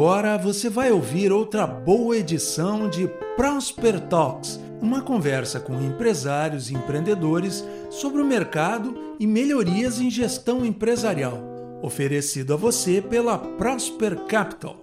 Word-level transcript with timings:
agora 0.00 0.38
você 0.38 0.70
vai 0.70 0.90
ouvir 0.90 1.30
outra 1.30 1.66
boa 1.66 2.16
edição 2.16 2.88
de 2.88 3.06
Prosper 3.36 4.00
Talks, 4.08 4.58
uma 4.80 5.02
conversa 5.02 5.60
com 5.60 5.78
empresários 5.78 6.70
e 6.70 6.74
empreendedores 6.74 7.62
sobre 7.90 8.22
o 8.22 8.24
mercado 8.24 8.94
e 9.20 9.26
melhorias 9.26 10.00
em 10.00 10.10
gestão 10.10 10.64
empresarial, 10.64 11.36
oferecido 11.82 12.54
a 12.54 12.56
você 12.56 13.02
pela 13.02 13.36
Prosper 13.36 14.24
Capital. 14.24 14.76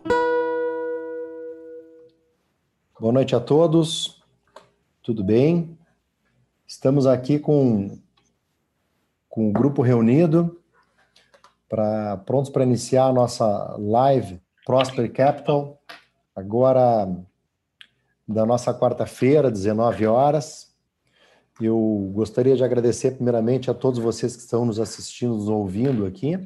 Boa 2.99 3.11
noite 3.11 3.35
a 3.35 3.39
todos, 3.39 4.21
tudo 5.01 5.23
bem? 5.23 5.75
Estamos 6.67 7.07
aqui 7.07 7.39
com, 7.39 7.97
com 9.27 9.49
o 9.49 9.51
grupo 9.51 9.81
reunido, 9.81 10.61
pra, 11.67 12.17
prontos 12.17 12.51
para 12.51 12.61
iniciar 12.61 13.07
a 13.07 13.13
nossa 13.13 13.75
live 13.79 14.39
Prosper 14.67 15.09
Capital, 15.13 15.81
agora 16.35 17.07
da 18.27 18.45
nossa 18.45 18.77
quarta-feira, 18.77 19.49
19 19.49 20.05
horas. 20.05 20.75
Eu 21.61 22.11
gostaria 22.13 22.53
de 22.53 22.65
agradecer 22.65 23.11
primeiramente 23.11 23.71
a 23.71 23.73
todos 23.73 23.97
vocês 23.97 24.35
que 24.35 24.41
estão 24.41 24.65
nos 24.65 24.77
assistindo, 24.77 25.35
nos 25.35 25.47
ouvindo 25.47 26.05
aqui. 26.05 26.37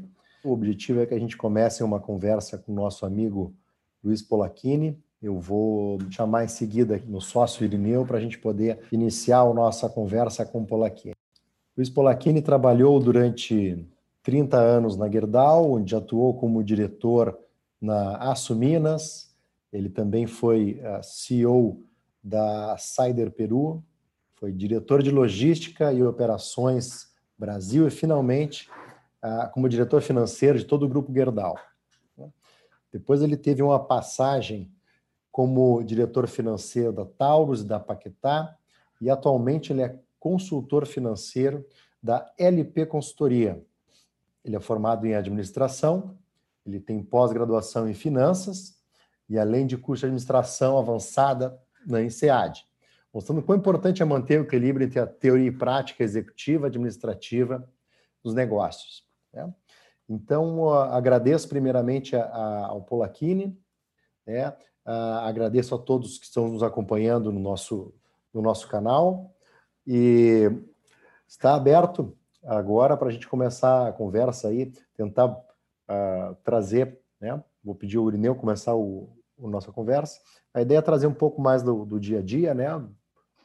O 0.43 0.51
objetivo 0.51 0.99
é 0.99 1.07
que 1.07 1.15
a 1.15 1.19
gente 1.19 1.35
comece 1.35 1.83
uma 1.83 1.99
conversa 1.99 2.59
com 2.59 2.71
o 2.71 2.75
nosso 2.75 3.07
amigo 3.07 3.55
Luiz 4.03 4.21
Polacchini. 4.21 5.03
Eu 5.19 5.39
vou 5.39 5.97
chamar 6.11 6.43
em 6.43 6.47
seguida 6.47 7.01
no 7.07 7.19
sócio 7.19 7.65
Irineu 7.65 8.05
para 8.05 8.19
a 8.19 8.21
gente 8.21 8.37
poder 8.37 8.81
iniciar 8.91 9.39
a 9.39 9.51
nossa 9.51 9.89
conversa 9.89 10.45
com 10.45 10.61
o 10.61 10.65
Polacchini. 10.67 11.15
Luiz 11.75 11.89
Polacchini 11.89 12.43
trabalhou 12.43 12.99
durante 12.99 13.83
30 14.21 14.57
anos 14.57 14.95
na 14.95 15.09
Gerdau, 15.09 15.71
onde 15.71 15.95
atuou 15.95 16.35
como 16.35 16.63
diretor 16.63 17.35
na 17.81 18.17
Aço 18.17 18.55
Minas, 18.55 19.33
ele 19.73 19.89
também 19.89 20.27
foi 20.27 20.79
eh, 20.81 21.01
CEO 21.01 21.83
da 22.23 22.77
Cider 22.77 23.31
Peru, 23.31 23.83
foi 24.35 24.51
diretor 24.51 25.01
de 25.01 25.09
logística 25.09 25.91
e 25.91 26.03
operações 26.03 27.11
Brasil 27.37 27.87
e 27.87 27.89
finalmente 27.89 28.69
uh, 29.23 29.51
como 29.51 29.67
diretor 29.67 29.99
financeiro 30.01 30.59
de 30.59 30.65
todo 30.65 30.85
o 30.85 30.87
grupo 30.87 31.11
Gerdau. 31.11 31.57
Depois 32.91 33.23
ele 33.23 33.35
teve 33.35 33.63
uma 33.63 33.79
passagem 33.79 34.71
como 35.31 35.81
diretor 35.81 36.27
financeiro 36.27 36.91
da 36.91 37.05
Taurus 37.05 37.61
e 37.61 37.65
da 37.65 37.79
Paquetá 37.79 38.55
e 38.99 39.09
atualmente 39.09 39.73
ele 39.73 39.81
é 39.81 39.97
consultor 40.19 40.85
financeiro 40.85 41.65
da 42.03 42.31
LP 42.37 42.85
Consultoria. 42.85 43.63
Ele 44.45 44.55
é 44.55 44.59
formado 44.59 45.07
em 45.07 45.15
administração 45.15 46.15
ele 46.65 46.79
tem 46.79 47.03
pós-graduação 47.03 47.89
em 47.89 47.93
finanças 47.93 48.79
e 49.29 49.39
além 49.39 49.65
de 49.65 49.77
curso 49.77 50.01
de 50.01 50.07
administração 50.07 50.77
avançada 50.77 51.57
na 51.85 52.01
INSEAD, 52.01 52.65
mostrando 53.13 53.41
quão 53.41 53.57
importante 53.57 54.01
é 54.01 54.05
manter 54.05 54.39
o 54.39 54.43
equilíbrio 54.43 54.85
entre 54.85 54.99
a 54.99 55.07
teoria 55.07 55.47
e 55.47 55.57
prática 55.57 56.03
executiva, 56.03 56.67
administrativa 56.67 57.67
dos 58.23 58.33
negócios. 58.33 59.05
Né? 59.33 59.51
Então, 60.07 60.69
agradeço 60.69 61.47
primeiramente 61.47 62.15
a, 62.15 62.23
a, 62.23 62.65
ao 62.67 62.81
Polacchini, 62.83 63.57
né? 64.25 64.55
agradeço 64.85 65.75
a 65.75 65.77
todos 65.77 66.17
que 66.17 66.25
estão 66.25 66.49
nos 66.49 66.63
acompanhando 66.63 67.31
no 67.31 67.39
nosso, 67.39 67.93
no 68.33 68.41
nosso 68.41 68.67
canal 68.67 69.33
e 69.85 70.49
está 71.27 71.55
aberto 71.55 72.17
agora 72.43 72.97
para 72.97 73.09
a 73.09 73.11
gente 73.11 73.27
começar 73.27 73.87
a 73.87 73.93
conversa 73.93 74.47
aí, 74.47 74.71
tentar 74.95 75.39
trazer, 76.43 76.99
né? 77.19 77.43
Vou 77.63 77.75
pedir 77.75 77.97
ao 77.97 78.03
Urineu 78.03 78.35
começar 78.35 78.75
o, 78.75 79.09
o 79.37 79.47
nossa 79.47 79.71
conversa. 79.71 80.19
A 80.53 80.61
ideia 80.61 80.79
é 80.79 80.81
trazer 80.81 81.07
um 81.07 81.13
pouco 81.13 81.41
mais 81.41 81.63
do, 81.63 81.85
do 81.85 81.99
dia 81.99 82.19
a 82.19 82.21
dia, 82.21 82.53
né? 82.53 82.69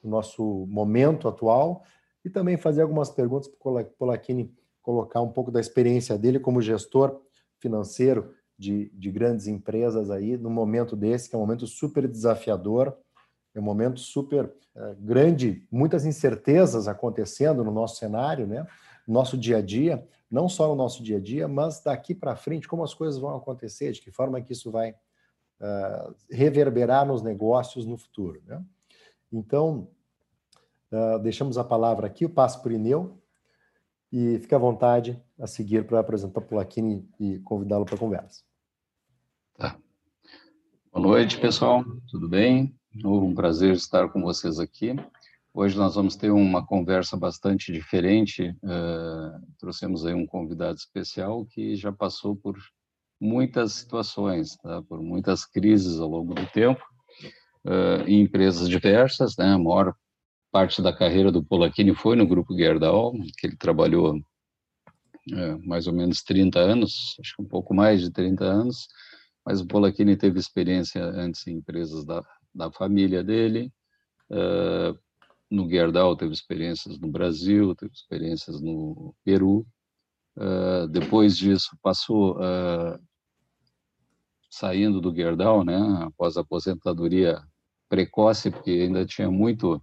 Do 0.03 0.09
nosso 0.09 0.67
momento 0.69 1.29
atual 1.29 1.83
e 2.25 2.31
também 2.31 2.57
fazer 2.57 2.83
algumas 2.83 3.11
perguntas 3.11 3.49
para 3.49 3.83
o 3.83 3.85
Polacchini 3.85 4.53
colocar 4.83 5.21
um 5.21 5.31
pouco 5.31 5.51
da 5.51 5.61
experiência 5.61 6.17
dele 6.17 6.39
como 6.39 6.61
gestor 6.61 7.21
financeiro 7.59 8.35
de, 8.59 8.91
de 8.95 9.11
grandes 9.11 9.47
empresas 9.47 10.11
aí, 10.11 10.37
no 10.37 10.49
momento 10.49 10.97
desse, 10.97 11.29
que 11.29 11.35
é 11.35 11.39
um 11.39 11.43
momento 11.43 11.67
super 11.67 12.09
desafiador, 12.09 12.97
é 13.55 13.61
um 13.61 13.63
momento 13.63 14.01
super 14.01 14.45
uh, 14.45 14.95
grande, 14.99 15.67
muitas 15.71 16.07
incertezas 16.07 16.89
acontecendo 16.89 17.65
no 17.65 17.71
nosso 17.71 17.97
cenário, 17.97 18.47
né? 18.47 18.67
No 19.07 19.15
nosso 19.15 19.37
dia 19.37 19.59
a 19.59 19.63
dia, 19.63 20.07
não 20.31 20.49
só 20.49 20.69
no 20.69 20.75
nosso 20.75 21.03
dia 21.03 21.19
a 21.19 21.21
dia, 21.21 21.47
mas 21.47 21.83
daqui 21.83 22.15
para 22.15 22.37
frente, 22.37 22.69
como 22.69 22.83
as 22.83 22.95
coisas 22.95 23.19
vão 23.21 23.37
acontecer, 23.37 23.93
de 23.93 24.01
que 24.01 24.11
forma 24.11 24.41
que 24.41 24.53
isso 24.53 24.71
vai 24.71 24.91
uh, 24.91 26.15
reverberar 26.31 27.07
nos 27.07 27.23
negócios 27.23 27.87
no 27.87 27.97
futuro. 27.97 28.43
Né? 28.45 28.63
Então, 29.33 29.89
uh, 30.91 31.19
deixamos 31.21 31.59
a 31.59 31.65
palavra 31.65 32.07
aqui, 32.07 32.25
eu 32.25 32.31
passo 32.31 32.61
para 32.61 32.73
o 32.73 32.75
Ineu, 32.75 33.21
e 34.13 34.39
fique 34.39 34.55
à 34.55 34.59
vontade 34.59 35.21
a 35.39 35.47
seguir 35.47 35.87
para 35.87 36.01
apresentar 36.01 36.41
o 36.41 36.45
Pulaquini 36.45 37.09
e 37.19 37.39
convidá-lo 37.41 37.85
para 37.85 37.97
a 37.97 37.99
conversa. 37.99 38.43
Tá. 39.57 39.79
Boa 40.93 41.07
noite, 41.07 41.39
pessoal, 41.39 41.85
tudo 42.09 42.29
bem? 42.29 42.75
Um 43.05 43.35
prazer 43.35 43.75
estar 43.75 44.09
com 44.09 44.23
vocês 44.23 44.59
aqui. 44.59 44.95
Hoje 45.59 45.75
nós 45.75 45.95
vamos 45.95 46.17
ter 46.17 46.31
uma 46.31 46.67
conversa 46.67 47.17
bastante 47.17 47.73
diferente. 47.73 48.55
Uh, 48.63 49.41
trouxemos 49.59 50.05
aí 50.05 50.13
um 50.13 50.27
convidado 50.27 50.77
especial 50.77 51.47
que 51.47 51.75
já 51.77 51.91
passou 51.91 52.37
por 52.37 52.59
muitas 53.19 53.73
situações, 53.73 54.55
tá? 54.59 54.83
por 54.83 55.01
muitas 55.01 55.47
crises 55.47 55.99
ao 55.99 56.11
longo 56.11 56.35
do 56.35 56.45
tempo, 56.49 56.85
uh, 57.65 58.07
em 58.07 58.21
empresas 58.21 58.69
diversas. 58.69 59.35
Né? 59.39 59.47
A 59.47 59.59
maior 59.59 59.95
parte 60.53 60.83
da 60.83 60.93
carreira 60.93 61.33
do 61.33 61.43
Polacchini 61.43 61.95
foi 61.95 62.17
no 62.17 62.27
Grupo 62.27 62.55
Gerdau, 62.55 63.15
que 63.39 63.47
ele 63.47 63.57
trabalhou 63.57 64.15
uh, 64.15 65.67
mais 65.67 65.87
ou 65.87 65.95
menos 65.95 66.23
30 66.23 66.59
anos, 66.59 67.17
acho 67.19 67.35
que 67.35 67.43
um 67.43 67.49
pouco 67.49 67.73
mais 67.73 68.03
de 68.03 68.11
30 68.11 68.45
anos, 68.45 68.89
mas 69.43 69.63
o 69.63 69.67
Polacchini 69.67 70.19
teve 70.19 70.39
experiência 70.39 71.03
antes 71.03 71.47
em 71.47 71.55
empresas 71.55 72.05
da, 72.05 72.23
da 72.55 72.71
família 72.71 73.25
dele, 73.25 73.73
Uh, 74.29 74.99
no 75.51 75.69
Gerdau 75.69 76.17
teve 76.17 76.33
experiências 76.33 76.99
no 76.99 77.09
Brasil, 77.09 77.75
teve 77.75 77.93
experiências 77.93 78.61
no 78.61 79.15
Peru. 79.25 79.67
Uh, 80.37 80.87
depois 80.89 81.37
disso, 81.37 81.77
passou 81.83 82.37
uh, 82.37 82.99
saindo 84.51 85.01
do 85.01 85.15
Gerdau, 85.15 85.65
né, 85.65 85.77
após 86.03 86.37
a 86.37 86.41
aposentadoria 86.41 87.43
precoce, 87.89 88.51
porque 88.51 88.71
ainda 88.71 89.05
tinha 89.07 89.31
muito 89.31 89.81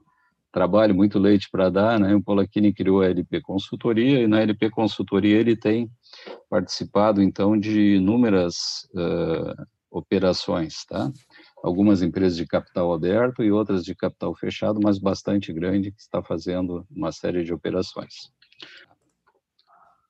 trabalho, 0.51 0.93
muito 0.93 1.17
leite 1.17 1.49
para 1.49 1.69
dar, 1.69 1.99
né, 1.99 2.13
o 2.13 2.21
Polacchini 2.21 2.73
criou 2.73 3.01
a 3.01 3.07
LP 3.07 3.41
Consultoria, 3.41 4.21
e 4.21 4.27
na 4.27 4.41
LP 4.41 4.69
Consultoria 4.69 5.39
ele 5.39 5.55
tem 5.55 5.89
participado, 6.49 7.21
então, 7.21 7.57
de 7.57 7.95
inúmeras 7.95 8.87
uh, 8.93 9.65
operações, 9.89 10.85
tá? 10.85 11.11
Algumas 11.63 12.01
empresas 12.01 12.35
de 12.35 12.45
capital 12.45 12.91
aberto 12.91 13.41
e 13.41 13.49
outras 13.49 13.85
de 13.85 13.95
capital 13.95 14.35
fechado, 14.35 14.81
mas 14.83 14.99
bastante 14.99 15.53
grande, 15.53 15.93
que 15.93 16.01
está 16.01 16.21
fazendo 16.21 16.85
uma 16.91 17.13
série 17.13 17.41
de 17.45 17.53
operações. 17.53 18.33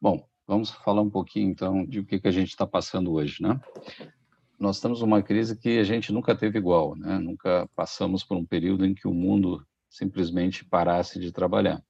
Bom, 0.01 0.27
vamos 0.47 0.71
falar 0.71 1.01
um 1.01 1.11
pouquinho 1.11 1.51
então 1.51 1.85
de 1.85 1.99
o 1.99 2.05
que, 2.05 2.19
que 2.19 2.27
a 2.27 2.31
gente 2.31 2.49
está 2.49 2.65
passando 2.65 3.13
hoje, 3.13 3.41
né? 3.43 3.61
Nós 4.59 4.77
estamos 4.77 5.01
numa 5.01 5.21
crise 5.21 5.55
que 5.55 5.77
a 5.77 5.83
gente 5.83 6.11
nunca 6.11 6.35
teve 6.35 6.57
igual, 6.57 6.95
né? 6.95 7.19
Nunca 7.19 7.69
passamos 7.75 8.23
por 8.23 8.35
um 8.35 8.45
período 8.45 8.83
em 8.83 8.95
que 8.95 9.07
o 9.07 9.13
mundo 9.13 9.63
simplesmente 9.87 10.65
parasse 10.65 11.19
de 11.19 11.31
trabalhar. 11.31 11.83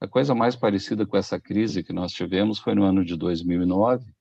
A 0.00 0.08
coisa 0.08 0.34
mais 0.34 0.56
parecida 0.56 1.06
com 1.06 1.16
essa 1.16 1.38
crise 1.40 1.84
que 1.84 1.92
nós 1.92 2.12
tivemos 2.12 2.58
foi 2.58 2.74
no 2.74 2.82
ano 2.82 3.04
de 3.04 3.16
2009, 3.16 4.12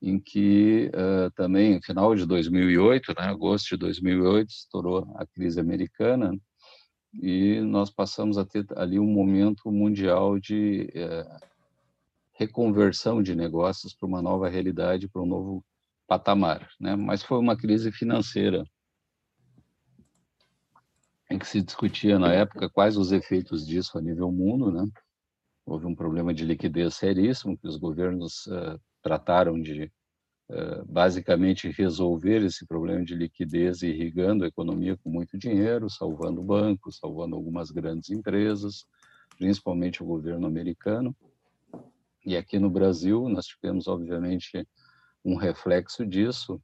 em 0.00 0.18
que 0.18 0.90
uh, 0.94 1.30
também, 1.34 1.76
no 1.76 1.82
final 1.82 2.14
de 2.14 2.26
2008, 2.26 3.14
né, 3.18 3.24
agosto 3.26 3.70
de 3.70 3.76
2008, 3.78 4.50
estourou 4.50 5.14
a 5.16 5.26
crise 5.26 5.58
americana 5.58 6.36
e 7.14 7.60
nós 7.60 7.90
passamos 7.90 8.36
a 8.36 8.44
ter 8.44 8.66
ali 8.76 8.98
um 8.98 9.06
momento 9.06 9.70
mundial 9.70 10.38
de 10.38 10.90
uh, 10.94 11.46
reconversão 12.32 13.22
de 13.22 13.34
negócios 13.34 13.94
para 13.94 14.06
uma 14.06 14.20
nova 14.20 14.48
realidade, 14.48 15.08
para 15.08 15.22
um 15.22 15.26
novo 15.26 15.64
patamar. 16.06 16.68
Né? 16.78 16.96
Mas 16.96 17.22
foi 17.22 17.38
uma 17.38 17.56
crise 17.56 17.90
financeira 17.92 18.64
em 21.30 21.38
que 21.38 21.46
se 21.46 21.62
discutia 21.62 22.18
na 22.18 22.32
época 22.32 22.68
quais 22.68 22.96
os 22.96 23.10
efeitos 23.12 23.66
disso 23.66 23.96
a 23.96 24.00
nível 24.00 24.30
mundo, 24.30 24.70
né? 24.70 24.86
Houve 25.66 25.86
um 25.86 25.94
problema 25.94 26.34
de 26.34 26.44
liquidez 26.44 26.94
seríssimo 26.94 27.56
que 27.56 27.66
os 27.66 27.78
governos 27.78 28.46
uh, 28.46 28.78
trataram 29.04 29.60
de 29.60 29.92
uh, 30.48 30.84
basicamente 30.86 31.70
resolver 31.70 32.42
esse 32.42 32.66
problema 32.66 33.04
de 33.04 33.14
liquidez 33.14 33.82
irrigando 33.82 34.44
a 34.44 34.48
economia 34.48 34.96
com 34.96 35.10
muito 35.10 35.36
dinheiro, 35.36 35.90
salvando 35.90 36.42
bancos, 36.42 36.96
salvando 36.96 37.36
algumas 37.36 37.70
grandes 37.70 38.08
empresas, 38.08 38.86
principalmente 39.36 40.02
o 40.02 40.06
governo 40.06 40.46
americano. 40.46 41.14
E 42.24 42.34
aqui 42.34 42.58
no 42.58 42.70
Brasil 42.70 43.28
nós 43.28 43.44
tivemos 43.44 43.86
obviamente 43.86 44.66
um 45.22 45.36
reflexo 45.36 46.06
disso, 46.06 46.58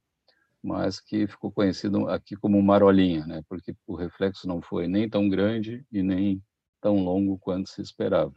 mas 0.63 0.99
que 0.99 1.27
ficou 1.27 1.51
conhecido 1.51 2.09
aqui 2.09 2.35
como 2.35 2.61
marolinha, 2.61 3.25
né? 3.27 3.43
Porque 3.47 3.75
o 3.85 3.95
reflexo 3.95 4.47
não 4.47 4.61
foi 4.61 4.87
nem 4.87 5.07
tão 5.07 5.29
grande 5.29 5.85
e 5.91 6.01
nem 6.01 6.41
tão 6.81 7.03
longo 7.03 7.37
quanto 7.37 7.69
se 7.69 7.81
esperava. 7.81 8.33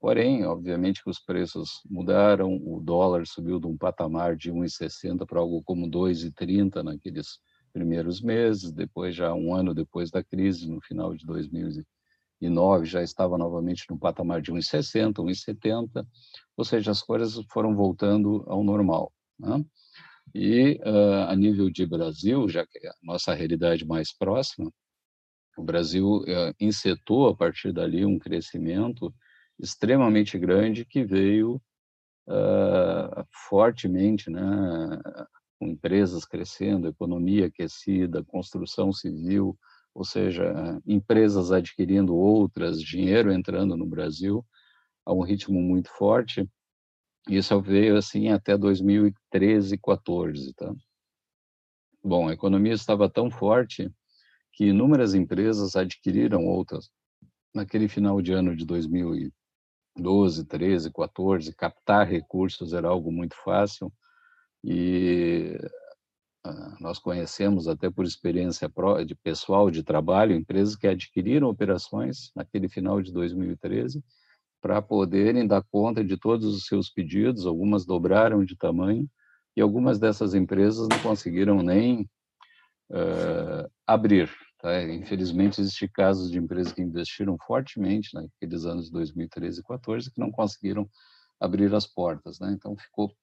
Porém, 0.00 0.44
obviamente 0.44 1.02
que 1.02 1.10
os 1.10 1.18
preços 1.18 1.80
mudaram, 1.88 2.56
o 2.64 2.80
dólar 2.80 3.26
subiu 3.26 3.58
de 3.58 3.66
um 3.66 3.76
patamar 3.76 4.36
de 4.36 4.52
1,60 4.52 5.26
para 5.26 5.40
algo 5.40 5.62
como 5.62 5.88
2,30 5.90 6.82
naqueles 6.82 7.38
primeiros 7.72 8.20
meses, 8.20 8.72
depois 8.72 9.14
já 9.14 9.34
um 9.34 9.54
ano 9.54 9.74
depois 9.74 10.10
da 10.10 10.22
crise, 10.22 10.68
no 10.68 10.80
final 10.80 11.14
de 11.14 11.26
2009, 11.26 12.86
já 12.86 13.02
estava 13.02 13.36
novamente 13.36 13.84
no 13.90 13.98
patamar 13.98 14.40
de 14.40 14.52
1,60, 14.52 15.14
1,70, 15.14 16.06
ou 16.56 16.64
seja, 16.64 16.90
as 16.90 17.02
coisas 17.02 17.38
foram 17.50 17.74
voltando 17.74 18.44
ao 18.46 18.62
normal. 18.62 19.12
Né? 19.38 19.64
E 20.34 20.80
uh, 20.84 21.28
a 21.28 21.36
nível 21.36 21.70
de 21.70 21.86
Brasil, 21.86 22.48
já 22.48 22.66
que 22.66 22.86
é 22.86 22.88
a 22.88 22.94
nossa 23.02 23.34
realidade 23.34 23.86
mais 23.86 24.14
próxima, 24.16 24.70
o 25.56 25.62
Brasil 25.62 26.18
uh, 26.18 26.54
insetou 26.60 27.28
a 27.28 27.36
partir 27.36 27.72
dali 27.72 28.04
um 28.04 28.18
crescimento 28.18 29.14
extremamente 29.58 30.38
grande 30.38 30.84
que 30.84 31.04
veio 31.04 31.60
uh, 32.28 33.24
fortemente, 33.48 34.30
né, 34.30 34.42
com 35.58 35.68
empresas 35.68 36.24
crescendo, 36.24 36.88
economia 36.88 37.46
aquecida, 37.46 38.24
construção 38.24 38.92
civil, 38.92 39.58
ou 39.94 40.04
seja, 40.04 40.52
empresas 40.86 41.50
adquirindo 41.50 42.14
outras, 42.14 42.80
dinheiro 42.82 43.32
entrando 43.32 43.76
no 43.76 43.86
Brasil 43.86 44.44
a 45.06 45.12
um 45.12 45.22
ritmo 45.22 45.60
muito 45.60 45.88
forte. 45.88 46.46
Isso 47.28 47.58
veio 47.62 47.96
assim 47.96 48.28
até 48.28 48.58
2013, 48.58 49.78
14, 49.78 50.52
tá? 50.54 50.74
Bom, 52.04 52.28
a 52.28 52.32
economia 52.34 52.74
estava 52.74 53.08
tão 53.08 53.30
forte 53.30 53.90
que 54.52 54.66
inúmeras 54.66 55.14
empresas 55.14 55.74
adquiriram 55.76 56.44
outras 56.44 56.88
naquele 57.54 57.88
final 57.88 58.20
de 58.20 58.32
ano 58.32 58.54
de 58.54 58.64
2012, 59.96 60.44
13, 60.44 60.92
14, 60.92 61.54
captar 61.54 62.06
recursos 62.06 62.72
era 62.72 62.88
algo 62.88 63.10
muito 63.10 63.34
fácil 63.42 63.92
e 64.62 65.58
ah, 66.44 66.76
nós 66.80 66.98
conhecemos 66.98 67.66
até 67.66 67.90
por 67.90 68.04
experiência 68.04 68.70
de 69.06 69.14
pessoal 69.14 69.70
de 69.70 69.82
trabalho, 69.82 70.34
empresas 70.34 70.76
que 70.76 70.86
adquiriram 70.86 71.48
operações 71.48 72.30
naquele 72.34 72.68
final 72.68 73.00
de 73.00 73.12
2013 73.12 74.02
para 74.60 74.82
poderem 74.82 75.46
dar 75.46 75.62
conta 75.70 76.04
de 76.04 76.16
todos 76.16 76.46
os 76.54 76.66
seus 76.66 76.90
pedidos, 76.90 77.46
algumas 77.46 77.84
dobraram 77.84 78.44
de 78.44 78.56
tamanho 78.56 79.08
e 79.56 79.60
algumas 79.60 79.98
dessas 79.98 80.34
empresas 80.34 80.88
não 80.88 80.98
conseguiram 81.00 81.62
nem 81.62 82.02
uh, 82.90 83.70
abrir. 83.86 84.30
Tá? 84.66 84.82
Infelizmente, 84.82 85.60
existem 85.60 85.88
casos 85.88 86.28
de 86.28 86.38
empresas 86.38 86.72
que 86.72 86.82
investiram 86.82 87.38
fortemente 87.46 88.12
naqueles 88.12 88.66
anos 88.66 88.86
de 88.86 88.90
2013 88.90 89.60
e 89.60 89.62
2014 89.62 90.10
que 90.10 90.18
não 90.18 90.32
conseguiram 90.32 90.90
abrir 91.38 91.72
as 91.72 91.86
portas. 91.86 92.40
Né? 92.40 92.50
Então, 92.50 92.76
ficou 92.76 93.14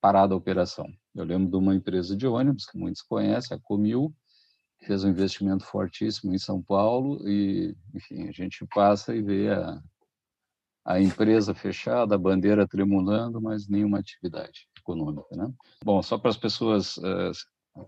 parada 0.00 0.32
a 0.32 0.36
operação. 0.36 0.86
Eu 1.14 1.24
lembro 1.24 1.50
de 1.50 1.56
uma 1.56 1.74
empresa 1.74 2.16
de 2.16 2.26
ônibus 2.26 2.64
que 2.64 2.78
muitos 2.78 3.02
conhecem, 3.02 3.54
a 3.54 3.60
Comil, 3.60 4.14
fez 4.80 5.04
um 5.04 5.10
investimento 5.10 5.62
fortíssimo 5.62 6.34
em 6.34 6.38
São 6.38 6.62
Paulo 6.62 7.20
e, 7.28 7.76
enfim, 7.94 8.26
a 8.26 8.32
gente 8.32 8.66
passa 8.74 9.14
e 9.14 9.20
vê 9.20 9.50
a, 9.50 9.78
a 10.86 10.98
empresa 11.02 11.52
fechada, 11.52 12.14
a 12.14 12.18
bandeira 12.18 12.66
tremulando, 12.66 13.42
mas 13.42 13.68
nenhuma 13.68 13.98
atividade 13.98 14.66
econômica, 14.78 15.36
né? 15.36 15.52
Bom, 15.84 16.02
só 16.02 16.16
para 16.16 16.30
as 16.30 16.36
pessoas 16.38 16.96
uh, 16.96 17.30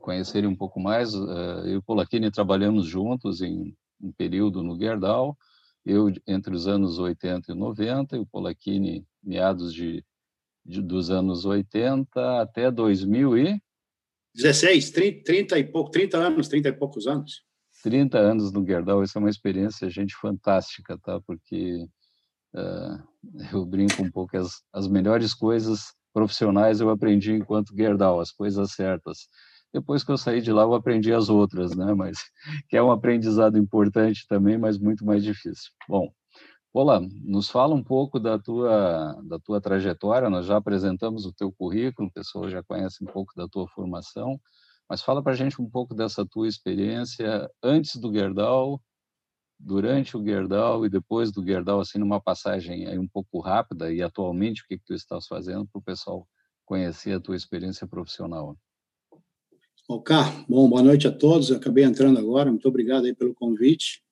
conhecerem 0.01 0.49
um 0.49 0.57
pouco 0.57 0.81
mais, 0.81 1.15
uh, 1.15 1.63
eu 1.65 1.75
e 1.75 1.77
o 1.77 1.83
Polacchini 1.83 2.31
trabalhamos 2.31 2.87
juntos 2.87 3.41
em 3.41 3.77
um 4.01 4.13
período 4.13 4.63
no 4.63 4.79
Gerdau, 4.79 5.37
eu 5.85 6.13
entre 6.27 6.55
os 6.55 6.67
anos 6.67 6.99
80 6.99 7.53
e 7.53 7.55
90, 7.55 8.17
e 8.17 8.21
o 8.21 8.27
Polacchini 8.27 9.07
meados 9.23 9.73
de 9.73 10.05
de, 10.65 10.81
dos 10.81 11.11
anos 11.11 11.45
80 11.45 12.41
até 12.41 12.71
2000 12.71 13.39
e 13.39 13.63
16, 14.35 14.91
30, 14.91 15.23
30 15.25 15.59
e 15.59 15.65
pouco, 15.65 15.91
30 15.91 16.17
anos, 16.17 16.49
30 16.49 16.69
e 16.69 16.73
poucos 16.73 17.07
anos. 17.07 17.45
30 17.85 18.19
anos 18.19 18.53
no 18.53 18.67
Gerdau, 18.67 19.03
isso 19.05 19.17
é 19.17 19.21
uma 19.21 19.31
experiência, 19.31 19.89
gente, 19.89 20.17
fantástica, 20.17 20.99
tá? 20.99 21.21
Porque 21.21 21.87
uh, 22.55 23.53
eu 23.53 23.65
brinco 23.65 24.03
um 24.03 24.11
pouco, 24.11 24.37
as, 24.37 24.63
as 24.73 24.89
melhores 24.89 25.35
coisas 25.35 25.95
profissionais 26.13 26.81
eu 26.81 26.91
aprendi 26.91 27.33
enquanto 27.33 27.77
Gerdau, 27.77 28.21
as 28.21 28.33
coisas 28.33 28.73
certas. 28.73 29.29
Depois 29.75 30.05
que 30.05 30.13
eu 30.13 30.17
saí 30.17 30.41
de 30.41 30.53
lá, 30.53 30.63
eu 30.63 30.73
aprendi 30.73 31.13
as 31.13 31.29
outras, 31.29 31.77
né? 31.77 31.93
Mas 31.95 32.19
que 32.71 32.77
é 32.77 32.83
um 32.83 32.93
aprendizado 32.93 33.59
importante 33.59 34.25
também, 34.29 34.57
mas 34.57 34.79
muito 34.79 35.05
mais 35.05 35.25
difícil. 35.25 35.71
Bom, 35.89 36.11
Olá, 36.77 37.01
nos 37.23 37.49
fala 37.49 37.73
um 37.73 37.85
pouco 37.85 38.19
da 38.19 38.37
tua, 38.37 39.15
da 39.29 39.39
tua 39.39 39.61
trajetória, 39.61 40.29
nós 40.29 40.45
já 40.45 40.57
apresentamos 40.57 41.25
o 41.25 41.33
teu 41.33 41.53
currículo, 41.53 42.09
o 42.09 42.13
pessoal 42.13 42.51
já 42.51 42.65
conhece 42.65 43.05
um 43.05 43.07
pouco 43.07 43.33
da 43.37 43.47
tua 43.47 43.69
formação, 43.69 44.41
mas 44.91 45.01
fala 45.01 45.23
para 45.23 45.35
a 45.35 45.37
gente 45.37 45.63
um 45.63 45.71
pouco 45.71 45.95
dessa 45.95 46.27
tua 46.27 46.49
experiência 46.49 47.49
antes 47.63 47.95
do 47.95 48.13
Gerdau, 48.13 48.83
durante 49.57 50.17
o 50.17 50.25
Gerdau 50.25 50.85
e 50.85 50.91
depois 50.91 51.31
do 51.31 51.45
Gerdau, 51.47 51.79
assim, 51.79 51.99
numa 51.99 52.21
passagem 52.21 52.89
aí 52.89 52.99
um 52.99 53.07
pouco 53.07 53.39
rápida, 53.39 53.93
e 53.93 54.03
atualmente 54.03 54.63
o 54.63 54.67
que, 54.67 54.77
que 54.77 54.85
tu 54.85 54.95
estás 54.95 55.29
fazendo 55.29 55.69
para 55.69 55.79
o 55.79 55.83
pessoal 55.83 56.27
conhecer 56.65 57.13
a 57.13 57.21
tua 57.21 57.37
experiência 57.37 57.87
profissional. 57.87 58.57
Ok, 59.87 60.17
bom, 60.49 60.67
boa 60.67 60.83
noite 60.83 61.07
a 61.07 61.13
todos, 61.13 61.51
eu 61.51 61.59
acabei 61.59 61.85
entrando 61.85 62.19
agora, 62.19 62.51
muito 62.51 62.67
obrigado 62.67 63.05
aí 63.05 63.15
pelo 63.15 63.35
convite. 63.35 64.03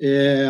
É, 0.00 0.46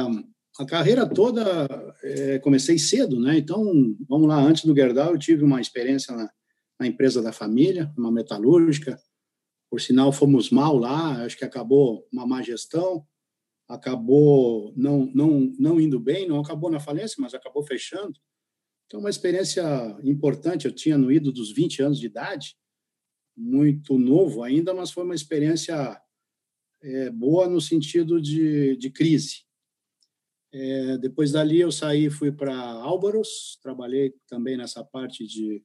a 0.56 0.64
carreira 0.64 1.04
toda 1.04 1.66
é, 2.00 2.38
comecei 2.38 2.78
cedo, 2.78 3.18
né? 3.18 3.38
Então, 3.38 3.60
vamos 4.08 4.28
lá, 4.28 4.40
antes 4.40 4.64
do 4.64 4.72
Gerdau 4.72 5.14
eu 5.14 5.18
tive 5.18 5.42
uma 5.42 5.60
experiência 5.60 6.14
na, 6.14 6.30
na, 6.78 6.86
empresa 6.86 7.20
da 7.20 7.32
família, 7.32 7.92
uma 7.98 8.12
metalúrgica. 8.12 9.02
Por 9.68 9.80
sinal, 9.80 10.12
fomos 10.12 10.48
mal 10.48 10.76
lá, 10.76 11.24
acho 11.24 11.36
que 11.36 11.44
acabou 11.44 12.06
uma 12.12 12.24
má 12.24 12.40
gestão, 12.40 13.04
acabou 13.68 14.72
não, 14.76 15.10
não, 15.12 15.52
não 15.58 15.80
indo 15.80 15.98
bem, 15.98 16.28
não 16.28 16.38
acabou 16.38 16.70
na 16.70 16.78
falência, 16.78 17.16
mas 17.18 17.34
acabou 17.34 17.64
fechando. 17.64 18.16
Então, 18.86 19.00
uma 19.00 19.10
experiência 19.10 19.64
importante, 20.04 20.66
eu 20.66 20.72
tinha 20.72 20.96
no 20.96 21.10
ido 21.10 21.32
dos 21.32 21.52
20 21.52 21.82
anos 21.82 21.98
de 21.98 22.06
idade, 22.06 22.59
muito 23.36 23.98
novo 23.98 24.42
ainda, 24.42 24.74
mas 24.74 24.90
foi 24.90 25.04
uma 25.04 25.14
experiência 25.14 26.00
é, 26.82 27.10
boa 27.10 27.48
no 27.48 27.60
sentido 27.60 28.20
de, 28.20 28.76
de 28.76 28.90
crise 28.90 29.44
é, 30.52 30.98
depois 30.98 31.30
dali 31.30 31.60
eu 31.60 31.70
saí 31.70 32.10
fui 32.10 32.32
para 32.32 32.54
Álvaros, 32.54 33.58
trabalhei 33.62 34.14
também 34.26 34.56
nessa 34.56 34.84
parte 34.84 35.24
de, 35.26 35.62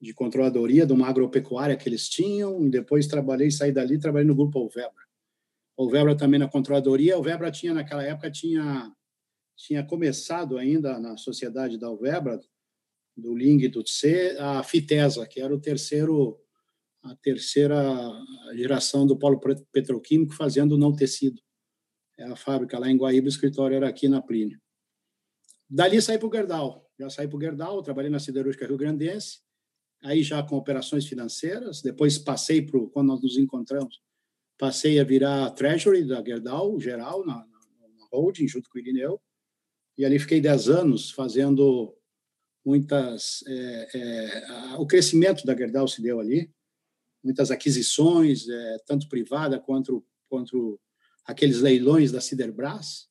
de 0.00 0.12
controladoria 0.12 0.84
de 0.84 0.92
uma 0.92 1.08
agropecuária 1.08 1.76
que 1.76 1.88
eles 1.88 2.08
tinham, 2.08 2.66
e 2.66 2.70
depois 2.70 3.06
trabalhei, 3.06 3.50
saí 3.50 3.72
dali 3.72 3.98
trabalhei 3.98 4.28
no 4.28 4.34
grupo 4.34 4.58
Alvebra. 4.58 5.02
Alvebra 5.78 6.14
também 6.14 6.38
na 6.38 6.48
controladoria, 6.48 7.14
Alvebra 7.14 7.50
tinha 7.50 7.72
naquela 7.72 8.02
época 8.02 8.30
tinha 8.30 8.92
tinha 9.54 9.84
começado 9.84 10.58
ainda 10.58 10.98
na 10.98 11.16
sociedade 11.16 11.78
da 11.78 11.86
Alvebra, 11.86 12.40
do 13.16 13.34
Ling 13.34 13.62
e 13.62 13.68
do 13.68 13.82
Tse, 13.82 14.36
a 14.38 14.62
Fitesa, 14.62 15.26
que 15.26 15.40
era 15.40 15.54
o 15.54 15.60
terceiro 15.60 16.41
a 17.02 17.16
terceira 17.16 17.84
geração 18.54 19.06
do 19.06 19.16
polo 19.16 19.40
petroquímico 19.72 20.34
fazendo 20.34 20.78
não 20.78 20.94
tecido 20.94 21.42
é 22.18 22.24
a 22.24 22.36
fábrica 22.36 22.78
lá 22.78 22.90
em 22.90 22.96
Guaíba, 22.96 23.26
o 23.26 23.28
escritório 23.28 23.76
era 23.76 23.88
aqui 23.88 24.08
na 24.08 24.22
Plínio. 24.22 24.60
Dali 25.68 26.00
saí 26.00 26.18
para 26.18 26.28
o 26.28 26.32
Gerdau, 26.32 26.90
já 26.98 27.08
saí 27.10 27.26
para 27.26 27.36
o 27.36 27.40
Gerdau, 27.40 27.82
trabalhei 27.82 28.10
na 28.10 28.18
Siderúrgica 28.18 28.66
Rio 28.66 28.76
Grandense, 28.76 29.40
aí 30.02 30.22
já 30.22 30.42
com 30.42 30.56
operações 30.56 31.06
financeiras, 31.06 31.80
depois 31.80 32.18
passei 32.18 32.62
para, 32.62 32.78
quando 32.88 33.08
nós 33.08 33.22
nos 33.22 33.38
encontramos, 33.38 34.00
passei 34.58 35.00
a 35.00 35.04
virar 35.04 35.50
Treasury 35.52 36.04
da 36.04 36.22
Gerdau, 36.22 36.78
geral, 36.78 37.24
na, 37.24 37.36
na, 37.36 37.46
holding, 38.12 38.46
junto 38.46 38.68
com 38.68 38.78
o 38.78 38.80
Irineu, 38.80 39.20
e 39.96 40.04
ali 40.04 40.18
fiquei 40.18 40.40
10 40.40 40.68
anos 40.68 41.10
fazendo 41.10 41.96
muitas... 42.64 43.42
É, 43.46 43.88
é, 43.94 44.76
o 44.76 44.86
crescimento 44.86 45.44
da 45.46 45.56
Gerdau 45.56 45.88
se 45.88 46.02
deu 46.02 46.20
ali, 46.20 46.50
muitas 47.22 47.50
aquisições, 47.50 48.48
é, 48.48 48.78
tanto 48.86 49.08
privada 49.08 49.58
quanto, 49.58 50.04
quanto 50.28 50.80
aqueles 51.24 51.60
leilões 51.60 52.10
da 52.10 52.20
Ciderbras, 52.20 53.08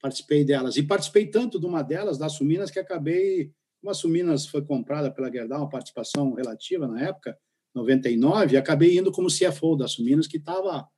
participei 0.00 0.44
delas. 0.44 0.76
E 0.76 0.82
participei 0.82 1.26
tanto 1.26 1.58
de 1.58 1.66
uma 1.66 1.82
delas, 1.82 2.18
da 2.18 2.28
Suminas, 2.28 2.70
que 2.70 2.78
acabei. 2.78 3.52
Uma 3.82 3.94
Suminas 3.94 4.46
foi 4.46 4.62
comprada 4.62 5.10
pela 5.10 5.30
Gerdau, 5.30 5.60
uma 5.60 5.68
participação 5.68 6.34
relativa 6.34 6.86
na 6.86 7.00
época, 7.00 7.38
99, 7.74 8.54
e 8.54 8.56
acabei 8.56 8.98
indo 8.98 9.10
como 9.10 9.28
CFO 9.28 9.76
da 9.76 9.88
Suminas, 9.88 10.26
que 10.26 10.36
estava. 10.36 10.88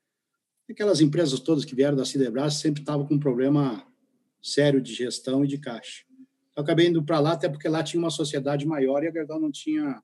Aquelas 0.68 1.00
empresas 1.00 1.38
todas 1.38 1.64
que 1.64 1.76
vieram 1.76 1.96
da 1.96 2.04
Ciderbras 2.04 2.54
sempre 2.54 2.82
estavam 2.82 3.06
com 3.06 3.14
um 3.14 3.20
problema 3.20 3.86
sério 4.42 4.80
de 4.80 4.92
gestão 4.92 5.44
e 5.44 5.48
de 5.48 5.58
caixa. 5.58 6.04
Eu 6.56 6.62
acabei 6.62 6.88
indo 6.88 7.04
para 7.04 7.20
lá, 7.20 7.32
até 7.32 7.48
porque 7.48 7.68
lá 7.68 7.82
tinha 7.82 8.00
uma 8.00 8.10
sociedade 8.10 8.66
maior 8.66 9.04
e 9.04 9.08
a 9.08 9.12
Gerdau 9.12 9.38
não 9.38 9.52
tinha. 9.52 10.02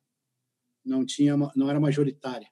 Não, 0.84 1.04
tinha, 1.06 1.36
não 1.54 1.70
era 1.70 1.80
majoritária. 1.80 2.48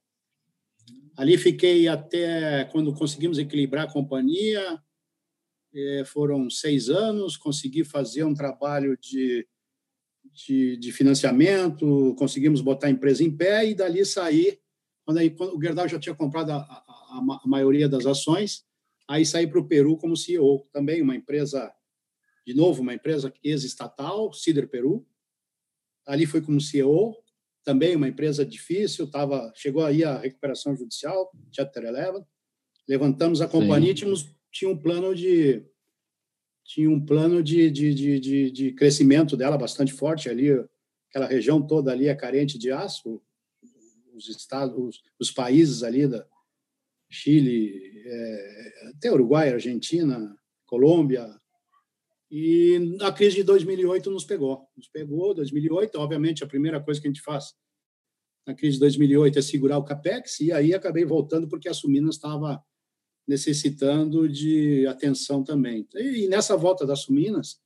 Ali 1.17 1.37
fiquei 1.37 1.89
até 1.89 2.65
quando 2.67 2.95
conseguimos 2.95 3.39
equilibrar 3.39 3.87
a 3.87 3.93
companhia, 3.93 4.81
é, 5.75 6.05
foram 6.05 6.49
seis 6.51 6.89
anos, 6.89 7.37
consegui 7.37 7.85
fazer 7.85 8.25
um 8.25 8.35
trabalho 8.35 8.97
de, 8.97 9.47
de, 10.33 10.77
de, 10.77 10.93
financiamento, 10.93 12.15
conseguimos 12.19 12.61
botar 12.61 12.89
a 12.89 12.91
empresa 12.91 13.23
em 13.23 13.31
pé 13.31 13.69
e 13.69 13.75
dali 13.75 14.05
sair. 14.05 14.61
Quando, 15.05 15.19
aí, 15.19 15.31
quando 15.31 15.57
o 15.57 15.63
Gerdau 15.63 15.89
já 15.89 15.99
tinha 15.99 16.15
comprado 16.15 16.51
a, 16.51 16.57
a, 16.57 17.41
a 17.45 17.49
maioria 17.49 17.89
das 17.89 18.07
ações, 18.07 18.65
aí 19.09 19.25
saí 19.25 19.47
para 19.47 19.61
o 19.61 19.67
Peru 19.67 19.97
como 19.97 20.17
CEO, 20.17 20.67
também 20.73 21.03
uma 21.03 21.15
empresa, 21.15 21.73
de 22.47 22.55
novo, 22.55 22.83
uma 22.83 22.95
empresa 22.95 23.33
ex-estatal, 23.43 24.33
Cider 24.33 24.69
Peru. 24.69 25.07
Ali 26.07 26.27
foi 26.27 26.41
como 26.41 26.61
CEO, 26.61 27.20
também 27.65 27.97
uma 27.97 28.09
empresa 28.09 28.45
difícil, 28.45 29.11
tava, 29.11 29.53
chegou 29.55 29.85
aí 29.85 30.03
a 30.05 30.19
recuperação 30.19 30.75
judicial, 30.77 31.31
Chapter 31.53 31.85
11. 31.85 32.25
Levantamos 32.89 33.41
a 33.41 33.49
companhia, 33.49 33.95
tínhamos, 33.95 34.35
tinha 34.51 34.71
um 34.71 34.77
plano 34.77 35.15
de 35.15 35.65
tinha 36.65 36.89
um 36.89 37.05
plano 37.05 37.43
de, 37.43 37.69
de, 37.69 37.93
de, 37.93 38.51
de, 38.51 38.73
crescimento 38.73 39.37
dela 39.37 39.59
bastante 39.59 39.93
forte 39.93 40.29
ali, 40.29 40.51
aquela 41.09 41.27
região 41.27 41.61
toda 41.61 41.91
ali 41.91 42.07
é 42.07 42.15
carente 42.15 42.57
de 42.57 42.71
aço, 42.71 43.21
os 44.15 44.29
estados, 44.29 44.77
os, 44.79 45.03
os 45.19 45.31
países 45.33 45.83
ali 45.83 46.07
da 46.07 46.25
Chile, 47.11 48.05
é, 48.07 48.91
até 48.91 49.11
Uruguai, 49.11 49.53
Argentina, 49.53 50.37
Colômbia, 50.65 51.40
e 52.31 52.97
a 53.01 53.11
crise 53.11 53.37
de 53.37 53.43
2008 53.43 54.11
nos 54.11 54.25
pegou. 54.25 54.69
Nos 54.77 54.89
pegou, 54.89 55.35
2008, 55.35 55.99
obviamente, 55.99 56.45
a 56.45 56.47
primeira 56.47 56.81
coisa 56.81 57.01
que 57.01 57.09
a 57.09 57.11
gente 57.11 57.23
faz 57.23 57.55
na 58.47 58.55
crise 58.55 58.75
de 58.75 58.81
2008 58.81 59.39
é 59.39 59.43
segurar 59.43 59.79
o 59.79 59.85
CAPEX, 59.85 60.41
e 60.41 60.53
aí 60.53 60.73
acabei 60.73 61.05
voltando 61.05 61.49
porque 61.49 61.69
a 61.69 61.75
Suminas 61.75 62.15
estava 62.15 62.63
necessitando 63.27 64.29
de 64.29 64.87
atenção 64.87 65.43
também. 65.43 65.87
E 65.95 66.29
nessa 66.29 66.57
volta 66.57 66.87
da 66.87 66.97
Suminas, 66.97 67.61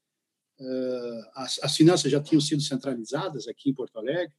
eh, 0.59 1.21
as 1.35 1.77
finanças 1.77 2.11
já 2.11 2.21
tinham 2.21 2.41
sido 2.41 2.63
centralizadas 2.63 3.47
aqui 3.47 3.71
em 3.71 3.75
Porto 3.75 3.99
Alegre, 3.99 4.35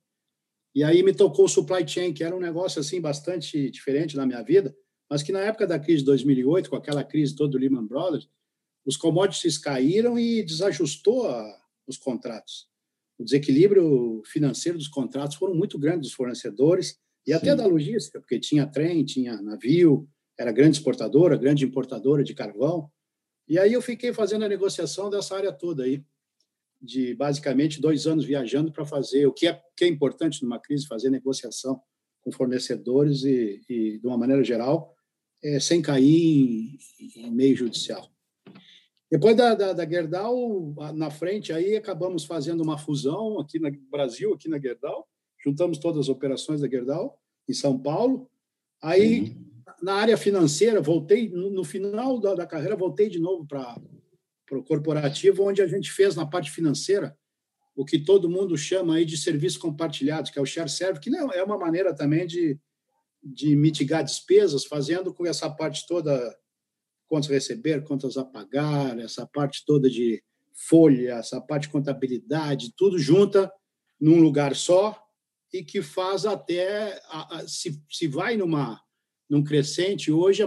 e 0.74 0.84
aí 0.84 1.02
me 1.04 1.14
tocou 1.14 1.46
o 1.46 1.50
supply 1.50 1.88
chain, 1.88 2.14
que 2.14 2.24
era 2.24 2.36
um 2.36 2.40
negócio 2.40 2.82
assim 2.82 3.00
bastante 3.00 3.70
diferente 3.70 4.18
na 4.18 4.26
minha 4.26 4.42
vida, 4.42 4.76
mas 5.10 5.24
que 5.24 5.32
na 5.32 5.40
época 5.40 5.66
da 5.66 5.80
crise 5.80 6.00
de 6.00 6.06
2008, 6.06 6.70
com 6.70 6.76
aquela 6.76 7.04
crise 7.04 7.36
toda 7.36 7.52
do 7.52 7.58
Lehman 7.58 7.86
Brothers, 7.86 8.28
os 8.86 8.96
commodities 8.96 9.58
caíram 9.58 10.18
e 10.18 10.44
desajustou 10.44 11.28
a, 11.28 11.62
os 11.88 11.98
contratos. 11.98 12.68
O 13.18 13.24
desequilíbrio 13.24 14.22
financeiro 14.26 14.78
dos 14.78 14.88
contratos 14.88 15.38
foram 15.38 15.56
muito 15.56 15.80
grandes 15.80 16.10
dos 16.10 16.14
fornecedores 16.14 16.98
e 17.26 17.32
Sim. 17.32 17.38
até 17.38 17.56
da 17.56 17.66
logística, 17.66 18.20
porque 18.20 18.40
tinha 18.40 18.68
trem, 18.68 19.04
tinha 19.04 19.42
navio, 19.42 20.08
era 20.38 20.52
grande 20.52 20.78
exportadora, 20.78 21.38
grande 21.38 21.66
importadora 21.66 22.24
de 22.24 22.34
carvão. 22.34 22.92
E 23.48 23.58
aí 23.58 23.74
eu 23.74 23.82
fiquei 23.82 24.14
fazendo 24.14 24.44
a 24.46 24.50
negociação 24.50 25.10
dessa 25.10 25.36
área 25.36 25.52
toda 25.52 25.84
aí, 25.84 26.04
de 26.82 27.16
basicamente 27.16 27.82
dois 27.82 28.06
anos 28.06 28.26
viajando 28.26 28.72
para 28.72 28.86
fazer 28.86 29.26
o 29.26 29.34
que 29.34 29.48
é, 29.48 29.62
que 29.76 29.86
é 29.86 29.88
importante 29.88 30.44
numa 30.44 30.60
crise, 30.60 30.86
fazer 30.86 31.10
negociação 31.10 31.82
com 32.22 32.32
fornecedores 32.32 33.24
e, 33.24 33.62
e 33.70 33.98
de 33.98 34.06
uma 34.06 34.18
maneira 34.18 34.44
geral, 34.44 34.94
é, 35.44 35.60
sem 35.60 35.82
cair 35.82 36.06
em, 36.06 36.78
em 37.16 37.32
meio 37.32 37.56
judicial. 37.56 38.15
Depois 39.16 39.34
da, 39.34 39.56
da, 39.56 39.72
da, 39.72 39.90
Gerdau, 39.90 40.76
na 40.94 41.10
frente, 41.10 41.54
aí 41.54 41.78
acabamos 41.78 42.26
fazendo 42.26 42.62
uma 42.62 42.78
fusão 42.78 43.40
aqui 43.40 43.58
no 43.58 43.72
Brasil, 43.90 44.34
aqui 44.34 44.50
na 44.50 44.60
Gerdau, 44.60 45.08
juntamos 45.42 45.78
todas 45.78 46.02
as 46.02 46.10
operações 46.10 46.60
da 46.60 46.68
Gerdau 46.68 47.18
em 47.48 47.54
São 47.54 47.80
Paulo. 47.80 48.30
Aí, 48.84 49.22
uhum. 49.22 49.46
na 49.82 49.94
área 49.94 50.18
financeira, 50.18 50.82
voltei, 50.82 51.30
no, 51.30 51.50
no 51.50 51.64
final 51.64 52.20
da, 52.20 52.36
da, 52.36 52.46
carreira, 52.46 52.76
voltei 52.76 53.08
de 53.08 53.18
novo 53.18 53.48
para 53.48 53.80
o 54.52 54.62
corporativo, 54.62 55.44
onde 55.44 55.62
a 55.62 55.68
gente 55.68 55.94
fez 55.94 56.14
na 56.18 56.26
parte 56.26 56.52
financeira 56.52 57.18
o 57.74 57.86
que 57.86 57.98
todo 57.98 58.30
mundo 58.30 58.58
chama 58.58 58.96
aí 58.96 59.06
de 59.06 59.16
serviços 59.16 59.58
compartilhados, 59.58 60.30
que 60.30 60.38
é 60.38 60.42
o 60.42 60.46
share 60.46 60.70
service, 60.70 61.00
que 61.00 61.10
não 61.10 61.32
é 61.32 61.42
uma 61.42 61.58
maneira 61.58 61.96
também 61.96 62.28
de, 62.28 62.60
de 63.24 63.56
mitigar 63.56 64.04
despesas, 64.04 64.66
fazendo 64.66 65.14
com 65.14 65.26
essa 65.26 65.50
parte 65.50 65.88
toda 65.88 66.38
contas 67.08 67.30
a 67.30 67.34
receber, 67.34 67.84
contas 67.84 68.18
a 68.18 68.26
pagar, 68.26 68.98
essa 69.00 69.26
parte 69.26 69.64
toda 69.66 69.90
de 69.90 70.24
folha, 70.54 71.16
essa 71.16 71.42
parte 71.42 71.64
de 71.64 71.70
contabilidade, 71.70 72.74
tudo 72.76 72.98
junta 72.98 73.52
num 74.00 74.20
lugar 74.20 74.56
só 74.56 75.02
e 75.54 75.64
que 75.64 75.82
faz 75.82 76.26
até 76.26 77.00
se, 77.48 77.82
se 77.90 78.08
vai 78.08 78.36
numa 78.38 78.82
num 79.30 79.44
crescente 79.44 80.12
hoje 80.12 80.44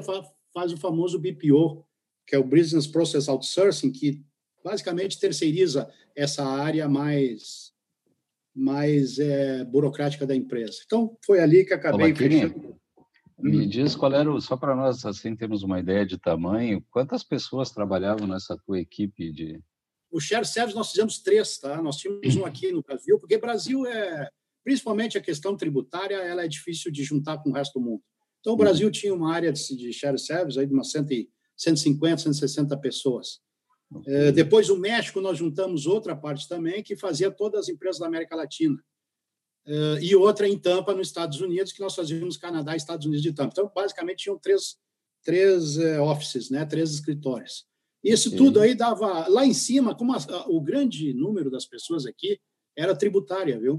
faz 0.53 0.73
o 0.73 0.77
famoso 0.77 1.19
BPO, 1.19 1.85
que 2.27 2.37
é 2.37 2.39
o 2.39 2.45
Business 2.45 2.87
Process 2.87 3.29
Outsourcing, 3.29 3.91
que 3.91 4.23
basicamente 4.63 5.19
terceiriza 5.19 5.91
essa 6.15 6.45
área 6.45 6.89
mais 6.89 7.73
mais 8.55 9.19
é, 9.21 9.65
burocrática 9.65 10.27
da 10.27 10.35
empresa. 10.35 10.81
Então 10.85 11.17
foi 11.25 11.39
ali 11.39 11.65
que 11.65 11.73
acabei 11.73 12.13
fechando. 12.15 12.77
Me 13.39 13.67
hum. 13.67 13.69
diz 13.69 13.95
qual 13.95 14.13
era, 14.13 14.31
o, 14.31 14.41
só 14.41 14.57
para 14.57 14.75
nós 14.75 15.05
assim 15.05 15.37
termos 15.37 15.63
uma 15.63 15.79
ideia 15.79 16.05
de 16.05 16.19
tamanho, 16.19 16.85
quantas 16.91 17.23
pessoas 17.23 17.71
trabalhavam 17.71 18.27
nessa 18.27 18.57
tua 18.57 18.81
equipe 18.81 19.33
de... 19.33 19.61
O 20.11 20.21
Share 20.21 20.47
Service 20.47 20.77
nós 20.77 20.91
fizemos 20.91 21.19
três, 21.19 21.59
tá? 21.59 21.81
Nós 21.83 21.97
tínhamos 21.97 22.35
um 22.37 22.45
aqui 22.45 22.73
no 22.73 22.83
Brasil, 22.83 23.19
porque 23.19 23.37
Brasil 23.39 23.87
é, 23.87 24.29
principalmente 24.65 25.17
a 25.17 25.21
questão 25.21 25.57
tributária, 25.57 26.17
ela 26.17 26.45
é 26.45 26.49
difícil 26.49 26.93
de 26.93 27.03
juntar 27.03 27.39
com 27.39 27.51
o 27.51 27.53
resto 27.53 27.79
do 27.79 27.85
mundo. 27.85 28.03
Então 28.41 28.53
o 28.53 28.57
uhum. 28.57 28.65
Brasil 28.65 28.91
tinha 28.91 29.15
uma 29.15 29.33
área 29.33 29.53
de, 29.53 29.77
de 29.77 29.93
Share 29.93 30.19
Service 30.19 30.59
aí 30.59 30.67
de 30.67 30.75
umas 30.75 30.91
150, 30.91 32.19
160 32.19 32.77
pessoas. 32.79 33.41
É, 34.07 34.31
depois 34.33 34.69
o 34.69 34.79
México 34.79 35.21
nós 35.21 35.39
juntamos 35.39 35.87
outra 35.87 36.15
parte 36.15 36.47
também 36.47 36.83
que 36.83 36.97
fazia 36.97 37.31
todas 37.31 37.61
as 37.61 37.69
empresas 37.71 37.99
da 37.99 38.07
América 38.07 38.37
Latina. 38.37 38.77
E 40.01 40.17
outra 40.17 40.49
em 40.49 40.59
Tampa, 40.59 40.95
nos 40.95 41.09
Estados 41.09 41.41
Unidos, 41.41 41.73
que 41.73 41.81
nós 41.81 41.95
fazíamos 41.95 42.37
Canadá 42.37 42.75
e 42.75 42.77
Estados 42.77 43.07
Unidos 43.07 43.23
de 43.23 43.33
Tampa. 43.33 43.51
Então, 43.53 43.71
basicamente, 43.75 44.25
tinham 44.25 44.39
três, 44.39 44.77
três 45.23 45.77
uh, 45.77 46.03
offices, 46.03 46.49
né? 46.49 46.65
três 46.65 46.91
escritórios. 46.91 47.67
Isso 48.03 48.35
tudo 48.35 48.61
aí 48.61 48.75
dava. 48.75 49.29
Lá 49.29 49.45
em 49.45 49.53
cima, 49.53 49.95
como 49.95 50.13
a, 50.13 50.17
a, 50.17 50.49
o 50.49 50.61
grande 50.61 51.13
número 51.13 51.51
das 51.51 51.67
pessoas 51.67 52.07
aqui 52.07 52.41
era 52.77 52.95
tributária, 52.95 53.59
viu? 53.59 53.75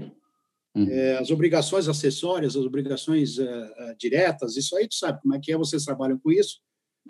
Uhum. 0.76 0.88
É, 0.88 1.16
as 1.18 1.30
obrigações 1.30 1.88
acessórias, 1.88 2.54
as 2.54 2.64
obrigações 2.64 3.38
uh, 3.38 3.46
diretas, 3.98 4.56
isso 4.56 4.76
aí 4.76 4.86
tu 4.86 4.94
sabe 4.94 5.20
como 5.20 5.34
é 5.34 5.40
que 5.40 5.50
é, 5.50 5.56
vocês 5.56 5.84
trabalham 5.84 6.18
com 6.18 6.30
isso. 6.30 6.60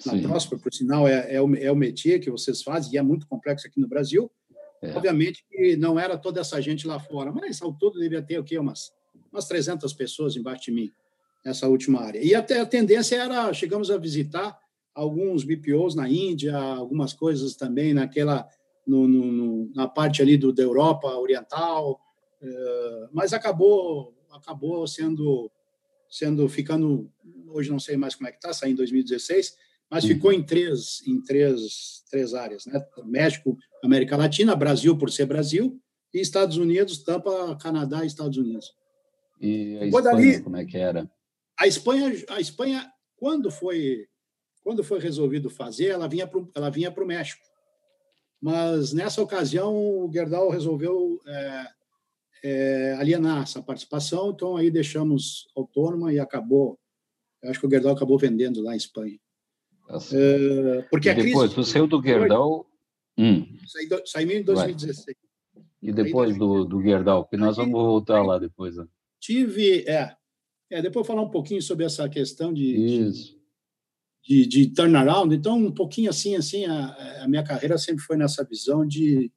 Na 0.06 0.18
Próspera, 0.22 0.62
por 0.62 0.72
sinal, 0.72 1.06
é, 1.06 1.34
é, 1.34 1.42
o, 1.42 1.54
é 1.56 1.70
o 1.70 1.76
métier 1.76 2.20
que 2.20 2.30
vocês 2.30 2.62
fazem, 2.62 2.94
e 2.94 2.96
é 2.96 3.02
muito 3.02 3.26
complexo 3.26 3.66
aqui 3.66 3.80
no 3.80 3.88
Brasil. 3.88 4.30
É. 4.82 4.92
Obviamente 4.96 5.44
que 5.50 5.76
não 5.76 5.99
era 5.99 6.16
toda 6.16 6.40
essa 6.40 6.60
gente 6.60 6.87
lá 6.87 6.99
fora, 6.99 7.30
mas 7.32 7.60
ao 7.60 7.72
todo 7.72 8.00
devia 8.00 8.22
ter 8.22 8.38
o 8.38 8.44
quê? 8.44 8.58
Umas, 8.58 8.92
umas 9.30 9.46
300 9.46 9.92
pessoas 9.92 10.37
embaixo 10.37 10.64
de 10.64 10.72
mim, 10.72 10.92
nessa 11.44 11.68
última 11.68 12.00
área. 12.00 12.22
E 12.22 12.34
até 12.34 12.60
a 12.60 12.66
tendência 12.66 13.16
era, 13.16 13.52
chegamos 13.52 13.90
a 13.90 13.99
visitar 13.99 14.58
alguns 14.94 15.44
BPOs 15.44 15.94
na 15.94 16.08
Índia, 16.08 16.56
algumas 16.56 17.12
coisas 17.12 17.54
também 17.56 17.94
naquela, 17.94 18.49
no, 18.87 19.06
no, 19.06 19.70
na 19.75 19.87
parte 19.87 20.22
ali 20.22 20.37
do, 20.37 20.52
da 20.52 20.62
Europa 20.62 21.08
Oriental, 21.08 22.00
eh, 22.42 23.08
mas 23.12 23.32
acabou, 23.32 24.14
acabou 24.30 24.87
sendo, 24.87 25.50
sendo, 26.08 26.49
ficando, 26.49 27.10
hoje 27.49 27.70
não 27.70 27.78
sei 27.78 27.96
mais 27.96 28.14
como 28.14 28.28
é 28.28 28.32
que 28.32 28.38
está, 28.38 28.52
saiu 28.52 28.72
em 28.72 28.76
2016, 28.76 29.56
mas 29.90 30.04
ficou 30.04 30.32
em 30.32 30.42
três, 30.42 31.02
em 31.06 31.20
três, 31.20 32.04
três 32.09 32.32
áreas, 32.32 32.64
né? 32.66 32.80
México, 33.04 33.56
América 33.82 34.16
Latina, 34.16 34.54
Brasil 34.54 34.97
por 34.97 35.11
ser 35.11 35.26
Brasil, 35.26 35.80
e 36.14 36.20
Estados 36.20 36.56
Unidos, 36.56 37.02
Tampa, 37.02 37.56
Canadá 37.56 38.04
e 38.04 38.06
Estados 38.06 38.37
Unidos. 38.37 38.73
E 39.40 39.78
a 39.78 39.87
Espanha, 39.87 40.04
dali, 40.04 40.42
como 40.42 40.56
é 40.56 40.64
que 40.64 40.76
era? 40.76 41.11
A 41.59 41.66
Espanha, 41.66 42.12
a 42.28 42.40
Espanha 42.40 42.90
quando 43.16 43.50
foi 43.50 44.06
quando 44.62 44.85
foi 44.85 45.00
resolvido 45.00 45.49
fazer, 45.49 45.87
ela 45.87 46.06
vinha 46.06 46.26
para 46.26 46.40
ela 46.54 46.70
vinha 46.70 46.90
para 46.90 47.02
o 47.02 47.06
México. 47.06 47.42
Mas 48.40 48.92
nessa 48.92 49.20
ocasião 49.23 49.75
o 49.75 50.11
Gerdau 50.12 50.50
resolveu 50.50 51.20
é, 51.26 51.66
é, 52.42 52.97
alienar 52.99 53.42
essa 53.42 53.62
participação, 53.62 54.30
então 54.30 54.56
aí 54.56 54.70
deixamos 54.70 55.49
autônoma 55.56 56.12
e 56.12 56.18
acabou. 56.18 56.78
Eu 57.42 57.50
acho 57.50 57.61
que 57.61 57.66
o 57.66 57.70
Gerdau 57.70 57.92
acabou 57.92 58.18
vendendo 58.18 58.62
lá 58.62 58.75
em 58.75 58.78
Espanha. 58.78 59.18
Tá 59.90 59.99
é, 60.12 60.82
porque 60.90 61.11
e 61.11 61.14
depois, 61.14 61.52
crise, 61.52 61.54
tu 61.54 61.64
saiu 61.64 61.87
do 61.87 62.02
Gerdau 62.02 62.70
Hum. 63.20 63.47
Saí, 63.66 63.88
saí 64.06 64.37
em 64.38 64.42
2016. 64.42 65.16
Vai. 65.54 65.64
E 65.82 65.92
depois 65.92 66.38
do, 66.38 66.64
do 66.64 66.82
Gerdau, 66.82 67.26
que 67.26 67.37
nós 67.37 67.56
vamos 67.56 67.73
voltar 67.73 68.23
lá 68.23 68.38
depois. 68.38 68.76
Né? 68.76 68.87
Tive, 69.20 69.85
é, 69.87 70.16
é, 70.70 70.80
depois 70.80 71.06
falar 71.06 71.20
um 71.20 71.30
pouquinho 71.30 71.61
sobre 71.61 71.85
essa 71.85 72.09
questão 72.09 72.52
de, 72.52 73.11
de, 74.23 74.47
de 74.47 74.66
turnaround. 74.68 75.35
Então, 75.35 75.59
um 75.59 75.73
pouquinho 75.73 76.09
assim, 76.09 76.35
assim, 76.35 76.64
a, 76.64 77.25
a, 77.25 77.28
minha 77.28 77.42
carreira 77.42 77.76
sempre 77.76 78.02
foi 78.02 78.16
nessa 78.16 78.42
visão 78.42 78.87
de, 78.87 79.30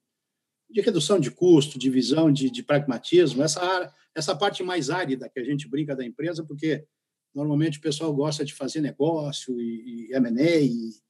de 0.69 0.81
redução 0.81 1.19
de 1.19 1.29
custo, 1.31 1.77
de 1.77 1.89
visão 1.89 2.31
de, 2.31 2.49
de 2.49 2.63
pragmatismo, 2.63 3.43
essa, 3.43 3.93
essa 4.15 4.33
parte 4.33 4.63
mais 4.63 4.89
árida 4.89 5.29
que 5.29 5.39
a 5.39 5.43
gente 5.43 5.67
brinca 5.67 5.93
da 5.93 6.05
empresa, 6.05 6.43
porque 6.45 6.85
Normalmente 7.33 7.79
o 7.79 7.81
pessoal 7.81 8.13
gosta 8.13 8.45
de 8.45 8.53
fazer 8.53 8.81
negócio 8.81 9.59
e, 9.59 10.09
e 10.09 10.15
M&A, 10.15 11.01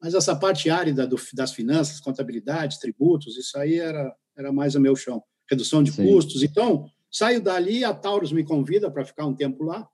mas 0.00 0.14
essa 0.14 0.36
parte 0.36 0.70
árida 0.70 1.06
do, 1.06 1.16
das 1.32 1.52
finanças, 1.52 2.00
contabilidade, 2.00 2.78
tributos, 2.78 3.36
isso 3.36 3.58
aí 3.58 3.78
era, 3.78 4.14
era 4.36 4.52
mais 4.52 4.74
o 4.74 4.80
meu 4.80 4.94
chão. 4.94 5.22
Redução 5.50 5.82
de 5.82 5.92
Sim. 5.92 6.06
custos. 6.06 6.42
Então, 6.42 6.90
saio 7.10 7.40
dali, 7.40 7.84
a 7.84 7.94
Taurus 7.94 8.30
me 8.30 8.44
convida 8.44 8.90
para 8.90 9.04
ficar 9.04 9.26
um 9.26 9.34
tempo 9.34 9.64
lá. 9.64 9.88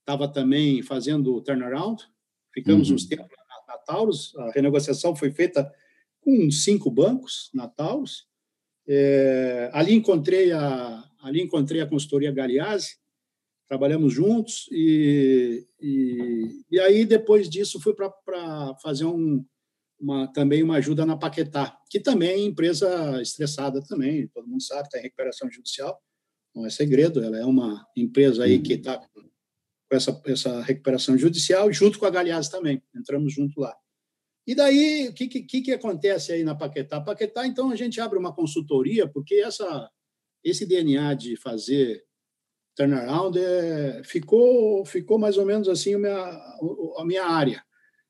Estava 0.00 0.28
também 0.28 0.82
fazendo 0.82 1.40
turnaround, 1.40 2.02
ficamos 2.52 2.88
uhum. 2.88 2.96
uns 2.96 3.06
tempos 3.06 3.26
na, 3.26 3.74
na 3.74 3.78
Taurus. 3.80 4.34
A 4.36 4.52
renegociação 4.52 5.16
foi 5.16 5.30
feita 5.30 5.70
com 6.20 6.50
cinco 6.50 6.90
bancos 6.90 7.50
na 7.52 7.68
Taurus. 7.68 8.26
É, 8.86 9.70
ali 9.72 9.94
encontrei 9.94 10.52
a 10.52 11.02
ali 11.24 11.40
encontrei 11.40 11.80
a 11.80 11.86
consultoria 11.86 12.30
Galeazzi, 12.30 12.98
trabalhamos 13.68 14.12
juntos 14.12 14.66
e, 14.70 15.66
e, 15.80 16.64
e 16.70 16.80
aí 16.80 17.04
depois 17.04 17.48
disso 17.48 17.80
fui 17.80 17.94
para 17.94 18.76
fazer 18.82 19.04
um, 19.04 19.44
uma, 19.98 20.26
também 20.32 20.62
uma 20.62 20.76
ajuda 20.76 21.06
na 21.06 21.16
Paquetá, 21.16 21.78
que 21.88 21.98
também 21.98 22.30
é 22.30 22.38
empresa 22.38 23.20
estressada 23.22 23.82
também, 23.82 24.28
todo 24.28 24.48
mundo 24.48 24.62
sabe, 24.62 24.82
está 24.82 24.98
em 24.98 25.02
recuperação 25.02 25.50
judicial, 25.50 26.00
não 26.54 26.66
é 26.66 26.70
segredo, 26.70 27.22
ela 27.22 27.38
é 27.38 27.44
uma 27.44 27.86
empresa 27.96 28.44
aí 28.44 28.60
que 28.60 28.74
está 28.74 28.98
com 28.98 29.96
essa, 29.96 30.22
essa 30.26 30.60
recuperação 30.62 31.16
judicial, 31.16 31.72
junto 31.72 31.98
com 31.98 32.06
a 32.06 32.10
Galeazzi 32.10 32.50
também, 32.50 32.82
entramos 32.94 33.32
junto 33.32 33.60
lá. 33.60 33.74
E 34.46 34.54
daí, 34.54 35.08
o 35.08 35.14
que, 35.14 35.26
que, 35.26 35.62
que 35.62 35.72
acontece 35.72 36.32
aí 36.32 36.44
na 36.44 36.54
Paquetá? 36.54 37.00
Paquetá, 37.00 37.46
então, 37.46 37.70
a 37.70 37.76
gente 37.76 38.00
abre 38.00 38.18
uma 38.18 38.34
consultoria, 38.34 39.08
porque 39.08 39.36
essa, 39.36 39.90
esse 40.44 40.66
DNA 40.66 41.14
de 41.14 41.36
fazer 41.36 42.04
turnaround 42.76 43.38
é, 43.38 44.02
ficou, 44.04 44.84
ficou 44.84 45.18
mais 45.18 45.38
ou 45.38 45.46
menos 45.46 45.68
assim 45.68 45.94
a 45.94 45.98
minha, 45.98 46.56
a 46.98 47.04
minha 47.04 47.24
área. 47.24 47.62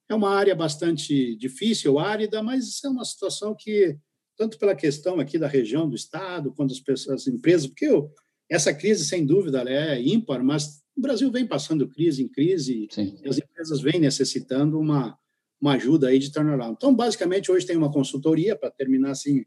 É 0.08 0.14
uma 0.14 0.30
área 0.30 0.54
bastante 0.54 1.36
difícil, 1.36 1.98
árida, 1.98 2.42
mas 2.42 2.82
é 2.84 2.88
uma 2.88 3.04
situação 3.04 3.54
que, 3.58 3.96
tanto 4.36 4.58
pela 4.58 4.74
questão 4.74 5.18
aqui 5.18 5.38
da 5.38 5.46
região, 5.46 5.88
do 5.88 5.96
Estado, 5.96 6.52
quanto 6.52 6.72
as, 6.72 6.80
pessoas, 6.80 7.22
as 7.22 7.26
empresas, 7.26 7.66
porque 7.66 7.86
eu, 7.86 8.10
essa 8.50 8.74
crise, 8.74 9.04
sem 9.06 9.24
dúvida, 9.24 9.62
é 9.68 10.00
ímpar, 10.00 10.42
mas 10.42 10.82
o 10.96 11.00
Brasil 11.00 11.30
vem 11.30 11.46
passando 11.46 11.88
crise 11.88 12.22
em 12.22 12.28
crise 12.28 12.86
Sim. 12.90 13.18
e 13.22 13.28
as 13.28 13.38
empresas 13.38 13.80
vêm 13.80 13.98
necessitando 13.98 14.78
uma, 14.78 15.18
uma 15.60 15.72
ajuda 15.72 16.08
aí 16.08 16.18
de 16.18 16.30
turnaround. 16.30 16.74
Então, 16.76 16.94
basicamente, 16.94 17.50
hoje 17.50 17.66
tem 17.66 17.76
uma 17.76 17.90
consultoria, 17.90 18.54
para 18.54 18.70
terminar 18.70 19.10
assim, 19.10 19.44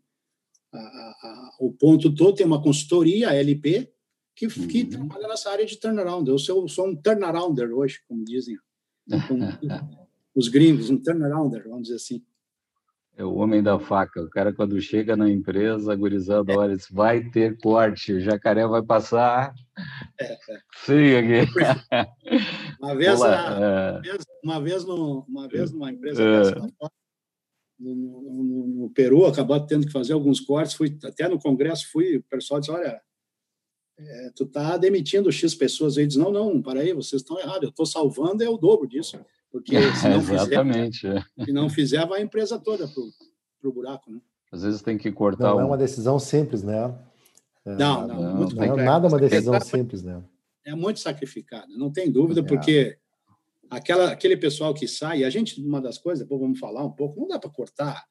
a, 0.74 0.78
a, 0.78 1.52
o 1.60 1.72
ponto 1.72 2.14
todo, 2.14 2.36
tem 2.36 2.46
uma 2.46 2.62
consultoria, 2.62 3.30
a 3.30 3.36
LP, 3.36 3.90
que, 4.38 4.46
uhum. 4.46 4.68
que 4.68 4.86
trabalha 4.86 5.28
nessa 5.28 5.50
área 5.50 5.66
de 5.66 5.78
turnaround. 5.78 6.30
Eu 6.30 6.38
sou, 6.38 6.68
sou 6.68 6.88
um 6.88 6.96
turnarounder 6.96 7.74
hoje, 7.74 8.00
como 8.08 8.24
dizem 8.24 8.56
os 10.36 10.48
gringos, 10.48 10.92
um 10.92 11.02
turnarounder, 11.02 11.64
vamos 11.64 11.84
dizer 11.84 11.96
assim. 11.96 12.24
É 13.18 13.26
o 13.26 13.34
homem 13.34 13.64
da 13.64 13.80
faca. 13.80 14.22
O 14.22 14.30
cara, 14.30 14.54
quando 14.54 14.80
chega 14.80 15.18
na 15.18 15.28
empresa, 15.28 15.92
agorizando, 15.92 16.52
é. 16.52 16.56
olha, 16.56 16.78
vai 16.92 17.28
ter 17.32 17.58
corte, 17.58 18.14
o 18.14 18.22
jacaré 18.22 18.68
vai 18.68 18.84
passar. 18.84 19.56
É, 20.22 20.34
é. 20.34 20.38
Sim, 20.86 21.16
aqui. 21.16 21.52
Uma 22.80 22.96
vez, 22.96 23.20
Olá, 23.20 24.02
é... 24.06 24.18
uma 24.44 24.62
vez, 24.62 24.86
no, 24.86 25.26
uma 25.28 25.48
vez 25.48 25.72
numa 25.72 25.92
empresa 25.92 26.22
é. 26.22 26.56
no, 27.80 27.96
no, 27.96 28.68
no, 28.82 28.90
Peru, 28.92 29.26
acabou 29.26 29.60
tendo 29.66 29.88
que 29.88 29.92
fazer 29.92 30.14
alguns 30.14 30.40
cortes, 30.40 30.76
fui 30.76 30.96
até 31.04 31.28
no 31.28 31.40
congresso, 31.40 31.92
fui, 31.92 32.18
o 32.18 32.24
pessoal 32.24 32.60
disse, 32.60 32.72
olha, 32.72 33.02
é, 34.00 34.32
tu 34.36 34.46
tá 34.46 34.78
demitindo 34.78 35.32
X 35.32 35.56
pessoas 35.56 35.98
aí, 35.98 36.06
diz, 36.06 36.18
não, 36.18 36.32
não, 36.32 36.62
para 36.62 36.82
aí, 36.82 36.94
vocês 36.94 37.22
estão 37.22 37.40
errados, 37.40 37.64
eu 37.64 37.70
estou 37.70 37.86
salvando 37.86 38.44
é 38.44 38.50
o 38.50 38.58
dobro 38.58 38.88
disso. 38.88 39.20
Porque 39.52 39.76
se 39.96 40.08
não 40.08 40.18
Exatamente. 40.18 41.00
Fizer, 41.02 41.26
é. 41.38 41.46
se 41.46 41.52
não 41.52 41.70
fizer, 41.70 42.06
vai 42.06 42.20
a 42.22 42.24
empresa 42.24 42.60
toda 42.60 42.88
para 42.88 43.70
o 43.70 43.74
buraco. 43.74 44.12
Né? 44.12 44.20
Às 44.52 44.64
vezes 44.64 44.82
tem 44.82 44.98
que 44.98 45.12
cortar. 45.12 45.50
Não 45.50 45.58
um... 45.58 45.62
é 45.62 45.66
uma 45.66 45.78
decisão 45.78 46.20
simples, 46.20 46.64
né? 46.64 46.94
É, 47.66 47.76
não, 47.76 48.08
não, 48.08 48.22
não, 48.22 48.50
não 48.50 48.78
nada 48.78 49.08
é 49.08 49.10
uma 49.10 49.20
decisão 49.20 49.60
simples, 49.60 50.04
né? 50.04 50.24
É 50.64 50.76
muito 50.76 51.00
sacrificada, 51.00 51.68
não 51.78 51.92
tem 51.92 52.12
dúvida, 52.12 52.42
é. 52.42 52.44
porque 52.44 52.98
aquela, 53.70 54.12
aquele 54.12 54.38
pessoal 54.38 54.74
que 54.74 54.88
sai, 54.88 55.24
a 55.24 55.30
gente, 55.30 55.62
uma 55.62 55.82
das 55.82 55.98
coisas, 55.98 56.24
depois 56.24 56.42
vamos 56.42 56.60
falar 56.60 56.84
um 56.84 56.92
pouco, 56.92 57.20
não 57.20 57.28
dá 57.28 57.40
para 57.40 57.50
cortar. 57.50 58.06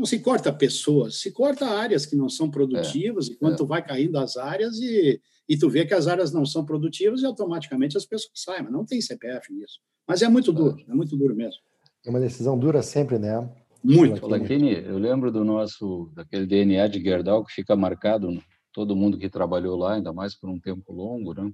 Não 0.00 0.06
se 0.06 0.18
corta 0.18 0.50
pessoas, 0.50 1.20
se 1.20 1.30
corta 1.30 1.66
áreas 1.66 2.06
que 2.06 2.16
não 2.16 2.26
são 2.26 2.50
produtivas, 2.50 3.28
é, 3.28 3.34
enquanto 3.34 3.64
é. 3.64 3.66
vai 3.66 3.84
caindo 3.84 4.16
as 4.16 4.38
áreas 4.38 4.78
e, 4.78 5.20
e 5.46 5.58
tu 5.58 5.68
vê 5.68 5.84
que 5.84 5.92
as 5.92 6.06
áreas 6.06 6.32
não 6.32 6.46
são 6.46 6.64
produtivas 6.64 7.20
e 7.20 7.26
automaticamente 7.26 7.98
as 7.98 8.06
pessoas 8.06 8.32
saem, 8.34 8.62
mas 8.62 8.72
não 8.72 8.82
tem 8.82 8.98
CPF 9.02 9.52
nisso. 9.52 9.78
Mas 10.08 10.22
é 10.22 10.28
muito 10.30 10.54
duro, 10.54 10.82
é 10.88 10.94
muito 10.94 11.18
duro 11.18 11.36
mesmo. 11.36 11.60
É 12.06 12.08
uma 12.08 12.18
decisão 12.18 12.58
dura 12.58 12.80
sempre, 12.80 13.18
né? 13.18 13.46
Muito. 13.84 14.26
Laquini, 14.26 14.72
eu 14.72 14.96
lembro 14.96 15.30
do 15.30 15.44
nosso, 15.44 16.10
daquele 16.14 16.46
DNA 16.46 16.88
de 16.88 16.98
Gerdau 16.98 17.44
que 17.44 17.52
fica 17.52 17.76
marcado, 17.76 18.42
todo 18.72 18.96
mundo 18.96 19.18
que 19.18 19.28
trabalhou 19.28 19.76
lá, 19.76 19.96
ainda 19.96 20.14
mais 20.14 20.34
por 20.34 20.48
um 20.48 20.58
tempo 20.58 20.94
longo, 20.94 21.34
né? 21.34 21.52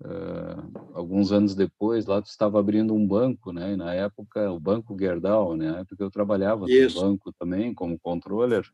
Uh, 0.00 0.92
alguns 0.92 1.32
anos 1.32 1.54
depois, 1.54 2.04
lá 2.04 2.20
tu 2.20 2.26
estava 2.26 2.58
abrindo 2.58 2.94
um 2.94 3.06
banco, 3.06 3.52
né? 3.52 3.72
E 3.72 3.76
na 3.76 3.94
época, 3.94 4.50
o 4.50 4.60
Banco 4.60 4.96
Gerdau, 4.98 5.56
né? 5.56 5.84
Porque 5.88 6.02
eu 6.02 6.10
trabalhava 6.10 6.66
Isso. 6.68 6.96
no 6.96 7.02
banco 7.02 7.32
também, 7.38 7.72
como 7.72 7.98
controller, 7.98 8.64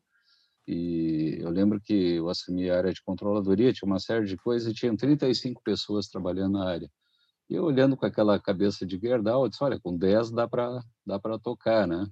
e 0.67 1.39
eu 1.41 1.51
lembro 1.51 1.81
que 1.81 2.15
eu 2.15 2.29
assumi 2.29 2.71
a 2.71 2.77
área 2.77 2.93
de 2.93 3.03
controladoria, 3.03 3.73
tinha 3.73 3.87
uma 3.87 3.99
série 3.99 4.25
de 4.25 4.37
coisas 4.37 4.71
e 4.71 4.75
tinham 4.75 4.97
35 4.97 5.61
pessoas 5.63 6.09
trabalhando 6.09 6.53
na 6.59 6.69
área. 6.69 6.91
E 7.49 7.55
eu 7.55 7.65
olhando 7.65 7.97
com 7.97 8.07
aquela 8.07 8.39
cabeça 8.39 8.87
de 8.87 8.97
Gerdau, 8.97 9.45
eu 9.45 9.49
disse, 9.49 9.65
olha, 9.65 9.81
com 9.81 9.97
10 9.97 10.31
dá 10.31 10.47
para 10.47 10.81
dá 11.05 11.19
para 11.19 11.39
tocar, 11.39 11.89
né? 11.89 12.07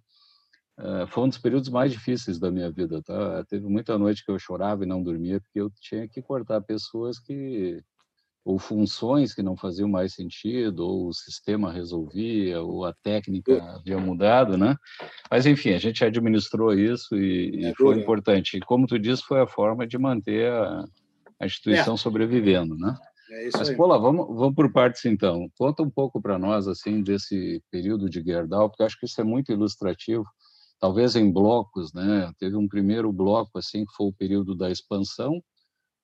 Uh, 0.76 1.06
foi 1.08 1.24
um 1.24 1.28
dos 1.28 1.38
períodos 1.38 1.68
mais 1.68 1.92
difíceis 1.92 2.38
da 2.38 2.50
minha 2.50 2.70
vida, 2.70 3.00
tá? 3.02 3.44
Teve 3.44 3.66
muita 3.66 3.96
noite 3.96 4.24
que 4.24 4.30
eu 4.30 4.38
chorava 4.38 4.82
e 4.82 4.86
não 4.86 5.02
dormia 5.02 5.40
porque 5.40 5.60
eu 5.60 5.70
tinha 5.80 6.08
que 6.08 6.20
cortar 6.20 6.60
pessoas 6.60 7.18
que 7.20 7.80
ou 8.44 8.58
funções 8.58 9.34
que 9.34 9.42
não 9.42 9.56
faziam 9.56 9.88
mais 9.88 10.14
sentido, 10.14 10.80
ou 10.80 11.08
o 11.08 11.12
sistema 11.12 11.72
resolvia, 11.72 12.62
ou 12.62 12.84
a 12.84 12.94
técnica 12.94 13.62
havia 13.74 13.98
mudado, 13.98 14.56
né? 14.56 14.76
Mas 15.30 15.44
enfim, 15.44 15.70
a 15.70 15.78
gente 15.78 16.04
administrou 16.04 16.72
isso 16.72 17.14
e, 17.16 17.66
é, 17.66 17.70
e 17.70 17.74
foi 17.74 17.98
importante. 17.98 18.56
E 18.56 18.60
como 18.60 18.86
tu 18.86 18.98
disse, 18.98 19.22
foi 19.22 19.40
a 19.40 19.46
forma 19.46 19.86
de 19.86 19.98
manter 19.98 20.50
a, 20.50 20.84
a 21.40 21.46
instituição 21.46 21.94
é. 21.94 21.98
sobrevivendo, 21.98 22.74
né? 22.76 22.96
É 23.30 23.50
Mas, 23.54 23.68
pô, 23.76 23.86
lá, 23.86 23.98
vamos, 23.98 24.26
vamos 24.28 24.54
por 24.54 24.72
partes 24.72 25.04
então. 25.04 25.50
Conta 25.58 25.82
um 25.82 25.90
pouco 25.90 26.20
para 26.20 26.38
nós, 26.38 26.66
assim, 26.66 27.02
desse 27.02 27.62
período 27.70 28.08
de 28.08 28.22
Gerdau, 28.22 28.70
porque 28.70 28.82
acho 28.82 28.98
que 28.98 29.04
isso 29.04 29.20
é 29.20 29.24
muito 29.24 29.52
ilustrativo, 29.52 30.24
talvez 30.80 31.14
em 31.14 31.30
blocos, 31.30 31.92
né? 31.92 32.32
Teve 32.38 32.56
um 32.56 32.66
primeiro 32.66 33.12
bloco, 33.12 33.58
assim, 33.58 33.84
que 33.84 33.92
foi 33.94 34.06
o 34.06 34.12
período 34.14 34.54
da 34.54 34.70
expansão, 34.70 35.42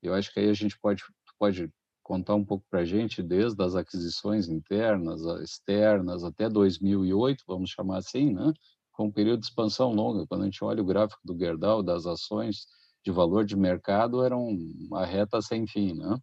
eu 0.03 0.12
acho 0.12 0.33
que 0.33 0.40
aí 0.40 0.51
a 0.51 0.55
gente 0.55 0.79
pode, 0.79 1.03
pode 1.38 1.70
contar 2.05 2.35
um 2.35 2.45
pouco 2.45 2.64
para 2.71 2.81
a 2.81 2.85
gente, 2.85 3.23
desde 3.23 3.61
as 3.64 3.75
aquisições 3.75 4.49
internas, 4.49 5.23
externas, 5.43 6.23
até 6.23 6.49
2008, 6.49 7.43
vamos 7.49 7.71
chamar 7.71 7.99
assim, 7.99 8.33
né? 8.33 8.53
Foi 8.95 9.07
um 9.07 9.11
período 9.11 9.40
de 9.40 9.47
expansão 9.47 9.93
longa. 9.93 10.27
Quando 10.27 10.43
a 10.43 10.45
gente 10.45 10.62
olha 10.62 10.83
o 10.83 10.87
gráfico 10.87 11.21
do 11.25 11.37
Gerdau, 11.37 11.83
das 11.83 12.07
ações 12.07 12.67
de 13.05 13.11
valor 13.11 13.45
de 13.45 13.57
mercado, 13.57 14.23
era 14.23 14.37
uma 14.37 15.05
reta 15.05 15.43
sem 15.43 15.67
fim, 15.67 15.95
né? 15.95 16.17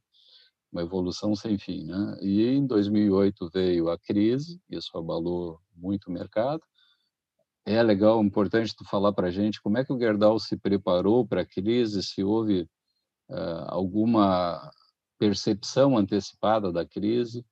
uma 0.72 0.82
evolução 0.82 1.36
sem 1.36 1.58
fim, 1.58 1.84
né? 1.84 2.17
E 2.22 2.48
em 2.48 2.65
2008 2.65 3.50
veio 3.54 3.89
a 3.89 4.00
crise, 4.00 4.60
isso 4.70 4.98
abalou 4.98 5.60
muito 5.76 6.08
o 6.08 6.12
mercado. 6.12 6.62
É 7.65 7.84
legal, 7.84 8.24
importante 8.24 8.76
tu 8.76 8.86
falar 8.86 9.12
para 9.13 9.28
a 9.28 9.32
gente 9.32 9.62
como 9.62 9.78
é 9.78 9.84
que 9.84 9.91
o 9.91 10.00
Gerdau 10.00 10.39
se 10.39 10.58
preparou 10.58 11.28
para 11.28 11.41
a 11.41 11.46
crise, 11.46 12.02
se 12.02 12.24
houve 12.24 12.62
uh, 13.30 13.65
alguma 13.67 14.72
percepção 15.21 15.95
antecipada 15.95 16.71
da 16.71 16.84
crise, 16.84 17.45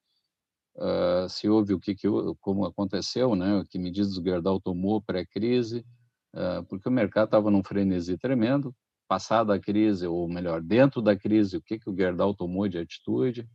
uh, 0.75 1.29
se 1.29 1.47
houve 1.47 1.75
o 1.75 1.79
que, 1.79 1.93
que 1.93 2.08
como 2.41 2.65
aconteceu, 2.65 3.36
né? 3.36 3.63
Que 3.69 3.77
medidas 3.77 4.17
o 4.17 4.23
Gerdau 4.23 4.60
tomou 4.60 4.99
pré-crise, 4.99 5.86
uh, 6.34 6.63
porque 6.67 6.89
o 6.89 6.91
mercado 6.91 7.25
estava 7.25 7.51
num 7.51 7.63
frenesi 7.63 8.17
tremendo, 8.17 8.75
passada 9.08 9.53
a 9.53 9.60
crise, 9.60 10.08
ou 10.08 10.27
melhor, 10.27 10.63
dentro 10.63 10.99
da 10.99 11.15
crise, 11.15 11.58
o 11.58 11.62
que, 11.62 11.77
que 11.77 11.88
o 11.88 11.95
Gerdau 11.95 12.34
tomou 12.34 12.67
de 12.67 12.79
atitude, 12.79 13.47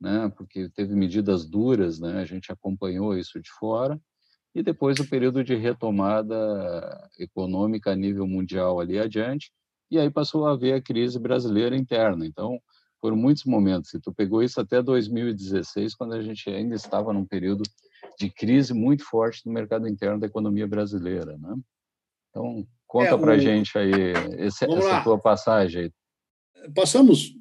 né? 0.00 0.32
porque 0.36 0.68
teve 0.68 0.94
medidas 0.94 1.44
duras, 1.44 1.98
né? 1.98 2.20
a 2.20 2.24
gente 2.24 2.52
acompanhou 2.52 3.18
isso 3.18 3.42
de 3.42 3.50
fora, 3.50 4.00
e 4.54 4.62
depois 4.62 5.00
o 5.00 5.08
período 5.08 5.42
de 5.42 5.56
retomada 5.56 7.10
econômica 7.18 7.90
a 7.90 7.96
nível 7.96 8.26
mundial 8.26 8.78
ali 8.78 9.00
adiante, 9.00 9.50
e 9.90 9.98
aí 9.98 10.10
passou 10.10 10.46
a 10.46 10.52
haver 10.52 10.74
a 10.74 10.82
crise 10.82 11.18
brasileira 11.18 11.76
interna. 11.76 12.24
Então, 12.24 12.60
foram 13.00 13.16
muitos 13.16 13.44
momentos. 13.44 13.94
E 13.94 14.00
tu 14.00 14.12
pegou 14.12 14.42
isso 14.42 14.60
até 14.60 14.82
2016, 14.82 15.94
quando 15.94 16.14
a 16.14 16.22
gente 16.22 16.48
ainda 16.50 16.74
estava 16.74 17.12
num 17.12 17.24
período 17.24 17.62
de 18.18 18.30
crise 18.30 18.74
muito 18.74 19.04
forte 19.04 19.46
no 19.46 19.52
mercado 19.52 19.88
interno 19.88 20.20
da 20.20 20.26
economia 20.26 20.66
brasileira, 20.66 21.36
né? 21.38 21.54
Então, 22.30 22.66
Conta 22.88 23.14
é, 23.14 23.18
para 23.18 23.32
a 23.32 23.38
gente 23.38 23.76
aí 23.76 23.90
esse, 24.38 24.64
essa 24.64 24.66
lá. 24.66 25.02
tua 25.04 25.18
passagem. 25.18 25.92
Passamos 26.74 27.34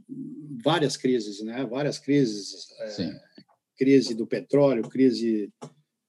várias 0.62 0.98
crises, 0.98 1.42
né? 1.42 1.66
Várias 1.66 1.98
crises. 1.98 2.68
É, 3.00 3.20
crise 3.78 4.14
do 4.14 4.28
petróleo, 4.28 4.90
crise 4.90 5.50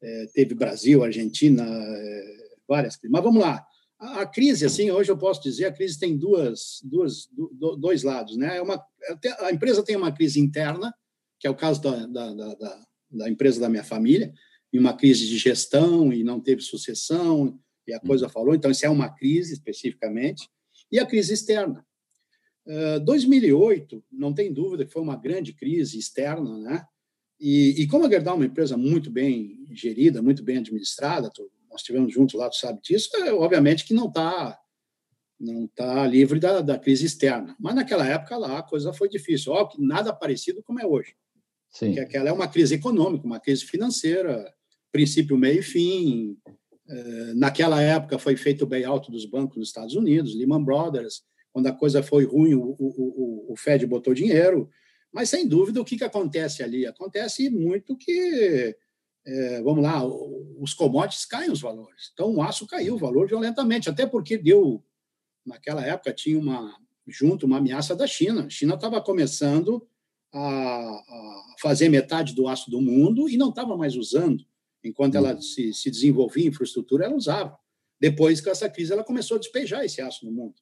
é, 0.03 0.27
teve 0.35 0.55
Brasil, 0.55 1.05
Argentina, 1.05 1.65
é, 1.65 2.37
várias 2.67 2.97
crises. 2.97 3.13
Mas 3.13 3.23
vamos 3.23 3.41
lá. 3.41 3.65
A, 3.99 4.23
a, 4.23 4.27
crise, 4.27 4.65
assim, 4.65 4.91
hoje 4.91 5.11
eu 5.11 5.19
posso 5.19 5.43
dizer, 5.43 5.67
a 5.67 5.73
crise 5.73 5.99
tem 5.99 6.17
duas, 6.17 6.81
duas, 6.85 7.27
do, 7.33 7.77
dois 7.77 8.03
lados, 8.03 8.37
né? 8.37 8.57
É 8.57 8.63
uma, 8.63 8.83
a 9.41 9.53
empresa 9.53 9.83
tem 9.83 9.97
uma 9.97 10.13
crise 10.13 10.39
interna, 10.39 10.95
que 11.39 11.47
é 11.47 11.51
o 11.51 11.57
caso 11.57 11.83
da, 11.83 12.07
da, 12.07 12.35
da, 12.35 12.85
da 13.11 13.31
empresa 13.31 13.61
da 13.61 13.69
minha 13.69 13.85
família, 13.85 14.33
e 14.73 14.79
uma 14.79 14.95
crise 14.95 15.27
de 15.27 15.39
gestão 15.39 16.13
e 16.13 16.23
não 16.23 16.41
teve 16.41 16.61
sucessão 16.63 17.59
e 17.87 17.93
a 17.93 18.01
coisa 18.01 18.29
falou. 18.29 18.55
Então 18.55 18.71
isso 18.71 18.85
é 18.85 18.91
uma 18.91 19.09
crise 19.09 19.55
especificamente 19.55 20.49
e 20.91 20.99
a 20.99 21.07
crise 21.07 21.33
externa. 21.33 21.85
Uh, 22.67 23.01
2008, 23.01 24.05
não 24.13 24.35
tem 24.35 24.53
dúvida 24.53 24.85
que 24.85 24.93
foi 24.93 25.01
uma 25.01 25.17
grande 25.17 25.55
crise 25.55 25.99
externa, 25.99 26.59
né? 26.59 26.85
E, 27.41 27.83
e 27.83 27.87
como 27.87 28.05
a 28.05 28.11
Gerdau 28.11 28.35
é 28.35 28.37
uma 28.37 28.47
empresa 28.47 28.77
muito 28.77 29.11
bem 29.11 29.65
gerida, 29.73 30.21
muito 30.21 30.43
bem 30.43 30.59
administrada, 30.59 31.31
tu, 31.33 31.51
nós 31.79 31.83
tivemos 31.83 32.12
juntos 32.12 32.35
lá, 32.35 32.51
tu 32.51 32.57
sabe 32.57 32.81
disso, 32.83 33.09
é, 33.17 33.33
obviamente 33.33 33.85
que 33.85 33.95
não 33.95 34.09
está 34.09 34.59
não 35.41 35.69
tá 35.69 36.05
livre 36.05 36.41
da, 36.41 36.61
da 36.61 36.77
crise 36.77 37.07
externa. 37.07 37.55
Mas 37.61 37.77
naquela 37.77 38.05
época 38.05 38.37
lá 38.37 38.59
a 38.59 38.62
coisa 38.62 38.93
foi 38.93 39.09
difícil. 39.09 39.53
Ó, 39.53 39.67
que 39.67 39.81
nada 39.81 40.12
parecido 40.12 40.64
como 40.64 40.81
é 40.81 40.87
hoje. 40.87 41.14
Sim. 41.71 41.93
Que 41.93 42.01
aquela 42.01 42.29
é 42.29 42.33
uma 42.33 42.49
crise 42.49 42.75
econômica, 42.75 43.25
uma 43.25 43.38
crise 43.38 43.64
financeira, 43.64 44.53
princípio, 44.91 45.38
meio 45.38 45.61
e 45.61 45.62
fim. 45.62 46.37
É, 46.88 47.35
naquela 47.35 47.81
época 47.81 48.19
foi 48.19 48.37
feito 48.37 48.62
o 48.62 48.67
bailout 48.67 49.12
dos 49.12 49.27
bancos 49.27 49.57
nos 49.57 49.69
Estados 49.69 49.95
Unidos, 49.95 50.35
Lehman 50.35 50.64
Brothers. 50.64 51.23
Quando 51.53 51.69
a 51.69 51.73
coisa 51.73 52.03
foi 52.03 52.25
ruim, 52.25 52.55
o, 52.55 52.75
o, 52.77 53.53
o 53.53 53.57
Fed 53.57 53.87
botou 53.87 54.12
dinheiro. 54.12 54.69
Mas, 55.12 55.31
sem 55.31 55.47
dúvida, 55.47 55.81
o 55.81 55.85
que, 55.85 55.97
que 55.97 56.05
acontece 56.05 56.64
ali? 56.64 56.85
Acontece 56.85 57.49
muito 57.49 57.97
que, 57.97 58.77
é, 59.29 59.62
vamos 59.62 59.83
lá, 59.83 60.03
os 60.59 60.73
commodities 60.73 61.27
caem 61.27 61.51
os 61.51 61.61
valores. 61.61 62.11
Então, 62.14 62.35
o 62.35 62.43
aço 62.43 62.67
caiu 62.67 62.95
o 62.95 62.99
valor 62.99 63.29
violentamente, 63.29 63.91
até 63.91 64.07
porque 64.07 64.38
deu, 64.38 64.83
naquela 65.45 65.85
época, 65.85 66.14
tinha 66.14 66.38
uma, 66.38 66.75
junto, 67.07 67.45
uma 67.45 67.59
ameaça 67.59 67.95
da 67.95 68.07
China. 68.07 68.47
A 68.47 68.51
China 68.51 68.75
estava 68.75 69.03
começando 69.03 69.87
a, 70.33 70.41
a, 70.41 71.55
fazer 71.61 71.91
metade 71.91 72.35
do 72.35 72.49
aço 72.49 72.71
do 72.71 72.81
mundo 72.81 73.29
e 73.29 73.37
não 73.37 73.51
estava 73.51 73.77
mais 73.77 73.97
usando. 73.97 74.43
Enquanto 74.83 75.17
ela 75.17 75.35
uhum. 75.35 75.43
se, 75.43 75.75
se 75.75 75.91
desenvolvia 75.91 76.47
em 76.47 76.49
infraestrutura, 76.49 77.05
ela 77.05 77.14
usava. 77.14 77.59
Depois, 78.01 78.41
com 78.41 78.49
essa 78.49 78.69
crise, 78.71 78.93
ela 78.95 79.05
começou 79.05 79.37
a 79.37 79.41
despejar 79.41 79.85
esse 79.85 80.01
aço 80.01 80.25
no 80.25 80.33
mundo. 80.33 80.55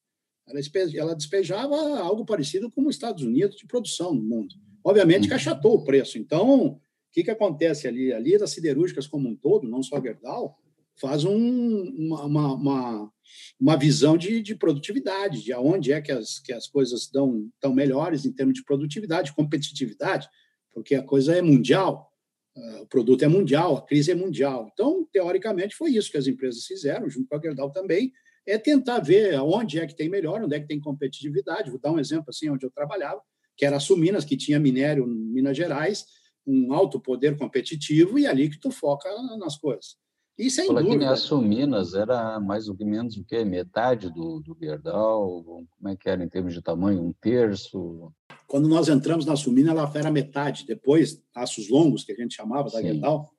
Ela 0.48 1.14
despejava 1.14 2.00
algo 2.00 2.24
parecido 2.24 2.68
com 2.68 2.84
os 2.86 2.96
Estados 2.96 3.22
Unidos 3.22 3.56
de 3.56 3.66
produção 3.66 4.12
no 4.12 4.22
mundo. 4.22 4.56
Obviamente 4.82 5.28
que 5.28 5.30
uhum. 5.30 5.36
achatou 5.36 5.74
o 5.74 5.84
preço. 5.84 6.18
Então, 6.18 6.80
que, 7.16 7.24
que 7.24 7.30
acontece 7.30 7.88
ali? 7.88 8.12
Ali, 8.12 8.36
das 8.36 8.50
siderúrgicas 8.50 9.06
como 9.06 9.26
um 9.26 9.34
todo, 9.34 9.66
não 9.66 9.82
só 9.82 9.96
a 9.96 10.02
Gerdau, 10.02 10.58
faz 11.00 11.24
um, 11.24 11.82
uma, 11.96 12.54
uma, 12.54 13.12
uma, 13.58 13.76
visão 13.78 14.18
de, 14.18 14.42
de, 14.42 14.54
produtividade, 14.54 15.42
de 15.42 15.50
aonde 15.50 15.92
é 15.92 16.00
que 16.02 16.12
as, 16.12 16.38
que 16.38 16.52
as 16.52 16.66
coisas 16.66 17.08
dão, 17.10 17.48
tão 17.58 17.72
melhores 17.72 18.26
em 18.26 18.32
termos 18.32 18.54
de 18.54 18.64
produtividade, 18.64 19.34
competitividade, 19.34 20.28
porque 20.74 20.94
a 20.94 21.02
coisa 21.02 21.34
é 21.34 21.40
mundial, 21.40 22.12
uh, 22.54 22.82
o 22.82 22.86
produto 22.86 23.22
é 23.22 23.28
mundial, 23.28 23.78
a 23.78 23.86
crise 23.86 24.10
é 24.10 24.14
mundial. 24.14 24.68
Então, 24.74 25.08
teoricamente, 25.10 25.74
foi 25.74 25.92
isso 25.92 26.10
que 26.10 26.18
as 26.18 26.26
empresas 26.26 26.66
fizeram, 26.66 27.08
junto 27.08 27.28
com 27.28 27.36
a 27.36 27.40
Gerdau 27.40 27.70
também, 27.70 28.12
é 28.46 28.58
tentar 28.58 29.00
ver 29.00 29.40
onde 29.40 29.80
é 29.80 29.86
que 29.86 29.96
tem 29.96 30.10
melhor, 30.10 30.42
onde 30.42 30.54
é 30.54 30.60
que 30.60 30.68
tem 30.68 30.78
competitividade. 30.78 31.70
Vou 31.70 31.80
dar 31.80 31.92
um 31.92 31.98
exemplo 31.98 32.26
assim, 32.28 32.50
onde 32.50 32.66
eu 32.66 32.70
trabalhava, 32.70 33.22
que 33.56 33.64
era 33.64 33.76
a 33.76 33.80
Suminas, 33.80 34.24
que 34.24 34.36
tinha 34.36 34.60
minério 34.60 35.04
em 35.04 35.32
Minas 35.32 35.56
Gerais, 35.56 36.04
um 36.46 36.72
alto 36.72 37.00
poder 37.00 37.36
competitivo, 37.36 38.18
e 38.18 38.26
ali 38.26 38.48
que 38.48 38.58
tu 38.58 38.70
foca 38.70 39.08
nas 39.38 39.56
coisas. 39.56 39.96
E 40.38 40.50
sem 40.50 40.66
Fala 40.66 40.82
dúvida. 40.82 41.06
Que 41.06 41.12
a 41.12 41.16
Suminas 41.16 41.94
era 41.94 42.38
mais 42.38 42.68
ou 42.68 42.76
menos 42.78 43.16
o 43.16 43.24
que? 43.24 43.42
Metade 43.42 44.12
do, 44.12 44.40
do 44.40 44.56
Gerdau? 44.60 45.42
Como 45.42 45.88
é 45.88 45.96
que 45.96 46.08
era 46.08 46.22
em 46.22 46.28
termos 46.28 46.52
de 46.52 46.60
tamanho? 46.60 47.02
Um 47.02 47.12
terço? 47.12 48.12
Quando 48.46 48.68
nós 48.68 48.88
entramos 48.88 49.24
na 49.24 49.34
Sumina, 49.34 49.70
ela 49.70 49.90
era 49.94 50.10
metade. 50.10 50.66
Depois, 50.66 51.22
aços 51.34 51.70
longos, 51.70 52.04
que 52.04 52.12
a 52.12 52.14
gente 52.14 52.34
chamava 52.34 52.70
da 52.70 52.78
Sim. 52.78 52.88
Gerdau, 52.88 53.30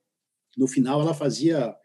no 0.58 0.67
final 0.67 1.00
ela 1.00 1.13
fazia 1.13 1.76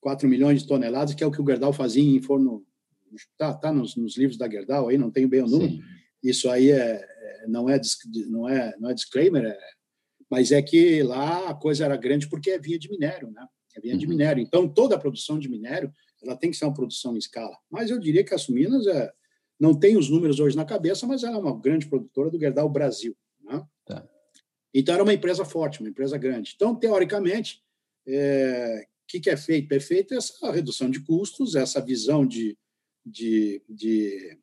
4 0.00 0.28
milhões 0.28 0.62
de 0.62 0.68
toneladas, 0.68 1.14
que 1.14 1.22
é 1.22 1.26
o 1.26 1.30
que 1.30 1.40
o 1.40 1.46
Gerdau 1.46 1.72
fazia 1.72 2.02
em 2.02 2.20
forno. 2.20 2.66
Está 3.14 3.54
tá 3.54 3.72
nos, 3.72 3.94
nos, 3.96 4.18
livros 4.18 4.36
da 4.36 4.50
Gerdau, 4.50 4.88
aí 4.88 4.98
não 4.98 5.12
tenho 5.12 5.28
bem 5.28 5.42
o 5.42 5.46
número. 5.46 5.72
Sim. 5.72 5.82
Isso 6.22 6.50
aí 6.50 6.72
é, 6.72 6.96
é, 6.96 7.46
não, 7.46 7.70
é, 7.70 7.80
não, 8.28 8.48
é, 8.48 8.74
não 8.80 8.90
é 8.90 8.94
disclaimer, 8.94 9.44
é, 9.44 9.58
mas 10.30 10.52
é 10.52 10.60
que 10.60 11.02
lá 11.02 11.48
a 11.48 11.54
coisa 11.54 11.84
era 11.84 11.96
grande 11.96 12.28
porque 12.28 12.50
é 12.50 12.58
via 12.58 12.78
de 12.78 12.90
minério, 12.90 13.30
né? 13.30 13.46
É 13.76 13.80
via 13.80 13.92
uhum. 13.92 13.98
de 13.98 14.06
minério. 14.06 14.42
Então, 14.42 14.68
toda 14.68 14.94
a 14.96 14.98
produção 14.98 15.38
de 15.38 15.48
minério 15.48 15.92
ela 16.22 16.36
tem 16.36 16.50
que 16.50 16.56
ser 16.56 16.64
uma 16.64 16.74
produção 16.74 17.14
em 17.14 17.18
escala. 17.18 17.56
Mas 17.70 17.90
eu 17.90 17.98
diria 17.98 18.24
que 18.24 18.34
a 18.34 18.38
Suminas 18.38 18.86
é, 18.86 19.12
não 19.60 19.78
tem 19.78 19.96
os 19.96 20.08
números 20.08 20.40
hoje 20.40 20.56
na 20.56 20.64
cabeça, 20.64 21.06
mas 21.06 21.22
ela 21.22 21.36
é 21.36 21.40
uma 21.40 21.60
grande 21.60 21.86
produtora 21.86 22.30
do 22.30 22.38
Gerdau 22.38 22.68
Brasil. 22.68 23.16
Né? 23.44 23.64
Tá. 23.84 24.08
Então, 24.74 24.94
era 24.94 25.02
uma 25.02 25.12
empresa 25.12 25.44
forte, 25.44 25.80
uma 25.80 25.88
empresa 25.90 26.16
grande. 26.18 26.52
Então, 26.56 26.74
teoricamente, 26.74 27.62
é, 28.06 28.86
que, 29.06 29.20
que 29.20 29.30
é 29.30 29.36
feito? 29.36 29.72
É 29.72 29.80
feito 29.80 30.14
essa 30.14 30.50
redução 30.50 30.90
de 30.90 31.00
custos, 31.00 31.54
essa 31.54 31.80
visão 31.80 32.26
de, 32.26 32.58
de, 33.04 33.62
de, 33.68 34.38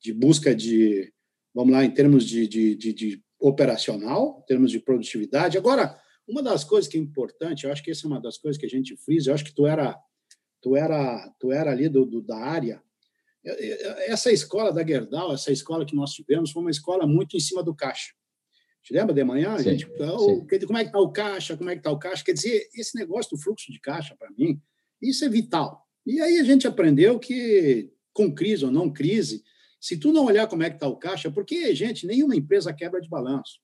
de 0.00 0.12
busca 0.12 0.54
de, 0.54 1.12
vamos 1.54 1.72
lá, 1.72 1.84
em 1.84 1.90
termos 1.90 2.24
de, 2.24 2.46
de, 2.48 2.74
de, 2.74 2.92
de 2.92 3.22
operacional, 3.40 4.40
em 4.42 4.46
termos 4.46 4.70
de 4.70 4.80
produtividade. 4.80 5.56
Agora, 5.56 5.98
uma 6.26 6.42
das 6.42 6.64
coisas 6.64 6.90
que 6.90 6.98
é 6.98 7.00
importante, 7.00 7.64
eu 7.64 7.72
acho 7.72 7.82
que 7.82 7.90
essa 7.90 8.06
é 8.06 8.08
uma 8.08 8.20
das 8.20 8.36
coisas 8.36 8.58
que 8.58 8.66
a 8.66 8.68
gente 8.68 8.96
frisa, 8.96 9.30
eu 9.30 9.34
acho 9.34 9.44
que 9.44 9.54
tu 9.54 9.66
era, 9.66 9.98
tu 10.60 10.76
era, 10.76 11.32
tu 11.38 11.52
era 11.52 11.70
ali 11.70 11.88
do, 11.88 12.04
do 12.04 12.20
da 12.20 12.36
área. 12.36 12.82
Essa 14.06 14.30
escola 14.30 14.72
da 14.72 14.86
Gerdau, 14.86 15.32
essa 15.32 15.50
escola 15.50 15.86
que 15.86 15.94
nós 15.94 16.12
tivemos, 16.12 16.50
foi 16.50 16.60
uma 16.60 16.70
escola 16.70 17.06
muito 17.06 17.36
em 17.36 17.40
cima 17.40 17.62
do 17.62 17.74
caixa. 17.74 18.12
Te 18.82 18.92
lembra 18.92 19.14
de 19.14 19.24
manhã? 19.24 19.56
Sim, 19.58 19.64
gente, 19.64 19.86
oh, 19.86 20.46
como 20.66 20.78
é 20.78 20.82
que 20.82 20.88
está 20.88 20.98
o 20.98 21.12
caixa? 21.12 21.56
Como 21.56 21.70
é 21.70 21.74
que 21.74 21.80
está 21.80 21.90
o 21.90 21.98
caixa? 21.98 22.24
Quer 22.24 22.32
dizer, 22.32 22.68
esse 22.74 22.96
negócio 22.96 23.36
do 23.36 23.42
fluxo 23.42 23.72
de 23.72 23.80
caixa, 23.80 24.16
para 24.18 24.30
mim, 24.30 24.60
isso 25.00 25.24
é 25.24 25.28
vital. 25.28 25.86
E 26.06 26.20
aí 26.20 26.38
a 26.38 26.44
gente 26.44 26.66
aprendeu 26.66 27.18
que, 27.18 27.90
com 28.12 28.34
crise 28.34 28.64
ou 28.64 28.70
não 28.70 28.90
crise, 28.90 29.42
se 29.80 29.98
tu 29.98 30.12
não 30.12 30.24
olhar 30.24 30.46
como 30.46 30.62
é 30.62 30.70
que 30.70 30.76
está 30.76 30.88
o 30.88 30.96
caixa, 30.96 31.30
porque, 31.30 31.74
gente, 31.74 32.06
nenhuma 32.06 32.34
empresa 32.34 32.72
quebra 32.72 33.00
de 33.00 33.08
balanço. 33.08 33.60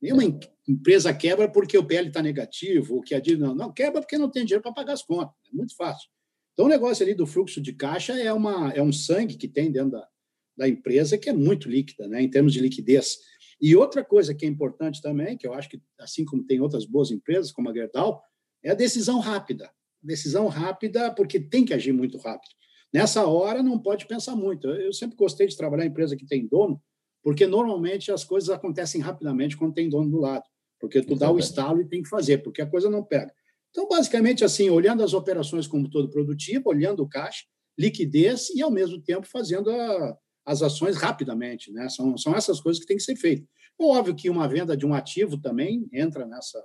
Nenhuma 0.00 0.22
empresa 0.68 1.14
quebra 1.14 1.50
porque 1.50 1.78
o 1.78 1.86
PL 1.86 2.08
está 2.08 2.20
negativo, 2.20 2.96
ou 2.96 3.02
que 3.02 3.14
a 3.14 3.20
dívida 3.20 3.46
não, 3.46 3.54
não 3.54 3.72
quebra 3.72 4.00
porque 4.00 4.18
não 4.18 4.30
tem 4.30 4.44
dinheiro 4.44 4.62
para 4.62 4.72
pagar 4.72 4.92
as 4.92 5.02
contas. 5.02 5.34
É 5.50 5.56
muito 5.56 5.74
fácil. 5.74 6.10
Então, 6.52 6.66
o 6.66 6.68
negócio 6.68 7.02
ali 7.02 7.14
do 7.14 7.26
fluxo 7.26 7.60
de 7.60 7.72
caixa 7.72 8.12
é, 8.12 8.32
uma, 8.32 8.70
é 8.72 8.82
um 8.82 8.92
sangue 8.92 9.36
que 9.36 9.48
tem 9.48 9.72
dentro 9.72 9.92
da, 9.92 10.08
da 10.56 10.68
empresa 10.68 11.18
que 11.18 11.28
é 11.28 11.32
muito 11.32 11.68
líquida, 11.68 12.06
né, 12.06 12.22
em 12.22 12.30
termos 12.30 12.52
de 12.52 12.60
liquidez. 12.60 13.18
E 13.60 13.74
outra 13.74 14.04
coisa 14.04 14.34
que 14.34 14.44
é 14.44 14.48
importante 14.48 15.00
também, 15.00 15.36
que 15.36 15.46
eu 15.46 15.54
acho 15.54 15.68
que, 15.68 15.80
assim 15.98 16.24
como 16.24 16.44
tem 16.44 16.60
outras 16.60 16.84
boas 16.84 17.10
empresas, 17.10 17.50
como 17.50 17.70
a 17.70 17.72
Gerdau, 17.72 18.22
é 18.62 18.70
a 18.70 18.74
decisão 18.74 19.20
rápida. 19.20 19.70
Decisão 20.02 20.48
rápida, 20.48 21.12
porque 21.14 21.40
tem 21.40 21.64
que 21.64 21.72
agir 21.72 21.92
muito 21.92 22.18
rápido. 22.18 22.52
Nessa 22.94 23.26
hora, 23.26 23.60
não 23.60 23.76
pode 23.76 24.06
pensar 24.06 24.36
muito. 24.36 24.68
Eu 24.68 24.92
sempre 24.92 25.16
gostei 25.16 25.48
de 25.48 25.56
trabalhar 25.56 25.84
em 25.84 25.88
empresa 25.88 26.14
que 26.14 26.24
tem 26.24 26.46
dono, 26.46 26.80
porque 27.24 27.44
normalmente 27.44 28.12
as 28.12 28.22
coisas 28.22 28.50
acontecem 28.50 29.00
rapidamente 29.00 29.56
quando 29.56 29.74
tem 29.74 29.88
dono 29.88 30.08
do 30.08 30.20
lado. 30.20 30.44
Porque 30.78 31.02
tu 31.02 31.16
dá 31.16 31.28
o 31.28 31.38
estalo 31.38 31.80
e 31.80 31.88
tem 31.88 32.04
que 32.04 32.08
fazer, 32.08 32.38
porque 32.38 32.62
a 32.62 32.66
coisa 32.66 32.88
não 32.88 33.02
pega. 33.02 33.34
Então, 33.70 33.88
basicamente, 33.88 34.44
assim, 34.44 34.70
olhando 34.70 35.02
as 35.02 35.12
operações 35.12 35.66
como 35.66 35.90
todo 35.90 36.08
produtivo, 36.08 36.68
olhando 36.68 37.02
o 37.02 37.08
caixa, 37.08 37.44
liquidez 37.76 38.50
e, 38.50 38.62
ao 38.62 38.70
mesmo 38.70 39.02
tempo, 39.02 39.26
fazendo 39.26 39.70
a, 39.70 40.16
as 40.46 40.62
ações 40.62 40.96
rapidamente. 40.96 41.72
Né? 41.72 41.88
São, 41.88 42.16
são 42.16 42.36
essas 42.36 42.60
coisas 42.60 42.80
que 42.80 42.86
têm 42.86 42.96
que 42.96 43.02
ser 43.02 43.16
feitas. 43.16 43.48
Óbvio 43.76 44.14
que 44.14 44.30
uma 44.30 44.46
venda 44.46 44.76
de 44.76 44.86
um 44.86 44.94
ativo 44.94 45.36
também 45.36 45.88
entra 45.92 46.24
nessa, 46.24 46.62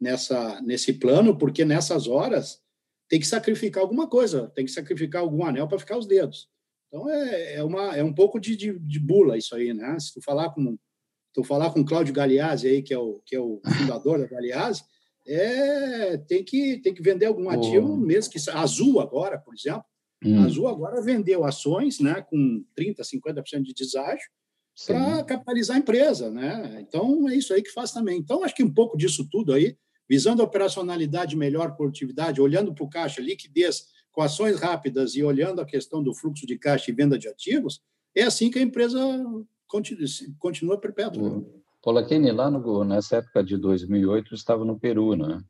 nessa, 0.00 0.60
nesse 0.62 0.94
plano, 0.94 1.38
porque 1.38 1.64
nessas 1.64 2.08
horas 2.08 2.61
tem 3.12 3.20
que 3.20 3.26
sacrificar 3.26 3.82
alguma 3.82 4.08
coisa, 4.08 4.50
tem 4.54 4.64
que 4.64 4.70
sacrificar 4.70 5.20
algum 5.20 5.44
anel 5.44 5.68
para 5.68 5.78
ficar 5.78 5.98
os 5.98 6.06
dedos. 6.06 6.48
Então 6.88 7.10
é, 7.10 7.56
é, 7.56 7.62
uma, 7.62 7.94
é 7.94 8.02
um 8.02 8.14
pouco 8.14 8.40
de, 8.40 8.56
de, 8.56 8.78
de, 8.78 8.98
bula 8.98 9.36
isso 9.36 9.54
aí, 9.54 9.74
né? 9.74 9.98
Se 10.00 10.14
tu 10.14 10.22
falar 10.22 10.48
com 10.48 10.78
tu 11.34 11.44
falar 11.44 11.70
com 11.70 11.84
Cláudio 11.84 12.14
Galeazzi 12.14 12.68
aí, 12.68 12.82
que 12.82 12.94
é 12.94 12.98
o 12.98 13.20
que 13.26 13.36
é 13.36 13.38
o 13.38 13.60
fundador 13.76 14.18
da 14.18 14.26
Galeazzi, 14.26 14.82
é, 15.26 16.16
tem 16.26 16.42
que 16.42 16.78
tem 16.78 16.94
que 16.94 17.02
vender 17.02 17.26
algum 17.26 17.50
ativo, 17.50 17.92
oh. 17.92 17.96
mesmo 17.98 18.32
que 18.32 18.38
Azul 18.48 18.98
agora, 18.98 19.38
por 19.38 19.54
exemplo, 19.54 19.84
hum. 20.24 20.42
Azul 20.42 20.66
agora 20.66 21.02
vendeu 21.02 21.44
ações, 21.44 22.00
né, 22.00 22.22
com 22.22 22.64
30, 22.74 23.02
50% 23.02 23.62
de 23.62 23.74
deságio 23.74 24.26
para 24.86 25.22
capitalizar 25.24 25.76
a 25.76 25.80
empresa, 25.80 26.30
né? 26.30 26.78
Então 26.80 27.28
é 27.28 27.36
isso 27.36 27.52
aí 27.52 27.62
que 27.62 27.72
faz 27.72 27.92
também. 27.92 28.16
Então 28.16 28.42
acho 28.42 28.54
que 28.54 28.64
um 28.64 28.72
pouco 28.72 28.96
disso 28.96 29.28
tudo 29.30 29.52
aí, 29.52 29.76
visando 30.12 30.42
a 30.42 30.44
operacionalidade 30.44 31.34
melhor, 31.34 31.74
produtividade, 31.74 32.38
olhando 32.38 32.74
para 32.74 32.84
o 32.84 32.90
caixa, 32.90 33.22
liquidez, 33.22 33.86
com 34.12 34.20
ações 34.20 34.60
rápidas 34.60 35.14
e 35.14 35.24
olhando 35.24 35.62
a 35.62 35.64
questão 35.64 36.02
do 36.02 36.12
fluxo 36.12 36.46
de 36.46 36.58
caixa 36.58 36.90
e 36.90 36.94
venda 36.94 37.18
de 37.18 37.28
ativos, 37.28 37.80
é 38.14 38.22
assim 38.22 38.50
que 38.50 38.58
a 38.58 38.62
empresa 38.62 39.00
continua, 39.66 40.06
continua 40.38 40.78
perpétua. 40.78 41.42
Polakini, 41.80 42.30
lá 42.30 42.50
no, 42.50 42.84
nessa 42.84 43.16
época 43.16 43.42
de 43.42 43.56
2008, 43.56 44.34
estava 44.34 44.66
no 44.66 44.78
Peru, 44.78 45.16
né? 45.16 45.42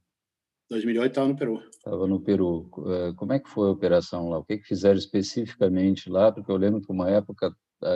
2008 0.71 1.11
estava 1.11 1.27
no 1.27 1.37
Peru. 1.37 1.61
Estava 1.69 2.07
no 2.07 2.21
Peru. 2.21 2.71
Eh, 2.87 3.13
como 3.17 3.33
é 3.33 3.41
que 3.41 3.51
foi 3.51 3.67
a 3.67 3.73
operação 3.73 4.29
lá? 4.29 4.39
O 4.39 4.45
que, 4.45 4.59
que 4.59 4.69
fizeram 4.69 4.97
especificamente 4.97 6.09
lá? 6.09 6.31
Porque 6.31 6.53
eu 6.53 6.57
lembro 6.57 6.81
que 6.81 6.93
uma 6.93 7.11
época 7.11 7.53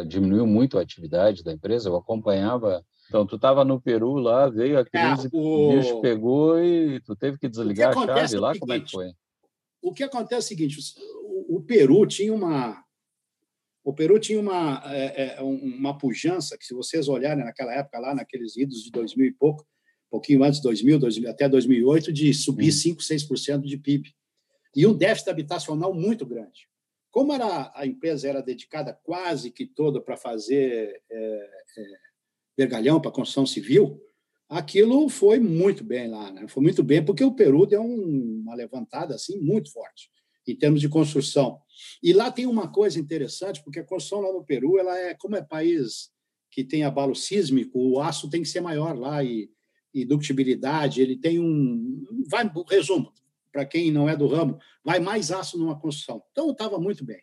diminuiu 0.07 0.46
muito 0.46 0.79
a 0.79 0.83
atividade 0.83 1.42
da 1.44 1.53
empresa, 1.53 1.88
eu 1.88 1.96
acompanhava. 1.96 2.85
Então, 3.09 3.27
tu 3.27 3.37
estava 3.37 3.64
no 3.64 3.81
Peru 3.81 4.14
lá, 4.14 4.49
veio 4.49 4.77
a 4.77 4.81
é, 4.81 4.85
crise, 4.85 5.27
é, 5.27 5.31
o... 5.33 5.77
bicho 5.77 6.01
pegou 6.01 6.59
e 6.62 7.01
tu 7.01 7.14
teve 7.14 7.38
que 7.38 7.49
desligar 7.49 7.92
que 7.92 7.99
a 7.99 8.07
chave 8.07 8.37
é 8.37 8.40
lá? 8.40 8.59
como 8.59 8.72
é 8.72 8.81
que 8.81 8.90
foi? 8.90 9.12
O 9.81 9.92
que 9.92 10.03
acontece 10.03 10.35
é 10.35 10.38
o 10.38 10.42
seguinte, 10.42 10.79
o, 11.22 11.57
o 11.57 11.62
Peru 11.62 12.07
tinha 12.07 12.35
uma... 12.35 12.85
O 13.85 13.92
Peru 13.92 14.18
tinha 14.18 14.40
uma, 14.40 14.83
é, 14.92 15.40
uma 15.40 15.96
pujança 15.96 16.59
que, 16.59 16.66
se 16.66 16.75
vocês 16.75 17.07
olharem 17.07 17.44
naquela 17.44 17.72
época 17.72 18.01
lá, 18.01 18.12
naqueles 18.12 18.57
idos 18.57 18.83
de 18.83 18.90
2000 18.90 19.27
e 19.27 19.33
pouco, 19.33 19.64
pouquinho 20.11 20.42
antes 20.42 20.59
de 20.59 20.64
2000, 20.64 20.99
2000 20.99 21.31
até 21.31 21.49
2008, 21.49 22.12
de 22.12 22.35
subir 22.35 22.70
hum. 22.70 22.72
5, 22.72 23.01
6% 23.01 23.61
de 23.61 23.79
PIB. 23.79 24.12
E 24.75 24.85
um 24.88 24.92
déficit 24.92 25.31
habitacional 25.31 25.94
muito 25.94 26.27
grande. 26.27 26.68
Como 27.16 27.33
era, 27.33 27.72
a 27.74 27.87
empresa 27.87 28.29
era 28.29 28.42
dedicada 28.42 28.92
quase 28.92 29.50
que 29.50 29.64
toda 29.64 30.02
para 30.02 30.18
fazer 30.18 31.02
é, 31.11 31.16
é, 31.79 31.85
vergalhão 32.55 33.00
para 33.00 33.11
construção 33.11 33.46
civil, 33.46 33.98
aquilo 34.46 35.09
foi 35.09 35.38
muito 35.38 35.83
bem 35.83 36.11
lá, 36.11 36.31
né? 36.31 36.46
Foi 36.46 36.62
muito 36.62 36.83
bem 36.83 37.02
porque 37.02 37.24
o 37.24 37.33
Peru 37.33 37.64
deu 37.64 37.81
um, 37.81 38.42
uma 38.42 38.55
levantada 38.55 39.14
assim 39.14 39.40
muito 39.40 39.72
forte 39.72 40.11
em 40.46 40.55
termos 40.55 40.79
de 40.79 40.90
construção. 40.90 41.59
E 42.02 42.12
lá 42.12 42.31
tem 42.31 42.44
uma 42.44 42.70
coisa 42.70 43.00
interessante, 43.00 43.64
porque 43.64 43.79
a 43.79 43.85
construção 43.85 44.20
lá 44.20 44.31
no 44.31 44.44
Peru, 44.44 44.79
ela 44.79 44.94
é 44.98 45.14
como 45.14 45.37
é 45.37 45.42
país 45.42 46.11
que 46.50 46.62
tem 46.62 46.85
abalo 46.85 47.14
sísmico, 47.14 47.79
o 47.79 47.98
aço 47.98 48.29
tem 48.29 48.42
que 48.42 48.48
ser 48.48 48.61
maior 48.61 48.94
lá 48.94 49.24
e 49.24 49.48
e 49.96 50.05
ductibilidade, 50.05 51.00
ele 51.00 51.16
tem 51.16 51.40
um. 51.40 52.05
Vai, 52.29 52.50
resumo, 52.68 53.11
para 53.57 53.64
quem 53.64 53.90
não 53.90 54.07
é 54.07 54.14
do 54.14 54.27
ramo, 54.27 54.59
vai 54.85 55.01
mais 55.01 55.33
aço 55.33 55.57
numa 55.57 55.81
construção. 55.81 56.23
Então, 56.31 56.51
estava 56.51 56.79
muito 56.79 57.03
bem. 57.03 57.23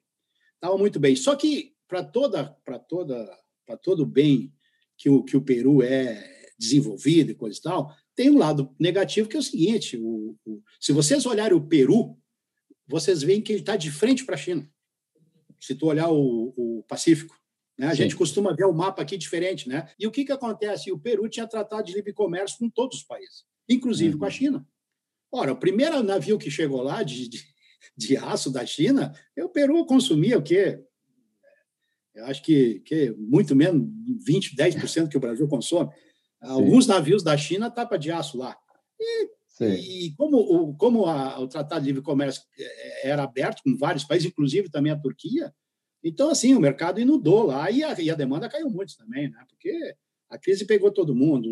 Estava 0.56 0.76
muito 0.80 1.00
bem. 1.00 1.16
Só 1.16 1.36
que, 1.36 1.76
para 1.88 2.04
toda, 2.04 2.58
para 2.66 2.80
toda, 2.80 3.40
para 3.68 3.78
todo 3.78 4.04
bem 4.04 4.52
que 4.98 5.12
o, 5.12 5.24
que 5.24 5.38
o 5.38 5.44
Peru 5.44 5.84
é 5.84 6.52
desenvolvido 6.58 7.30
e 7.30 7.36
coisa 7.36 7.60
e 7.60 7.62
tal, 7.62 7.96
tem 8.16 8.32
um 8.32 8.38
lado 8.40 8.76
negativo 8.80 9.30
que 9.30 9.36
é 9.36 9.40
o 9.40 9.44
seguinte: 9.44 9.96
o, 9.96 10.36
o 10.44 10.64
se 10.80 10.92
vocês 10.92 11.24
olharem 11.28 11.56
o 11.56 11.68
Peru, 11.68 12.18
vocês 12.88 13.22
veem 13.22 13.40
que 13.40 13.52
ele 13.52 13.60
está 13.60 13.76
de 13.76 13.92
frente 13.92 14.26
para 14.26 14.34
a 14.34 14.40
China. 14.40 14.68
Se 15.60 15.76
tu 15.76 15.86
olhar 15.86 16.10
o, 16.10 16.52
o 16.58 16.84
Pacífico, 16.88 17.36
né? 17.78 17.88
A 17.88 17.92
Sim. 17.92 17.98
gente 17.98 18.16
costuma 18.16 18.56
ver 18.56 18.66
o 18.66 18.74
mapa 18.74 19.04
aqui 19.04 19.18
diferente. 19.18 19.70
Né? 19.70 19.88
E 20.00 20.08
o 20.08 20.12
que, 20.12 20.26
que 20.26 20.32
acontece? 20.32 20.92
O 20.92 20.98
Peru 20.98 21.30
tinha 21.30 21.46
tratado 21.46 21.84
de 21.84 21.94
livre 21.94 22.12
comércio 22.12 22.58
com 22.58 22.70
todos 22.72 22.98
os 22.98 23.04
países, 23.04 23.46
inclusive 23.70 24.14
uhum. 24.14 24.20
com 24.20 24.26
a. 24.26 24.32
China. 24.32 24.68
Ora, 25.34 25.52
o 25.52 25.58
primeiro 25.58 26.04
navio 26.04 26.38
que 26.38 26.52
chegou 26.52 26.84
lá 26.84 27.02
de, 27.02 27.28
de, 27.28 27.44
de 27.98 28.18
aço 28.18 28.52
da 28.52 28.64
China, 28.66 29.12
o 29.36 29.50
Peru 29.50 29.84
consumia 29.86 30.38
o 30.38 30.44
quê? 30.44 30.80
Eu 32.14 32.26
acho 32.26 32.44
que, 32.44 32.82
que 32.82 33.10
muito 33.18 33.56
menos 33.56 33.84
20, 34.24 34.56
10% 34.56 35.10
que 35.10 35.18
o 35.18 35.20
Brasil 35.20 35.48
consome. 35.48 35.90
Sim. 35.92 35.96
Alguns 36.42 36.86
navios 36.86 37.24
da 37.24 37.36
China 37.36 37.72
tapa 37.72 37.98
de 37.98 38.12
aço 38.12 38.38
lá. 38.38 38.56
E, 39.00 39.30
e 40.06 40.16
como, 40.16 40.38
o, 40.38 40.76
como 40.76 41.08
a, 41.08 41.40
o 41.40 41.48
Tratado 41.48 41.82
de 41.82 41.88
Livre 41.88 42.04
Comércio 42.04 42.44
é, 42.56 43.10
era 43.10 43.24
aberto 43.24 43.64
com 43.64 43.76
vários 43.76 44.04
países, 44.04 44.28
inclusive 44.28 44.70
também 44.70 44.92
a 44.92 45.00
Turquia, 45.00 45.52
então, 46.04 46.30
assim, 46.30 46.54
o 46.54 46.60
mercado 46.60 47.00
inundou 47.00 47.44
lá 47.44 47.72
e 47.72 47.82
a, 47.82 48.00
e 48.00 48.12
a 48.12 48.16
demanda 48.16 48.50
caiu 48.50 48.70
muito 48.70 48.98
também, 48.98 49.30
né? 49.30 49.44
Porque 49.50 49.96
a 50.30 50.38
crise 50.38 50.66
pegou 50.66 50.92
todo 50.92 51.16
mundo 51.16 51.48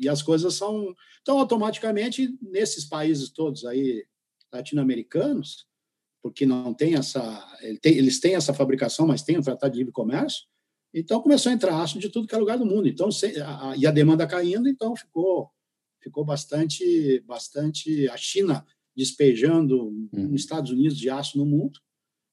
e 0.00 0.08
as 0.08 0.22
coisas 0.22 0.54
são. 0.54 0.94
Então, 1.20 1.38
automaticamente, 1.38 2.36
nesses 2.40 2.84
países 2.84 3.30
todos 3.30 3.64
aí 3.64 4.04
latino-americanos, 4.52 5.66
porque 6.22 6.46
não 6.46 6.74
tem 6.74 6.94
essa. 6.94 7.46
Eles 7.84 8.18
têm 8.18 8.34
essa 8.34 8.54
fabricação, 8.54 9.06
mas 9.06 9.22
tem 9.22 9.36
o 9.36 9.40
um 9.40 9.42
Tratado 9.42 9.72
de 9.72 9.78
Livre 9.78 9.92
Comércio, 9.92 10.44
então 10.92 11.22
começou 11.22 11.50
a 11.50 11.54
entrar 11.54 11.80
aço 11.80 11.98
de 11.98 12.08
tudo 12.08 12.26
que 12.26 12.34
é 12.34 12.38
lugar 12.38 12.58
do 12.58 12.66
mundo. 12.66 12.88
Então, 12.88 13.08
a, 13.44 13.76
e 13.76 13.86
a 13.86 13.90
demanda 13.90 14.26
caindo, 14.26 14.68
então 14.68 14.96
ficou 14.96 15.50
ficou 16.02 16.24
bastante 16.24 17.20
bastante 17.26 18.08
a 18.08 18.16
China 18.16 18.64
despejando 18.96 19.88
uhum. 19.88 20.28
nos 20.28 20.40
Estados 20.40 20.70
Unidos 20.72 20.96
de 20.96 21.10
aço 21.10 21.36
no 21.36 21.44
mundo 21.44 21.78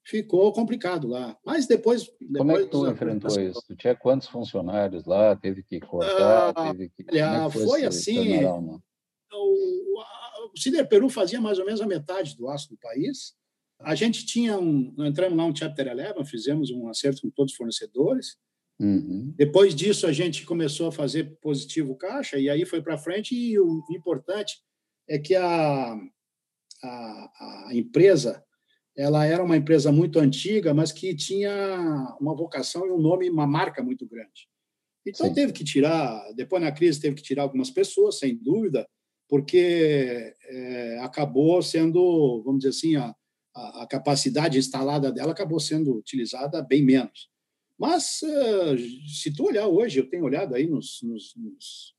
ficou 0.07 0.53
complicado 0.53 1.07
lá. 1.07 1.37
Mas 1.45 1.67
depois. 1.67 2.05
depois 2.19 2.37
Como 2.37 2.51
é 2.51 2.63
que 2.63 2.69
tu 2.69 2.87
enfrentou 2.87 3.41
isso? 3.41 3.61
Tu 3.67 3.75
tinha 3.75 3.95
quantos 3.95 4.27
funcionários 4.27 5.05
lá? 5.05 5.35
Teve 5.35 5.61
que 5.63 5.79
cortar? 5.81 6.53
Ah, 6.55 6.71
teve 6.71 6.89
que... 6.89 7.05
Olha, 7.11 7.49
foi, 7.49 7.65
foi 7.65 7.85
assim. 7.85 8.45
O, 8.45 8.79
o, 9.33 10.03
o 10.53 10.57
Cider 10.57 10.87
Peru 10.87 11.09
fazia 11.09 11.41
mais 11.41 11.59
ou 11.59 11.65
menos 11.65 11.81
a 11.81 11.85
metade 11.85 12.37
do 12.37 12.47
aço 12.47 12.69
do 12.69 12.77
país. 12.77 13.35
A 13.81 13.93
gente 13.95 14.25
tinha 14.25 14.57
um. 14.57 14.95
Entramos 14.99 15.37
lá 15.37 15.45
um 15.45 15.55
Chapter 15.55 15.87
11, 16.17 16.29
fizemos 16.29 16.71
um 16.71 16.87
acerto 16.87 17.21
com 17.21 17.29
todos 17.29 17.51
os 17.51 17.57
fornecedores. 17.57 18.37
Uhum. 18.79 19.33
Depois 19.35 19.75
disso, 19.75 20.07
a 20.07 20.13
gente 20.13 20.45
começou 20.45 20.87
a 20.87 20.91
fazer 20.91 21.37
positivo 21.41 21.95
caixa, 21.95 22.39
e 22.39 22.49
aí 22.49 22.65
foi 22.65 22.81
para 22.81 22.97
frente. 22.97 23.35
E 23.35 23.59
o 23.59 23.83
importante 23.91 24.61
é 25.09 25.19
que 25.19 25.35
a, 25.35 25.93
a, 26.83 27.67
a 27.67 27.69
empresa 27.73 28.43
ela 28.97 29.25
era 29.25 29.43
uma 29.43 29.55
empresa 29.55 29.91
muito 29.91 30.19
antiga, 30.19 30.73
mas 30.73 30.91
que 30.91 31.15
tinha 31.15 32.17
uma 32.19 32.36
vocação 32.36 32.88
e 32.88 32.91
um 32.91 32.97
nome, 32.97 33.29
uma 33.29 33.45
marca 33.45 33.83
muito 33.83 34.07
grande. 34.07 34.49
Então 35.05 35.27
Sim. 35.27 35.33
teve 35.33 35.53
que 35.53 35.63
tirar, 35.63 36.33
depois 36.33 36.62
na 36.62 36.71
crise 36.71 36.99
teve 36.99 37.15
que 37.15 37.21
tirar 37.21 37.43
algumas 37.43 37.69
pessoas, 37.69 38.17
sem 38.17 38.36
dúvida, 38.36 38.88
porque 39.29 40.33
é, 40.45 40.99
acabou 41.01 41.62
sendo, 41.62 42.41
vamos 42.43 42.62
dizer 42.62 42.69
assim, 42.69 42.95
a, 42.95 43.13
a, 43.53 43.88
capacidade 43.88 44.57
instalada 44.57 45.12
dela 45.12 45.31
acabou 45.31 45.60
sendo 45.60 45.95
utilizada 45.95 46.62
bem 46.63 46.83
menos. 46.83 47.29
Mas 47.77 48.21
uh, 48.23 48.77
se 49.07 49.31
tu 49.31 49.45
olhar 49.45 49.67
hoje, 49.67 49.99
eu 49.99 50.10
tenho 50.10 50.23
olhado 50.23 50.55
aí 50.55 50.65
nos, 50.65 50.99
nos, 51.03 51.36
nos 51.36 51.95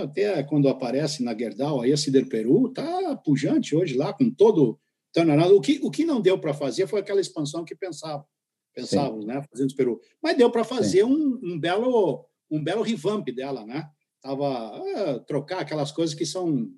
até 0.00 0.42
quando 0.44 0.68
aparece 0.68 1.22
na 1.22 1.36
Gerdau 1.36 1.80
aí 1.80 1.92
a 1.92 1.96
Cider 1.96 2.28
Peru, 2.28 2.72
tá 2.72 3.16
pujante 3.16 3.74
hoje 3.74 3.96
lá 3.96 4.12
com 4.12 4.30
todo 4.30 4.78
o 5.22 5.60
que, 5.60 5.80
o 5.82 5.90
que 5.90 6.04
não 6.04 6.20
deu 6.20 6.38
para 6.38 6.54
fazer 6.54 6.86
foi 6.86 7.00
aquela 7.00 7.20
expansão 7.20 7.64
que 7.64 7.74
pensava, 7.74 8.26
pensávamos, 8.74 9.24
né, 9.24 9.42
fazendo 9.50 9.70
o 9.70 9.76
Peru. 9.76 10.00
Mas 10.22 10.36
deu 10.36 10.50
para 10.50 10.64
fazer 10.64 11.04
um, 11.04 11.38
um, 11.42 11.58
belo 11.58 12.26
um 12.50 12.62
belo 12.62 12.82
revamp 12.82 13.28
dela, 13.28 13.64
né? 13.64 13.88
Tava 14.20 14.48
ah, 14.48 15.18
trocar 15.20 15.60
aquelas 15.60 15.92
coisas 15.92 16.14
que 16.14 16.26
são 16.26 16.68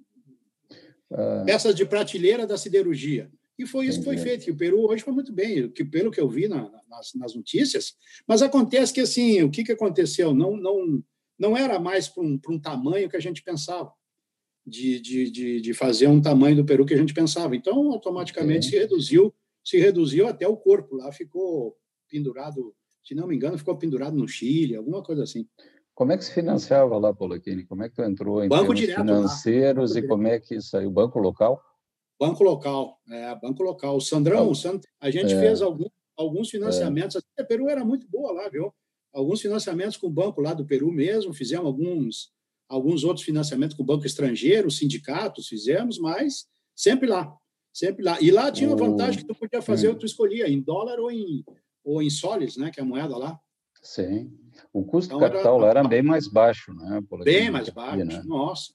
ah. 1.13 1.45
peças 1.47 1.75
de 1.75 1.87
prateleira 1.87 2.47
da 2.47 2.59
siderurgia. 2.59 3.31
E 3.59 3.65
foi 3.67 3.87
isso 3.87 4.01
que 4.01 4.05
foi 4.05 4.19
feito. 4.19 4.47
E 4.47 4.51
o 4.51 4.57
Peru 4.57 4.85
hoje 4.87 5.03
foi 5.03 5.15
muito 5.15 5.33
bem, 5.33 5.71
que 5.71 5.83
pelo 5.83 6.11
que 6.11 6.21
eu 6.21 6.29
vi 6.29 6.47
na, 6.47 6.71
nas, 6.89 7.15
nas, 7.15 7.35
notícias. 7.35 7.95
Mas 8.29 8.43
acontece 8.43 8.93
que 8.93 9.01
assim, 9.01 9.43
o 9.43 9.51
que, 9.51 9.65
que 9.65 9.73
aconteceu? 9.73 10.35
Não 10.35 10.57
não 10.57 11.03
não 11.39 11.57
era 11.57 11.79
mais 11.79 12.09
para 12.09 12.23
um, 12.23 12.39
um 12.49 12.59
tamanho 12.59 13.09
que 13.09 13.17
a 13.17 13.21
gente 13.21 13.43
pensava 13.43 13.93
de, 14.67 15.01
de, 15.01 15.31
de, 15.31 15.61
de, 15.61 15.75
fazer 15.75 16.09
um 16.09 16.21
tamanho 16.21 16.57
do 16.57 16.65
peru 16.65 16.85
que 16.85 16.95
a 16.95 16.97
gente 16.97 17.15
pensava. 17.15 17.55
Então, 17.55 17.93
automaticamente 17.93 18.67
se 18.67 18.77
reduziu, 18.77 19.33
se 19.65 19.79
reduziu 19.79 20.27
até 20.27 20.49
o 20.49 20.57
corpo. 20.57 20.97
Lá 20.97 21.13
ficou 21.13 21.77
pendurado, 22.11 22.75
se 23.05 23.15
não 23.15 23.29
me 23.29 23.37
engano, 23.37 23.57
ficou 23.57 23.77
pendurado 23.77 24.17
no 24.17 24.27
Chile, 24.27 24.75
alguma 24.75 25.03
coisa 25.03 25.23
assim. 25.23 25.47
Como 25.95 26.13
é 26.13 26.19
que 26.19 26.25
se 26.25 26.35
financiava 26.35 26.99
lá, 26.99 27.15
Polaquini? 27.15 27.65
Como 27.65 27.83
é 27.83 27.89
que 27.89 27.95
tu 27.95 28.03
entrou 28.03 28.45
em 28.45 28.49
banco 28.49 28.75
direto, 28.75 28.99
financeiros 28.99 29.95
lá. 29.95 30.01
e 30.01 30.07
como 30.07 30.27
é 30.27 30.41
que 30.41 30.61
saiu? 30.61 30.91
Banco 30.91 31.19
local? 31.19 31.63
Banco 32.19 32.43
local, 32.43 32.99
é, 33.09 33.35
banco 33.37 33.63
local. 33.63 33.97
O 33.97 34.01
Sandrão, 34.01 34.53
então, 34.53 34.81
a 35.01 35.11
gente 35.11 35.33
é, 35.33 35.41
fez 35.41 35.63
algum, 35.63 35.87
alguns 36.17 36.51
financiamentos. 36.51 37.17
É. 37.39 37.43
A 37.43 37.45
Peru 37.45 37.69
era 37.69 37.85
muito 37.85 38.09
boa 38.09 38.33
lá, 38.33 38.49
viu? 38.49 38.75
Alguns 39.13 39.41
financiamentos 39.41 39.97
com 39.97 40.09
o 40.09 40.11
banco 40.11 40.41
lá 40.43 40.53
do 40.53 40.67
Peru 40.67 40.93
mesmo, 40.93 41.33
fizemos 41.33 41.67
alguns 41.67 42.31
alguns 42.69 43.05
outros 43.05 43.25
financiamentos 43.25 43.77
com 43.77 43.83
o 43.83 43.87
banco 43.87 44.07
estrangeiro, 44.07 44.71
sindicatos 44.71 45.49
fizemos, 45.49 45.99
mas 45.99 46.47
sempre 46.75 47.09
lá, 47.09 47.35
sempre 47.73 48.05
lá. 48.05 48.21
E 48.21 48.31
lá 48.31 48.51
tinha 48.51 48.69
uma 48.69 48.77
vantagem 48.77 49.21
que 49.21 49.27
tu 49.27 49.35
podia 49.35 49.63
fazer, 49.63 49.89
hum. 49.89 49.95
tu 49.95 50.07
escolhia 50.07 50.49
em 50.49 50.61
dólar 50.61 50.99
ou 50.99 51.11
em 51.11 51.45
ou 51.87 52.03
em 52.03 52.11
soles, 52.11 52.57
né, 52.57 52.71
que 52.73 52.81
é 52.81 52.83
a 52.83 52.87
moeda 52.87 53.17
lá. 53.17 53.39
Sim. 53.81 54.37
O 54.73 54.85
custo 54.85 55.15
então, 55.15 55.21
capital 55.21 55.57
era, 55.59 55.65
lá 55.65 55.71
era 55.71 55.85
bem 55.85 56.03
mais 56.03 56.27
baixo, 56.27 56.75
né? 56.75 57.01
Bem 57.23 57.51
mais 57.51 57.69
baixo, 57.69 58.05
né? 58.05 58.23
nossa. 58.25 58.73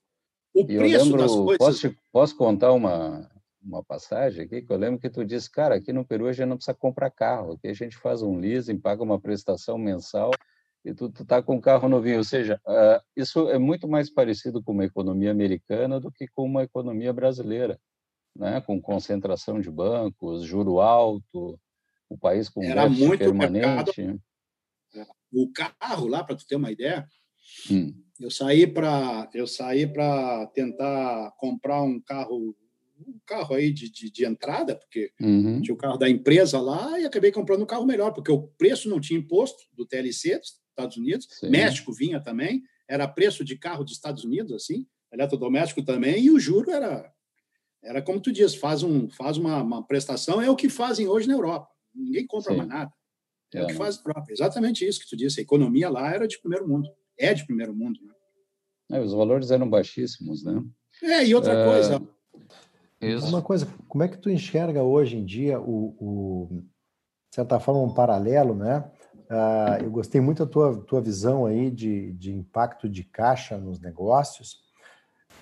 O 0.53 0.61
e 0.61 0.77
preço 0.77 1.05
lembro, 1.05 1.21
das 1.21 1.31
coisas... 1.31 1.57
Posso, 1.57 1.95
posso 2.11 2.37
contar 2.37 2.71
uma, 2.71 3.29
uma 3.61 3.83
passagem 3.83 4.45
aqui, 4.45 4.61
que 4.61 4.71
eu 4.71 4.77
lembro 4.77 4.99
que 4.99 5.09
tu 5.09 5.25
disse, 5.25 5.51
cara, 5.51 5.75
aqui 5.75 5.91
no 5.91 6.05
Peru 6.05 6.27
a 6.27 6.31
gente 6.31 6.47
não 6.47 6.55
precisa 6.55 6.73
comprar 6.73 7.11
carro, 7.11 7.53
aqui 7.53 7.67
a 7.67 7.73
gente 7.73 7.97
faz 7.97 8.21
um 8.21 8.37
leasing, 8.37 8.79
paga 8.79 9.03
uma 9.03 9.19
prestação 9.19 9.77
mensal 9.77 10.31
e 10.83 10.93
tu 10.93 11.07
está 11.07 11.41
com 11.41 11.55
um 11.55 11.61
carro 11.61 11.87
novinho. 11.87 12.17
Ou 12.17 12.23
seja, 12.23 12.59
uh, 12.65 13.01
isso 13.15 13.49
é 13.49 13.57
muito 13.57 13.87
mais 13.87 14.09
parecido 14.09 14.63
com 14.63 14.71
uma 14.71 14.85
economia 14.85 15.31
americana 15.31 15.99
do 15.99 16.11
que 16.11 16.27
com 16.27 16.43
uma 16.43 16.63
economia 16.63 17.13
brasileira, 17.13 17.79
né? 18.35 18.61
com 18.61 18.81
concentração 18.81 19.59
de 19.59 19.69
bancos, 19.69 20.43
juro 20.43 20.79
alto, 20.79 21.59
o 22.09 22.17
país 22.17 22.49
com 22.49 22.63
Era 22.63 22.89
muito 22.89 23.19
permanente. 23.19 24.01
Mercado. 24.01 24.21
O 25.33 25.49
carro 25.53 26.07
lá, 26.07 26.23
para 26.23 26.35
tu 26.35 26.45
ter 26.45 26.57
uma 26.57 26.71
ideia, 26.71 27.07
Hum. 27.69 27.93
Eu 28.19 28.29
saí 28.29 28.67
para 28.67 29.29
eu 29.33 29.47
saí 29.47 29.87
para 29.87 30.45
tentar 30.47 31.31
comprar 31.37 31.81
um 31.81 31.99
carro 31.99 32.55
um 33.07 33.19
carro 33.25 33.55
aí 33.55 33.71
de, 33.71 33.89
de, 33.89 34.11
de 34.11 34.25
entrada, 34.25 34.75
porque 34.75 35.11
uhum. 35.19 35.59
tinha 35.59 35.73
o 35.73 35.77
carro 35.77 35.97
da 35.97 36.07
empresa 36.07 36.61
lá 36.61 36.99
e 36.99 37.05
acabei 37.05 37.31
comprando 37.31 37.63
um 37.63 37.65
carro 37.65 37.83
melhor, 37.83 38.13
porque 38.13 38.31
o 38.31 38.43
preço 38.43 38.87
não 38.87 39.01
tinha 39.01 39.19
imposto 39.19 39.63
do 39.73 39.87
TLC 39.87 40.39
Estados 40.81 40.97
Unidos, 40.97 41.27
Sim. 41.31 41.49
México 41.49 41.93
vinha 41.93 42.19
também, 42.19 42.63
era 42.87 43.07
preço 43.07 43.43
de 43.43 43.57
carro 43.57 43.83
dos 43.83 43.93
Estados 43.93 44.23
Unidos, 44.23 44.51
assim, 44.51 44.85
eletrodoméstico 45.11 45.83
também, 45.83 46.23
e 46.23 46.31
o 46.31 46.39
juro 46.39 46.71
era 46.71 47.11
era 47.83 47.99
como 47.99 48.19
tu 48.19 48.31
diz, 48.31 48.53
faz, 48.53 48.83
um, 48.83 49.09
faz 49.09 49.37
uma, 49.37 49.61
uma 49.61 49.83
prestação, 49.83 50.39
é 50.39 50.49
o 50.49 50.55
que 50.55 50.69
fazem 50.69 51.07
hoje 51.07 51.27
na 51.27 51.33
Europa. 51.33 51.67
Ninguém 51.93 52.27
compra 52.27 52.51
Sim. 52.51 52.57
mais 52.57 52.69
nada. 52.69 52.93
É, 53.53 53.57
é, 53.57 53.63
o 53.63 53.67
que 53.67 53.73
faz 53.73 53.97
próprio. 53.97 54.33
Exatamente 54.33 54.87
isso 54.87 54.99
que 54.99 55.09
tu 55.09 55.17
disse. 55.17 55.39
A 55.39 55.43
economia 55.43 55.89
lá 55.89 56.13
era 56.13 56.27
de 56.27 56.39
primeiro 56.39 56.67
mundo. 56.67 56.87
É 57.17 57.33
de 57.33 57.43
primeiro 57.43 57.73
mundo. 57.73 57.99
Né? 58.03 58.97
É, 58.97 59.01
os 59.01 59.13
valores 59.13 59.49
eram 59.49 59.67
baixíssimos, 59.67 60.43
né? 60.43 60.63
É, 61.01 61.25
e 61.25 61.33
outra 61.33 61.53
é... 61.53 61.65
coisa. 61.65 62.07
Isso. 63.01 63.25
Uma 63.25 63.41
coisa, 63.41 63.65
como 63.87 64.03
é 64.03 64.07
que 64.07 64.17
tu 64.17 64.29
enxerga 64.29 64.83
hoje 64.83 65.17
em 65.17 65.25
dia 65.25 65.59
o, 65.59 65.95
o 65.99 66.63
de 67.31 67.35
certa 67.35 67.59
forma, 67.59 67.81
um 67.81 67.93
paralelo, 67.93 68.53
né? 68.53 68.91
Uh, 69.31 69.85
eu 69.85 69.89
gostei 69.89 70.19
muito 70.19 70.45
da 70.45 70.51
tua, 70.51 70.75
tua 70.81 70.99
visão 70.99 71.45
aí 71.45 71.71
de, 71.71 72.11
de 72.11 72.33
impacto 72.33 72.89
de 72.89 73.01
caixa 73.05 73.57
nos 73.57 73.79
negócios, 73.79 74.59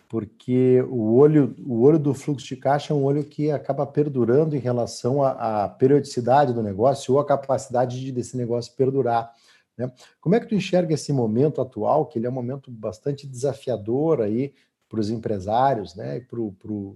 porque 0.08 0.80
o 0.88 1.16
olho, 1.16 1.56
o 1.66 1.82
olho 1.82 1.98
do 1.98 2.14
fluxo 2.14 2.46
de 2.46 2.56
caixa 2.56 2.94
é 2.94 2.96
um 2.96 3.04
olho 3.04 3.24
que 3.24 3.50
acaba 3.50 3.88
perdurando 3.88 4.56
em 4.56 4.60
relação 4.60 5.24
à, 5.24 5.64
à 5.64 5.70
periodicidade 5.70 6.54
do 6.54 6.62
negócio 6.62 7.16
ou 7.16 7.20
à 7.20 7.26
capacidade 7.26 8.00
de, 8.00 8.12
desse 8.12 8.38
negócio 8.38 8.76
perdurar. 8.76 9.34
Né? 9.76 9.92
Como 10.22 10.36
é 10.36 10.40
que 10.40 10.46
tu 10.46 10.54
enxerga 10.54 10.94
esse 10.94 11.12
momento 11.12 11.60
atual, 11.60 12.06
que 12.06 12.20
ele 12.20 12.28
é 12.28 12.30
um 12.30 12.34
momento 12.34 12.70
bastante 12.70 13.26
desafiador 13.26 14.22
aí 14.22 14.54
para 14.88 15.00
os 15.00 15.10
empresários, 15.10 15.96
né, 15.96 16.18
e 16.18 16.22
para 16.22 16.40
pro, 16.60 16.96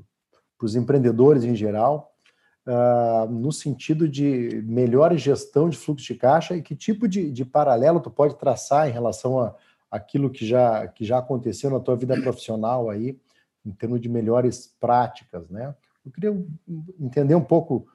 os 0.62 0.76
empreendedores 0.76 1.44
em 1.44 1.56
geral, 1.56 2.13
uh, 2.68 3.30
no 3.30 3.52
sentido 3.52 4.08
de 4.08 4.62
melhor 4.66 5.16
gestão 5.18 5.70
de 5.70 5.78
fluxo 5.78 6.06
de 6.06 6.16
caixa 6.16 6.56
e 6.56 6.62
que 6.62 6.76
tipo 6.76 7.08
de, 7.08 7.32
de 7.32 7.46
paralelo 7.46 8.00
tu 8.00 8.10
pode 8.10 8.36
traçar 8.36 8.88
em 8.88 8.92
relação 8.92 9.40
a 9.40 9.56
aquilo 9.90 10.30
que 10.30 10.44
já, 10.44 10.88
que 10.88 11.06
já 11.06 11.20
aconteceu 11.20 11.70
na 11.70 11.80
tua 11.80 11.96
vida 11.96 12.20
profissional 12.20 12.90
aí, 12.90 13.16
em 13.64 13.72
termos 13.72 14.02
de 14.02 14.10
melhores 14.10 14.76
práticas, 14.80 15.48
né? 15.50 15.76
Eu 16.04 16.12
queria 16.12 16.46
entender 17.00 17.36
um 17.36 17.44
pouco 17.44 17.88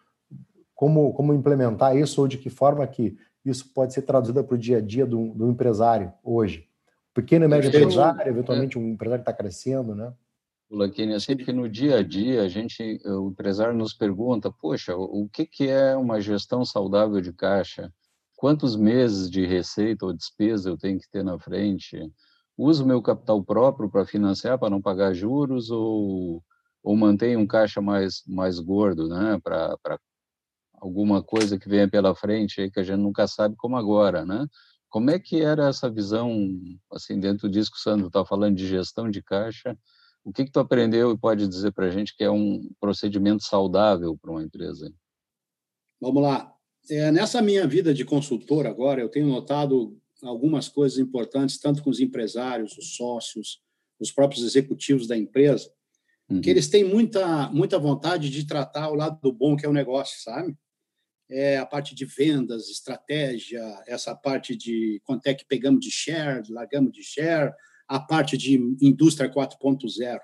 como, 0.75 1.13
como 1.13 1.35
implementar 1.35 1.97
isso 1.97 2.21
ou 2.21 2.29
de 2.29 2.39
que 2.39 2.49
forma 2.49 2.87
que 2.87 3.19
isso 3.45 3.69
pode 3.75 3.93
ser 3.93 4.03
traduzido 4.03 4.43
para 4.45 4.55
o 4.55 4.59
dia 4.59 4.79
a 4.79 4.81
dia 4.81 5.05
do, 5.05 5.35
do 5.35 5.51
empresário 5.51 6.13
hoje. 6.23 6.69
Pequeno 7.13 7.45
e 7.45 7.49
médio 7.49 7.69
empresário, 7.69 8.29
eventualmente 8.29 8.79
um 8.79 8.89
empresário 8.89 9.25
que 9.25 9.31
está 9.31 9.43
crescendo, 9.43 9.93
né? 9.95 10.13
Laquini, 10.71 11.15
assim 11.15 11.37
que 11.37 11.53
no 11.53 11.69
dia 11.69 11.99
a 11.99 12.03
dia 12.03 12.43
a 12.43 12.49
gente, 12.49 13.01
o 13.07 13.31
empresário 13.31 13.75
nos 13.75 13.95
pergunta, 13.95 14.53
poxa, 14.53 14.95
o 14.97 15.29
que, 15.29 15.47
que 15.47 15.69
é 15.69 15.97
uma 15.97 16.21
gestão 16.21 16.65
saudável 16.65 17.21
de 17.21 17.33
caixa? 17.33 17.93
quantos 18.39 18.77
meses 18.77 19.29
de 19.29 19.45
receita 19.45 20.07
ou 20.07 20.13
despesa 20.13 20.71
eu 20.71 20.79
tenho 20.79 21.01
que 21.01 21.11
ter 21.11 21.25
na 21.25 21.37
frente? 21.41 21.99
Uso 22.57 22.87
meu 22.87 23.03
capital 23.03 23.43
próprio 23.43 23.91
para 23.91 24.07
financiar, 24.07 24.59
para 24.59 24.71
não 24.71 24.81
pagar 24.81 25.13
juros, 25.13 25.71
ou, 25.71 26.43
ou 26.83 26.97
mantenho 26.97 27.41
um 27.41 27.47
caixa 27.49 27.81
mais, 27.81 28.23
mais 28.29 28.61
gordo, 28.61 29.09
né? 29.09 29.41
Para 29.43 29.77
alguma 30.75 31.21
coisa 31.21 31.59
que 31.59 31.69
venha 31.69 31.91
pela 31.91 32.15
frente 32.15 32.61
aí 32.61 32.71
que 32.71 32.79
a 32.79 32.85
gente 32.85 32.99
nunca 33.01 33.27
sabe 33.27 33.57
como 33.57 33.77
agora, 33.77 34.25
né? 34.25 34.47
Como 34.89 35.11
é 35.11 35.19
que 35.19 35.43
era 35.43 35.69
essa 35.69 35.91
visão, 35.91 36.33
assim, 36.93 37.19
dentro 37.19 37.51
disso 37.51 37.73
que 37.73 37.77
o 37.79 37.81
Sandro 37.81 38.07
está 38.07 38.25
falando 38.25 38.57
de 38.57 38.69
gestão 38.69 39.11
de 39.11 39.21
caixa? 39.21 39.77
O 40.25 40.33
que, 40.33 40.45
que 40.45 40.53
tu 40.53 40.61
aprendeu 40.61 41.13
e 41.13 41.19
pode 41.19 41.49
dizer 41.49 41.73
para 41.73 41.87
a 41.87 41.91
gente 41.91 42.15
que 42.17 42.25
é 42.25 42.31
um 42.31 42.71
procedimento 42.81 43.43
saudável 43.45 44.17
para 44.17 44.31
uma 44.31 44.43
empresa? 44.43 44.93
Vamos 46.01 46.23
lá. 46.23 46.55
É, 46.91 47.11
nessa 47.11 47.43
minha 47.43 47.67
vida 47.67 47.93
de 47.93 48.05
consultor 48.05 48.67
agora, 48.67 49.01
eu 49.01 49.09
tenho 49.09 49.27
notado 49.27 49.99
algumas 50.23 50.69
coisas 50.69 50.99
importantes, 50.99 51.59
tanto 51.59 51.83
com 51.83 51.91
os 51.91 52.01
empresários, 52.01 52.77
os 52.77 52.97
sócios, 52.97 53.61
os 54.01 54.11
próprios 54.11 54.45
executivos 54.45 55.07
da 55.07 55.17
empresa, 55.17 55.71
uhum. 56.29 56.41
que 56.41 56.51
eles 56.51 56.69
têm 56.69 56.85
muita, 56.85 57.49
muita 57.51 57.79
vontade 57.79 58.31
de 58.31 58.47
tratar 58.47 58.91
o 58.91 58.95
lado 58.95 59.19
do 59.21 59.33
bom 59.33 59.57
que 59.57 59.67
é 59.67 59.69
o 59.69 59.73
negócio, 59.73 60.21
sabe? 60.23 60.57
É 61.31 61.59
a 61.59 61.67
parte 61.67 61.95
de 61.95 62.07
vendas, 62.07 62.71
estratégia, 62.71 63.61
essa 63.87 64.15
parte 64.15 64.57
de 64.57 65.01
quanto 65.05 65.27
é 65.27 65.35
que 65.35 65.45
pegamos 65.45 65.81
de 65.81 65.91
share, 65.91 66.51
largamos 66.51 66.93
de 66.93 67.03
share, 67.03 67.53
a 67.89 67.99
parte 67.99 68.37
de 68.37 68.55
indústria 68.81 69.33
4.0. 69.33 70.19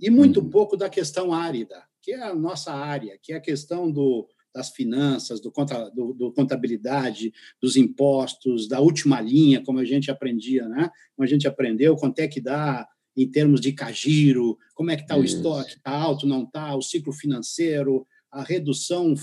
E 0.00 0.10
muito 0.10 0.40
uhum. 0.40 0.50
pouco 0.50 0.76
da 0.76 0.88
questão 0.88 1.32
árida, 1.32 1.84
que 2.00 2.12
é 2.12 2.22
a 2.22 2.34
nossa 2.34 2.72
área, 2.72 3.18
que 3.22 3.32
é 3.32 3.36
a 3.36 3.40
questão 3.40 3.90
do, 3.90 4.26
das 4.54 4.70
finanças, 4.70 5.40
do, 5.40 5.52
conta, 5.52 5.90
do, 5.90 6.12
do, 6.12 6.32
contabilidade, 6.32 7.32
dos 7.60 7.76
impostos, 7.76 8.66
da 8.66 8.80
última 8.80 9.20
linha, 9.20 9.62
como 9.62 9.78
a 9.78 9.84
gente 9.84 10.10
aprendia, 10.10 10.68
né? 10.68 10.90
Como 11.14 11.24
a 11.24 11.26
gente 11.26 11.46
aprendeu, 11.46 11.96
quanto 11.96 12.18
é 12.18 12.26
que 12.26 12.40
dá 12.40 12.88
em 13.16 13.30
termos 13.30 13.60
de 13.60 13.72
cagiro, 13.72 14.56
como 14.74 14.90
é 14.90 14.96
que 14.96 15.02
está 15.02 15.16
o 15.16 15.24
estoque, 15.24 15.76
está 15.76 15.90
alto, 15.90 16.26
não 16.26 16.44
está, 16.44 16.74
o 16.74 16.82
ciclo 16.82 17.12
financeiro, 17.12 18.06
a 18.30 18.42
redução 18.42 19.14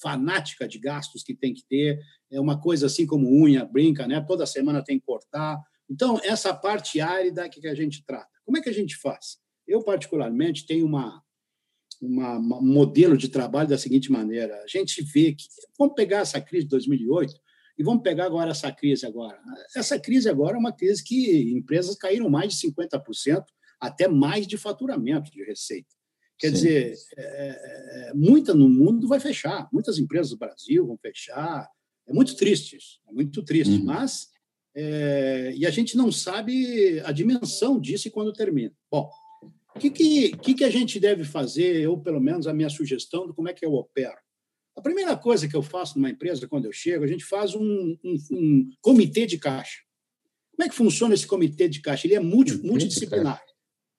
fanática 0.00 0.68
de 0.68 0.78
gastos 0.78 1.22
que 1.22 1.34
tem 1.34 1.54
que 1.54 1.64
ter, 1.66 1.98
é 2.30 2.40
uma 2.40 2.60
coisa 2.60 2.86
assim 2.86 3.06
como 3.06 3.28
unha, 3.42 3.64
brinca, 3.64 4.06
né? 4.06 4.20
Toda 4.20 4.46
semana 4.46 4.84
tem 4.84 4.98
que 4.98 5.06
cortar. 5.06 5.58
Então, 5.90 6.20
essa 6.22 6.52
parte 6.54 7.00
árida 7.00 7.48
que 7.48 7.66
a 7.66 7.74
gente 7.74 8.04
trata. 8.04 8.28
Como 8.44 8.58
é 8.58 8.60
que 8.60 8.68
a 8.68 8.74
gente 8.74 8.96
faz? 8.96 9.38
Eu, 9.66 9.82
particularmente, 9.82 10.66
tenho 10.66 10.86
uma, 10.86 11.22
uma, 12.00 12.38
um 12.38 12.72
modelo 12.72 13.16
de 13.16 13.28
trabalho 13.28 13.68
da 13.68 13.78
seguinte 13.78 14.10
maneira: 14.10 14.62
a 14.62 14.66
gente 14.66 15.02
vê 15.02 15.34
que 15.34 15.46
vamos 15.78 15.94
pegar 15.94 16.20
essa 16.20 16.40
crise 16.40 16.64
de 16.64 16.70
2008 16.70 17.34
e 17.78 17.84
vamos 17.84 18.02
pegar 18.02 18.24
agora 18.24 18.50
essa 18.50 18.72
crise 18.72 19.06
agora. 19.06 19.40
Essa 19.74 19.98
crise 19.98 20.28
agora 20.28 20.56
é 20.56 20.58
uma 20.58 20.72
crise 20.72 21.02
que 21.02 21.52
empresas 21.52 21.96
caíram 21.96 22.28
mais 22.28 22.54
de 22.54 22.68
50%, 22.68 23.44
até 23.80 24.08
mais 24.08 24.46
de 24.46 24.56
faturamento 24.56 25.30
de 25.30 25.44
receita. 25.44 25.88
Quer 26.38 26.48
Sim. 26.48 26.54
dizer, 26.54 26.94
é, 27.16 27.22
é, 27.22 28.10
é, 28.10 28.14
muita 28.14 28.54
no 28.54 28.68
mundo 28.68 29.08
vai 29.08 29.20
fechar, 29.20 29.68
muitas 29.72 29.98
empresas 29.98 30.30
do 30.30 30.38
Brasil 30.38 30.86
vão 30.86 30.96
fechar. 30.98 31.68
É 32.06 32.12
muito 32.12 32.36
triste 32.36 32.76
isso, 32.76 33.00
é 33.08 33.12
muito 33.12 33.42
triste, 33.42 33.74
uhum. 33.74 33.84
mas 33.84 34.28
é, 34.80 35.52
e 35.56 35.66
a 35.66 35.70
gente 35.70 35.96
não 35.96 36.12
sabe 36.12 37.00
a 37.00 37.10
dimensão 37.10 37.80
disso 37.80 38.06
e 38.06 38.12
quando 38.12 38.32
termina. 38.32 38.72
Bom, 38.88 39.10
o 39.74 39.78
que, 39.80 39.90
que, 39.90 40.54
que, 40.54 40.64
a 40.64 40.70
gente 40.70 41.00
deve 41.00 41.24
fazer, 41.24 41.88
ou 41.88 42.00
pelo 42.00 42.20
menos 42.20 42.46
a 42.46 42.54
minha 42.54 42.70
sugestão 42.70 43.26
de 43.26 43.32
como 43.32 43.48
é 43.48 43.52
que 43.52 43.66
eu 43.66 43.74
opero? 43.74 44.16
A 44.76 44.80
primeira 44.80 45.16
coisa 45.16 45.48
que 45.48 45.56
eu 45.56 45.62
faço 45.62 45.98
numa 45.98 46.10
empresa, 46.10 46.46
quando 46.46 46.66
eu 46.66 46.72
chego, 46.72 47.02
a 47.02 47.08
gente 47.08 47.24
faz 47.24 47.56
um, 47.56 47.96
um, 48.04 48.16
um 48.30 48.70
comitê 48.80 49.26
de 49.26 49.36
caixa. 49.36 49.80
Como 50.54 50.64
é 50.64 50.68
que 50.68 50.76
funciona 50.76 51.12
esse 51.12 51.26
comitê 51.26 51.68
de 51.68 51.80
caixa? 51.80 52.06
Ele 52.06 52.14
é 52.14 52.20
multi, 52.20 52.56
multidisciplinar. 52.64 53.42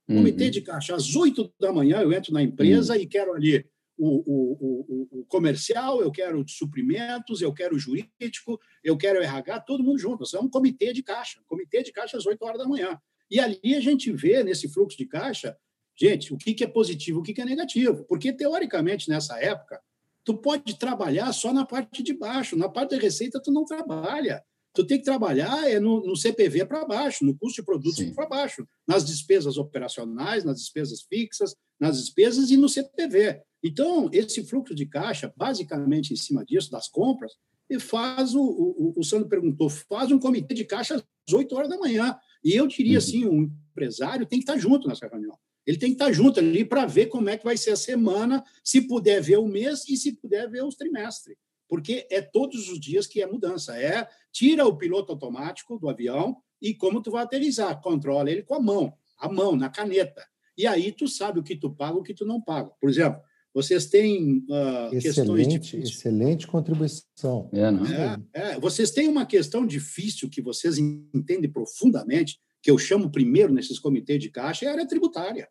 Uhum. 0.07 0.17
Comitê 0.17 0.49
de 0.49 0.61
caixa. 0.61 0.95
Às 0.95 1.13
oito 1.13 1.53
da 1.59 1.73
manhã, 1.73 2.01
eu 2.01 2.13
entro 2.13 2.31
na 2.31 2.41
empresa 2.41 2.95
uhum. 2.95 3.01
e 3.01 3.05
quero 3.05 3.33
ali 3.33 3.65
o, 3.99 4.23
o, 4.25 4.57
o, 4.59 5.19
o, 5.19 5.25
comercial, 5.25 6.01
eu 6.01 6.11
quero 6.11 6.43
suprimentos, 6.47 7.41
eu 7.41 7.53
quero 7.53 7.77
jurídico, 7.77 8.59
eu 8.83 8.97
quero 8.97 9.21
RH, 9.21 9.59
todo 9.61 9.83
mundo 9.83 9.99
junto. 9.99 10.23
Isso 10.23 10.37
é 10.37 10.39
um 10.39 10.49
comitê 10.49 10.93
de 10.93 11.03
caixa. 11.03 11.39
Comitê 11.45 11.83
de 11.83 11.91
caixa 11.91 12.17
às 12.17 12.25
8 12.25 12.41
horas 12.43 12.57
da 12.57 12.67
manhã. 12.67 12.99
E 13.29 13.39
ali 13.39 13.75
a 13.75 13.79
gente 13.79 14.11
vê, 14.11 14.43
nesse 14.43 14.67
fluxo 14.67 14.97
de 14.97 15.05
caixa, 15.05 15.55
Gente, 16.01 16.33
o 16.33 16.37
que 16.37 16.63
é 16.63 16.67
positivo, 16.67 17.19
o 17.19 17.23
que 17.23 17.39
é 17.41 17.43
negativo? 17.43 18.05
Porque, 18.05 18.31
teoricamente, 18.31 19.09
nessa 19.09 19.37
época, 19.37 19.81
tu 20.23 20.37
pode 20.37 20.79
trabalhar 20.79 21.33
só 21.33 21.51
na 21.51 21.65
parte 21.65 22.01
de 22.01 22.13
baixo, 22.13 22.55
na 22.55 22.69
parte 22.69 22.91
da 22.91 23.01
receita 23.01 23.41
tu 23.41 23.51
não 23.51 23.65
trabalha. 23.65 24.41
Tu 24.73 24.85
tem 24.85 24.99
que 24.99 25.03
trabalhar 25.03 25.69
é 25.69 25.79
no, 25.79 26.05
no 26.05 26.15
CPV 26.15 26.65
para 26.65 26.85
baixo, 26.85 27.25
no 27.25 27.35
custo 27.35 27.61
de 27.61 27.65
produtos 27.65 28.03
para 28.11 28.27
baixo, 28.27 28.67
nas 28.87 29.03
despesas 29.05 29.57
operacionais, 29.57 30.43
nas 30.43 30.59
despesas 30.59 31.01
fixas, 31.01 31.55
nas 31.79 31.97
despesas 31.97 32.51
e 32.51 32.57
no 32.57 32.69
CPV. 32.69 33.41
Então, 33.63 34.09
esse 34.13 34.43
fluxo 34.43 34.75
de 34.75 34.85
caixa, 34.85 35.33
basicamente 35.35 36.13
em 36.13 36.15
cima 36.15 36.45
disso, 36.45 36.71
das 36.71 36.87
compras, 36.87 37.33
e 37.69 37.79
faz 37.79 38.33
o, 38.33 38.41
o, 38.41 38.93
o 38.97 39.03
Sandro 39.03 39.27
perguntou, 39.27 39.69
faz 39.69 40.11
um 40.11 40.19
comitê 40.19 40.53
de 40.53 40.65
caixa 40.65 40.95
às 40.95 41.33
8 41.33 41.55
horas 41.55 41.69
da 41.69 41.77
manhã. 41.77 42.17
E 42.43 42.53
eu 42.53 42.65
diria 42.67 42.93
uhum. 42.93 42.97
assim, 42.97 43.25
um 43.25 43.43
empresário 43.43 44.25
tem 44.25 44.39
que 44.39 44.43
estar 44.43 44.57
junto 44.57 44.87
nessa 44.87 45.07
reunião. 45.07 45.37
Ele 45.65 45.77
tem 45.77 45.89
que 45.89 45.95
estar 45.95 46.11
junto 46.11 46.39
ali 46.39 46.65
para 46.65 46.85
ver 46.85 47.07
como 47.07 47.29
é 47.29 47.37
que 47.37 47.43
vai 47.43 47.55
ser 47.55 47.71
a 47.71 47.75
semana, 47.75 48.43
se 48.63 48.81
puder 48.81 49.21
ver 49.21 49.37
o 49.37 49.47
mês 49.47 49.87
e 49.87 49.95
se 49.95 50.13
puder 50.13 50.49
ver 50.49 50.63
os 50.63 50.75
trimestres. 50.75 51.37
Porque 51.69 52.07
é 52.09 52.19
todos 52.19 52.67
os 52.67 52.79
dias 52.79 53.05
que 53.05 53.21
é 53.21 53.27
mudança. 53.27 53.79
É 53.79 54.07
tira 54.31 54.65
o 54.65 54.75
piloto 54.75 55.13
automático 55.13 55.77
do 55.77 55.87
avião 55.87 56.35
e 56.59 56.73
como 56.73 57.01
tu 57.01 57.11
vai 57.11 57.23
aterrizar. 57.23 57.79
Controla 57.79 58.29
ele 58.29 58.41
com 58.41 58.55
a 58.55 58.59
mão, 58.59 58.93
a 59.17 59.31
mão, 59.31 59.55
na 59.55 59.69
caneta. 59.69 60.25
E 60.57 60.67
aí 60.67 60.91
tu 60.91 61.07
sabe 61.07 61.39
o 61.39 61.43
que 61.43 61.55
tu 61.55 61.69
paga 61.69 61.97
e 61.97 61.99
o 61.99 62.03
que 62.03 62.13
tu 62.13 62.25
não 62.25 62.41
paga. 62.41 62.71
Por 62.81 62.89
exemplo, 62.89 63.21
vocês 63.53 63.85
têm 63.85 64.45
uh, 64.49 64.89
questões 64.99 65.47
de... 65.47 65.77
Excelente 65.77 66.47
contribuição. 66.47 67.49
É, 67.53 67.71
não? 67.71 67.85
É, 67.85 68.17
é, 68.33 68.59
vocês 68.59 68.91
têm 68.91 69.07
uma 69.07 69.25
questão 69.25 69.65
difícil 69.65 70.29
que 70.29 70.41
vocês 70.41 70.77
entendem 70.77 71.51
profundamente, 71.51 72.39
que 72.61 72.69
eu 72.69 72.77
chamo 72.77 73.11
primeiro 73.11 73.53
nesses 73.53 73.79
comitês 73.79 74.19
de 74.19 74.29
caixa, 74.29 74.65
é 74.65 74.69
a 74.69 74.73
área 74.73 74.87
tributária. 74.87 75.47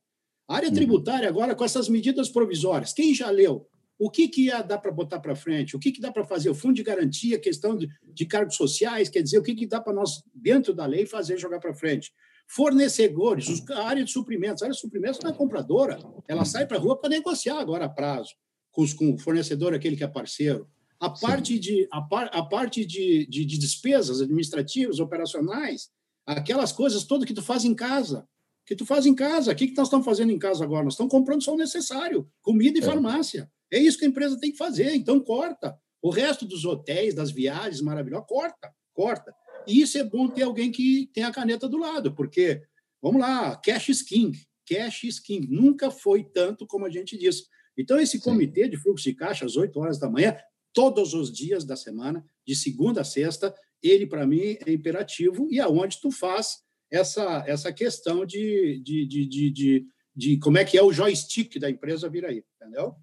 A 0.48 0.56
área 0.56 0.68
uhum. 0.68 0.74
tributária, 0.74 1.28
agora, 1.28 1.54
com 1.54 1.64
essas 1.64 1.88
medidas 1.88 2.28
provisórias, 2.28 2.92
quem 2.92 3.14
já 3.14 3.30
leu? 3.30 3.68
O 3.98 4.10
que, 4.10 4.28
que 4.28 4.46
ia 4.46 4.62
dar 4.62 4.78
para 4.78 4.92
botar 4.92 5.18
para 5.18 5.34
frente? 5.34 5.74
O 5.74 5.78
que, 5.78 5.90
que 5.90 6.00
dá 6.00 6.12
para 6.12 6.24
fazer? 6.24 6.48
O 6.48 6.54
fundo 6.54 6.74
de 6.74 6.82
garantia, 6.82 7.38
questão 7.38 7.76
de, 7.76 7.88
de 8.02 8.26
cargos 8.26 8.54
sociais, 8.54 9.08
quer 9.08 9.22
dizer, 9.22 9.38
o 9.38 9.42
que, 9.42 9.54
que 9.54 9.66
dá 9.66 9.80
para 9.80 9.92
nós, 9.92 10.22
dentro 10.32 10.72
da 10.72 10.86
lei, 10.86 11.04
fazer 11.04 11.36
jogar 11.36 11.58
para 11.58 11.74
frente? 11.74 12.12
Fornecedores, 12.46 13.62
a 13.70 13.88
área 13.88 14.04
de 14.04 14.10
suprimentos. 14.10 14.62
A 14.62 14.66
área 14.66 14.74
de 14.74 14.80
suprimentos 14.80 15.20
não 15.20 15.30
é 15.30 15.34
compradora, 15.34 15.98
ela 16.28 16.44
sai 16.44 16.66
para 16.66 16.76
a 16.76 16.80
rua 16.80 16.98
para 16.98 17.10
negociar 17.10 17.58
agora 17.58 17.86
a 17.86 17.88
prazo 17.88 18.34
com, 18.78 18.82
os, 18.82 18.94
com 18.94 19.12
o 19.12 19.18
fornecedor, 19.18 19.74
aquele 19.74 19.96
que 19.96 20.04
é 20.04 20.08
parceiro. 20.08 20.68
A 21.00 21.10
parte, 21.10 21.58
de, 21.58 21.88
a, 21.90 22.00
par, 22.00 22.30
a 22.32 22.42
parte 22.44 22.84
de, 22.84 23.26
de, 23.26 23.44
de 23.44 23.58
despesas 23.58 24.20
administrativas, 24.20 25.00
operacionais, 25.00 25.90
aquelas 26.24 26.72
coisas 26.72 27.04
todas 27.04 27.26
que 27.26 27.34
tu 27.34 27.42
faz 27.42 27.64
em 27.64 27.74
casa, 27.74 28.28
que 28.64 28.76
tu 28.76 28.84
faz 28.86 29.06
em 29.06 29.14
casa. 29.14 29.50
O 29.50 29.54
que, 29.54 29.68
que 29.68 29.76
nós 29.76 29.88
estamos 29.88 30.04
fazendo 30.04 30.30
em 30.30 30.38
casa 30.38 30.62
agora? 30.62 30.84
Nós 30.84 30.94
estamos 30.94 31.10
comprando 31.10 31.42
só 31.42 31.54
o 31.54 31.58
necessário, 31.58 32.28
comida 32.40 32.78
e 32.78 32.82
é. 32.82 32.84
farmácia. 32.84 33.50
É 33.72 33.78
isso 33.78 33.98
que 33.98 34.04
a 34.04 34.08
empresa 34.08 34.38
tem 34.38 34.50
que 34.50 34.56
fazer, 34.56 34.94
então 34.94 35.20
corta. 35.20 35.78
O 36.00 36.10
resto 36.10 36.46
dos 36.46 36.64
hotéis, 36.64 37.14
das 37.14 37.30
viagens 37.30 37.80
maravilhosas, 37.80 38.26
corta, 38.28 38.72
corta. 38.94 39.34
E 39.66 39.80
isso 39.80 39.98
é 39.98 40.04
bom 40.04 40.28
ter 40.28 40.42
alguém 40.42 40.70
que 40.70 41.10
tem 41.12 41.24
a 41.24 41.32
caneta 41.32 41.68
do 41.68 41.76
lado, 41.76 42.14
porque, 42.14 42.62
vamos 43.02 43.20
lá, 43.20 43.56
cash 43.56 43.88
is 43.88 44.02
king, 44.02 44.38
cash 44.66 45.04
is 45.04 45.18
king. 45.18 45.46
Nunca 45.48 45.90
foi 45.90 46.24
tanto 46.24 46.66
como 46.66 46.86
a 46.86 46.90
gente 46.90 47.18
disse. 47.18 47.44
Então, 47.76 48.00
esse 48.00 48.20
comitê 48.20 48.64
Sim. 48.64 48.70
de 48.70 48.76
fluxo 48.76 49.04
de 49.04 49.14
caixa, 49.14 49.44
às 49.44 49.56
8 49.56 49.78
horas 49.78 49.98
da 49.98 50.08
manhã, 50.08 50.36
todos 50.72 51.14
os 51.14 51.32
dias 51.32 51.64
da 51.64 51.76
semana, 51.76 52.24
de 52.46 52.56
segunda 52.56 53.02
a 53.02 53.04
sexta, 53.04 53.54
ele, 53.82 54.06
para 54.06 54.26
mim, 54.26 54.56
é 54.66 54.72
imperativo 54.72 55.48
e 55.50 55.60
aonde 55.60 56.00
tu 56.00 56.10
faz 56.10 56.58
essa, 56.90 57.44
essa 57.46 57.72
questão 57.72 58.24
de, 58.24 58.80
de, 58.82 59.06
de, 59.06 59.26
de, 59.26 59.50
de, 59.50 59.86
de 60.14 60.38
como 60.38 60.58
é 60.58 60.64
que 60.64 60.76
é 60.76 60.82
o 60.82 60.92
joystick 60.92 61.58
da 61.58 61.70
empresa 61.70 62.08
vir 62.08 62.24
aí, 62.24 62.44
entendeu? 62.56 62.94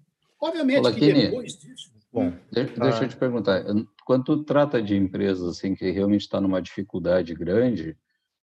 Obviamente 0.46 0.78
Olá, 0.78 0.92
que 0.92 1.12
depois 1.12 1.58
disso. 1.58 1.90
Bom, 2.12 2.32
deixa, 2.50 2.72
deixa 2.80 3.04
eu 3.04 3.08
te 3.08 3.16
perguntar. 3.16 3.64
Quando 4.04 4.24
tu 4.24 4.44
trata 4.44 4.80
de 4.80 4.96
empresas 4.96 5.46
assim 5.46 5.74
que 5.74 5.90
realmente 5.90 6.22
está 6.22 6.40
numa 6.40 6.62
dificuldade 6.62 7.34
grande, 7.34 7.96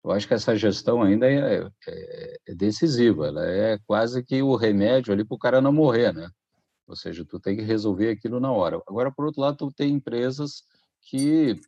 eu 0.03 0.11
acho 0.11 0.27
que 0.27 0.33
essa 0.33 0.55
gestão 0.55 1.01
ainda 1.01 1.29
é, 1.29 1.67
é, 1.87 2.37
é 2.47 2.55
decisiva. 2.55 3.27
Ela 3.27 3.45
é 3.45 3.79
quase 3.85 4.23
que 4.23 4.41
o 4.41 4.55
remédio 4.55 5.11
ali 5.11 5.25
para 5.25 5.35
o 5.35 5.39
cara 5.39 5.59
não 5.61 5.73
morrer, 5.73 6.13
né? 6.13 6.29
Ou 6.87 6.95
seja, 6.95 7.25
tu 7.25 7.39
tem 7.39 7.57
que 7.57 7.61
resolver 7.63 8.09
aquilo 8.11 8.39
na 8.39 8.51
hora. 8.51 8.81
Agora, 8.87 9.11
por 9.11 9.25
outro 9.25 9.41
lado, 9.41 9.57
tu 9.57 9.71
tem 9.71 9.93
empresas 9.93 10.63
que 11.01 11.59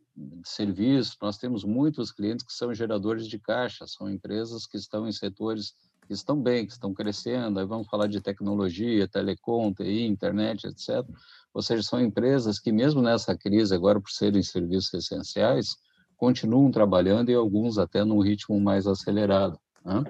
serviço, 0.45 1.17
nós 1.21 1.37
temos 1.37 1.63
muitos 1.63 2.11
clientes 2.11 2.45
que 2.45 2.53
são 2.53 2.73
geradores 2.73 3.27
de 3.27 3.39
caixa, 3.39 3.87
são 3.87 4.09
empresas 4.09 4.65
que 4.65 4.77
estão 4.77 5.07
em 5.07 5.11
setores 5.11 5.73
que 6.11 6.15
estão 6.15 6.41
bem, 6.41 6.65
que 6.65 6.73
estão 6.73 6.93
crescendo, 6.93 7.57
aí 7.57 7.65
vamos 7.65 7.87
falar 7.87 8.07
de 8.07 8.19
tecnologia, 8.19 9.07
telecom, 9.07 9.73
TI, 9.73 10.03
internet, 10.03 10.67
etc. 10.67 11.07
Ou 11.53 11.61
seja, 11.61 11.81
são 11.83 12.01
empresas 12.01 12.59
que 12.59 12.69
mesmo 12.69 13.01
nessa 13.01 13.33
crise, 13.37 13.73
agora 13.73 14.01
por 14.01 14.09
serem 14.09 14.43
serviços 14.43 14.93
essenciais, 14.93 15.77
continuam 16.17 16.69
trabalhando 16.69 17.29
e 17.29 17.33
alguns 17.33 17.77
até 17.77 18.03
num 18.03 18.19
ritmo 18.19 18.59
mais 18.59 18.87
acelerado. 18.87 19.57
Né? 19.85 20.03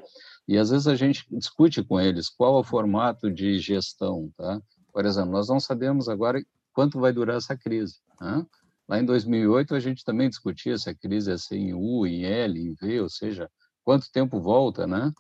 E 0.48 0.58
às 0.58 0.72
vezes 0.72 0.88
a 0.88 0.96
gente 0.96 1.24
discute 1.30 1.84
com 1.84 2.02
eles 2.02 2.30
qual 2.30 2.58
é 2.58 2.60
o 2.62 2.64
formato 2.64 3.30
de 3.30 3.60
gestão, 3.60 4.32
tá? 4.36 4.60
Por 4.92 5.06
exemplo, 5.06 5.32
nós 5.32 5.50
não 5.50 5.60
sabemos 5.60 6.10
agora 6.10 6.44
quanto 6.74 7.00
vai 7.00 7.14
durar 7.14 7.38
essa 7.38 7.56
crise. 7.56 7.98
Né? 8.20 8.44
Lá 8.90 9.00
em 9.00 9.06
2008 9.06 9.76
a 9.76 9.80
gente 9.80 10.04
também 10.04 10.30
discutia 10.30 10.76
se 10.80 10.90
a 10.90 10.96
crise 10.96 11.30
ia 11.30 11.38
ser 11.38 11.58
em 11.58 11.76
U, 11.76 12.08
em 12.08 12.26
L, 12.26 12.60
em 12.60 12.74
V, 12.74 13.02
ou 13.02 13.10
seja, 13.10 13.48
quanto 13.84 14.12
tempo 14.12 14.42
volta, 14.42 14.88
né? 14.88 15.14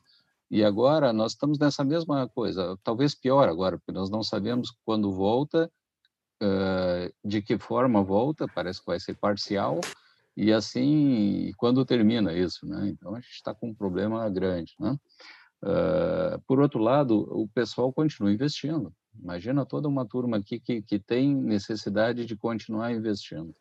E 0.52 0.66
agora 0.66 1.14
nós 1.14 1.32
estamos 1.32 1.58
nessa 1.58 1.82
mesma 1.82 2.28
coisa, 2.28 2.78
talvez 2.84 3.16
pior 3.16 3.48
agora, 3.48 3.78
porque 3.78 3.94
nós 3.94 4.10
não 4.10 4.22
sabemos 4.22 4.70
quando 4.84 5.10
volta, 5.10 5.72
de 7.24 7.42
que 7.42 7.58
forma 7.58 8.04
volta, 8.04 8.46
parece 8.54 8.82
que 8.82 8.88
vai 8.88 9.00
ser 9.00 9.16
parcial, 9.16 9.80
e 10.36 10.52
assim, 10.52 11.54
quando 11.56 11.86
termina 11.86 12.34
isso, 12.34 12.66
né? 12.66 12.90
Então 12.90 13.16
a 13.16 13.22
gente 13.22 13.32
está 13.32 13.56
com 13.56 13.70
um 13.70 13.74
problema 13.74 14.30
grande, 14.30 14.76
né? 14.78 14.98
por 16.46 16.60
outro 16.60 16.80
lado, 16.80 17.20
o 17.32 17.48
pessoal 17.48 17.94
continua 17.94 18.34
investindo. 18.34 18.94
Imagina 19.18 19.66
toda 19.66 19.88
uma 19.88 20.06
turma 20.06 20.38
aqui 20.38 20.60
que, 20.60 20.82
que 20.82 21.00
tem 21.00 21.34
necessidade 21.34 22.26
de 22.26 22.36
continuar 22.36 22.92
investindo. 22.92 23.56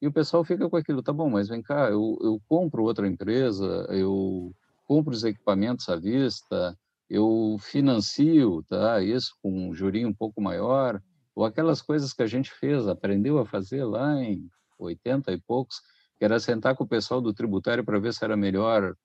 E 0.00 0.06
o 0.06 0.12
pessoal 0.12 0.42
fica 0.42 0.70
com 0.70 0.76
aquilo, 0.76 1.02
tá 1.02 1.12
bom, 1.12 1.28
mas 1.28 1.48
vem 1.48 1.60
cá, 1.60 1.90
eu, 1.90 2.18
eu 2.22 2.40
compro 2.48 2.82
outra 2.82 3.06
empresa, 3.06 3.86
eu 3.90 4.54
compro 4.90 5.14
os 5.14 5.22
equipamentos 5.22 5.88
à 5.88 5.94
vista, 5.94 6.76
eu 7.08 7.56
financio 7.60 8.60
tá, 8.64 9.00
isso 9.00 9.36
com 9.40 9.68
um 9.68 9.72
jurinho 9.72 10.08
um 10.08 10.12
pouco 10.12 10.40
maior, 10.40 11.00
ou 11.32 11.44
aquelas 11.44 11.80
coisas 11.80 12.12
que 12.12 12.24
a 12.24 12.26
gente 12.26 12.50
fez, 12.50 12.88
aprendeu 12.88 13.38
a 13.38 13.46
fazer 13.46 13.84
lá 13.84 14.20
em 14.20 14.50
80 14.80 15.30
e 15.30 15.38
poucos, 15.38 15.76
que 16.18 16.24
era 16.24 16.40
sentar 16.40 16.74
com 16.74 16.82
o 16.82 16.88
pessoal 16.88 17.20
do 17.20 17.32
tributário 17.32 17.84
para 17.84 18.00
ver 18.00 18.12
se 18.12 18.24
era 18.24 18.36
melhor 18.36 18.96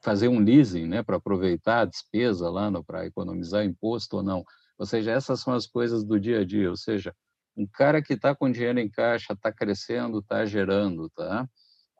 fazer 0.00 0.28
um 0.28 0.38
leasing, 0.38 0.86
né, 0.86 1.02
para 1.02 1.16
aproveitar 1.16 1.80
a 1.80 1.84
despesa 1.84 2.48
lá, 2.48 2.70
para 2.84 3.04
economizar 3.04 3.64
imposto 3.64 4.18
ou 4.18 4.22
não. 4.22 4.44
Ou 4.78 4.86
seja, 4.86 5.10
essas 5.10 5.40
são 5.40 5.52
as 5.52 5.66
coisas 5.66 6.04
do 6.04 6.20
dia 6.20 6.42
a 6.42 6.44
dia. 6.44 6.70
Ou 6.70 6.76
seja, 6.76 7.12
um 7.56 7.66
cara 7.66 8.00
que 8.00 8.12
está 8.12 8.36
com 8.36 8.52
dinheiro 8.52 8.78
em 8.78 8.88
caixa, 8.88 9.32
está 9.32 9.52
crescendo, 9.52 10.20
está 10.20 10.46
gerando, 10.46 11.10
tá? 11.10 11.48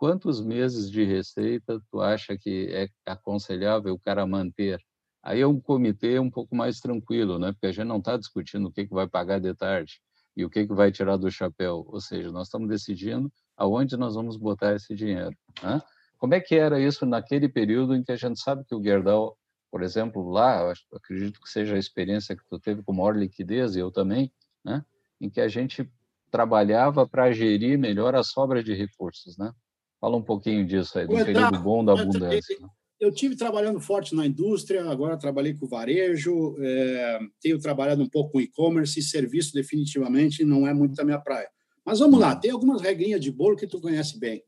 Quantos 0.02 0.40
meses 0.40 0.90
de 0.90 1.04
receita 1.04 1.80
tu 1.88 2.00
acha 2.00 2.36
que 2.36 2.66
é 2.72 2.88
aconselhável 3.06 3.94
o 3.94 3.98
cara 4.00 4.26
manter? 4.26 4.80
Aí 5.22 5.40
é 5.40 5.46
um 5.46 5.60
comitê 5.60 6.18
um 6.18 6.28
pouco 6.28 6.56
mais 6.56 6.80
tranquilo, 6.80 7.38
né? 7.38 7.52
Porque 7.52 7.68
a 7.68 7.70
gente 7.70 7.86
não 7.86 7.98
está 7.98 8.16
discutindo 8.16 8.66
o 8.66 8.72
que, 8.72 8.84
que 8.84 8.92
vai 8.92 9.06
pagar 9.06 9.38
de 9.38 9.54
tarde 9.54 10.00
e 10.36 10.44
o 10.44 10.50
que, 10.50 10.66
que 10.66 10.74
vai 10.74 10.90
tirar 10.90 11.16
do 11.16 11.30
chapéu. 11.30 11.84
Ou 11.86 12.00
seja, 12.00 12.32
nós 12.32 12.48
estamos 12.48 12.68
decidindo 12.68 13.32
aonde 13.56 13.96
nós 13.96 14.16
vamos 14.16 14.36
botar 14.36 14.74
esse 14.74 14.92
dinheiro. 14.92 15.36
Né? 15.62 15.80
Como 16.18 16.34
é 16.34 16.40
que 16.40 16.56
era 16.56 16.80
isso 16.80 17.06
naquele 17.06 17.48
período 17.48 17.94
em 17.94 18.02
que 18.02 18.10
a 18.10 18.16
gente 18.16 18.40
sabe 18.40 18.64
que 18.64 18.74
o 18.74 18.82
Gerdau, 18.82 19.38
por 19.70 19.84
exemplo, 19.84 20.28
lá, 20.28 20.72
acredito 20.92 21.40
que 21.40 21.48
seja 21.48 21.76
a 21.76 21.78
experiência 21.78 22.36
que 22.36 22.42
tu 22.48 22.58
teve 22.58 22.82
com 22.82 22.92
maior 22.92 23.16
liquidez, 23.16 23.76
e 23.76 23.78
eu 23.78 23.92
também, 23.92 24.32
né? 24.64 24.84
em 25.20 25.30
que 25.30 25.40
a 25.40 25.46
gente 25.46 25.88
trabalhava 26.28 27.06
para 27.06 27.30
gerir 27.30 27.78
melhor 27.78 28.16
a 28.16 28.24
sobra 28.24 28.64
de 28.64 28.74
recursos, 28.74 29.38
né? 29.38 29.52
Fala 30.02 30.16
um 30.16 30.22
pouquinho 30.22 30.66
disso 30.66 30.98
aí, 30.98 31.06
do 31.06 31.12
Entrar, 31.12 31.26
período 31.26 31.62
bom 31.62 31.84
da 31.84 31.92
abundância. 31.92 32.56
Eu 32.98 33.14
tive 33.14 33.36
trabalhando 33.36 33.78
forte 33.78 34.16
na 34.16 34.26
indústria, 34.26 34.84
agora 34.90 35.16
trabalhei 35.16 35.54
com 35.54 35.68
varejo, 35.68 36.56
é, 36.58 37.20
tenho 37.40 37.56
trabalhado 37.60 38.02
um 38.02 38.08
pouco 38.08 38.32
com 38.32 38.40
e-commerce 38.40 38.98
e 38.98 39.02
serviço 39.02 39.54
definitivamente 39.54 40.44
não 40.44 40.66
é 40.66 40.74
muito 40.74 41.00
a 41.00 41.04
minha 41.04 41.20
praia. 41.20 41.48
Mas 41.86 42.00
vamos 42.00 42.18
lá, 42.18 42.34
tem 42.34 42.50
algumas 42.50 42.82
regrinhas 42.82 43.20
de 43.20 43.30
bolo 43.30 43.56
que 43.56 43.64
tu 43.64 43.80
conhece 43.80 44.18
bem. 44.18 44.42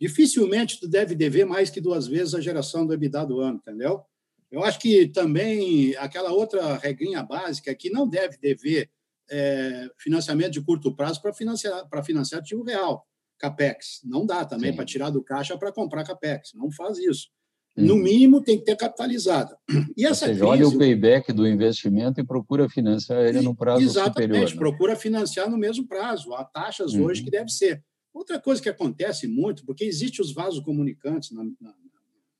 Dificilmente 0.00 0.80
tu 0.80 0.88
deve 0.88 1.14
dever 1.14 1.46
mais 1.46 1.70
que 1.70 1.80
duas 1.80 2.08
vezes 2.08 2.34
a 2.34 2.40
geração 2.40 2.84
do 2.84 2.92
EBITDA 2.92 3.24
do 3.24 3.38
ano, 3.38 3.58
entendeu? 3.58 4.02
Eu 4.50 4.64
acho 4.64 4.80
que 4.80 5.06
também 5.06 5.94
aquela 5.98 6.32
outra 6.32 6.76
regrinha 6.76 7.22
básica 7.22 7.72
que 7.72 7.88
não 7.88 8.08
deve 8.08 8.36
dever 8.38 8.90
é, 9.30 9.88
financiamento 9.96 10.54
de 10.54 10.60
curto 10.60 10.92
prazo 10.92 11.22
para 11.22 11.32
financiar 11.32 11.88
para 11.88 12.02
financiar 12.02 12.40
ativo 12.40 12.64
real. 12.64 13.06
CAPEX. 13.38 14.00
Não 14.04 14.26
dá 14.26 14.44
também 14.44 14.74
para 14.74 14.84
tirar 14.84 15.10
do 15.10 15.22
caixa 15.22 15.56
para 15.56 15.72
comprar 15.72 16.04
CAPEX. 16.04 16.52
Não 16.54 16.70
faz 16.70 16.98
isso. 16.98 17.28
No 17.76 17.96
mínimo, 17.96 18.42
tem 18.42 18.58
que 18.58 18.64
ter 18.64 18.76
capitalizado. 18.76 19.54
E 19.96 20.04
essa 20.04 20.26
Ou 20.26 20.32
seja, 20.32 20.40
crise, 20.40 20.44
olha 20.44 20.68
o 20.68 20.76
payback 20.76 21.32
do 21.32 21.46
investimento 21.46 22.20
e 22.20 22.26
procura 22.26 22.68
financiar 22.68 23.20
ele 23.24 23.40
no 23.40 23.54
prazo 23.54 23.82
exatamente, 23.82 24.08
superior. 24.08 24.36
Exatamente, 24.36 24.54
né? 24.54 24.58
procura 24.58 24.96
financiar 24.96 25.50
no 25.50 25.56
mesmo 25.56 25.86
prazo. 25.86 26.34
Há 26.34 26.44
taxas 26.44 26.94
uhum. 26.94 27.04
hoje 27.04 27.22
que 27.22 27.30
deve 27.30 27.50
ser. 27.50 27.82
Outra 28.12 28.40
coisa 28.40 28.60
que 28.60 28.68
acontece 28.68 29.28
muito, 29.28 29.64
porque 29.64 29.84
existe 29.84 30.20
os 30.20 30.32
vasos 30.32 30.60
comunicantes 30.60 31.30
no, 31.30 31.44
no, 31.44 31.74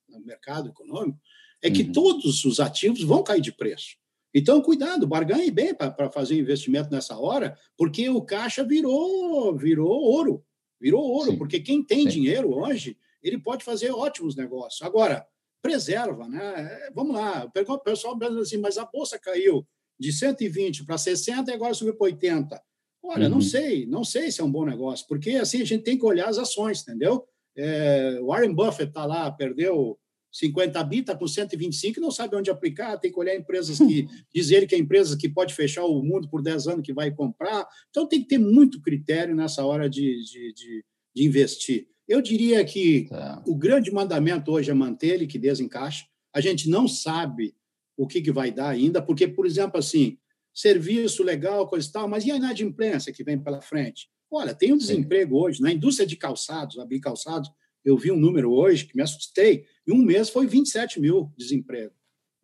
no 0.08 0.24
mercado 0.24 0.70
econômico, 0.70 1.18
é 1.62 1.70
que 1.70 1.82
uhum. 1.82 1.92
todos 1.92 2.44
os 2.44 2.58
ativos 2.58 3.02
vão 3.02 3.22
cair 3.22 3.40
de 3.40 3.52
preço. 3.52 3.96
Então, 4.34 4.60
cuidado, 4.60 5.06
barganhe 5.06 5.50
bem 5.50 5.74
para 5.74 6.10
fazer 6.10 6.38
investimento 6.38 6.90
nessa 6.90 7.18
hora, 7.18 7.56
porque 7.76 8.08
o 8.08 8.20
caixa 8.22 8.62
virou, 8.62 9.56
virou 9.56 9.88
ouro. 9.88 10.44
Virou 10.80 11.02
ouro, 11.02 11.32
Sim. 11.32 11.38
porque 11.38 11.60
quem 11.60 11.82
tem 11.82 12.02
Sim. 12.02 12.08
dinheiro 12.08 12.54
hoje, 12.54 12.96
ele 13.22 13.38
pode 13.38 13.64
fazer 13.64 13.90
ótimos 13.90 14.36
negócios. 14.36 14.82
Agora, 14.82 15.26
preserva, 15.60 16.28
né? 16.28 16.90
Vamos 16.94 17.16
lá, 17.16 17.44
o 17.44 17.80
pessoal 17.80 18.18
pensa 18.18 18.38
assim, 18.40 18.58
mas 18.58 18.78
a 18.78 18.84
bolsa 18.84 19.18
caiu 19.18 19.66
de 19.98 20.12
120 20.12 20.84
para 20.84 20.96
60 20.96 21.50
e 21.50 21.54
agora 21.54 21.74
subiu 21.74 21.94
para 21.94 22.06
80. 22.06 22.62
Olha, 23.02 23.24
uhum. 23.24 23.34
não 23.34 23.40
sei, 23.40 23.86
não 23.86 24.04
sei 24.04 24.30
se 24.30 24.40
é 24.40 24.44
um 24.44 24.50
bom 24.50 24.64
negócio, 24.64 25.06
porque 25.08 25.30
assim 25.30 25.62
a 25.62 25.64
gente 25.64 25.82
tem 25.82 25.98
que 25.98 26.04
olhar 26.04 26.28
as 26.28 26.38
ações, 26.38 26.82
entendeu? 26.82 27.26
É, 27.56 28.20
Warren 28.22 28.54
Buffett 28.54 28.90
está 28.90 29.04
lá, 29.04 29.30
perdeu 29.30 29.98
50 30.30 30.82
bi, 30.84 30.98
está 30.98 31.16
com 31.16 31.26
125 31.26 31.98
e 31.98 32.02
não 32.02 32.10
sabe 32.10 32.36
onde 32.36 32.50
aplicar, 32.50 32.98
tem 32.98 33.10
que 33.10 33.18
olhar 33.18 33.34
empresas 33.34 33.78
que 33.78 34.06
dizer 34.34 34.66
que 34.66 34.74
é 34.74 34.78
empresa 34.78 35.16
que 35.16 35.28
pode 35.28 35.54
fechar 35.54 35.84
o 35.84 36.02
mundo 36.02 36.28
por 36.28 36.42
10 36.42 36.68
anos 36.68 36.82
que 36.84 36.92
vai 36.92 37.10
comprar. 37.10 37.66
Então 37.90 38.06
tem 38.06 38.22
que 38.22 38.28
ter 38.28 38.38
muito 38.38 38.80
critério 38.80 39.34
nessa 39.34 39.64
hora 39.64 39.88
de, 39.88 40.22
de, 40.24 40.52
de, 40.52 40.84
de 41.14 41.24
investir. 41.24 41.88
Eu 42.06 42.22
diria 42.22 42.64
que 42.64 43.06
tá. 43.08 43.42
o 43.46 43.54
grande 43.54 43.90
mandamento 43.90 44.50
hoje 44.50 44.70
é 44.70 44.74
manter 44.74 45.18
liquidez 45.18 45.60
em 45.60 45.68
caixa. 45.68 46.06
A 46.34 46.40
gente 46.40 46.68
não 46.68 46.86
sabe 46.86 47.54
o 47.96 48.06
que, 48.06 48.22
que 48.22 48.32
vai 48.32 48.50
dar 48.50 48.68
ainda, 48.68 49.02
porque, 49.02 49.26
por 49.26 49.44
exemplo, 49.44 49.78
assim, 49.78 50.16
serviço 50.54 51.22
legal, 51.22 51.68
coisa 51.68 51.88
e 51.88 51.92
tal, 51.92 52.08
mas 52.08 52.24
e 52.24 52.30
a 52.30 52.36
inadimplência 52.36 53.12
que 53.12 53.24
vem 53.24 53.38
pela 53.38 53.60
frente? 53.60 54.08
Olha, 54.30 54.54
tem 54.54 54.72
um 54.72 54.78
desemprego 54.78 55.36
Sim. 55.36 55.42
hoje 55.42 55.62
na 55.62 55.72
indústria 55.72 56.06
de 56.06 56.16
calçados, 56.16 56.78
abrir 56.78 57.00
calçados, 57.00 57.50
eu 57.84 57.96
vi 57.96 58.10
um 58.10 58.18
número 58.18 58.52
hoje 58.52 58.84
que 58.84 58.96
me 58.96 59.02
assustei, 59.02 59.64
em 59.88 59.92
um 59.92 60.02
mês 60.02 60.28
foi 60.28 60.46
27 60.46 61.00
mil 61.00 61.32
desemprego. 61.36 61.94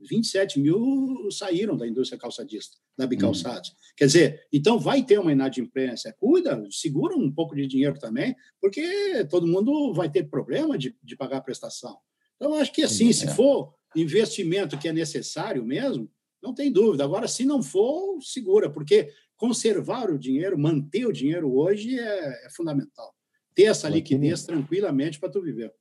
27 0.01 0.59
mil 0.59 1.30
saíram 1.30 1.76
da 1.76 1.86
indústria 1.86 2.18
calçadista, 2.18 2.76
da 2.97 3.07
Bicalçados. 3.07 3.70
Hum. 3.70 3.74
Quer 3.97 4.07
dizer, 4.07 4.47
então 4.53 4.78
vai 4.78 5.03
ter 5.05 5.18
uma 5.18 5.32
inadimplência. 5.32 6.14
Cuida, 6.18 6.66
segura 6.70 7.16
um 7.16 7.30
pouco 7.30 7.55
de 7.55 7.66
dinheiro 7.66 7.99
também, 7.99 8.34
porque 8.61 9.24
todo 9.30 9.47
mundo 9.47 9.92
vai 9.92 10.11
ter 10.11 10.24
problema 10.24 10.76
de, 10.76 10.97
de 11.03 11.16
pagar 11.16 11.38
a 11.38 11.42
prestação. 11.42 11.99
Então, 12.36 12.55
acho 12.55 12.72
que 12.72 12.82
assim, 12.82 13.12
se 13.12 13.26
é. 13.26 13.30
for 13.30 13.74
investimento 13.95 14.78
que 14.78 14.88
é 14.88 14.92
necessário 14.92 15.64
mesmo, 15.64 16.11
não 16.42 16.55
tem 16.55 16.70
dúvida. 16.72 17.05
Agora, 17.05 17.28
se 17.28 17.45
não 17.45 17.62
for, 17.62 18.20
segura, 18.20 18.70
porque 18.70 19.11
conservar 19.36 20.11
o 20.11 20.18
dinheiro, 20.18 20.59
manter 20.59 21.07
o 21.07 21.12
dinheiro 21.12 21.55
hoje 21.55 21.99
é, 21.99 22.47
é 22.47 22.51
fundamental. 22.51 23.14
Ter 23.55 23.64
essa 23.64 23.88
liquidez 23.88 24.45
tranquilamente 24.45 25.18
para 25.20 25.30
tu 25.30 25.40
viver. 25.40 25.72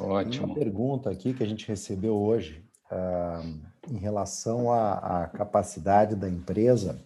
Ótimo. 0.00 0.46
Uma 0.46 0.54
pergunta 0.54 1.10
aqui 1.10 1.34
que 1.34 1.42
a 1.42 1.46
gente 1.46 1.66
recebeu 1.66 2.14
hoje 2.14 2.64
uh, 2.90 3.60
em 3.90 3.98
relação 3.98 4.72
à, 4.72 5.22
à, 5.22 5.26
capacidade 5.28 6.14
da 6.14 6.28
empresa 6.28 6.98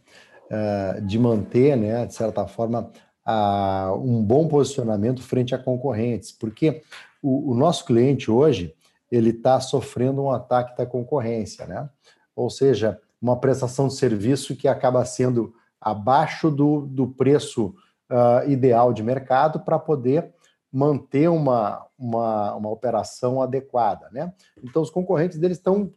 uh, 0.50 1.00
de 1.02 1.18
manter, 1.18 1.76
né, 1.76 2.06
de 2.06 2.14
certa 2.14 2.46
forma, 2.46 2.90
uh, 3.26 3.94
um 3.98 4.22
bom 4.22 4.46
posicionamento 4.48 5.22
frente 5.22 5.54
a 5.54 5.58
concorrentes, 5.58 6.32
porque 6.32 6.82
o, 7.22 7.52
o 7.52 7.54
nosso 7.54 7.84
cliente 7.84 8.30
hoje 8.30 8.74
ele 9.10 9.30
está 9.30 9.60
sofrendo 9.60 10.22
um 10.22 10.30
ataque 10.30 10.76
da 10.76 10.84
concorrência, 10.84 11.66
né? 11.66 11.88
Ou 12.34 12.50
seja, 12.50 13.00
uma 13.20 13.38
prestação 13.38 13.88
de 13.88 13.94
serviço 13.94 14.56
que 14.56 14.68
acaba 14.68 15.04
sendo 15.04 15.54
abaixo 15.80 16.50
do, 16.50 16.82
do 16.82 17.06
preço 17.06 17.74
uh, 18.10 18.48
ideal 18.48 18.92
de 18.92 19.02
mercado 19.02 19.60
para 19.60 19.78
poder 19.78 20.34
manter 20.76 21.28
uma, 21.28 21.86
uma, 21.98 22.54
uma 22.54 22.68
operação 22.68 23.40
adequada. 23.40 24.10
Né? 24.12 24.30
Então, 24.62 24.82
os 24.82 24.90
concorrentes 24.90 25.38
deles 25.38 25.56
estão 25.56 25.90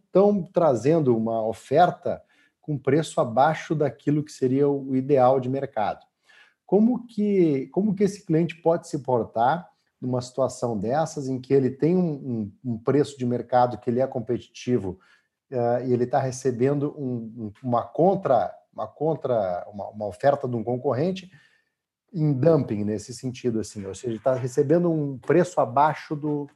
trazendo 0.54 1.18
uma 1.18 1.46
oferta 1.46 2.24
com 2.62 2.78
preço 2.78 3.20
abaixo 3.20 3.76
daquilo 3.76 4.24
que 4.24 4.32
seria 4.32 4.70
o 4.70 4.96
ideal 4.96 5.38
de 5.42 5.50
mercado. 5.50 6.06
Como 6.66 7.06
que, 7.06 7.68
como 7.74 7.94
que 7.94 8.06
esse 8.06 8.26
cliente 8.26 8.56
pode 8.62 8.88
se 8.88 9.00
portar 9.00 9.70
numa 10.00 10.22
situação 10.22 10.78
dessas, 10.78 11.28
em 11.28 11.42
que 11.42 11.54
ele 11.54 11.72
tem 11.72 11.98
um, 11.98 12.14
um, 12.64 12.72
um 12.72 12.78
preço 12.78 13.18
de 13.18 13.26
mercado 13.26 13.78
que 13.80 13.90
ele 13.90 14.00
é 14.00 14.08
competitivo 14.08 14.98
uh, 15.52 15.86
e 15.86 15.92
ele 15.92 16.06
está 16.06 16.20
recebendo 16.20 16.96
um, 16.98 17.52
uma 17.62 17.84
contra, 17.84 18.56
uma, 18.72 18.88
contra 18.88 19.68
uma, 19.74 19.90
uma 19.90 20.06
oferta 20.06 20.48
de 20.48 20.56
um 20.56 20.64
concorrente 20.64 21.30
em 22.14 22.34
dumping 22.34 22.84
nesse 22.84 23.14
sentido, 23.14 23.60
assim, 23.60 23.86
ou 23.86 23.94
seja, 23.94 24.16
está 24.16 24.34
recebendo 24.34 24.92
um 24.92 25.18
preço 25.18 25.60
abaixo 25.62 26.16
do, 26.16 26.50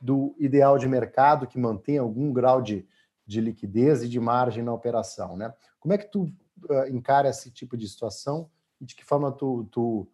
do 0.00 0.34
ideal 0.38 0.78
de 0.78 0.88
mercado 0.88 1.46
que 1.46 1.58
mantém 1.58 1.98
algum 1.98 2.32
grau 2.32 2.62
de, 2.62 2.86
de 3.26 3.40
liquidez 3.40 4.02
e 4.02 4.08
de 4.08 4.20
margem 4.20 4.62
na 4.62 4.72
operação, 4.72 5.36
né? 5.36 5.52
Como 5.80 5.92
é 5.92 5.98
que 5.98 6.10
tu 6.10 6.22
uh, 6.22 6.88
encara 6.88 7.28
esse 7.28 7.50
tipo 7.50 7.76
de 7.76 7.88
situação 7.88 8.50
e 8.80 8.84
de 8.84 8.94
que 8.94 9.04
forma 9.04 9.32
tu, 9.32 9.64
tu 9.70 10.08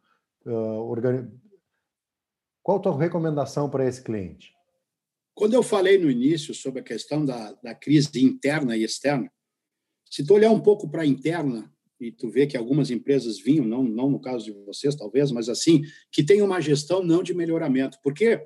uh, 0.47 0.81
organiza... 0.89 1.31
Qual 2.63 2.79
a 2.79 2.81
tua 2.81 2.99
recomendação 2.99 3.69
para 3.69 3.87
esse 3.87 4.03
cliente? 4.03 4.55
Quando 5.35 5.55
eu 5.55 5.63
falei 5.63 5.99
no 5.99 6.11
início 6.11 6.55
sobre 6.55 6.81
a 6.81 6.85
questão 6.85 7.25
da, 7.25 7.53
da 7.63 7.75
crise 7.75 8.25
interna 8.25 8.77
e 8.77 8.85
externa, 8.85 9.31
se 10.11 10.25
tu 10.25 10.35
olhar 10.35 10.51
um 10.51 10.61
pouco 10.61 10.89
para 10.89 11.03
a 11.03 11.07
interna, 11.07 11.73
e 12.01 12.11
tu 12.11 12.31
vê 12.31 12.47
que 12.47 12.57
algumas 12.57 12.91
empresas 12.91 13.39
vinham, 13.39 13.65
não, 13.65 13.83
não 13.83 14.11
no 14.11 14.21
caso 14.21 14.47
de 14.47 14.53
vocês, 14.53 14.97
talvez, 14.97 15.31
mas 15.31 15.49
assim, 15.49 15.83
que 16.11 16.25
tem 16.25 16.41
uma 16.41 16.61
gestão 16.61 17.03
não 17.05 17.23
de 17.23 17.35
melhoramento. 17.35 17.99
Porque, 18.03 18.41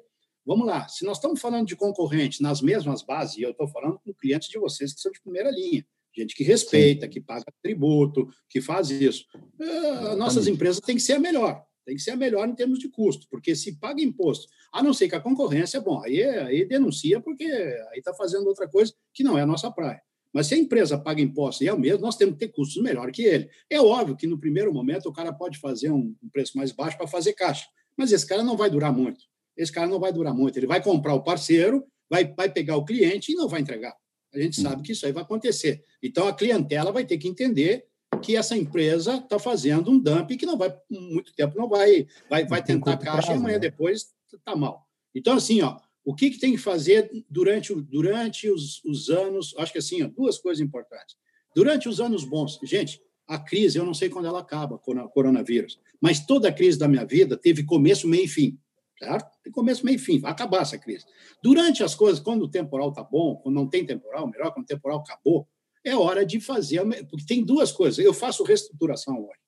vamos 0.45 0.67
lá, 0.67 0.89
se 0.89 1.05
nós 1.05 1.19
estamos 1.19 1.41
falando 1.41 1.67
de 1.67 1.77
concorrentes 1.77 2.41
nas 2.41 2.61
mesmas 2.61 3.03
bases, 3.03 3.37
e 3.37 3.43
eu 3.43 3.53
estou 3.53 3.69
falando 3.69 4.01
com 4.05 4.13
clientes 4.13 4.49
de 4.49 4.59
vocês 4.59 4.93
que 4.93 5.01
são 5.01 5.13
de 5.13 5.23
primeira 5.23 5.51
linha, 5.51 5.87
gente 6.17 6.35
que 6.35 6.43
respeita, 6.43 7.07
Sim. 7.07 7.13
que 7.13 7.21
paga 7.21 7.45
tributo, 7.63 8.29
que 8.49 8.61
faz 8.61 8.91
isso. 8.91 9.25
Uh, 9.59 10.17
nossas 10.17 10.49
empresas 10.49 10.81
têm 10.81 10.97
que 10.97 11.03
ser 11.03 11.15
a 11.15 11.19
melhor, 11.21 11.65
tem 11.87 11.95
que 11.95 12.03
ser 12.03 12.13
a 12.13 12.17
melhor 12.17 12.49
em 12.49 12.55
termos 12.55 12.79
de 12.79 12.89
custo, 12.89 13.27
porque 13.31 13.55
se 13.55 13.79
paga 13.79 14.03
imposto, 14.03 14.47
a 14.73 14.83
não 14.83 14.93
ser 14.93 15.09
que 15.09 15.15
a 15.15 15.21
concorrência 15.21 15.79
é 15.79 15.81
bom, 15.81 16.03
aí, 16.03 16.23
aí 16.23 16.65
denuncia, 16.65 17.21
porque 17.21 17.45
aí 17.45 17.99
está 17.99 18.13
fazendo 18.15 18.47
outra 18.47 18.69
coisa 18.69 18.93
que 19.13 19.23
não 19.23 19.39
é 19.39 19.43
a 19.43 19.47
nossa 19.47 19.71
praia. 19.71 20.03
Mas 20.35 20.49
se 20.49 20.55
a 20.55 20.59
empresa 20.59 20.99
paga 20.99 21.23
imposto 21.23 21.63
e 21.63 21.69
é 21.69 21.73
o 21.73 21.79
mesmo, 21.79 22.01
nós 22.01 22.17
temos 22.17 22.35
que 22.35 22.41
ter 22.41 22.49
custos 22.49 22.83
melhor 22.83 23.13
que 23.13 23.23
ele. 23.23 23.49
É 23.71 23.81
óbvio 23.81 24.17
que 24.17 24.27
no 24.27 24.37
primeiro 24.37 24.75
momento 24.75 25.09
o 25.09 25.13
cara 25.13 25.33
pode 25.33 25.59
fazer 25.61 25.93
um 25.93 26.13
preço 26.33 26.57
mais 26.57 26.73
baixo 26.73 26.99
para 26.99 27.07
fazer 27.07 27.35
caixa, 27.35 27.67
mas 27.97 28.11
esse 28.11 28.27
cara 28.27 28.43
não 28.43 28.57
vai 28.57 28.69
durar 28.69 28.93
muito. 28.93 29.23
Esse 29.57 29.71
cara 29.71 29.87
não 29.87 30.01
vai 30.01 30.13
durar 30.13 30.35
muito. 30.35 30.59
Ele 30.59 30.67
vai 30.67 30.83
comprar 30.83 31.15
o 31.15 31.23
parceiro, 31.23 31.87
vai, 32.11 32.35
vai 32.35 32.51
pegar 32.51 32.77
o 32.77 32.85
cliente 32.85 33.31
e 33.31 33.37
não 33.37 33.49
vai 33.49 33.61
entregar. 33.61 33.95
A 34.35 34.41
gente 34.41 34.61
sabe 34.61 34.83
que 34.83 34.91
isso 34.91 35.07
aí 35.07 35.13
vai 35.13 35.23
acontecer. 35.23 35.85
Então 36.03 36.27
a 36.27 36.35
clientela 36.35 36.91
vai 36.91 37.05
ter 37.05 37.17
que 37.19 37.29
entender 37.29 37.87
que 38.21 38.37
essa 38.37 38.57
empresa 38.57 39.17
está 39.17 39.39
fazendo 39.39 39.91
um 39.91 39.99
dumping 39.99 40.37
que 40.37 40.47
não 40.47 40.59
vai 40.59 40.75
muito 40.91 41.33
tempo 41.35 41.57
não 41.57 41.69
vai 41.69 42.07
vai, 42.29 42.45
vai 42.47 42.63
tentar 42.63 42.97
caixa 42.97 43.29
prazo, 43.29 43.33
e 43.33 43.35
amanhã 43.35 43.55
né? 43.55 43.61
depois 43.61 44.13
está 44.33 44.57
mal. 44.57 44.85
Então 45.15 45.35
assim, 45.35 45.63
ó, 45.63 45.79
o 46.05 46.15
que, 46.15 46.31
que 46.31 46.39
tem 46.39 46.53
que 46.53 46.59
fazer 46.59 47.11
durante, 47.31 47.75
durante 47.75 48.51
os, 48.51 48.85
os 48.85 49.09
anos? 49.09 49.55
Acho 49.57 49.73
que 49.73 49.79
assim, 49.79 50.03
ó, 50.03 50.09
duas 50.09 50.39
coisas 50.39 50.61
importantes. 50.61 51.17
Durante 51.55 51.89
os 51.89 52.01
anos 52.01 52.25
bons, 52.25 52.59
gente, 52.63 53.01
a 53.27 53.39
crise, 53.39 53.79
eu 53.79 53.87
não 53.87 53.95
sei 53.95 54.09
quando 54.09 54.27
ela 54.27 54.41
acaba, 54.41 54.79
coronavírus, 54.79 55.81
mas 56.01 56.27
toda 56.27 56.49
a 56.49 56.53
crise 56.53 56.79
da 56.79 56.87
minha 56.87 57.07
vida 57.07 57.37
teve 57.37 57.65
começo, 57.65 58.07
meio 58.07 58.25
e 58.25 58.29
fim, 58.29 58.59
certo? 58.99 59.27
Tem 59.43 59.53
começo, 59.53 59.85
meio 59.85 59.97
e 59.97 59.99
fim, 59.99 60.19
vai 60.19 60.33
acabar 60.33 60.63
essa 60.63 60.77
crise. 60.77 61.07
Durante 61.43 61.83
as 61.83 61.95
coisas, 61.95 62.21
quando 62.21 62.43
o 62.43 62.51
temporal 62.51 62.91
está 62.91 63.03
bom, 63.03 63.37
quando 63.37 63.55
não 63.55 63.67
tem 63.67 63.87
temporal, 63.87 64.29
melhor, 64.29 64.53
quando 64.53 64.65
o 64.65 64.69
temporal 64.69 64.99
acabou, 64.99 65.49
é 65.85 65.97
hora 65.97 66.25
de 66.25 66.41
fazer, 66.41 66.83
porque 67.09 67.25
tem 67.27 67.45
duas 67.45 67.71
coisas. 67.71 68.05
Eu 68.05 68.15
faço 68.15 68.43
reestruturação 68.43 69.21
hoje. 69.21 69.39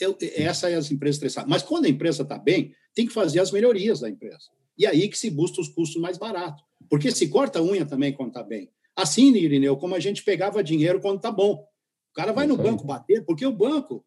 Eu, 0.00 0.16
essa 0.36 0.70
é 0.70 0.74
as 0.74 0.90
empresas 0.90 1.16
estressadas. 1.16 1.48
Mas 1.48 1.62
quando 1.62 1.86
a 1.86 1.88
empresa 1.88 2.22
está 2.22 2.38
bem, 2.38 2.74
tem 2.94 3.06
que 3.06 3.12
fazer 3.12 3.40
as 3.40 3.50
melhorias 3.50 4.00
da 4.00 4.08
empresa. 4.08 4.50
E 4.76 4.86
aí 4.86 5.08
que 5.08 5.18
se 5.18 5.30
busca 5.30 5.60
os 5.60 5.68
custos 5.68 6.00
mais 6.00 6.18
baratos. 6.18 6.62
Porque 6.88 7.10
se 7.10 7.28
corta 7.28 7.58
a 7.58 7.62
unha 7.62 7.86
também 7.86 8.12
quando 8.12 8.28
está 8.28 8.42
bem. 8.42 8.70
Assim, 8.94 9.32
Irineu, 9.34 9.76
como 9.76 9.94
a 9.94 10.00
gente 10.00 10.22
pegava 10.22 10.62
dinheiro 10.62 11.00
quando 11.00 11.16
está 11.16 11.30
bom. 11.30 11.66
O 12.12 12.14
cara 12.14 12.32
vai 12.32 12.46
no 12.46 12.56
banco 12.56 12.84
bater, 12.84 13.24
porque 13.24 13.46
o 13.46 13.52
banco. 13.52 14.04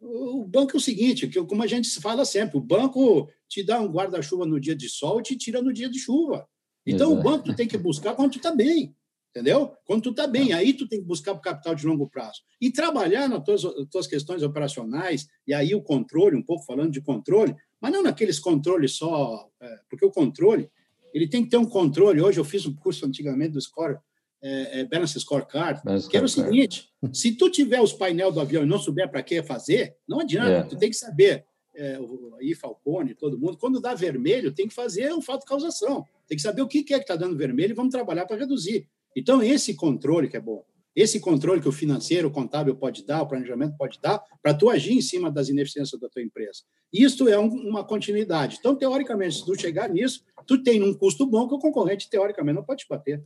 O 0.00 0.44
banco 0.44 0.72
é 0.74 0.76
o 0.76 0.80
seguinte, 0.80 1.28
que 1.28 1.42
como 1.44 1.62
a 1.62 1.66
gente 1.66 1.88
fala 2.00 2.24
sempre, 2.24 2.58
o 2.58 2.60
banco 2.60 3.30
te 3.48 3.62
dá 3.62 3.80
um 3.80 3.86
guarda-chuva 3.86 4.44
no 4.44 4.60
dia 4.60 4.74
de 4.74 4.88
sol 4.88 5.20
e 5.20 5.22
te 5.22 5.36
tira 5.36 5.62
no 5.62 5.72
dia 5.72 5.88
de 5.88 5.98
chuva. 5.98 6.46
Então, 6.84 7.12
Exato. 7.12 7.20
o 7.20 7.22
banco 7.22 7.44
tu 7.44 7.54
tem 7.54 7.68
que 7.68 7.78
buscar 7.78 8.14
quando 8.14 8.32
tu 8.32 8.38
está 8.38 8.54
bem, 8.54 8.94
entendeu? 9.30 9.72
Quando 9.84 10.02
tu 10.02 10.10
está 10.10 10.26
bem, 10.26 10.48
tá. 10.48 10.56
aí 10.56 10.74
tu 10.74 10.88
tem 10.88 11.00
que 11.00 11.06
buscar 11.06 11.32
o 11.32 11.40
capital 11.40 11.74
de 11.74 11.86
longo 11.86 12.08
prazo. 12.08 12.40
E 12.60 12.70
trabalhar 12.70 13.28
nas 13.28 13.44
tuas, 13.44 13.62
tuas 13.90 14.06
questões 14.06 14.42
operacionais, 14.42 15.28
e 15.46 15.54
aí 15.54 15.74
o 15.74 15.82
controle, 15.82 16.36
um 16.36 16.42
pouco 16.42 16.64
falando 16.64 16.90
de 16.90 17.00
controle, 17.00 17.54
mas 17.82 17.92
não 17.92 18.00
naqueles 18.00 18.38
controles 18.38 18.92
só, 18.92 19.50
é, 19.60 19.80
porque 19.90 20.06
o 20.06 20.10
controle, 20.10 20.70
ele 21.12 21.26
tem 21.26 21.42
que 21.42 21.50
ter 21.50 21.56
um 21.56 21.66
controle. 21.66 22.22
Hoje 22.22 22.38
eu 22.38 22.44
fiz 22.44 22.64
um 22.64 22.74
curso 22.74 23.04
antigamente 23.04 23.50
do 23.50 23.60
Score, 23.60 23.98
é, 24.40 24.80
é 24.80 24.84
Balance 24.84 25.18
Scorecard, 25.18 25.82
Balance 25.84 26.08
que 26.08 26.16
era 26.16 26.24
o 26.24 26.28
seguinte, 26.28 26.88
se 27.12 27.32
tu 27.32 27.50
tiver 27.50 27.80
os 27.80 27.92
painel 27.92 28.30
do 28.30 28.40
avião 28.40 28.62
e 28.62 28.66
não 28.66 28.78
souber 28.78 29.10
para 29.10 29.22
que 29.22 29.42
fazer, 29.42 29.96
não 30.06 30.20
adianta, 30.20 30.50
é. 30.50 30.62
tu 30.62 30.76
tem 30.76 30.90
que 30.90 30.96
saber, 30.96 31.44
é, 31.74 31.98
aí 32.40 32.54
Falcone, 32.54 33.14
todo 33.14 33.36
mundo, 33.36 33.58
quando 33.58 33.80
dá 33.80 33.94
vermelho, 33.94 34.52
tem 34.52 34.68
que 34.68 34.74
fazer 34.74 35.12
um 35.12 35.20
fato 35.20 35.44
causação, 35.44 36.06
tem 36.28 36.36
que 36.36 36.42
saber 36.42 36.62
o 36.62 36.68
que 36.68 36.78
é 36.78 36.82
que 36.82 36.94
está 36.94 37.16
dando 37.16 37.36
vermelho 37.36 37.72
e 37.72 37.74
vamos 37.74 37.92
trabalhar 37.92 38.26
para 38.26 38.36
reduzir. 38.36 38.86
Então, 39.16 39.42
esse 39.42 39.74
controle 39.74 40.28
que 40.28 40.36
é 40.36 40.40
bom. 40.40 40.64
Esse 40.94 41.20
controle 41.20 41.60
que 41.60 41.68
o 41.68 41.72
financeiro, 41.72 42.28
o 42.28 42.30
contábil 42.30 42.76
pode 42.76 43.06
dar, 43.06 43.22
o 43.22 43.26
planejamento 43.26 43.76
pode 43.76 43.98
dar, 44.00 44.22
para 44.42 44.52
tu 44.52 44.68
agir 44.68 44.92
em 44.92 45.00
cima 45.00 45.30
das 45.30 45.48
ineficiências 45.48 45.98
da 46.00 46.08
tua 46.08 46.22
empresa. 46.22 46.62
Isso 46.92 47.26
é 47.28 47.38
um, 47.38 47.48
uma 47.48 47.82
continuidade. 47.82 48.56
Então, 48.60 48.76
teoricamente, 48.76 49.36
se 49.36 49.44
tu 49.44 49.58
chegar 49.58 49.88
nisso, 49.88 50.22
tu 50.46 50.62
tem 50.62 50.82
um 50.82 50.92
custo 50.92 51.26
bom 51.26 51.48
que 51.48 51.54
o 51.54 51.58
concorrente, 51.58 52.10
teoricamente, 52.10 52.56
não 52.56 52.64
pode 52.64 52.82
te 52.82 52.88
bater. 52.88 53.22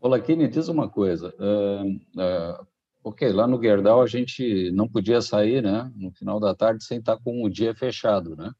Olá, 0.00 0.20
Kine, 0.20 0.48
diz 0.48 0.68
uma 0.68 0.88
coisa. 0.88 1.34
Uh, 1.38 1.88
uh, 2.20 2.66
ok, 3.04 3.32
lá 3.32 3.46
no 3.46 3.62
Gerdau 3.62 4.02
a 4.02 4.06
gente 4.06 4.70
não 4.72 4.88
podia 4.88 5.22
sair, 5.22 5.62
né, 5.62 5.90
no 5.96 6.10
final 6.10 6.38
da 6.38 6.54
tarde, 6.54 6.84
sem 6.84 6.98
estar 6.98 7.16
com 7.18 7.42
o 7.42 7.48
dia 7.48 7.74
fechado, 7.74 8.36
né? 8.36 8.50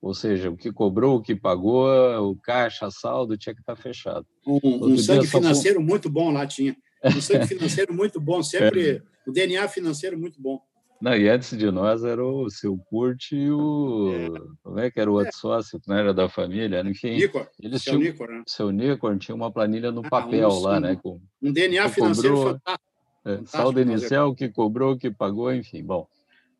Ou 0.00 0.14
seja, 0.14 0.50
o 0.50 0.56
que 0.56 0.72
cobrou, 0.72 1.16
o 1.16 1.22
que 1.22 1.34
pagou, 1.34 1.86
o 2.30 2.36
caixa, 2.36 2.90
saldo, 2.90 3.36
tinha 3.36 3.54
que 3.54 3.60
estar 3.60 3.76
fechado. 3.76 4.26
Um, 4.46 4.92
um 4.92 4.96
sangue 4.96 5.26
financeiro 5.26 5.80
muito 5.80 6.08
bom 6.08 6.30
lá 6.30 6.46
tinha. 6.46 6.74
Um 7.04 7.20
sangue 7.20 7.46
financeiro 7.46 7.94
muito 7.94 8.20
bom, 8.20 8.42
sempre 8.42 8.96
é. 8.96 9.02
o 9.26 9.32
DNA 9.32 9.66
financeiro 9.68 10.18
muito 10.18 10.40
bom. 10.40 10.60
Não, 11.00 11.16
e 11.16 11.30
antes 11.30 11.56
de 11.56 11.70
nós 11.70 12.04
era 12.04 12.22
o 12.22 12.50
seu 12.50 12.76
Curte 12.76 13.34
e 13.34 13.50
o. 13.50 14.12
É. 14.12 14.28
Como 14.62 14.78
é 14.78 14.90
que 14.90 15.00
era 15.00 15.10
o 15.10 15.14
outro 15.14 15.30
é. 15.30 15.32
sócio 15.32 15.80
que 15.80 15.88
não 15.88 15.96
era 15.96 16.12
da 16.12 16.28
família? 16.28 16.82
Enfim. 16.82 17.16
Nicor. 17.16 17.48
Eles 17.58 17.82
seu 17.82 17.94
tinham, 17.94 18.12
Nicor, 18.12 18.28
né? 18.28 18.42
Seu 18.46 18.70
Nicor 18.70 19.16
tinha 19.18 19.34
uma 19.34 19.50
planilha 19.50 19.90
no 19.90 20.02
ah, 20.04 20.10
papel 20.10 20.48
um, 20.48 20.60
lá, 20.60 20.78
né? 20.78 20.96
Com, 21.02 21.18
um 21.42 21.52
DNA 21.52 21.88
financeiro 21.88 22.36
cobrou, 22.36 22.52
fantástico. 22.52 22.90
É, 23.24 23.40
saldo 23.46 23.80
inicial, 23.80 24.34
que 24.34 24.48
cobrou, 24.50 24.98
que 24.98 25.10
pagou, 25.10 25.52
enfim. 25.54 25.82
Bom. 25.82 26.06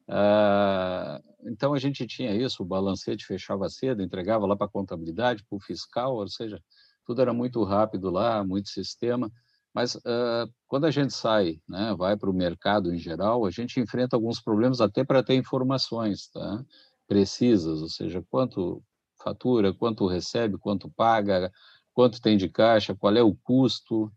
Uh, 0.09 1.22
então 1.45 1.74
a 1.74 1.78
gente 1.78 2.07
tinha 2.07 2.34
isso, 2.34 2.62
o 2.62 2.66
balancete 2.66 3.26
fechava 3.26 3.68
cedo, 3.68 4.03
entregava 4.03 4.47
lá 4.47 4.57
para 4.57 4.66
a 4.66 4.70
contabilidade, 4.70 5.45
para 5.49 5.57
o 5.57 5.61
fiscal, 5.61 6.16
ou 6.16 6.28
seja, 6.28 6.61
tudo 7.07 7.22
era 7.22 7.32
muito 7.32 7.62
rápido 7.62 8.11
lá, 8.11 8.43
muito 8.43 8.70
sistema. 8.70 9.30
Mas 9.75 9.95
uh, 9.95 10.51
quando 10.66 10.87
a 10.87 10.91
gente 10.91 11.12
sai, 11.12 11.61
né, 11.68 11.95
vai 11.97 12.16
para 12.16 12.31
o 12.31 12.35
mercado 12.35 12.93
em 12.93 12.99
geral, 12.99 13.47
a 13.47 13.51
gente 13.51 13.79
enfrenta 13.81 14.16
alguns 14.16 14.41
problemas 14.41 14.81
até 14.81 15.05
para 15.05 15.23
ter 15.23 15.35
informações 15.35 16.29
tá? 16.29 16.64
precisas, 17.07 17.81
ou 17.81 17.89
seja, 17.89 18.25
quanto 18.29 18.83
fatura, 19.23 19.73
quanto 19.73 20.07
recebe, 20.07 20.59
quanto 20.59 20.91
paga, 20.91 21.53
quanto 21.93 22.21
tem 22.21 22.37
de 22.37 22.49
caixa, 22.49 22.95
qual 22.95 23.14
é 23.14 23.23
o 23.23 23.35
custo, 23.35 24.11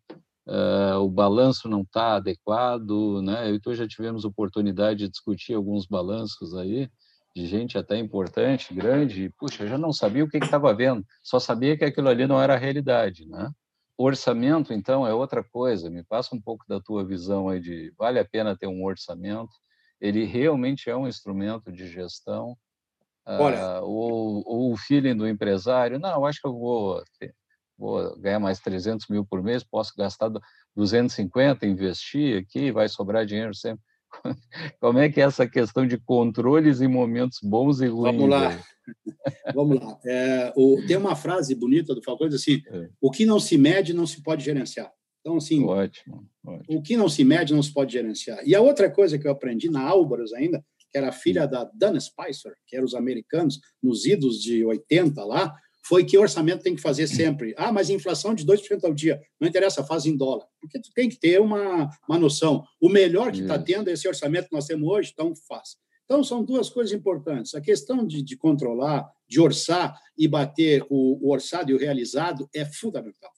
uh, 0.47 0.97
o 0.99 1.09
balanço 1.09 1.67
não 1.67 1.81
está 1.81 2.15
adequado, 2.15 3.21
né? 3.21 3.49
Eu 3.49 3.55
e 3.55 3.59
tu 3.59 3.73
já 3.73 3.87
tivemos 3.87 4.25
oportunidade 4.25 4.99
de 4.99 5.09
discutir 5.09 5.53
alguns 5.53 5.85
balanços 5.85 6.55
aí, 6.55 6.89
de 7.35 7.47
gente 7.47 7.77
até 7.77 7.97
importante, 7.97 8.73
grande, 8.73 9.25
e, 9.25 9.29
puxa, 9.29 9.63
eu 9.63 9.67
já 9.67 9.77
não 9.77 9.91
sabia 9.91 10.23
o 10.23 10.29
que 10.29 10.37
estava 10.37 10.73
vendo, 10.73 11.03
só 11.21 11.39
sabia 11.39 11.75
que 11.75 11.83
aquilo 11.83 12.07
ali 12.07 12.27
não 12.27 12.41
era 12.41 12.53
a 12.53 12.57
realidade, 12.57 13.27
né? 13.27 13.51
Orçamento, 13.97 14.73
então, 14.73 15.05
é 15.05 15.13
outra 15.13 15.43
coisa. 15.43 15.89
Me 15.89 16.03
passa 16.03 16.35
um 16.35 16.41
pouco 16.41 16.65
da 16.67 16.79
tua 16.79 17.05
visão 17.05 17.49
aí 17.49 17.59
de 17.59 17.93
vale 17.97 18.19
a 18.19 18.25
pena 18.25 18.57
ter 18.57 18.67
um 18.67 18.83
orçamento? 18.83 19.51
Ele 20.01 20.25
realmente 20.25 20.89
é 20.89 20.95
um 20.95 21.07
instrumento 21.07 21.71
de 21.71 21.87
gestão? 21.87 22.57
Olha, 23.25 23.81
uh, 23.81 23.85
ou, 23.85 24.43
ou, 24.45 24.73
o 24.73 24.77
feeling 24.77 25.15
do 25.15 25.27
empresário? 25.27 25.99
Não, 25.99 26.25
acho 26.25 26.41
que 26.41 26.47
eu 26.47 26.53
vou, 26.53 27.01
vou 27.77 28.19
ganhar 28.19 28.39
mais 28.39 28.59
300 28.59 29.07
mil 29.07 29.25
por 29.25 29.41
mês, 29.41 29.63
posso 29.63 29.93
gastar 29.95 30.29
250, 30.75 31.65
investir 31.65 32.41
aqui, 32.41 32.71
vai 32.71 32.89
sobrar 32.89 33.25
dinheiro 33.25 33.55
sempre. 33.55 33.83
Como 34.79 34.99
é 34.99 35.09
que 35.09 35.21
é 35.21 35.23
essa 35.23 35.47
questão 35.47 35.87
de 35.87 35.97
controles 35.97 36.81
em 36.81 36.87
momentos 36.87 37.39
bons 37.41 37.81
e 37.81 37.87
ruins? 37.87 38.15
Vamos 38.15 38.29
lá. 38.29 38.63
Vamos 39.55 39.79
lá. 39.79 39.99
É, 40.05 40.53
o, 40.55 40.81
tem 40.85 40.97
uma 40.97 41.15
frase 41.15 41.55
bonita 41.55 41.95
do 41.95 42.03
Falcão, 42.03 42.27
diz 42.27 42.41
assim, 42.41 42.61
é. 42.67 42.89
o 43.01 43.09
que 43.09 43.25
não 43.25 43.39
se 43.39 43.57
mede 43.57 43.93
não 43.93 44.05
se 44.05 44.21
pode 44.21 44.43
gerenciar. 44.43 44.91
Então, 45.21 45.37
assim, 45.37 45.63
ótimo, 45.63 46.27
ótimo. 46.45 46.77
o 46.77 46.81
que 46.81 46.97
não 46.97 47.07
se 47.07 47.23
mede 47.23 47.53
não 47.53 47.63
se 47.63 47.73
pode 47.73 47.93
gerenciar. 47.93 48.41
E 48.45 48.53
a 48.53 48.59
outra 48.59 48.91
coisa 48.91 49.17
que 49.17 49.25
eu 49.25 49.31
aprendi 49.31 49.69
na 49.69 49.81
Álvaros 49.81 50.33
ainda, 50.33 50.63
que 50.91 50.97
era 50.97 51.13
filha 51.13 51.47
da 51.47 51.63
Dana 51.73 51.99
Spicer, 51.99 52.53
que 52.67 52.75
eram 52.75 52.85
os 52.85 52.93
americanos, 52.93 53.59
nos 53.81 54.05
idos 54.05 54.41
de 54.41 54.65
80 54.65 55.23
lá, 55.23 55.55
foi 55.85 56.05
que 56.05 56.17
orçamento 56.17 56.63
tem 56.63 56.75
que 56.75 56.81
fazer 56.81 57.07
sempre. 57.07 57.53
Ah, 57.57 57.71
mas 57.71 57.89
inflação 57.89 58.33
de 58.33 58.45
2% 58.45 58.83
ao 58.85 58.93
dia. 58.93 59.21
Não 59.39 59.47
interessa, 59.47 59.83
faz 59.83 60.05
em 60.05 60.15
dólar. 60.15 60.47
Porque 60.61 60.79
tu 60.79 60.89
tem 60.93 61.09
que 61.09 61.19
ter 61.19 61.41
uma, 61.41 61.89
uma 62.07 62.17
noção. 62.17 62.63
O 62.79 62.87
melhor 62.87 63.31
que 63.31 63.41
está 63.41 63.59
tendo 63.59 63.89
é 63.89 63.93
esse 63.93 64.07
orçamento 64.07 64.47
que 64.47 64.55
nós 64.55 64.65
temos 64.65 64.87
hoje, 64.87 65.11
então 65.13 65.33
faz. 65.47 65.75
Então, 66.05 66.23
são 66.23 66.43
duas 66.43 66.69
coisas 66.69 66.93
importantes. 66.93 67.53
A 67.53 67.61
questão 67.61 68.05
de, 68.05 68.21
de 68.21 68.37
controlar, 68.37 69.09
de 69.27 69.41
orçar 69.41 69.97
e 70.17 70.27
bater 70.27 70.85
o, 70.89 71.27
o, 71.27 71.31
orçado 71.31 71.71
e 71.71 71.73
o 71.73 71.77
realizado 71.77 72.49
é 72.53 72.65
fundamental. 72.65 73.31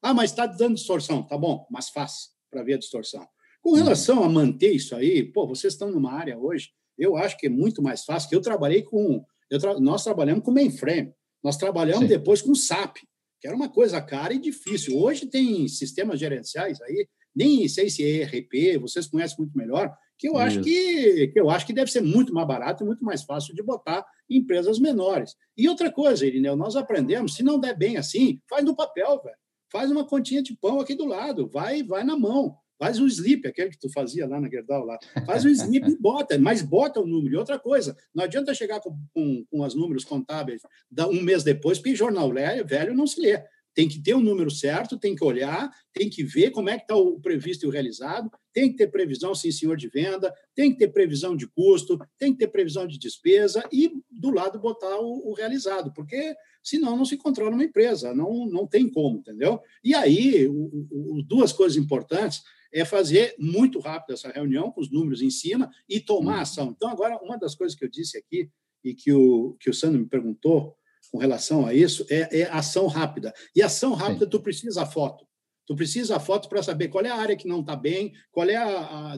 Ah, 0.00 0.14
mas 0.14 0.30
está 0.30 0.46
dando 0.46 0.74
distorção. 0.74 1.22
Tá 1.22 1.38
bom, 1.38 1.66
mas 1.70 1.88
faz 1.88 2.30
para 2.50 2.62
ver 2.62 2.74
a 2.74 2.78
distorção. 2.78 3.26
Com 3.60 3.70
uhum. 3.70 3.76
relação 3.76 4.24
a 4.24 4.28
manter 4.28 4.72
isso 4.72 4.96
aí, 4.96 5.22
pô, 5.22 5.46
vocês 5.46 5.72
estão 5.72 5.90
numa 5.90 6.12
área 6.12 6.36
hoje, 6.36 6.70
eu 6.98 7.16
acho 7.16 7.38
que 7.38 7.46
é 7.46 7.50
muito 7.50 7.80
mais 7.80 8.04
fácil, 8.04 8.28
eu 8.32 8.40
trabalhei 8.40 8.82
com... 8.82 9.24
Eu 9.48 9.58
tra, 9.58 9.78
nós 9.78 10.02
trabalhamos 10.02 10.44
com 10.44 10.50
mainframe. 10.50 11.12
Nós 11.42 11.56
trabalhamos 11.56 12.02
Sim. 12.02 12.08
depois 12.08 12.40
com 12.40 12.54
SAP, 12.54 12.98
que 13.40 13.48
era 13.48 13.56
uma 13.56 13.68
coisa 13.68 14.00
cara 14.00 14.32
e 14.32 14.38
difícil. 14.38 14.96
Hoje 14.96 15.26
tem 15.26 15.66
sistemas 15.66 16.20
gerenciais 16.20 16.80
aí, 16.82 17.08
nem 17.34 17.66
sei 17.68 17.90
se 17.90 18.02
é 18.04 18.22
ERP, 18.22 18.78
vocês 18.80 19.06
conhecem 19.06 19.38
muito 19.38 19.56
melhor, 19.56 19.92
que 20.18 20.28
eu 20.28 20.38
acho 20.38 20.60
que, 20.60 21.28
que 21.28 21.40
eu 21.40 21.50
acho 21.50 21.66
que 21.66 21.72
deve 21.72 21.90
ser 21.90 22.00
muito 22.00 22.32
mais 22.32 22.46
barato 22.46 22.84
e 22.84 22.86
muito 22.86 23.04
mais 23.04 23.24
fácil 23.24 23.54
de 23.54 23.62
botar 23.62 24.06
em 24.30 24.36
empresas 24.36 24.78
menores. 24.78 25.34
E 25.56 25.68
outra 25.68 25.90
coisa, 25.90 26.24
Irineu, 26.24 26.54
nós 26.54 26.76
aprendemos, 26.76 27.34
se 27.34 27.42
não 27.42 27.58
der 27.58 27.76
bem 27.76 27.96
assim, 27.96 28.40
faz 28.48 28.64
no 28.64 28.76
papel, 28.76 29.20
velho. 29.20 29.36
Faz 29.72 29.90
uma 29.90 30.06
continha 30.06 30.42
de 30.42 30.54
pão 30.54 30.78
aqui 30.78 30.94
do 30.94 31.06
lado, 31.06 31.48
vai, 31.48 31.82
vai 31.82 32.04
na 32.04 32.16
mão. 32.16 32.56
Faz 32.82 32.98
um 32.98 33.06
slip, 33.06 33.46
aquele 33.46 33.70
que 33.70 33.78
tu 33.78 33.88
fazia 33.92 34.26
lá 34.26 34.40
na 34.40 34.50
Gerdau 34.50 34.84
lá. 34.84 34.98
Faz 35.24 35.44
um 35.44 35.48
slip 35.50 35.88
e 35.88 35.96
bota, 35.96 36.36
mas 36.36 36.62
bota 36.62 36.98
o 36.98 37.06
número. 37.06 37.32
E 37.32 37.36
outra 37.36 37.56
coisa, 37.56 37.96
não 38.12 38.24
adianta 38.24 38.52
chegar 38.52 38.80
com, 38.80 38.98
com, 39.14 39.44
com 39.48 39.60
os 39.60 39.72
números 39.72 40.02
contábeis 40.02 40.62
um 41.08 41.22
mês 41.22 41.44
depois, 41.44 41.78
porque 41.78 41.94
jornal 41.94 42.32
velho 42.66 42.92
não 42.92 43.06
se 43.06 43.20
lê. 43.20 43.40
Tem 43.72 43.88
que 43.88 44.02
ter 44.02 44.14
o 44.14 44.18
um 44.18 44.20
número 44.20 44.50
certo, 44.50 44.98
tem 44.98 45.14
que 45.14 45.24
olhar, 45.24 45.70
tem 45.94 46.10
que 46.10 46.24
ver 46.24 46.50
como 46.50 46.70
é 46.70 46.76
que 46.76 46.82
está 46.82 46.96
o 46.96 47.20
previsto 47.20 47.64
e 47.64 47.68
o 47.68 47.70
realizado, 47.70 48.28
tem 48.52 48.72
que 48.72 48.76
ter 48.76 48.88
previsão, 48.88 49.32
sim, 49.32 49.52
senhor 49.52 49.76
de 49.76 49.88
venda, 49.88 50.34
tem 50.52 50.72
que 50.72 50.78
ter 50.78 50.88
previsão 50.88 51.36
de 51.36 51.46
custo, 51.46 51.96
tem 52.18 52.32
que 52.32 52.38
ter 52.40 52.48
previsão 52.48 52.84
de 52.84 52.98
despesa 52.98 53.62
e, 53.72 53.92
do 54.10 54.30
lado, 54.30 54.58
botar 54.58 54.98
o, 54.98 55.30
o 55.30 55.34
realizado, 55.34 55.92
porque 55.94 56.34
senão 56.64 56.96
não 56.96 57.04
se 57.04 57.16
controla 57.16 57.52
uma 57.52 57.64
empresa, 57.64 58.12
não, 58.12 58.44
não 58.46 58.66
tem 58.66 58.90
como, 58.90 59.18
entendeu? 59.18 59.60
E 59.84 59.94
aí, 59.94 60.48
o, 60.48 60.88
o, 60.90 61.22
duas 61.22 61.52
coisas 61.52 61.78
importantes 61.78 62.42
é 62.72 62.84
fazer 62.84 63.34
muito 63.38 63.78
rápido 63.78 64.14
essa 64.14 64.30
reunião, 64.30 64.70
com 64.70 64.80
os 64.80 64.90
números 64.90 65.20
em 65.22 65.30
cima, 65.30 65.70
e 65.88 66.00
tomar 66.00 66.36
uhum. 66.36 66.40
ação. 66.40 66.74
Então, 66.76 66.88
agora, 66.88 67.18
uma 67.22 67.36
das 67.38 67.54
coisas 67.54 67.76
que 67.76 67.84
eu 67.84 67.90
disse 67.90 68.16
aqui, 68.16 68.50
e 68.84 68.94
que 68.94 69.12
o, 69.12 69.56
que 69.60 69.70
o 69.70 69.74
Sandro 69.74 70.00
me 70.00 70.06
perguntou 70.06 70.76
com 71.10 71.18
relação 71.18 71.66
a 71.66 71.74
isso, 71.74 72.06
é, 72.10 72.40
é 72.40 72.50
ação 72.50 72.86
rápida. 72.86 73.32
E 73.54 73.62
ação 73.62 73.92
rápida, 73.92 74.24
Sim. 74.24 74.30
tu 74.30 74.40
precisa 74.40 74.86
foto. 74.86 75.26
Tu 75.66 75.76
precisa 75.76 76.16
a 76.16 76.20
foto 76.20 76.48
para 76.48 76.62
saber 76.62 76.88
qual 76.88 77.04
é 77.04 77.08
a 77.08 77.16
área 77.16 77.36
que 77.36 77.46
não 77.46 77.60
está 77.60 77.76
bem, 77.76 78.12
qual 78.32 78.48
é 78.48 78.56
a, 78.56 78.66
a, 78.68 79.14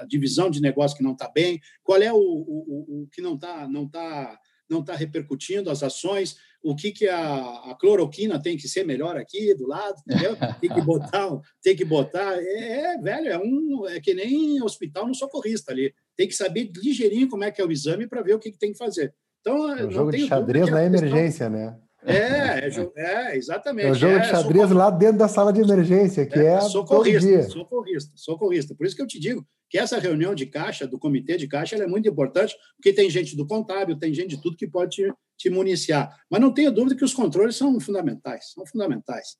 a, 0.00 0.06
divisão 0.08 0.48
de 0.48 0.60
negócio 0.60 0.96
que 0.96 1.02
não 1.02 1.12
está 1.12 1.28
bem, 1.28 1.60
qual 1.82 2.00
é 2.00 2.12
o, 2.12 2.16
o, 2.16 3.02
o 3.02 3.08
que 3.12 3.20
não 3.20 3.34
está 3.34 3.66
não 3.68 3.88
tá, 3.88 4.38
não 4.68 4.82
tá 4.82 4.94
repercutindo, 4.94 5.70
as 5.70 5.82
ações, 5.82 6.36
o 6.62 6.74
que, 6.74 6.90
que 6.92 7.06
a, 7.06 7.70
a, 7.70 7.76
cloroquina 7.78 8.40
tem 8.40 8.56
que 8.56 8.66
ser 8.66 8.84
melhor 8.84 9.16
aqui 9.16 9.54
do 9.54 9.66
lado, 9.66 10.00
entendeu? 10.08 10.34
Tem 10.60 10.70
que 10.70 10.80
botar, 10.80 11.40
tem 11.62 11.76
que 11.76 11.84
botar. 11.84 12.38
É, 12.38 12.94
é, 12.94 12.98
velho, 12.98 13.28
é 13.28 13.38
um 13.38 13.86
é 13.88 14.00
que 14.00 14.14
nem 14.14 14.62
hospital 14.62 15.06
no 15.06 15.14
socorrista 15.14 15.72
ali. 15.72 15.92
Tem 16.16 16.26
que 16.26 16.34
saber 16.34 16.70
ligeirinho 16.74 17.28
como 17.28 17.44
é 17.44 17.50
que 17.50 17.60
é 17.60 17.64
o 17.64 17.70
exame 17.70 18.06
para 18.06 18.22
ver 18.22 18.34
o 18.34 18.38
que, 18.38 18.50
que 18.50 18.58
tem 18.58 18.72
que 18.72 18.78
fazer. 18.78 19.14
Então, 19.40 19.76
é 19.76 19.84
um 19.84 19.90
jogo 19.90 20.10
de 20.10 20.26
xadrez 20.26 20.70
na 20.70 20.82
emergência, 20.82 21.50
né? 21.50 21.76
É, 22.06 22.66
é, 22.66 22.70
é, 22.96 23.36
exatamente. 23.36 23.88
É 23.88 23.90
o 23.90 23.94
jogo 23.94 24.14
é, 24.14 24.20
de 24.20 24.28
xadrez 24.28 24.70
lá 24.70 24.90
dentro 24.90 25.18
da 25.18 25.28
sala 25.28 25.52
de 25.52 25.60
emergência, 25.60 26.24
que 26.26 26.38
é, 26.38 26.54
é 26.54 26.60
socorrista, 26.62 27.42
socorrista, 27.50 28.12
socorrista. 28.14 28.74
Por 28.74 28.86
isso 28.86 28.96
que 28.96 29.02
eu 29.02 29.06
te 29.06 29.18
digo 29.18 29.46
que 29.74 29.78
essa 29.78 29.98
reunião 29.98 30.36
de 30.36 30.46
caixa, 30.46 30.86
do 30.86 31.00
comitê 31.00 31.36
de 31.36 31.48
caixa, 31.48 31.74
é 31.74 31.84
muito 31.84 32.08
importante, 32.08 32.54
porque 32.76 32.92
tem 32.92 33.10
gente 33.10 33.34
do 33.34 33.44
contábil, 33.44 33.98
tem 33.98 34.14
gente 34.14 34.36
de 34.36 34.40
tudo 34.40 34.56
que 34.56 34.68
pode 34.68 34.94
te, 34.94 35.12
te 35.36 35.50
municiar. 35.50 36.16
Mas 36.30 36.40
não 36.40 36.54
tenha 36.54 36.70
dúvida 36.70 36.94
que 36.94 37.04
os 37.04 37.12
controles 37.12 37.56
são 37.56 37.80
fundamentais, 37.80 38.52
são 38.52 38.64
fundamentais. 38.64 39.36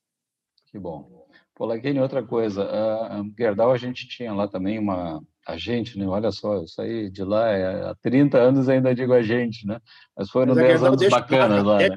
Que 0.66 0.76
bom. 0.76 1.24
Pô, 1.54 1.66
Laquene, 1.66 2.00
outra 2.00 2.20
coisa, 2.20 2.64
a 2.64 3.22
Gerdau 3.38 3.70
a 3.70 3.76
gente 3.76 4.08
tinha 4.08 4.34
lá 4.34 4.48
também 4.48 4.76
uma, 4.76 5.22
a 5.46 5.56
gente, 5.56 5.96
né? 5.96 6.04
Olha 6.04 6.32
só, 6.32 6.54
eu 6.54 6.66
saí 6.66 7.08
de 7.10 7.22
lá 7.22 7.48
é, 7.50 7.90
há 7.90 7.94
30 8.02 8.36
anos 8.36 8.68
ainda 8.68 8.92
digo 8.92 9.12
a 9.12 9.22
gente, 9.22 9.64
né? 9.64 9.78
Mas 10.16 10.30
foram 10.30 10.52
Mas 10.52 10.64
10 10.64 10.82
anos 10.82 11.08
bacanas 11.08 11.62
lá, 11.62 11.78
né? 11.78 11.96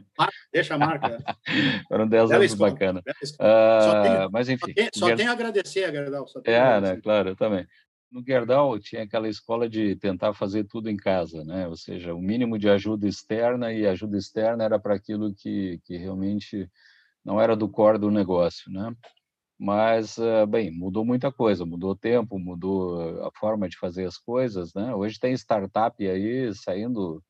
Deixa 0.53 0.75
a 0.75 0.77
marca. 0.77 1.17
foram 1.89 2.07
10 2.07 2.31
anos 2.31 2.53
bacanas. 2.53 3.03
Uh, 3.39 4.29
mas 4.31 4.47
enfim. 4.47 4.73
Só, 4.93 5.07
tem, 5.07 5.25
só 5.25 5.31
a 5.31 5.33
agradecer 5.33 5.85
a 5.85 5.91
Gerdau. 5.91 6.25
é, 6.45 6.79
né? 6.79 6.99
Claro, 7.01 7.29
eu 7.29 7.35
também. 7.35 7.65
No 8.11 8.23
Gerdau 8.25 8.79
tinha 8.79 9.03
aquela 9.03 9.27
escola 9.27 9.69
de 9.69 9.95
tentar 9.97 10.33
fazer 10.33 10.63
tudo 10.65 10.89
em 10.89 10.97
casa, 10.97 11.43
né? 11.43 11.67
Ou 11.67 11.75
seja, 11.75 12.13
o 12.13 12.21
mínimo 12.21 12.57
de 12.57 12.69
ajuda 12.69 13.07
externa 13.07 13.73
e 13.73 13.85
ajuda 13.85 14.17
externa 14.17 14.63
era 14.63 14.79
para 14.79 14.95
aquilo 14.95 15.33
que, 15.33 15.79
que 15.83 15.97
realmente 15.97 16.69
não 17.23 17.39
era 17.41 17.55
do 17.55 17.67
core 17.69 17.97
do 17.97 18.09
negócio, 18.09 18.71
né? 18.71 18.95
mas 19.59 20.17
eh, 20.19 20.45
bem 20.45 20.71
mudou 20.71 21.03
muita 21.03 21.31
coisa 21.31 21.65
mudou 21.65 21.91
o 21.91 21.95
tempo 21.95 22.37
mudou 22.37 23.25
a 23.25 23.31
forma 23.31 23.67
de 23.67 23.77
fazer 23.77 24.05
as 24.05 24.17
coisas 24.17 24.73
né 24.73 24.93
hoje 24.93 25.19
tem 25.19 25.33
startup 25.33 26.07
aí 26.07 26.53
saindo 26.53 27.23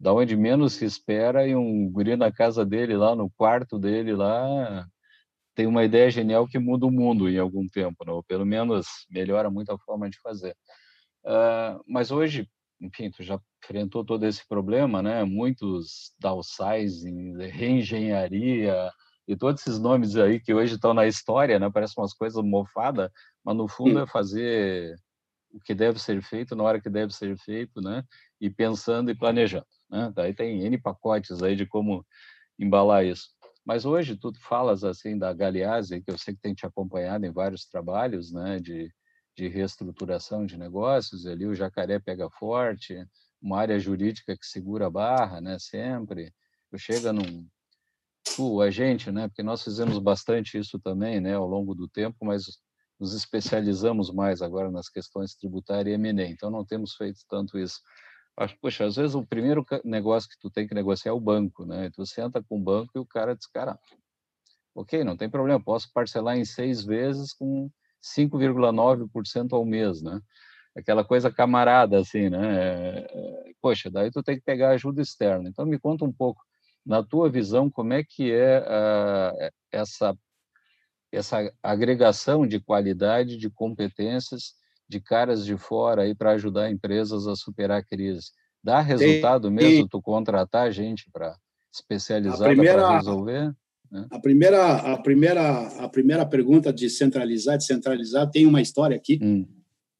da 0.00 0.12
onde 0.14 0.36
menos 0.36 0.74
se 0.74 0.84
espera 0.86 1.46
e 1.46 1.54
um 1.54 1.90
guri 1.90 2.16
na 2.16 2.32
casa 2.32 2.64
dele 2.64 2.96
lá 2.96 3.14
no 3.14 3.30
quarto 3.30 3.78
dele 3.78 4.14
lá 4.14 4.86
tem 5.58 5.66
uma 5.66 5.84
ideia 5.84 6.08
genial 6.08 6.46
que 6.46 6.58
muda 6.58 6.86
o 6.86 6.90
mundo 6.90 7.28
em 7.28 7.38
algum 7.38 7.68
tempo 7.68 8.04
né? 8.06 8.12
ou 8.12 8.22
pelo 8.22 8.46
menos 8.46 8.86
melhora 9.10 9.50
muito 9.50 9.72
a 9.72 9.78
forma 9.78 10.08
de 10.08 10.16
fazer 10.20 10.54
uh, 11.24 11.82
mas 11.84 12.12
hoje 12.12 12.48
enfim 12.80 13.10
tu 13.10 13.24
já 13.24 13.40
enfrentou 13.64 14.04
todo 14.04 14.24
esse 14.24 14.46
problema 14.46 15.02
né 15.02 15.24
muitos 15.24 16.12
downsizing 16.20 17.36
reengenharia 17.48 18.88
e 19.26 19.36
todos 19.36 19.60
esses 19.60 19.78
nomes 19.78 20.16
aí 20.16 20.40
que 20.40 20.54
hoje 20.54 20.76
estão 20.76 20.94
na 20.94 21.06
história, 21.06 21.58
né? 21.58 21.70
Parece 21.70 21.92
umas 21.98 22.14
coisas 22.14 22.42
mofadas, 22.42 23.10
mas 23.44 23.54
no 23.54 23.68
fundo 23.68 24.00
é 24.00 24.06
fazer 24.06 24.96
o 25.50 25.60
que 25.60 25.74
deve 25.74 25.98
ser 25.98 26.22
feito 26.22 26.56
na 26.56 26.64
hora 26.64 26.80
que 26.80 26.88
deve 26.88 27.12
ser 27.12 27.36
feito, 27.36 27.82
né? 27.82 28.02
E 28.40 28.48
pensando 28.48 29.10
e 29.10 29.14
planejando, 29.14 29.66
né? 29.90 30.10
Daí 30.14 30.32
tem 30.32 30.62
N 30.62 30.78
pacotes 30.78 31.42
aí 31.42 31.54
de 31.54 31.66
como 31.66 32.06
embalar 32.58 33.04
isso. 33.04 33.28
Mas 33.68 33.84
hoje 33.84 34.16
tu 34.16 34.32
falas 34.40 34.82
assim 34.82 35.18
da 35.18 35.30
Galeazzi, 35.34 36.00
que 36.00 36.10
eu 36.10 36.16
sei 36.16 36.34
que 36.34 36.40
tem 36.40 36.54
te 36.54 36.64
acompanhado 36.64 37.26
em 37.26 37.30
vários 37.30 37.66
trabalhos, 37.66 38.32
né, 38.32 38.58
de, 38.58 38.90
de 39.36 39.46
reestruturação 39.46 40.46
de 40.46 40.56
negócios, 40.56 41.26
ali 41.26 41.46
o 41.46 41.54
jacaré 41.54 41.98
pega 41.98 42.30
forte, 42.30 43.06
uma 43.42 43.58
área 43.60 43.78
jurídica 43.78 44.34
que 44.34 44.46
segura 44.46 44.86
a 44.86 44.90
barra, 44.90 45.42
né, 45.42 45.58
sempre. 45.58 46.32
Tu 46.70 46.78
chega 46.78 47.12
num 47.12 47.46
tu, 48.34 48.62
a 48.62 48.70
gente, 48.70 49.12
né, 49.12 49.28
porque 49.28 49.42
nós 49.42 49.62
fizemos 49.62 49.98
bastante 49.98 50.56
isso 50.56 50.78
também, 50.78 51.20
né, 51.20 51.34
ao 51.34 51.46
longo 51.46 51.74
do 51.74 51.86
tempo, 51.86 52.24
mas 52.24 52.46
nos 52.98 53.12
especializamos 53.12 54.10
mais 54.10 54.40
agora 54.40 54.70
nas 54.70 54.88
questões 54.88 55.34
tributárias 55.34 55.92
e 55.92 56.00
M&A, 56.00 56.26
então 56.26 56.50
não 56.50 56.64
temos 56.64 56.94
feito 56.94 57.20
tanto 57.28 57.58
isso. 57.58 57.82
Acho, 58.38 58.56
poxa, 58.60 58.84
às 58.84 58.94
vezes 58.94 59.16
o 59.16 59.26
primeiro 59.26 59.66
negócio 59.84 60.30
que 60.30 60.38
tu 60.38 60.48
tem 60.48 60.66
que 60.66 60.74
negociar 60.74 61.10
é 61.10 61.14
o 61.14 61.18
banco, 61.20 61.66
né? 61.66 61.90
Tu 61.92 62.06
senta 62.06 62.40
com 62.40 62.56
o 62.56 62.62
banco 62.62 62.92
e 62.94 63.00
o 63.00 63.04
cara 63.04 63.34
diz, 63.34 63.46
cara, 63.46 63.76
ok, 64.76 65.02
não 65.02 65.16
tem 65.16 65.28
problema, 65.28 65.60
posso 65.60 65.92
parcelar 65.92 66.38
em 66.38 66.44
seis 66.44 66.84
vezes 66.84 67.32
com 67.34 67.68
5,9% 68.00 69.52
ao 69.52 69.64
mês, 69.64 70.00
né? 70.00 70.20
Aquela 70.76 71.04
coisa 71.04 71.32
camarada, 71.32 71.98
assim, 71.98 72.30
né? 72.30 73.06
Poxa, 73.60 73.90
daí 73.90 74.08
tu 74.12 74.22
tem 74.22 74.36
que 74.36 74.44
pegar 74.44 74.70
ajuda 74.70 75.02
externa. 75.02 75.48
Então, 75.48 75.66
me 75.66 75.76
conta 75.76 76.04
um 76.04 76.12
pouco, 76.12 76.40
na 76.86 77.02
tua 77.02 77.28
visão, 77.28 77.68
como 77.68 77.92
é 77.92 78.04
que 78.04 78.30
é 78.30 78.60
uh, 78.60 79.50
essa, 79.72 80.16
essa 81.10 81.52
agregação 81.60 82.46
de 82.46 82.60
qualidade, 82.60 83.36
de 83.36 83.50
competências 83.50 84.54
de 84.88 85.00
caras 85.00 85.44
de 85.44 85.56
fora 85.56 86.02
aí 86.02 86.14
para 86.14 86.32
ajudar 86.32 86.70
empresas 86.70 87.26
a 87.26 87.36
superar 87.36 87.80
a 87.80 87.84
crise. 87.84 88.30
Dá 88.62 88.80
resultado 88.80 89.50
mesmo 89.50 89.88
tu 89.88 90.00
contratar 90.00 90.72
gente 90.72 91.08
para 91.12 91.36
especializada 91.72 92.54
para 92.54 92.96
resolver? 92.96 93.54
Né? 93.90 94.06
A 94.10 94.18
primeira, 94.18 94.76
a 94.76 94.98
primeira, 94.98 95.66
a 95.78 95.88
primeira 95.88 96.26
pergunta 96.26 96.72
de 96.72 96.90
centralizar, 96.90 97.56
de 97.56 97.64
centralizar, 97.64 98.30
tem 98.30 98.46
uma 98.46 98.60
história 98.60 98.96
aqui. 98.96 99.18
Hum. 99.22 99.46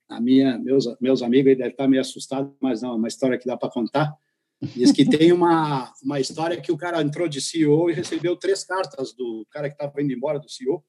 A 0.09 0.21
minha, 0.21 0.59
meus, 0.59 0.87
meus 1.01 1.23
amigos 1.23 1.57
devem 1.57 1.71
estar 1.71 1.87
meio 1.87 2.01
assustados, 2.01 2.51
mas 2.61 2.83
não, 2.83 2.93
é 2.93 2.95
uma 2.95 3.09
história 3.09 3.39
que 3.39 3.47
dá 3.47 3.57
para 3.57 3.71
contar. 3.71 4.15
Diz 4.61 4.91
que 4.91 5.05
tem 5.09 5.33
uma, 5.33 5.93
uma 6.03 6.19
história 6.19 6.61
que 6.61 6.73
o 6.73 6.77
cara 6.77 7.01
entrou 7.01 7.29
de 7.29 7.41
CEO 7.41 7.91
e 7.91 7.95
recebeu 7.95 8.37
três 8.37 8.65
cartas 8.65 9.15
do 9.15 9.47
cara 9.51 9.69
que 9.69 9.75
estava 9.75 10.03
indo 10.03 10.13
embora 10.13 10.39
do 10.39 10.49
CEO. 10.49 10.83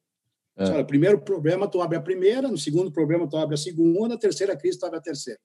É. 0.59 0.71
Olha, 0.71 0.83
primeiro 0.83 1.21
problema, 1.21 1.69
tu 1.69 1.81
abre 1.81 1.97
a 1.97 2.01
primeira, 2.01 2.49
no 2.49 2.57
segundo 2.57 2.91
problema, 2.91 3.27
tu 3.29 3.37
abre 3.37 3.55
a 3.55 3.57
segunda, 3.57 4.09
na 4.09 4.17
terceira 4.17 4.57
crise, 4.57 4.77
tu 4.77 4.85
abre 4.85 4.99
a 4.99 5.01
terceira. 5.01 5.39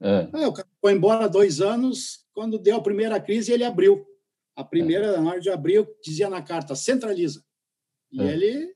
É. 0.00 0.28
Aí, 0.32 0.44
o 0.44 0.52
cara 0.52 0.68
foi 0.80 0.92
embora 0.92 1.28
dois 1.28 1.60
anos, 1.60 2.26
quando 2.34 2.58
deu 2.58 2.76
a 2.76 2.82
primeira 2.82 3.20
crise, 3.20 3.52
ele 3.52 3.62
abriu. 3.62 4.04
A 4.56 4.64
primeira, 4.64 5.06
é. 5.06 5.20
na 5.20 5.30
hora 5.30 5.40
de 5.40 5.50
abrir, 5.50 5.86
dizia 6.02 6.28
na 6.28 6.42
carta, 6.42 6.74
centraliza. 6.74 7.44
E 8.10 8.20
é. 8.20 8.32
ele 8.32 8.74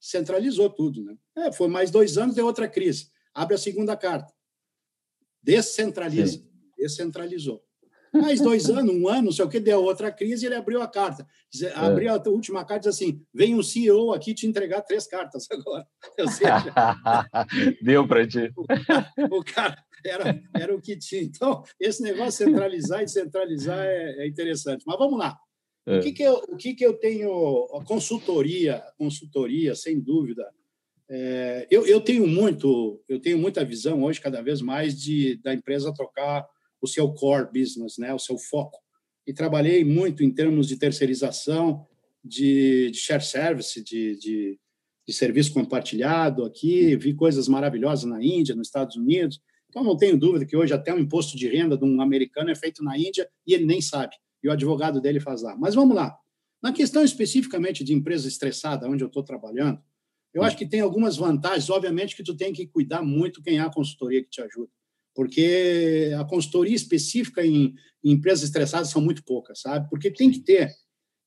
centralizou 0.00 0.68
tudo. 0.70 1.04
Né? 1.04 1.16
É, 1.36 1.52
foi 1.52 1.68
mais 1.68 1.90
dois 1.90 2.18
anos, 2.18 2.34
deu 2.34 2.44
outra 2.44 2.68
crise. 2.68 3.08
Abre 3.32 3.54
a 3.54 3.58
segunda 3.58 3.96
carta. 3.96 4.32
Descentraliza. 5.40 6.32
Sim. 6.32 6.50
Descentralizou. 6.76 7.64
Mais 8.12 8.40
dois 8.40 8.68
anos, 8.70 8.94
um 8.94 9.08
ano, 9.08 9.24
não 9.24 9.32
sei 9.32 9.44
o 9.44 9.48
que, 9.48 9.60
deu 9.60 9.82
outra 9.82 10.10
crise, 10.10 10.46
ele 10.46 10.54
abriu 10.54 10.80
a 10.82 10.88
carta. 10.88 11.26
É. 11.62 11.72
Abriu 11.74 12.12
a 12.12 12.22
última 12.28 12.64
carta 12.64 12.88
diz 12.88 12.96
assim: 12.96 13.20
vem 13.32 13.54
um 13.54 13.62
CEO 13.62 14.12
aqui 14.12 14.34
te 14.34 14.46
entregar 14.46 14.82
três 14.82 15.06
cartas 15.06 15.46
agora. 15.52 15.86
Ou 16.18 16.28
seja, 16.28 16.74
deu 17.82 18.06
para 18.06 18.26
ti. 18.26 18.52
O 18.56 18.64
cara, 18.66 19.12
o 19.30 19.44
cara, 19.44 19.84
era, 20.04 20.42
era 20.54 20.74
o 20.74 20.80
que 20.80 20.96
tinha. 20.96 21.22
Então, 21.22 21.62
esse 21.80 22.02
negócio 22.02 22.44
de 22.44 22.52
centralizar 22.52 23.00
e 23.00 23.04
descentralizar 23.04 23.78
é, 23.78 24.24
é 24.24 24.28
interessante. 24.28 24.84
Mas 24.86 24.98
vamos 24.98 25.18
lá. 25.18 25.36
É. 25.86 25.98
O, 25.98 26.02
que, 26.02 26.12
que, 26.12 26.22
eu, 26.22 26.34
o 26.48 26.56
que, 26.56 26.74
que 26.74 26.84
eu 26.84 26.94
tenho? 26.94 27.64
A 27.74 27.84
consultoria, 27.84 28.82
consultoria, 28.98 29.74
sem 29.74 29.98
dúvida. 29.98 30.46
É, 31.10 31.66
eu, 31.70 31.86
eu 31.86 32.02
tenho 32.02 32.26
muito, 32.26 33.02
eu 33.08 33.18
tenho 33.18 33.38
muita 33.38 33.64
visão 33.64 34.02
hoje, 34.02 34.20
cada 34.20 34.42
vez 34.42 34.60
mais, 34.60 35.00
de 35.00 35.36
da 35.36 35.54
empresa 35.54 35.94
trocar 35.94 36.46
o 36.80 36.86
seu 36.86 37.12
core 37.12 37.48
business, 37.52 37.98
né, 37.98 38.14
o 38.14 38.18
seu 38.18 38.38
foco. 38.38 38.78
E 39.26 39.32
trabalhei 39.32 39.84
muito 39.84 40.22
em 40.22 40.32
termos 40.32 40.66
de 40.68 40.76
terceirização, 40.76 41.86
de, 42.24 42.90
de 42.90 42.98
share 42.98 43.22
service, 43.22 43.82
de, 43.82 44.16
de, 44.16 44.58
de, 45.06 45.12
serviço 45.12 45.52
compartilhado 45.52 46.44
aqui, 46.44 46.96
vi 46.96 47.14
coisas 47.14 47.46
maravilhosas 47.48 48.04
na 48.04 48.22
Índia, 48.22 48.54
nos 48.54 48.68
Estados 48.68 48.96
Unidos. 48.96 49.40
Então, 49.68 49.84
não 49.84 49.96
tenho 49.96 50.18
dúvida 50.18 50.46
que 50.46 50.56
hoje 50.56 50.72
até 50.72 50.94
o 50.94 50.98
imposto 50.98 51.36
de 51.36 51.46
renda 51.46 51.76
de 51.76 51.84
um 51.84 52.00
americano 52.00 52.50
é 52.50 52.54
feito 52.54 52.82
na 52.82 52.98
Índia 52.98 53.28
e 53.46 53.54
ele 53.54 53.66
nem 53.66 53.80
sabe, 53.80 54.16
e 54.42 54.48
o 54.48 54.52
advogado 54.52 55.00
dele 55.00 55.20
faz 55.20 55.42
lá. 55.42 55.56
Mas 55.56 55.74
vamos 55.74 55.94
lá. 55.94 56.16
Na 56.62 56.72
questão 56.72 57.04
especificamente 57.04 57.84
de 57.84 57.92
empresa 57.92 58.26
estressada, 58.26 58.88
onde 58.88 59.04
eu 59.04 59.08
estou 59.08 59.22
trabalhando, 59.22 59.80
eu 60.34 60.42
acho 60.42 60.56
que 60.56 60.66
tem 60.66 60.80
algumas 60.80 61.16
vantagens. 61.16 61.70
Obviamente 61.70 62.16
que 62.16 62.22
tu 62.22 62.36
tem 62.36 62.52
que 62.52 62.66
cuidar 62.66 63.02
muito 63.02 63.42
quem 63.42 63.58
é 63.58 63.60
a 63.60 63.70
consultoria 63.70 64.22
que 64.22 64.28
te 64.28 64.40
ajuda 64.40 64.70
porque 65.18 66.12
a 66.16 66.24
consultoria 66.24 66.76
específica 66.76 67.44
em, 67.44 67.74
em, 68.04 68.12
empresas 68.12 68.44
estressadas 68.44 68.90
são 68.90 69.02
muito 69.02 69.24
poucas, 69.24 69.62
sabe? 69.62 69.90
Porque 69.90 70.12
tem 70.12 70.30
que 70.30 70.38
ter, 70.38 70.70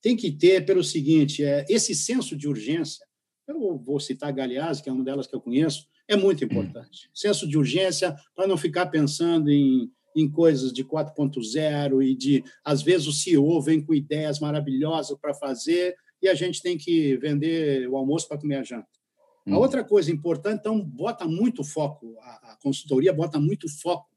tem 0.01 0.15
que 0.15 0.31
ter 0.31 0.65
pelo 0.65 0.81
seguinte, 0.81 1.43
é, 1.43 1.65
esse 1.67 1.93
senso 1.93 2.37
de 2.37 2.47
urgência, 2.47 3.05
eu 3.45 3.77
vou 3.77 3.99
citar 3.99 4.29
a 4.29 4.31
Galeazzi, 4.31 4.81
que 4.81 4.87
é 4.87 4.93
uma 4.93 5.03
delas 5.03 5.27
que 5.27 5.35
eu 5.35 5.41
conheço, 5.41 5.87
é 6.07 6.15
muito 6.15 6.41
importante. 6.41 7.09
Senso 7.13 7.45
de 7.45 7.57
urgência 7.57 8.15
para 8.33 8.47
não 8.47 8.55
ficar 8.55 8.85
pensando 8.85 9.51
em, 9.51 9.91
em 10.15 10.31
coisas 10.31 10.71
de 10.71 10.85
4.0 10.85 12.01
e 12.01 12.15
de, 12.15 12.45
às 12.63 12.81
vezes, 12.81 13.07
o 13.07 13.11
CEO 13.11 13.61
vem 13.61 13.83
com 13.83 13.93
ideias 13.93 14.39
maravilhosas 14.39 15.17
para 15.19 15.33
fazer 15.33 15.97
e 16.21 16.29
a 16.29 16.33
gente 16.33 16.61
tem 16.61 16.77
que 16.77 17.17
vender 17.17 17.89
o 17.89 17.97
almoço 17.97 18.25
para 18.25 18.39
comer 18.39 18.55
a 18.55 18.63
janta. 18.63 19.00
A 19.47 19.51
hum. 19.51 19.57
outra 19.57 19.83
coisa 19.83 20.11
importante, 20.11 20.59
então, 20.59 20.79
bota 20.79 21.25
muito 21.25 21.63
foco, 21.63 22.15
a, 22.19 22.51
a, 22.51 22.57
consultoria 22.61 23.11
bota 23.11 23.39
muito 23.39 23.67
foco 23.81 24.09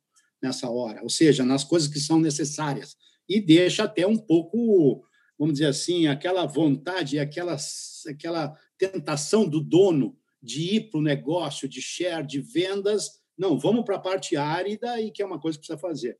nessa 0.42 0.68
hora, 0.68 1.02
ou 1.02 1.08
seja, 1.08 1.44
nas 1.44 1.64
coisas 1.64 1.88
que 1.88 1.98
são 1.98 2.20
necessárias, 2.20 2.96
e 3.26 3.40
deixa 3.40 3.84
até 3.84 4.06
um 4.06 4.18
pouco, 4.18 5.02
vamos 5.38 5.54
dizer 5.54 5.66
assim, 5.66 6.06
aquela 6.06 6.44
vontade, 6.44 7.18
aquela, 7.18 7.56
aquela 8.06 8.54
tentação 8.76 9.48
do 9.48 9.62
dono 9.62 10.14
de 10.42 10.76
ir 10.76 10.90
para 10.90 11.00
o 11.00 11.02
negócio, 11.02 11.66
de 11.66 11.80
share, 11.80 12.26
de 12.26 12.38
vendas. 12.38 13.22
Não, 13.36 13.58
vamos 13.58 13.82
para 13.82 13.96
a 13.96 14.00
parte 14.00 14.36
árida 14.36 15.00
e 15.00 15.10
que 15.10 15.22
é 15.22 15.26
uma 15.26 15.40
coisa 15.40 15.56
que 15.56 15.66
precisa 15.66 15.78
fazer. 15.78 16.18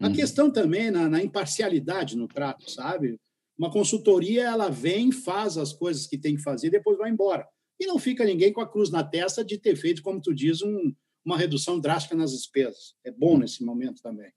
A 0.00 0.06
uhum. 0.06 0.12
questão 0.12 0.48
também 0.48 0.92
na, 0.92 1.08
na 1.08 1.20
imparcialidade 1.20 2.16
no 2.16 2.28
trato, 2.28 2.70
sabe? 2.70 3.18
Uma 3.58 3.72
consultoria, 3.72 4.44
ela 4.44 4.70
vem, 4.70 5.10
faz 5.10 5.58
as 5.58 5.72
coisas 5.72 6.06
que 6.06 6.16
tem 6.16 6.36
que 6.36 6.42
fazer, 6.42 6.70
depois 6.70 6.96
vai 6.96 7.10
embora 7.10 7.44
e 7.78 7.86
não 7.86 7.98
fica 7.98 8.24
ninguém 8.24 8.52
com 8.52 8.60
a 8.60 8.68
cruz 8.70 8.90
na 8.90 9.02
testa 9.02 9.44
de 9.44 9.58
ter 9.58 9.76
feito, 9.76 10.02
como 10.02 10.20
tu 10.20 10.34
diz, 10.34 10.62
um, 10.62 10.94
uma 11.24 11.36
redução 11.36 11.80
drástica 11.80 12.14
nas 12.14 12.32
despesas. 12.32 12.94
É 13.04 13.10
bom 13.10 13.38
nesse 13.38 13.64
momento 13.64 14.02
também. 14.02 14.32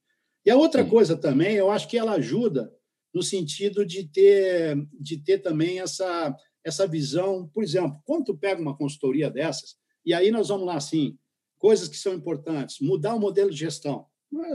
E 0.46 0.50
a 0.50 0.56
outra 0.56 0.86
coisa 0.86 1.16
também, 1.16 1.56
eu 1.56 1.70
acho 1.70 1.88
que 1.88 1.98
ela 1.98 2.14
ajuda 2.14 2.72
no 3.14 3.22
sentido 3.22 3.86
de 3.86 4.08
ter, 4.08 4.78
de 5.00 5.18
ter 5.18 5.40
também 5.40 5.80
essa, 5.80 6.36
essa 6.64 6.88
visão. 6.88 7.50
Por 7.54 7.64
exemplo, 7.64 8.02
quando 8.06 8.26
tu 8.26 8.38
pega 8.38 8.62
uma 8.62 8.78
consultoria 8.78 9.30
dessas, 9.30 9.76
e 10.06 10.14
aí 10.14 10.32
nós 10.32 10.48
vamos 10.48 10.66
lá 10.66 10.76
assim, 10.76 11.18
coisas 11.58 11.88
que 11.88 11.98
são 11.98 12.14
importantes, 12.14 12.80
mudar 12.80 13.16
o 13.16 13.20
modelo 13.20 13.50
de 13.50 13.58
gestão. 13.58 14.06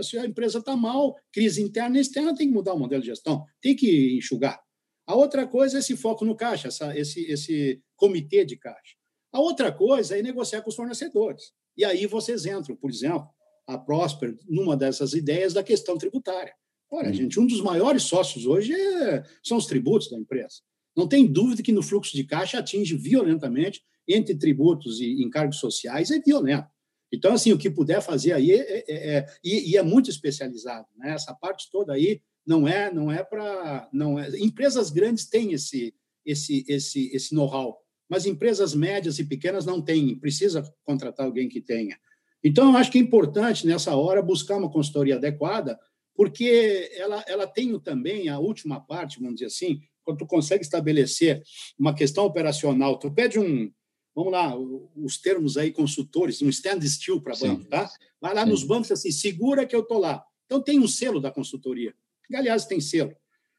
Se 0.03 0.19
a 0.19 0.27
empresa 0.27 0.59
está 0.59 0.77
mal, 0.77 1.17
crise 1.33 1.63
interna 1.63 1.99
e 1.99 2.01
externa, 2.01 2.35
tem 2.35 2.49
que 2.49 2.55
mudar 2.55 2.75
o 2.75 2.79
modelo 2.79 3.03
de 3.03 3.09
gestão, 3.09 3.45
tem 3.61 3.75
que 3.75 4.17
enxugar. 4.17 4.63
A 5.07 5.15
outra 5.15 5.47
coisa 5.47 5.77
é 5.77 5.81
esse 5.81 5.97
foco 5.97 6.25
no 6.25 6.37
caixa, 6.37 6.69
essa, 6.69 6.97
esse, 6.97 7.23
esse 7.31 7.83
comitê 7.97 8.45
de 8.45 8.57
caixa. 8.57 8.97
A 9.33 9.41
outra 9.41 9.73
coisa 9.73 10.19
é 10.19 10.23
negociar 10.23 10.63
com 10.63 10.71
os 10.71 10.77
fornecedores. 10.77 11.53
E 11.77 11.85
aí 11.85 12.07
vocês 12.07 12.47
entram, 12.47 12.77
por 12.77 12.91
exemplo, 12.91 13.29
a 13.67 13.79
Prosper, 13.79 14.37
numa 14.49 14.77
dessas 14.77 15.15
ideias 15.15 15.55
da 15.55 15.63
questão 15.63 15.97
tributária. 15.97 16.55
Olha, 16.91 17.11
hum. 17.11 17.15
gente, 17.15 17.41
um 17.41 17.47
dos 17.47 17.61
maiores 17.61 18.03
sócios 18.03 18.47
hoje 18.47 18.75
é, 18.75 19.23
são 19.43 19.57
os 19.57 19.67
tributos 19.67 20.11
da 20.11 20.19
empresa. 20.19 20.57
Não 20.95 21.09
tem 21.09 21.27
dúvida 21.27 21.63
que 21.63 21.73
no 21.73 21.83
fluxo 21.83 22.15
de 22.15 22.25
caixa 22.25 22.59
atinge 22.59 22.95
violentamente 22.97 23.83
entre 24.07 24.35
tributos 24.35 25.01
e 25.01 25.23
encargos 25.23 25.59
sociais, 25.59 26.11
é 26.11 26.19
violento. 26.19 26.69
Então, 27.11 27.35
assim, 27.35 27.53
o 27.53 27.59
que 27.59 27.71
puder 27.71 28.03
fazer 28.03 28.33
aí 28.33 28.53
é, 28.53 28.85
é, 28.89 29.17
é 29.17 29.27
e, 29.45 29.71
e, 29.71 29.77
é 29.77 29.83
muito 29.83 30.11
especializado, 30.11 30.87
né? 30.97 31.13
Essa 31.13 31.35
parte 31.35 31.71
toda 31.71 31.93
aí 31.93 32.21
não 32.47 32.67
é, 32.67 32.93
não 32.93 33.11
é 33.11 33.23
para, 33.23 33.89
não 33.93 34.19
é. 34.19 34.29
Empresas 34.39 34.91
grandes 34.91 35.27
têm 35.27 35.53
esse, 35.53 35.95
esse, 36.25 36.65
esse, 36.69 37.11
esse 37.15 37.35
know-how, 37.35 37.79
mas 38.09 38.27
empresas 38.27 38.75
médias 38.75 39.19
e 39.19 39.25
pequenas 39.25 39.65
não 39.65 39.81
têm. 39.81 40.19
Precisa 40.19 40.63
contratar 40.85 41.27
alguém 41.27 41.49
que 41.49 41.61
tenha. 41.61 41.99
Então, 42.45 42.71
eu 42.71 42.77
acho 42.77 42.91
que 42.91 42.99
é 42.99 43.01
importante 43.01 43.67
nessa 43.67 43.95
hora 43.95 44.21
buscar 44.21 44.57
uma 44.57 44.71
consultoria 44.71 45.17
adequada, 45.17 45.79
porque 46.15 46.91
ela, 46.95 47.25
ela 47.27 47.47
tem 47.47 47.79
também 47.79 48.29
a 48.29 48.39
última 48.39 48.81
parte, 48.81 49.21
vamos 49.21 49.37
dizer 49.37 49.47
assim, 49.47 49.81
quando 50.05 50.19
tu 50.19 50.27
consegue 50.27 50.65
estabelecer 50.65 51.43
uma 51.79 51.95
questão 51.95 52.25
operacional, 52.25 52.99
tu 52.99 53.11
pede 53.11 53.39
um, 53.39 53.73
vamos 54.15 54.33
lá, 54.33 54.55
os 54.97 55.19
termos 55.19 55.57
aí 55.57 55.71
consultores, 55.71 56.43
um 56.43 56.49
stand 56.49 56.83
still 56.83 57.21
para 57.21 57.37
banco, 57.37 57.65
tá? 57.67 57.89
Vai 58.21 58.35
lá 58.35 58.45
Sim. 58.45 58.51
nos 58.51 58.65
bancos 58.65 58.91
assim, 58.91 59.11
segura 59.11 59.65
que 59.65 59.75
eu 59.75 59.83
tô 59.83 59.99
lá. 59.99 60.23
Então 60.47 60.61
tem 60.61 60.79
um 60.79 60.89
selo 60.89 61.21
da 61.21 61.31
consultoria, 61.31 61.95
aliás 62.35 62.67
tem 62.67 62.81
selo. 62.81 63.15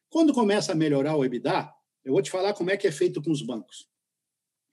Quando 0.09 0.33
começa 0.33 0.71
a 0.71 0.75
melhorar 0.75 1.15
o 1.15 1.25
EBITDA, 1.25 1.71
eu 2.05 2.13
vou 2.13 2.21
te 2.21 2.29
falar 2.29 2.53
como 2.53 2.69
é 2.69 2.77
que 2.77 2.87
é 2.87 2.91
feito 2.91 3.21
com 3.21 3.31
os 3.31 3.41
bancos. 3.41 3.89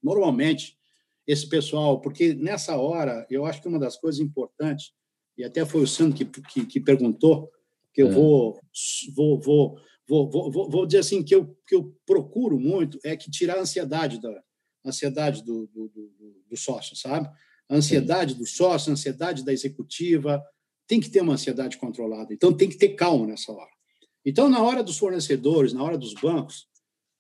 Normalmente, 0.03 0.79
esse 1.27 1.49
pessoal, 1.49 2.01
porque 2.01 2.35
nessa 2.35 2.77
hora, 2.77 3.27
eu 3.31 3.45
acho 3.47 3.63
que 3.63 3.69
uma 3.69 3.79
das 3.79 3.97
coisas 3.97 4.21
importantes, 4.21 4.93
e 5.37 5.45
até 5.45 5.65
foi 5.65 5.83
o 5.83 5.87
Sandro 5.87 6.17
que, 6.17 6.25
que, 6.25 6.67
que 6.67 6.81
perguntou, 6.81 7.51
que 7.93 8.03
eu 8.03 8.09
é. 8.09 8.11
vou, 8.11 8.61
vou, 9.15 9.41
vou, 9.41 9.81
vou, 10.09 10.51
vou, 10.51 10.71
vou 10.71 10.87
dizer 10.87 10.99
assim, 10.99 11.23
que 11.23 11.35
eu, 11.35 11.57
que 11.67 11.75
eu 11.75 11.97
procuro 12.05 12.59
muito, 12.59 12.99
é 13.05 13.17
que 13.17 13.31
tirar 13.31 13.59
a 13.59 13.63
ansiedade 13.63 14.21
da 14.21 14.43
ansiedade 14.85 15.45
do, 15.45 15.67
do, 15.67 15.89
do, 15.89 16.43
do 16.49 16.57
sócio, 16.57 16.97
sabe? 16.97 17.29
A 17.69 17.77
ansiedade 17.77 18.35
do 18.35 18.47
sócio, 18.47 18.91
a 18.91 18.95
ansiedade 18.95 19.45
da 19.45 19.53
executiva, 19.53 20.43
tem 20.87 21.01
que 21.01 21.11
ter 21.11 21.21
uma 21.21 21.35
ansiedade 21.35 21.79
controlada. 21.79 22.33
Então, 22.35 22.53
tem 22.53 22.69
que 22.69 22.77
ter 22.77 22.91
calma 22.91 23.27
nessa 23.27 23.53
hora. 23.53 23.71
Então, 24.25 24.49
na 24.49 24.63
hora 24.63 24.83
dos 24.83 24.99
fornecedores, 24.99 25.73
na 25.73 25.83
hora 25.83 25.97
dos 25.97 26.15
bancos, 26.15 26.67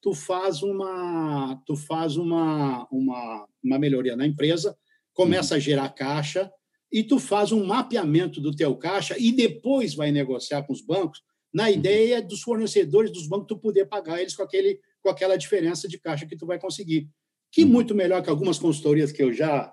tu 0.00 0.14
faz 0.14 0.62
uma, 0.62 1.60
tu 1.66 1.76
faz 1.76 2.16
uma, 2.16 2.86
uma, 2.90 3.46
uma 3.62 3.78
melhoria 3.78 4.16
na 4.16 4.26
empresa, 4.26 4.76
começa 5.12 5.54
uhum. 5.54 5.58
a 5.58 5.60
gerar 5.60 5.88
caixa 5.90 6.50
e 6.92 7.02
tu 7.02 7.18
faz 7.18 7.52
um 7.52 7.64
mapeamento 7.64 8.40
do 8.40 8.54
teu 8.54 8.74
caixa 8.76 9.16
e 9.18 9.32
depois 9.32 9.94
vai 9.94 10.10
negociar 10.10 10.62
com 10.62 10.72
os 10.72 10.80
bancos 10.80 11.22
na 11.52 11.64
uhum. 11.64 11.70
ideia 11.70 12.22
dos 12.22 12.42
fornecedores 12.42 13.12
dos 13.12 13.26
bancos 13.26 13.48
tu 13.48 13.58
poder 13.58 13.86
pagar 13.86 14.20
eles 14.20 14.34
com 14.34 14.42
aquele 14.42 14.80
com 15.02 15.08
aquela 15.08 15.36
diferença 15.36 15.88
de 15.88 15.98
caixa 15.98 16.26
que 16.26 16.36
tu 16.36 16.44
vai 16.44 16.58
conseguir. 16.58 17.08
Que 17.50 17.64
uhum. 17.64 17.70
muito 17.70 17.94
melhor 17.94 18.22
que 18.22 18.28
algumas 18.28 18.58
consultorias 18.58 19.10
que 19.10 19.22
eu 19.22 19.32
já 19.32 19.72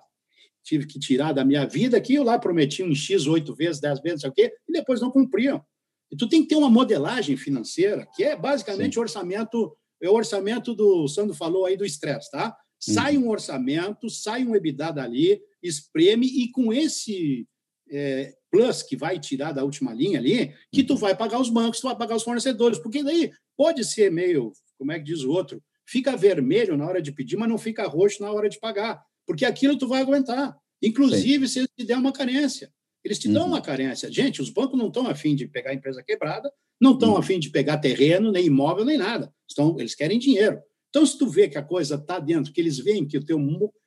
tive 0.63 0.85
que 0.85 0.99
tirar 0.99 1.33
da 1.33 1.45
minha 1.45 1.65
vida, 1.65 1.99
que 1.99 2.15
eu 2.15 2.23
lá 2.23 2.37
prometi 2.39 2.83
um 2.83 2.95
X 2.95 3.27
oito 3.27 3.53
vezes, 3.53 3.79
dez 3.79 4.01
vezes, 4.01 4.21
sei 4.21 4.29
o 4.29 4.33
quê, 4.33 4.53
e 4.67 4.71
depois 4.71 4.99
não 5.01 5.11
cumpriam. 5.11 5.63
E 6.11 6.15
tu 6.15 6.27
tem 6.27 6.41
que 6.41 6.49
ter 6.49 6.55
uma 6.55 6.69
modelagem 6.69 7.35
financeira, 7.35 8.07
que 8.15 8.23
é 8.23 8.35
basicamente 8.35 8.97
o 8.97 9.01
orçamento 9.01 9.75
é 10.01 10.09
o 10.09 10.13
orçamento 10.13 10.75
do, 10.75 11.03
o 11.03 11.07
Sandro 11.07 11.33
falou 11.33 11.65
aí 11.65 11.75
do 11.75 11.85
estresse, 11.85 12.29
tá? 12.29 12.55
Sai 12.79 13.17
um 13.17 13.29
orçamento, 13.29 14.09
sai 14.09 14.43
um 14.45 14.55
EBITDA 14.55 14.91
dali, 14.91 15.41
espreme, 15.63 16.27
e 16.27 16.51
com 16.51 16.71
esse 16.71 17.47
é, 17.89 18.35
plus 18.51 18.83
que 18.83 18.95
vai 18.95 19.19
tirar 19.19 19.51
da 19.51 19.63
última 19.63 19.93
linha 19.93 20.19
ali, 20.19 20.53
que 20.71 20.83
tu 20.83 20.95
vai 20.95 21.15
pagar 21.15 21.39
os 21.39 21.49
bancos, 21.49 21.79
tu 21.79 21.87
vai 21.87 21.97
pagar 21.97 22.15
os 22.15 22.23
fornecedores, 22.23 22.77
porque 22.77 23.03
daí 23.03 23.31
pode 23.57 23.83
ser 23.83 24.11
meio, 24.11 24.51
como 24.77 24.91
é 24.91 24.99
que 24.99 25.05
diz 25.05 25.23
o 25.23 25.31
outro, 25.31 25.61
fica 25.87 26.15
vermelho 26.15 26.77
na 26.77 26.85
hora 26.85 27.01
de 27.01 27.11
pedir, 27.11 27.37
mas 27.37 27.49
não 27.49 27.57
fica 27.57 27.87
roxo 27.87 28.21
na 28.21 28.31
hora 28.31 28.47
de 28.47 28.59
pagar, 28.59 29.01
porque 29.25 29.45
aquilo 29.45 29.77
tu 29.77 29.87
vai 29.87 30.01
aguentar. 30.01 30.55
Inclusive, 30.81 31.47
Sim. 31.47 31.65
se 31.79 31.85
der 31.85 31.97
uma 31.97 32.13
carência. 32.13 32.71
Eles 33.07 33.19
te 33.19 33.29
dão 33.29 33.43
uhum. 33.43 33.47
uma 33.51 33.61
carência. 33.61 34.11
Gente, 34.11 34.41
os 34.41 34.49
bancos 34.49 34.77
não 34.77 34.87
estão 34.87 35.07
afim 35.07 35.33
de 35.33 35.47
pegar 35.47 35.71
a 35.71 35.73
empresa 35.73 36.03
quebrada, 36.03 36.51
não 36.79 36.91
estão 36.91 37.11
uhum. 37.11 37.17
afim 37.17 37.39
de 37.39 37.49
pegar 37.49 37.77
terreno, 37.77 38.33
nem 38.33 38.47
imóvel, 38.47 38.83
nem 38.83 38.97
nada. 38.97 39.33
Estão, 39.47 39.79
eles 39.79 39.95
querem 39.95 40.19
dinheiro. 40.19 40.61
Então, 40.89 41.05
se 41.05 41.17
tu 41.17 41.25
vê 41.25 41.47
que 41.47 41.57
a 41.57 41.63
coisa 41.63 41.95
está 41.95 42.19
dentro, 42.19 42.51
que 42.51 42.59
eles 42.59 42.77
veem 42.77 43.07
que, 43.07 43.17
o 43.17 43.23
teu, 43.23 43.39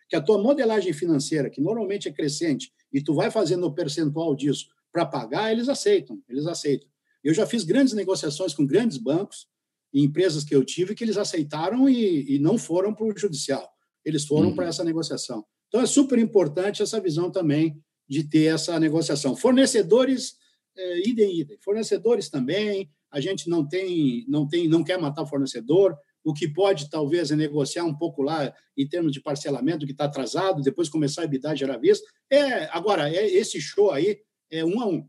que 0.09 0.17
a 0.17 0.23
tua 0.23 0.43
modelagem 0.43 0.95
financeira, 0.95 1.51
que 1.51 1.61
normalmente 1.61 2.09
é 2.09 2.13
crescente, 2.13 2.73
e 2.91 3.03
tu 3.03 3.13
vai 3.13 3.31
fazendo 3.31 3.67
o 3.67 3.75
percentual 3.75 4.35
disso 4.35 4.69
para 4.91 5.05
pagar, 5.05 5.53
eles 5.53 5.69
aceitam, 5.69 6.19
eles 6.27 6.47
aceitam. 6.47 6.89
Eu 7.23 7.35
já 7.35 7.45
fiz 7.45 7.63
grandes 7.63 7.93
negociações 7.93 8.55
com 8.55 8.65
grandes 8.65 8.97
bancos 8.97 9.47
e 9.93 10.03
empresas 10.03 10.45
que 10.45 10.57
eu 10.57 10.65
tive 10.65 10.95
que 10.95 11.05
eles 11.05 11.19
aceitaram 11.19 11.91
e, 11.91 12.37
e 12.37 12.39
não 12.39 12.57
foram 12.57 12.95
para 12.95 13.05
o 13.05 13.15
judicial. 13.15 13.71
Eles 14.03 14.25
foram 14.25 14.49
uhum. 14.49 14.55
para 14.55 14.67
essa 14.67 14.83
negociação. 14.83 15.45
Então, 15.69 15.83
é 15.83 15.87
super 15.87 16.19
importante 16.19 16.83
essa 16.83 16.99
visão 16.99 17.31
também 17.31 17.79
de 18.11 18.25
ter 18.25 18.53
essa 18.53 18.79
negociação. 18.81 19.37
Fornecedores, 19.37 20.35
é, 20.77 21.09
idem, 21.09 21.39
idem. 21.39 21.57
Fornecedores 21.61 22.29
também, 22.29 22.91
a 23.09 23.21
gente 23.21 23.49
não 23.49 23.67
tem, 23.67 24.25
não 24.29 24.49
tem, 24.49 24.67
não 24.67 24.83
quer 24.83 24.99
matar 24.99 25.23
o 25.23 25.27
fornecedor. 25.27 25.97
O 26.25 26.35
que 26.35 26.49
pode, 26.49 26.91
talvez, 26.91 27.31
é 27.31 27.37
negociar 27.37 27.85
um 27.85 27.97
pouco 27.97 28.21
lá 28.21 28.53
em 28.77 28.89
termos 28.89 29.13
de 29.13 29.23
parcelamento 29.23 29.87
que 29.87 29.93
está 29.93 30.07
atrasado, 30.07 30.61
depois 30.61 30.89
começar 30.89 31.23
a 31.23 31.25
EBITDA 31.25 31.55
gerar 31.55 31.79
vista. 31.79 32.05
É, 32.29 32.65
agora, 32.77 33.09
é, 33.09 33.27
esse 33.27 33.61
show 33.61 33.93
aí 33.93 34.19
é 34.51 34.65
um 34.65 34.81
a 34.81 34.87
um. 34.89 35.09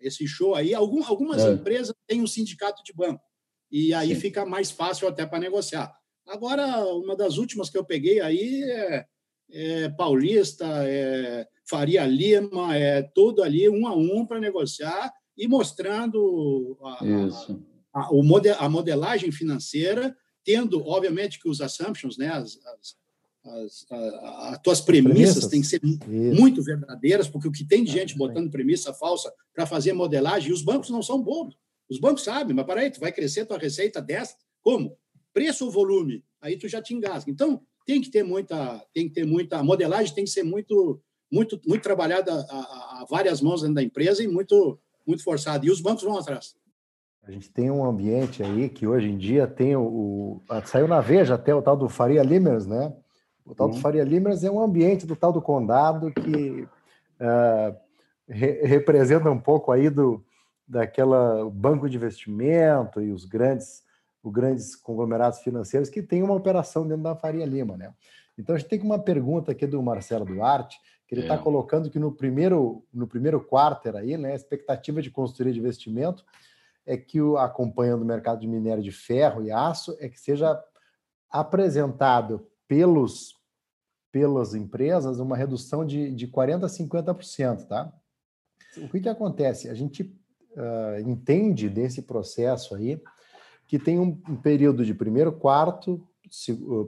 Esse 0.00 0.26
show 0.26 0.56
aí, 0.56 0.74
algum, 0.74 1.04
algumas 1.04 1.42
é. 1.42 1.52
empresas 1.52 1.94
têm 2.08 2.20
um 2.20 2.26
sindicato 2.26 2.82
de 2.82 2.92
banco, 2.92 3.22
e 3.70 3.94
aí 3.94 4.14
Sim. 4.14 4.20
fica 4.20 4.44
mais 4.44 4.70
fácil 4.70 5.06
até 5.06 5.24
para 5.24 5.38
negociar. 5.38 5.94
Agora, 6.26 6.84
uma 6.94 7.14
das 7.14 7.36
últimas 7.36 7.70
que 7.70 7.78
eu 7.78 7.84
peguei 7.84 8.20
aí 8.20 8.62
é, 8.64 9.06
é 9.52 9.88
Paulista, 9.90 10.66
é 10.84 11.46
Faria 11.70 12.04
Lima, 12.04 12.76
é 12.76 13.00
tudo 13.00 13.44
ali 13.44 13.68
um 13.68 13.86
a 13.86 13.94
um 13.94 14.26
para 14.26 14.40
negociar 14.40 15.12
e 15.38 15.46
mostrando 15.46 16.76
a, 16.82 17.04
a, 17.94 18.08
a, 18.08 18.12
model, 18.12 18.56
a 18.58 18.68
modelagem 18.68 19.30
financeira, 19.30 20.14
tendo, 20.44 20.84
obviamente, 20.84 21.38
que 21.40 21.48
os 21.48 21.60
assumptions, 21.60 22.18
né, 22.18 22.28
as, 22.28 22.58
as, 22.66 22.96
as, 23.44 23.86
as 23.90 24.58
tuas 24.62 24.80
premissas, 24.80 25.46
têm 25.46 25.60
que 25.60 25.66
ser 25.68 25.80
Isso. 25.82 26.00
muito 26.08 26.60
verdadeiras, 26.60 27.28
porque 27.28 27.46
o 27.46 27.52
que 27.52 27.64
tem 27.64 27.84
de 27.84 27.92
gente 27.92 28.18
botando 28.18 28.50
premissa 28.50 28.92
falsa 28.92 29.32
para 29.54 29.64
fazer 29.64 29.92
modelagem, 29.92 30.50
e 30.50 30.52
os 30.52 30.62
bancos 30.62 30.90
não 30.90 31.02
são 31.02 31.22
bobos. 31.22 31.56
Os 31.88 32.00
bancos 32.00 32.24
sabem, 32.24 32.54
mas 32.54 32.66
peraí, 32.66 32.90
tu 32.90 32.98
vai 32.98 33.12
crescer 33.12 33.46
tua 33.46 33.58
receita 33.58 34.02
dessa, 34.02 34.34
como? 34.60 34.98
Preço 35.32 35.64
ou 35.64 35.70
volume? 35.70 36.24
Aí 36.40 36.56
tu 36.56 36.66
já 36.68 36.82
te 36.82 36.94
engasga. 36.94 37.30
Então, 37.30 37.62
tem 37.86 38.00
que 38.00 38.10
ter 38.10 38.24
muita, 38.24 38.84
tem 38.92 39.08
que 39.08 39.14
ter 39.14 39.24
muita, 39.24 39.58
a 39.58 39.62
modelagem 39.62 40.14
tem 40.14 40.24
que 40.24 40.30
ser 40.30 40.42
muito 40.42 41.00
muito, 41.30 41.60
muito 41.66 41.82
trabalhada 41.82 42.32
a, 42.32 42.56
a, 43.02 43.06
várias 43.08 43.40
mãos 43.40 43.62
dentro 43.62 43.76
da 43.76 43.82
empresa 43.82 44.22
e 44.22 44.28
muito, 44.28 44.78
muito 45.06 45.22
forçada. 45.22 45.64
E 45.64 45.70
os 45.70 45.80
bancos 45.80 46.02
vão 46.02 46.18
atrás. 46.18 46.56
A 47.22 47.30
gente 47.30 47.50
tem 47.50 47.70
um 47.70 47.84
ambiente 47.84 48.42
aí 48.42 48.68
que 48.68 48.86
hoje 48.86 49.08
em 49.08 49.16
dia 49.16 49.46
tem 49.46 49.76
o. 49.76 49.82
o 49.82 50.42
saiu 50.64 50.88
na 50.88 51.00
Veja 51.00 51.34
até 51.34 51.54
o 51.54 51.62
tal 51.62 51.76
do 51.76 51.88
Faria 51.88 52.22
Limers, 52.22 52.66
né? 52.66 52.92
O 53.44 53.54
tal 53.54 53.68
uhum. 53.68 53.74
do 53.74 53.80
Faria 53.80 54.04
Limers 54.04 54.42
é 54.42 54.50
um 54.50 54.60
ambiente 54.60 55.06
do 55.06 55.14
tal 55.14 55.32
do 55.32 55.42
condado 55.42 56.10
que 56.12 56.62
uh, 57.20 57.76
re, 58.28 58.62
representa 58.64 59.30
um 59.30 59.38
pouco 59.38 59.70
aí 59.70 59.90
do 59.90 60.24
daquela 60.66 61.50
banco 61.50 61.90
de 61.90 61.96
investimento 61.96 63.02
e 63.02 63.10
os 63.10 63.24
grandes, 63.24 63.82
os 64.22 64.32
grandes 64.32 64.76
conglomerados 64.76 65.40
financeiros 65.40 65.88
que 65.88 66.00
tem 66.00 66.22
uma 66.22 66.34
operação 66.34 66.86
dentro 66.86 67.02
da 67.02 67.16
Faria 67.16 67.44
Lima, 67.44 67.76
né? 67.76 67.92
Então 68.38 68.54
a 68.54 68.58
gente 68.58 68.68
tem 68.68 68.80
uma 68.80 68.98
pergunta 68.98 69.50
aqui 69.50 69.66
do 69.66 69.82
Marcelo 69.82 70.24
Duarte, 70.24 70.78
que 71.10 71.16
ele 71.16 71.22
está 71.22 71.34
é. 71.34 71.38
colocando 71.38 71.90
que 71.90 71.98
no 71.98 72.12
primeiro, 72.12 72.84
no 72.94 73.04
primeiro 73.04 73.40
quarter 73.40 73.96
aí, 73.96 74.16
né, 74.16 74.30
a 74.30 74.36
expectativa 74.36 75.02
de 75.02 75.10
consultoria 75.10 75.52
de 75.52 75.58
investimento 75.58 76.24
é 76.86 76.96
que 76.96 77.20
o 77.20 77.36
acompanhando 77.36 78.02
o 78.02 78.06
mercado 78.06 78.38
de 78.38 78.46
minério 78.46 78.80
de 78.80 78.92
ferro 78.92 79.42
e 79.42 79.50
aço 79.50 79.96
é 79.98 80.08
que 80.08 80.20
seja 80.20 80.62
apresentado 81.28 82.46
pelos 82.68 83.34
pelas 84.12 84.54
empresas 84.54 85.18
uma 85.18 85.36
redução 85.36 85.84
de, 85.84 86.12
de 86.12 86.28
40% 86.28 86.64
a 86.64 87.14
50%, 87.14 87.66
tá? 87.66 87.92
O 88.76 88.88
que, 88.88 89.00
que 89.00 89.08
acontece? 89.08 89.68
A 89.68 89.74
gente 89.74 90.02
uh, 90.02 91.00
entende 91.08 91.68
desse 91.68 92.02
processo 92.02 92.74
aí 92.74 93.00
que 93.66 93.80
tem 93.80 93.98
um, 93.98 94.20
um 94.28 94.36
período 94.36 94.84
de 94.84 94.94
primeiro 94.94 95.32
quarto, 95.32 96.04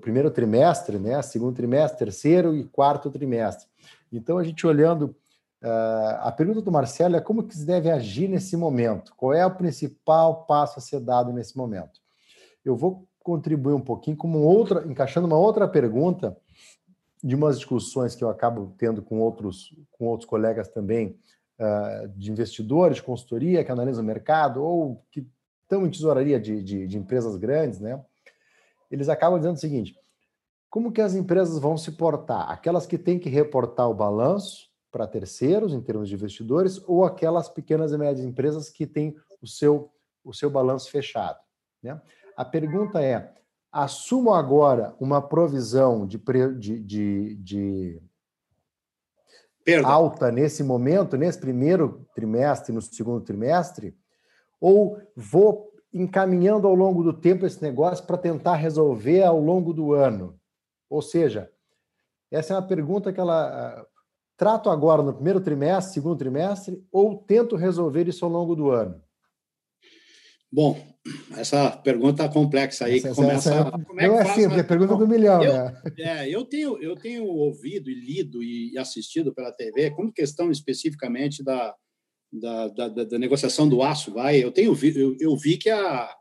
primeiro 0.00 0.30
trimestre, 0.30 0.98
né? 0.98 1.20
Segundo 1.22 1.54
trimestre, 1.54 1.98
terceiro 1.98 2.56
e 2.56 2.64
quarto 2.64 3.08
trimestre. 3.08 3.68
Então, 4.12 4.36
a 4.38 4.44
gente 4.44 4.66
olhando, 4.66 5.16
uh, 5.62 6.20
a 6.20 6.32
pergunta 6.32 6.60
do 6.60 6.70
Marcelo 6.70 7.16
é 7.16 7.20
como 7.20 7.44
que 7.44 7.56
se 7.56 7.64
deve 7.64 7.90
agir 7.90 8.28
nesse 8.28 8.56
momento? 8.56 9.14
Qual 9.16 9.32
é 9.32 9.44
o 9.44 9.54
principal 9.54 10.44
passo 10.44 10.78
a 10.78 10.82
ser 10.82 11.00
dado 11.00 11.32
nesse 11.32 11.56
momento? 11.56 12.00
Eu 12.64 12.76
vou 12.76 13.08
contribuir 13.20 13.74
um 13.74 13.80
pouquinho 13.80 14.16
como 14.16 14.40
outra, 14.40 14.86
encaixando 14.86 15.26
uma 15.26 15.38
outra 15.38 15.66
pergunta 15.66 16.36
de 17.22 17.34
umas 17.36 17.56
discussões 17.56 18.14
que 18.14 18.24
eu 18.24 18.28
acabo 18.28 18.74
tendo 18.76 19.00
com 19.00 19.20
outros, 19.20 19.74
com 19.92 20.06
outros 20.06 20.28
colegas 20.28 20.68
também, 20.68 21.16
uh, 21.58 22.08
de 22.16 22.30
investidores, 22.30 22.96
de 22.96 23.02
consultoria, 23.02 23.64
que 23.64 23.72
analisam 23.72 24.02
o 24.02 24.06
mercado, 24.06 24.62
ou 24.62 25.04
que 25.10 25.26
estão 25.62 25.86
em 25.86 25.90
tesouraria 25.90 26.38
de, 26.38 26.62
de, 26.62 26.86
de 26.86 26.98
empresas 26.98 27.36
grandes, 27.36 27.80
né? 27.80 28.02
Eles 28.90 29.08
acabam 29.08 29.38
dizendo 29.38 29.56
o 29.56 29.60
seguinte: 29.60 29.96
como 30.72 30.90
que 30.90 31.02
as 31.02 31.14
empresas 31.14 31.58
vão 31.58 31.76
se 31.76 31.92
portar? 31.92 32.50
Aquelas 32.50 32.86
que 32.86 32.96
têm 32.96 33.18
que 33.18 33.28
reportar 33.28 33.90
o 33.90 33.94
balanço 33.94 34.70
para 34.90 35.06
terceiros, 35.06 35.74
em 35.74 35.82
termos 35.82 36.08
de 36.08 36.14
investidores, 36.14 36.82
ou 36.86 37.04
aquelas 37.04 37.46
pequenas 37.46 37.92
e 37.92 37.98
médias 37.98 38.24
empresas 38.24 38.70
que 38.70 38.86
têm 38.86 39.14
o 39.42 39.46
seu, 39.46 39.92
o 40.24 40.32
seu 40.32 40.48
balanço 40.48 40.90
fechado? 40.90 41.38
Né? 41.82 42.00
A 42.34 42.42
pergunta 42.42 43.02
é: 43.02 43.34
assumo 43.70 44.32
agora 44.32 44.96
uma 44.98 45.20
provisão 45.20 46.06
de, 46.06 46.18
de, 46.58 46.80
de, 46.80 47.36
de 47.36 48.02
alta 49.84 50.32
nesse 50.32 50.64
momento, 50.64 51.18
nesse 51.18 51.38
primeiro 51.38 52.08
trimestre, 52.14 52.72
no 52.72 52.80
segundo 52.80 53.20
trimestre, 53.20 53.94
ou 54.58 54.98
vou 55.14 55.70
encaminhando 55.92 56.66
ao 56.66 56.74
longo 56.74 57.02
do 57.02 57.12
tempo 57.12 57.44
esse 57.44 57.60
negócio 57.60 58.06
para 58.06 58.16
tentar 58.16 58.54
resolver 58.54 59.22
ao 59.22 59.38
longo 59.38 59.74
do 59.74 59.92
ano? 59.92 60.40
Ou 60.92 61.00
seja, 61.00 61.50
Essa 62.30 62.52
é 62.52 62.56
uma 62.56 62.66
pergunta 62.66 63.12
que 63.12 63.20
ela 63.20 63.46
ah, 63.46 63.86
trato 64.36 64.68
agora 64.68 65.02
no 65.02 65.14
primeiro 65.14 65.40
trimestre, 65.40 65.94
segundo 65.94 66.18
trimestre, 66.18 66.82
ou 66.92 67.16
tento 67.16 67.56
resolver 67.56 68.08
isso 68.08 68.24
ao 68.24 68.30
longo 68.30 68.54
do 68.54 68.70
ano? 68.70 69.02
Bom, 70.50 70.78
essa 71.34 71.70
pergunta 71.70 72.28
complexa 72.28 72.84
aí 72.84 72.98
essa, 72.98 73.08
que 73.08 73.14
começa. 73.14 73.54
Essa, 73.54 73.60
essa, 73.60 73.70
como 73.70 74.00
é 74.00 74.06
não 74.06 74.18
é 74.18 74.24
simples, 74.34 74.58
é 74.58 74.62
pergunta 74.62 74.96
do 74.96 75.08
milhão, 75.08 75.42
eu, 75.42 75.52
né? 75.52 75.82
É, 75.98 76.28
eu 76.28 76.44
tenho, 76.44 76.82
eu 76.82 76.94
tenho 76.94 77.24
ouvido 77.24 77.88
e 77.88 77.94
lido 77.94 78.42
e 78.42 78.76
assistido 78.76 79.34
pela 79.34 79.52
TV, 79.52 79.90
como 79.92 80.12
questão 80.12 80.50
especificamente 80.50 81.42
da, 81.42 81.74
da, 82.30 82.68
da, 82.68 82.88
da 82.88 83.18
negociação 83.18 83.66
do 83.66 83.82
aço, 83.82 84.12
vai. 84.12 84.44
Eu 84.44 84.52
tenho 84.52 84.76
eu, 84.94 85.16
eu 85.18 85.36
vi 85.36 85.56
que 85.56 85.70
a, 85.70 86.14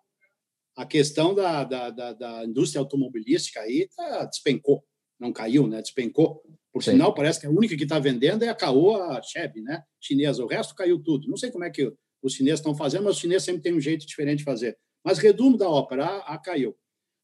a 0.76 0.86
questão 0.86 1.34
da, 1.36 1.64
da, 1.64 1.90
da, 1.90 2.14
da 2.14 2.46
indústria 2.46 2.80
automobilística 2.80 3.60
aí 3.60 3.88
tá, 3.96 4.26
despencou, 4.26 4.84
não 5.20 5.32
caiu, 5.32 5.68
né? 5.68 5.82
Despencou. 5.82 6.42
Por 6.74 6.82
Sim. 6.82 6.92
sinal, 6.92 7.14
parece 7.14 7.40
que 7.40 7.46
a 7.46 7.50
única 7.50 7.76
que 7.76 7.84
está 7.84 8.00
vendendo 8.00 8.44
é 8.44 8.50
a 8.50 8.56
Caoa 8.56 9.22
Chevy, 9.22 9.62
né? 9.62 9.84
Chinesa. 10.00 10.44
O 10.44 10.48
resto 10.48 10.74
caiu 10.74 10.98
tudo. 11.04 11.28
Não 11.28 11.36
sei 11.36 11.52
como 11.52 11.66
é 11.66 11.70
que 11.70 11.92
os 12.24 12.34
chineses 12.34 12.60
estão 12.60 12.74
fazendo, 12.74 13.04
mas 13.04 13.16
os 13.16 13.22
chineses 13.22 13.44
sempre 13.44 13.62
têm 13.62 13.74
um 13.74 13.82
jeito 13.82 14.06
diferente 14.06 14.40
de 14.40 14.44
fazer. 14.46 14.78
Mas 15.04 15.18
redumo 15.18 15.58
da 15.58 15.70
ópera, 15.70 16.06
a, 16.06 16.36
a 16.36 16.38
caiu. 16.38 16.76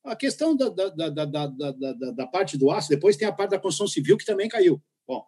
A 0.03 0.15
questão 0.15 0.55
da, 0.55 0.69
da, 0.69 0.89
da, 0.89 1.09
da, 1.09 1.47
da, 1.47 2.11
da, 2.11 2.27
parte 2.27 2.57
do 2.57 2.71
aço, 2.71 2.89
depois 2.89 3.17
tem 3.17 3.27
a 3.27 3.31
parte 3.31 3.51
da 3.51 3.59
construção 3.59 3.87
civil, 3.87 4.17
que 4.17 4.25
também 4.25 4.47
caiu. 4.47 4.81
Bom, 5.07 5.23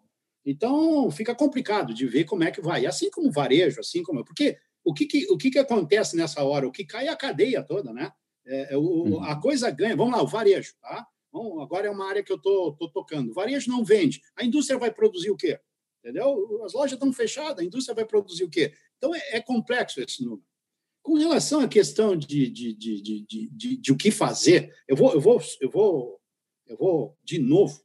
então 0.45 1.09
fica 1.11 1.35
complicado 1.35 1.93
de 1.93 2.05
ver 2.05 2.25
como 2.25 2.43
é 2.43 2.51
que 2.51 2.61
vai. 2.61 2.85
Assim 2.85 3.09
como 3.09 3.29
o 3.29 3.31
varejo, 3.31 3.79
assim 3.79 4.03
como. 4.03 4.23
Porque 4.23 4.57
o 4.89 4.93
que, 4.93 5.05
que, 5.05 5.31
o 5.31 5.37
que, 5.37 5.51
que 5.51 5.59
acontece 5.59 6.17
nessa 6.17 6.43
hora? 6.43 6.67
O 6.67 6.71
que 6.71 6.83
cai 6.83 7.07
é 7.07 7.09
a 7.09 7.15
cadeia 7.15 7.61
toda, 7.61 7.93
né? 7.93 8.11
É, 8.43 8.73
é 8.73 8.77
o, 8.77 8.81
uhum. 8.81 9.23
A 9.23 9.39
coisa 9.39 9.69
ganha. 9.69 9.95
Vamos 9.95 10.17
lá, 10.17 10.23
o 10.23 10.27
varejo, 10.27 10.73
tá? 10.81 11.05
Bom, 11.31 11.61
agora 11.61 11.85
é 11.85 11.91
uma 11.91 12.09
área 12.09 12.23
que 12.23 12.31
eu 12.31 12.37
estou 12.37 12.75
tocando. 12.91 13.29
O 13.29 13.33
varejo 13.35 13.69
não 13.69 13.85
vende. 13.85 14.19
A 14.35 14.43
indústria 14.43 14.79
vai 14.79 14.91
produzir 14.91 15.29
o 15.29 15.37
quê? 15.37 15.59
Entendeu? 15.99 16.63
As 16.65 16.73
lojas 16.73 16.93
estão 16.93 17.13
fechadas, 17.13 17.59
a 17.59 17.63
indústria 17.63 17.93
vai 17.93 18.03
produzir 18.03 18.43
o 18.43 18.49
quê? 18.49 18.73
Então, 18.97 19.13
é, 19.13 19.21
é 19.33 19.39
complexo 19.39 20.01
esse 20.01 20.23
número. 20.23 20.43
Com 21.03 21.13
relação 21.13 21.59
à 21.59 21.67
questão 21.67 22.17
de, 22.17 22.49
de, 22.49 22.73
de, 22.73 23.01
de, 23.01 23.25
de, 23.27 23.49
de, 23.51 23.77
de 23.77 23.91
o 23.91 23.95
que 23.95 24.09
fazer, 24.09 24.75
eu 24.87 24.95
vou, 24.95 25.13
eu, 25.13 25.21
vou, 25.21 25.39
eu, 25.61 25.69
vou, 25.69 26.21
eu 26.65 26.77
vou, 26.77 27.17
de 27.23 27.37
novo, 27.37 27.79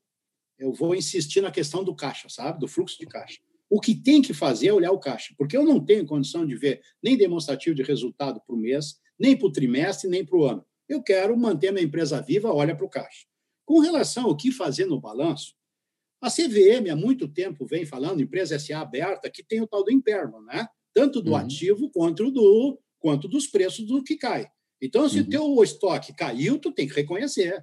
eu 0.58 0.72
vou 0.72 0.94
insistir 0.94 1.42
na 1.42 1.50
questão 1.50 1.84
do 1.84 1.94
caixa, 1.94 2.30
sabe? 2.30 2.60
Do 2.60 2.66
fluxo 2.66 2.98
de 2.98 3.06
caixa. 3.06 3.42
O 3.70 3.80
que 3.80 3.94
tem 3.94 4.22
que 4.22 4.34
fazer 4.34 4.68
é 4.68 4.72
olhar 4.72 4.92
o 4.92 4.98
caixa, 4.98 5.34
porque 5.36 5.56
eu 5.56 5.64
não 5.64 5.84
tenho 5.84 6.06
condição 6.06 6.46
de 6.46 6.54
ver 6.54 6.80
nem 7.02 7.16
demonstrativo 7.16 7.74
de 7.74 7.82
resultado 7.82 8.40
para 8.46 8.54
o 8.54 8.58
mês, 8.58 8.96
nem 9.18 9.36
para 9.36 9.46
o 9.46 9.52
trimestre, 9.52 10.08
nem 10.08 10.24
para 10.24 10.36
o 10.36 10.44
ano. 10.44 10.64
Eu 10.88 11.02
quero 11.02 11.36
manter 11.36 11.72
minha 11.72 11.84
empresa 11.84 12.20
viva, 12.20 12.52
olha 12.52 12.76
para 12.76 12.84
o 12.84 12.90
caixa. 12.90 13.26
Com 13.64 13.80
relação 13.80 14.26
ao 14.26 14.36
que 14.36 14.52
fazer 14.52 14.86
no 14.86 15.00
balanço, 15.00 15.54
a 16.20 16.30
CVM 16.30 16.90
há 16.90 16.96
muito 16.96 17.28
tempo 17.28 17.66
vem 17.66 17.84
falando, 17.84 18.22
empresa 18.22 18.58
SA 18.58 18.80
aberta, 18.80 19.30
que 19.30 19.42
tem 19.42 19.60
o 19.60 19.66
tal 19.66 19.84
do 19.84 19.92
impairment, 19.92 20.42
né? 20.42 20.66
tanto 20.94 21.20
do 21.20 21.32
uhum. 21.32 21.36
ativo 21.36 21.90
quanto, 21.90 22.30
do, 22.30 22.78
quanto 22.98 23.28
dos 23.28 23.46
preços 23.46 23.84
do 23.84 24.02
que 24.02 24.16
cai. 24.16 24.46
Então, 24.80 25.08
se 25.08 25.18
o 25.18 25.22
uhum. 25.22 25.28
teu 25.28 25.62
estoque 25.62 26.14
caiu, 26.14 26.58
tu 26.58 26.70
tem 26.72 26.86
que 26.86 26.94
reconhecer. 26.94 27.62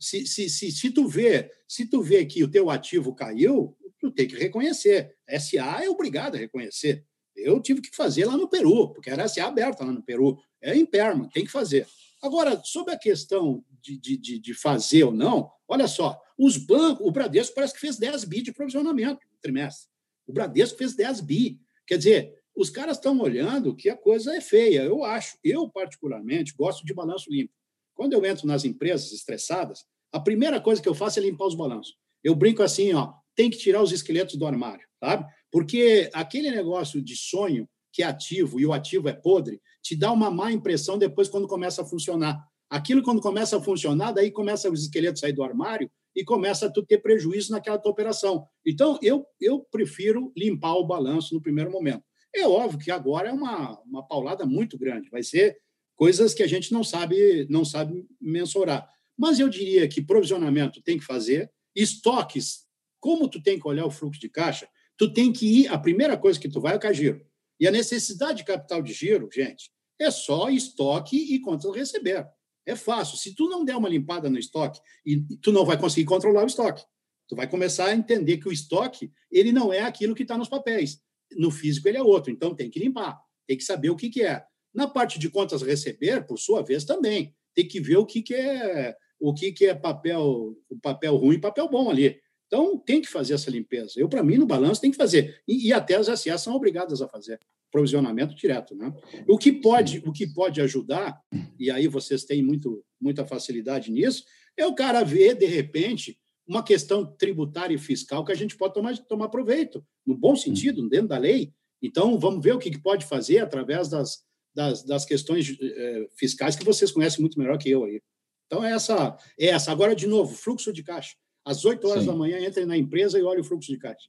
Se, 0.00 0.26
se, 0.26 0.48
se, 0.48 0.72
se, 0.72 0.90
tu 0.90 1.06
vê, 1.06 1.50
se 1.68 1.86
tu 1.86 2.02
vê 2.02 2.24
que 2.24 2.42
o 2.42 2.50
teu 2.50 2.70
ativo 2.70 3.14
caiu, 3.14 3.76
tem 4.08 4.28
que 4.28 4.36
reconhecer. 4.36 5.16
SA 5.40 5.82
é 5.82 5.90
obrigada 5.90 6.36
a 6.36 6.40
reconhecer. 6.40 7.04
Eu 7.34 7.60
tive 7.60 7.80
que 7.80 7.94
fazer 7.94 8.24
lá 8.24 8.36
no 8.36 8.48
Peru, 8.48 8.92
porque 8.92 9.10
era 9.10 9.26
SA 9.26 9.46
aberta 9.46 9.84
lá 9.84 9.90
no 9.90 10.02
Peru. 10.02 10.38
É 10.62 10.76
impairment, 10.76 11.28
tem 11.30 11.44
que 11.44 11.50
fazer. 11.50 11.88
Agora, 12.22 12.60
sobre 12.64 12.94
a 12.94 12.98
questão 12.98 13.64
de, 13.80 13.98
de, 13.98 14.38
de 14.38 14.54
fazer 14.54 15.04
ou 15.04 15.12
não, 15.12 15.50
olha 15.66 15.88
só, 15.88 16.20
os 16.38 16.56
bancos, 16.56 17.06
o 17.06 17.10
Bradesco 17.10 17.54
parece 17.54 17.74
que 17.74 17.80
fez 17.80 17.96
10 17.98 18.24
bi 18.24 18.42
de 18.42 18.52
provisionamento 18.52 19.20
no 19.30 19.38
trimestre. 19.40 19.88
O 20.26 20.32
Bradesco 20.32 20.78
fez 20.78 20.94
10 20.94 21.20
bi. 21.22 21.60
Quer 21.86 21.96
dizer, 21.98 22.34
os 22.54 22.68
caras 22.68 22.98
estão 22.98 23.18
olhando 23.20 23.74
que 23.74 23.88
a 23.88 23.96
coisa 23.96 24.36
é 24.36 24.40
feia. 24.40 24.82
Eu 24.82 25.02
acho, 25.02 25.38
eu 25.42 25.68
particularmente 25.68 26.54
gosto 26.54 26.84
de 26.84 26.92
balanço 26.92 27.30
limpo. 27.30 27.52
Quando 27.94 28.12
eu 28.12 28.24
entro 28.24 28.46
nas 28.46 28.64
empresas 28.64 29.12
estressadas, 29.12 29.84
a 30.12 30.20
primeira 30.20 30.60
coisa 30.60 30.80
que 30.80 30.88
eu 30.88 30.94
faço 30.94 31.18
é 31.18 31.22
limpar 31.22 31.46
os 31.46 31.54
balanços. 31.54 31.96
Eu 32.22 32.34
brinco 32.34 32.62
assim, 32.62 32.92
ó, 32.92 33.14
tem 33.34 33.50
que 33.50 33.58
tirar 33.58 33.82
os 33.82 33.92
esqueletos 33.92 34.36
do 34.36 34.46
armário, 34.46 34.86
sabe? 35.02 35.24
Porque 35.50 36.10
aquele 36.12 36.50
negócio 36.50 37.02
de 37.02 37.16
sonho 37.16 37.68
que 37.92 38.02
é 38.02 38.06
ativo 38.06 38.60
e 38.60 38.66
o 38.66 38.72
ativo 38.72 39.08
é 39.08 39.12
podre, 39.12 39.60
te 39.82 39.96
dá 39.96 40.12
uma 40.12 40.30
má 40.30 40.52
impressão 40.52 40.98
depois 40.98 41.28
quando 41.28 41.48
começa 41.48 41.82
a 41.82 41.84
funcionar. 41.84 42.38
Aquilo, 42.68 43.02
quando 43.02 43.20
começa 43.20 43.56
a 43.56 43.62
funcionar, 43.62 44.12
daí 44.12 44.30
começa 44.30 44.70
os 44.70 44.82
esqueletos 44.82 45.22
a 45.22 45.26
sair 45.26 45.32
do 45.32 45.42
armário 45.42 45.90
e 46.14 46.24
começa 46.24 46.66
a 46.66 46.70
tu 46.70 46.84
ter 46.84 46.98
prejuízo 46.98 47.50
naquela 47.50 47.78
tua 47.78 47.90
operação. 47.90 48.46
Então, 48.64 48.98
eu, 49.02 49.26
eu 49.40 49.60
prefiro 49.70 50.32
limpar 50.36 50.74
o 50.74 50.86
balanço 50.86 51.34
no 51.34 51.42
primeiro 51.42 51.70
momento. 51.70 52.04
É 52.34 52.46
óbvio 52.46 52.78
que 52.78 52.90
agora 52.90 53.30
é 53.30 53.32
uma, 53.32 53.80
uma 53.82 54.06
paulada 54.06 54.46
muito 54.46 54.78
grande, 54.78 55.10
vai 55.10 55.22
ser 55.22 55.58
coisas 55.96 56.32
que 56.32 56.42
a 56.42 56.46
gente 56.46 56.72
não 56.72 56.84
sabe, 56.84 57.46
não 57.50 57.64
sabe 57.64 58.06
mensurar. 58.20 58.88
Mas 59.18 59.38
eu 59.38 59.48
diria 59.48 59.88
que 59.88 60.00
provisionamento 60.00 60.80
tem 60.82 60.96
que 60.96 61.04
fazer, 61.04 61.50
estoques, 61.74 62.66
como 63.00 63.28
tu 63.28 63.42
tem 63.42 63.58
que 63.58 63.66
olhar 63.66 63.86
o 63.86 63.90
fluxo 63.90 64.20
de 64.20 64.28
caixa, 64.28 64.68
tu 64.96 65.12
tem 65.12 65.32
que 65.32 65.62
ir, 65.62 65.68
a 65.68 65.78
primeira 65.78 66.16
coisa 66.16 66.38
que 66.38 66.48
tu 66.48 66.60
vai 66.60 66.74
é 66.74 66.76
o 66.76 66.80
cagiro. 66.80 67.24
E 67.58 67.66
a 67.66 67.70
necessidade 67.70 68.38
de 68.38 68.44
capital 68.44 68.82
de 68.82 68.92
giro, 68.92 69.28
gente, 69.32 69.70
é 69.98 70.10
só 70.10 70.48
estoque 70.48 71.16
e 71.16 71.40
contas 71.40 71.74
receber. 71.74 72.26
É 72.66 72.76
fácil. 72.76 73.18
Se 73.18 73.34
tu 73.34 73.48
não 73.48 73.64
der 73.64 73.76
uma 73.76 73.88
limpada 73.88 74.30
no 74.30 74.38
estoque, 74.38 74.80
e 75.04 75.18
tu 75.42 75.52
não 75.52 75.64
vai 75.64 75.78
conseguir 75.78 76.06
controlar 76.06 76.44
o 76.44 76.46
estoque. 76.46 76.84
Tu 77.28 77.36
vai 77.36 77.48
começar 77.48 77.86
a 77.86 77.94
entender 77.94 78.38
que 78.38 78.48
o 78.48 78.52
estoque 78.52 79.12
ele 79.30 79.52
não 79.52 79.72
é 79.72 79.80
aquilo 79.80 80.14
que 80.14 80.22
está 80.22 80.36
nos 80.36 80.48
papéis. 80.48 81.00
No 81.36 81.50
físico 81.50 81.88
ele 81.88 81.98
é 81.98 82.02
outro. 82.02 82.32
Então 82.32 82.54
tem 82.54 82.70
que 82.70 82.78
limpar. 82.78 83.20
Tem 83.46 83.56
que 83.56 83.64
saber 83.64 83.90
o 83.90 83.96
que, 83.96 84.08
que 84.08 84.22
é. 84.22 84.44
Na 84.74 84.88
parte 84.88 85.18
de 85.18 85.28
contas 85.28 85.62
receber, 85.62 86.26
por 86.26 86.38
sua 86.38 86.62
vez, 86.62 86.84
também 86.84 87.34
tem 87.54 87.66
que 87.66 87.80
ver 87.80 87.96
o 87.96 88.06
que, 88.06 88.22
que 88.22 88.34
é 88.34 88.96
o 89.18 89.34
que, 89.34 89.52
que 89.52 89.66
é 89.66 89.74
papel, 89.74 90.56
o 90.68 90.80
papel 90.80 91.14
ruim 91.16 91.36
e 91.36 91.40
papel 91.40 91.68
bom 91.68 91.90
ali. 91.90 92.18
Então, 92.50 92.76
tem 92.76 93.00
que 93.00 93.06
fazer 93.08 93.34
essa 93.34 93.48
limpeza. 93.48 93.92
Eu, 93.96 94.08
para 94.08 94.24
mim, 94.24 94.36
no 94.36 94.44
balanço, 94.44 94.80
tem 94.80 94.90
que 94.90 94.96
fazer. 94.96 95.40
E, 95.46 95.68
e 95.68 95.72
até 95.72 95.94
as 95.94 96.06
SAS 96.06 96.42
são 96.42 96.52
obrigadas 96.52 97.00
a 97.00 97.06
fazer 97.06 97.38
provisionamento 97.70 98.34
direto. 98.34 98.74
Né? 98.74 98.92
O, 99.28 99.38
que 99.38 99.52
pode, 99.52 100.02
o 100.04 100.10
que 100.10 100.26
pode 100.26 100.60
ajudar, 100.60 101.16
e 101.56 101.70
aí 101.70 101.86
vocês 101.86 102.24
têm 102.24 102.42
muito, 102.42 102.84
muita 103.00 103.24
facilidade 103.24 103.92
nisso, 103.92 104.24
é 104.56 104.66
o 104.66 104.74
cara 104.74 105.04
ver, 105.04 105.36
de 105.36 105.46
repente, 105.46 106.18
uma 106.44 106.64
questão 106.64 107.06
tributária 107.06 107.72
e 107.72 107.78
fiscal 107.78 108.24
que 108.24 108.32
a 108.32 108.36
gente 108.36 108.56
pode 108.56 108.74
tomar, 108.74 108.98
tomar 108.98 109.28
proveito, 109.28 109.86
no 110.04 110.16
bom 110.16 110.34
sentido, 110.34 110.88
dentro 110.88 111.06
da 111.06 111.18
lei. 111.18 111.52
Então, 111.80 112.18
vamos 112.18 112.42
ver 112.42 112.54
o 112.54 112.58
que 112.58 112.76
pode 112.76 113.06
fazer 113.06 113.38
através 113.38 113.88
das, 113.88 114.24
das, 114.52 114.82
das 114.82 115.04
questões 115.04 115.56
eh, 115.62 116.08
fiscais 116.16 116.56
que 116.56 116.64
vocês 116.64 116.90
conhecem 116.90 117.20
muito 117.20 117.38
melhor 117.38 117.56
que 117.56 117.70
eu 117.70 117.84
aí. 117.84 118.02
Então, 118.46 118.64
é 118.64 118.72
essa. 118.72 119.16
É 119.38 119.46
essa. 119.46 119.70
Agora, 119.70 119.94
de 119.94 120.08
novo, 120.08 120.34
fluxo 120.34 120.72
de 120.72 120.82
caixa. 120.82 121.14
Às 121.44 121.64
8 121.64 121.86
horas 121.88 122.04
Sim. 122.04 122.10
da 122.10 122.16
manhã, 122.16 122.38
entre 122.38 122.64
na 122.64 122.76
empresa 122.76 123.18
e 123.18 123.22
olhe 123.22 123.40
o 123.40 123.44
fluxo 123.44 123.72
de 123.72 123.78
caixa. 123.78 124.08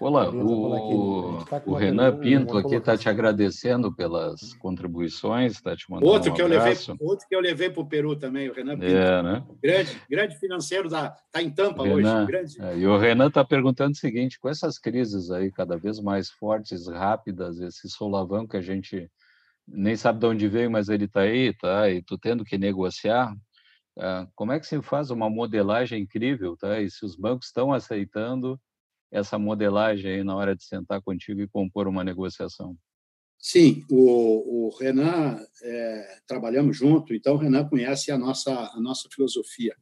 Olá, 0.00 0.30
o, 0.30 1.44
tá 1.44 1.62
o 1.66 1.74
Renan 1.74 2.18
Pinto 2.18 2.56
aqui 2.56 2.76
está 2.76 2.96
te 2.96 3.06
agradecendo 3.06 3.94
pelas 3.94 4.54
contribuições, 4.54 5.52
está 5.52 5.76
te 5.76 5.90
mandando 5.90 6.10
outro 6.10 6.32
um 6.32 6.34
que 6.34 6.40
eu 6.40 6.46
levei, 6.46 6.74
Outro 6.98 7.28
que 7.28 7.36
eu 7.36 7.40
levei 7.40 7.68
para 7.68 7.82
o 7.82 7.86
Peru 7.86 8.16
também, 8.16 8.48
o 8.48 8.54
Renan 8.54 8.78
Pinto. 8.78 8.96
É, 8.96 9.22
né? 9.22 9.44
Grande, 9.62 10.00
grande 10.08 10.38
financeiro, 10.38 10.86
está 10.86 11.42
em 11.42 11.50
Tampa 11.50 11.82
Renan, 11.82 12.22
hoje. 12.22 12.26
Grande... 12.26 12.62
É, 12.62 12.78
e 12.78 12.86
o 12.86 12.96
Renan 12.96 13.26
está 13.26 13.44
perguntando 13.44 13.92
o 13.92 13.96
seguinte, 13.96 14.40
com 14.40 14.48
essas 14.48 14.78
crises 14.78 15.30
aí 15.30 15.52
cada 15.52 15.76
vez 15.76 16.00
mais 16.00 16.30
fortes, 16.30 16.88
rápidas, 16.88 17.60
esse 17.60 17.86
solavanco 17.90 18.52
que 18.52 18.56
a 18.56 18.62
gente 18.62 19.06
nem 19.68 19.96
sabe 19.96 20.18
de 20.18 20.26
onde 20.26 20.48
veio, 20.48 20.70
mas 20.70 20.88
ele 20.88 21.04
está 21.04 21.20
aí, 21.20 21.52
tá? 21.52 21.90
E 21.90 22.00
tu 22.00 22.16
tendo 22.16 22.42
que 22.42 22.56
negociar, 22.56 23.34
como 24.34 24.52
é 24.52 24.60
que 24.60 24.66
se 24.66 24.80
faz 24.82 25.10
uma 25.10 25.28
modelagem 25.28 26.02
incrível, 26.02 26.56
tá? 26.56 26.80
E 26.80 26.90
se 26.90 27.04
os 27.04 27.16
bancos 27.16 27.48
estão 27.48 27.72
aceitando 27.72 28.60
essa 29.10 29.38
modelagem 29.38 30.12
aí 30.12 30.24
na 30.24 30.36
hora 30.36 30.54
de 30.54 30.64
sentar 30.64 31.02
contigo 31.02 31.40
e 31.40 31.48
compor 31.48 31.88
uma 31.88 32.04
negociação? 32.04 32.76
Sim, 33.38 33.84
o, 33.90 34.66
o 34.66 34.78
Renan, 34.78 35.42
é, 35.62 36.18
trabalhamos 36.26 36.76
junto, 36.76 37.14
então 37.14 37.34
o 37.34 37.38
Renan 37.38 37.66
conhece 37.66 38.10
a 38.10 38.18
nossa, 38.18 38.52
a 38.52 38.80
nossa 38.80 39.08
filosofia. 39.10 39.74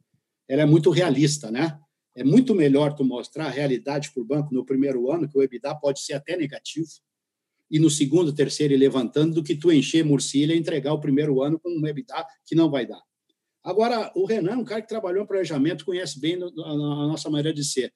Ela 0.47 0.61
é 0.61 0.65
muito 0.65 0.89
realista, 0.89 1.51
né? 1.51 1.77
É 2.15 2.23
muito 2.23 2.55
melhor 2.55 2.95
tu 2.95 3.03
mostrar 3.03 3.47
a 3.47 3.49
realidade 3.49 4.11
para 4.11 4.23
o 4.23 4.25
banco 4.25 4.53
no 4.53 4.65
primeiro 4.65 5.11
ano, 5.11 5.27
que 5.27 5.37
o 5.37 5.43
EBITDA 5.43 5.75
pode 5.75 5.99
ser 5.99 6.13
até 6.13 6.35
negativo, 6.37 6.87
e 7.69 7.77
no 7.79 7.89
segundo, 7.89 8.33
terceiro 8.33 8.73
e 8.73 8.77
levantando, 8.77 9.35
do 9.35 9.43
que 9.43 9.55
tu 9.55 9.71
encher 9.71 10.03
murcilha 10.03 10.55
e 10.55 10.57
entregar 10.57 10.93
o 10.93 10.99
primeiro 10.99 11.41
ano 11.41 11.59
com 11.59 11.69
um 11.69 11.85
EBITDA 11.85 12.25
que 12.45 12.55
não 12.55 12.71
vai 12.71 12.85
dar. 12.85 13.01
Agora, 13.63 14.11
o 14.15 14.25
Renan 14.25 14.53
é 14.53 14.57
um 14.57 14.63
cara 14.63 14.81
que 14.81 14.87
trabalhou 14.87 15.23
em 15.23 15.27
planejamento, 15.27 15.85
conhece 15.85 16.19
bem 16.19 16.35
a 16.35 16.75
nossa 16.75 17.29
maneira 17.29 17.53
de 17.53 17.63
ser. 17.63 17.93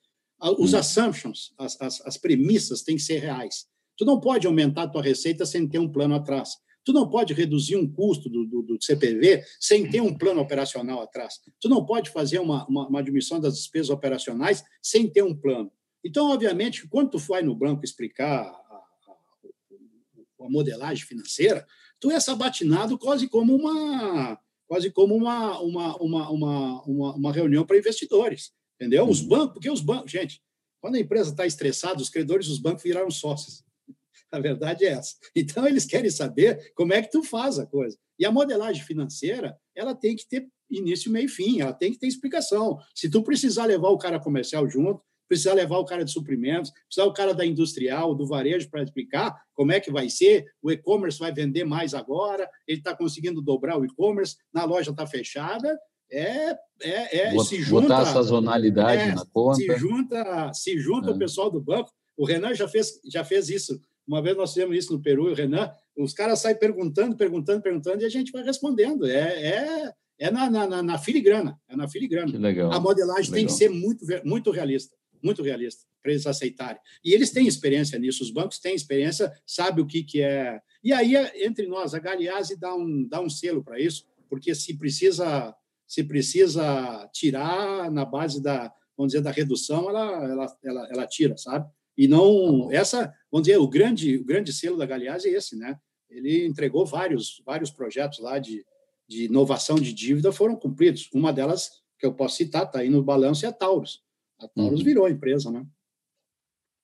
Os 0.59 0.73
hum. 0.73 0.77
assumptions, 0.77 1.53
as, 1.57 1.79
as, 1.79 2.01
as 2.01 2.17
premissas 2.17 2.81
têm 2.81 2.97
que 2.97 3.01
ser 3.01 3.19
reais. 3.19 3.65
Tu 3.97 4.05
não 4.05 4.19
pode 4.19 4.45
aumentar 4.45 4.83
a 4.83 4.87
tua 4.87 5.01
receita 5.01 5.45
sem 5.45 5.67
ter 5.67 5.79
um 5.79 5.91
plano 5.91 6.15
atrás. 6.15 6.49
Tu 6.83 6.91
não 6.91 7.09
pode 7.09 7.33
reduzir 7.33 7.77
um 7.77 7.89
custo 7.89 8.29
do, 8.29 8.45
do, 8.45 8.61
do 8.61 8.83
CPV 8.83 9.41
sem 9.59 9.89
ter 9.89 10.01
um 10.01 10.13
plano 10.17 10.41
operacional 10.41 11.01
atrás. 11.01 11.35
Tu 11.61 11.69
não 11.69 11.85
pode 11.85 12.09
fazer 12.09 12.39
uma, 12.39 12.67
uma, 12.67 12.87
uma 12.87 13.01
diminuição 13.01 13.39
das 13.39 13.55
despesas 13.55 13.89
operacionais 13.89 14.63
sem 14.81 15.09
ter 15.09 15.23
um 15.23 15.33
plano. 15.33 15.71
Então, 16.03 16.31
obviamente, 16.31 16.85
quando 16.89 17.11
tu 17.11 17.17
vai 17.19 17.41
no 17.41 17.55
banco 17.55 17.85
explicar 17.85 18.41
a, 18.41 18.75
a, 18.75 20.45
a 20.45 20.49
modelagem 20.49 21.05
financeira, 21.05 21.65
tu 22.01 22.11
é 22.11 22.19
sabatinado 22.19 22.97
quase 22.97 23.29
como 23.29 23.55
uma 23.55 24.37
quase 24.73 24.89
como 24.89 25.15
uma, 25.15 25.59
uma, 25.59 25.95
uma, 25.97 26.31
uma, 26.31 26.81
uma, 26.81 27.15
uma 27.15 27.31
reunião 27.31 27.63
para 27.63 27.77
investidores, 27.77 28.51
entendeu? 28.75 29.07
Os 29.07 29.21
uhum. 29.21 29.27
bancos, 29.27 29.53
porque 29.53 29.69
os 29.69 29.81
bancos, 29.81 30.11
gente, 30.11 30.41
quando 30.81 30.95
a 30.95 30.99
empresa 30.99 31.29
está 31.29 31.45
estressada, 31.45 32.01
os 32.01 32.09
credores 32.09 32.47
dos 32.47 32.57
bancos 32.57 32.81
viraram 32.81 33.11
sócios. 33.11 33.63
A 34.31 34.39
verdade 34.39 34.83
é 34.83 34.93
essa. 34.93 35.13
Então, 35.35 35.67
eles 35.67 35.85
querem 35.85 36.09
saber 36.09 36.73
como 36.73 36.91
é 36.91 37.03
que 37.03 37.11
tu 37.11 37.21
faz 37.21 37.59
a 37.59 37.67
coisa. 37.67 37.95
E 38.17 38.25
a 38.25 38.31
modelagem 38.31 38.83
financeira, 38.83 39.55
ela 39.75 39.93
tem 39.93 40.15
que 40.15 40.27
ter 40.27 40.47
início, 40.71 41.11
meio 41.11 41.25
e 41.25 41.29
fim, 41.29 41.61
ela 41.61 41.71
tem 41.71 41.91
que 41.91 41.99
ter 41.99 42.07
explicação. 42.07 42.79
Se 42.95 43.07
tu 43.07 43.21
precisar 43.21 43.65
levar 43.65 43.89
o 43.89 43.97
cara 43.99 44.19
comercial 44.19 44.67
junto, 44.67 45.03
precisar 45.27 45.53
levar 45.53 45.77
o 45.77 45.85
cara 45.85 46.03
de 46.03 46.11
suprimentos, 46.11 46.71
precisar 46.87 47.05
o 47.05 47.13
cara 47.13 47.33
da 47.33 47.45
industrial, 47.45 48.15
do 48.15 48.27
varejo 48.27 48.69
para 48.69 48.83
explicar 48.83 49.35
como 49.53 49.71
é 49.71 49.79
que 49.79 49.91
vai 49.91 50.09
ser, 50.09 50.45
o 50.61 50.71
e-commerce 50.71 51.19
vai 51.19 51.31
vender 51.31 51.63
mais 51.63 51.93
agora, 51.93 52.49
ele 52.67 52.79
está 52.79 52.95
conseguindo 52.95 53.41
dobrar 53.41 53.77
o 53.79 53.85
e-commerce, 53.85 54.35
na 54.53 54.63
loja 54.65 54.91
está 54.91 55.05
fechada, 55.07 55.77
é, 56.11 56.55
é, 56.81 57.29
é 57.29 57.33
Bot, 57.33 57.47
se 57.47 57.61
junta 57.61 57.81
botar 57.81 58.01
a 58.01 58.05
sazonalidade 58.05 59.01
é, 59.01 59.15
na 59.15 59.25
conta. 59.25 59.55
Se 59.55 59.77
junta, 59.77 60.51
se 60.53 60.77
junta 60.77 61.09
é. 61.09 61.13
o 61.13 61.17
pessoal 61.17 61.49
do 61.49 61.59
banco. 61.59 61.91
O 62.15 62.25
Renan 62.25 62.53
já 62.53 62.67
fez, 62.67 62.99
já 63.11 63.23
fez 63.23 63.49
isso. 63.49 63.79
Uma 64.07 64.21
vez 64.21 64.37
nós 64.37 64.53
fizemos 64.53 64.77
isso 64.77 64.93
no 64.93 65.01
Peru, 65.01 65.31
o 65.31 65.33
Renan, 65.33 65.71
os 65.97 66.13
caras 66.13 66.39
saem 66.39 66.57
perguntando, 66.57 67.15
perguntando, 67.15 67.61
perguntando, 67.61 68.03
e 68.03 68.05
a 68.05 68.09
gente 68.09 68.31
vai 68.31 68.43
respondendo. 68.43 69.07
É, 69.07 69.87
é, 69.87 69.91
é 70.19 70.31
na, 70.31 70.49
na, 70.49 70.83
na 70.83 70.97
filigrana. 70.99 71.59
É 71.67 71.75
na 71.75 71.87
filigrana. 71.87 72.31
Que 72.31 72.37
legal. 72.37 72.71
A 72.71 72.79
modelagem 72.79 73.25
que 73.25 73.31
tem 73.31 73.45
que 73.45 73.51
ser 73.51 73.69
muito, 73.69 74.05
muito 74.23 74.51
realista. 74.51 74.95
Muito 75.23 75.41
realista, 75.41 75.85
para 76.01 76.11
eles 76.11 76.27
aceitarem. 76.27 76.81
E 77.03 77.13
eles 77.13 77.31
têm 77.31 77.47
experiência 77.47 77.97
nisso, 77.97 78.23
os 78.23 78.29
bancos 78.29 78.59
têm 78.59 78.75
experiência, 78.75 79.31
sabem 79.45 79.83
o 79.83 79.87
que, 79.87 80.03
que 80.03 80.21
é. 80.21 80.61
E 80.83 80.91
aí, 80.91 81.15
entre 81.43 81.65
nós, 81.67 81.93
a 81.93 81.99
Galeazzi 81.99 82.59
dá 82.59 82.75
um, 82.75 83.07
dá 83.07 83.21
um 83.21 83.29
selo 83.29 83.63
para 83.63 83.79
isso, 83.79 84.05
porque 84.29 84.53
se 84.53 84.77
precisa 84.77 85.55
se 85.85 86.03
precisa 86.03 87.07
tirar 87.13 87.91
na 87.91 88.03
base 88.03 88.41
da, 88.41 88.73
vamos 88.97 89.11
dizer, 89.11 89.23
da 89.23 89.29
redução, 89.29 89.89
ela, 89.89 90.25
ela, 90.25 90.57
ela, 90.63 90.89
ela 90.91 91.07
tira, 91.07 91.37
sabe? 91.37 91.69
E 91.95 92.07
não 92.07 92.67
tá 92.69 92.75
essa, 92.75 93.13
vamos 93.31 93.45
dizer, 93.45 93.59
o 93.59 93.67
grande 93.67 94.17
o 94.17 94.25
grande 94.25 94.51
selo 94.51 94.77
da 94.77 94.85
Galeazzi 94.85 95.29
é 95.29 95.33
esse, 95.33 95.55
né? 95.55 95.79
Ele 96.09 96.45
entregou 96.45 96.85
vários 96.85 97.41
vários 97.45 97.69
projetos 97.69 98.19
lá 98.19 98.39
de, 98.39 98.65
de 99.07 99.25
inovação 99.25 99.75
de 99.75 99.93
dívida 99.93 100.31
foram 100.31 100.55
cumpridos. 100.55 101.09
Uma 101.13 101.31
delas 101.31 101.83
que 101.99 102.05
eu 102.05 102.13
posso 102.13 102.37
citar 102.37 102.63
está 102.63 102.79
aí 102.79 102.89
no 102.89 103.03
balanço 103.03 103.45
é 103.45 103.49
a 103.49 103.53
Taurus. 103.53 104.01
A 104.41 104.47
Taurus 104.47 104.79
uhum. 104.79 104.85
virou 104.85 105.09
empresa, 105.09 105.51
né? 105.51 105.65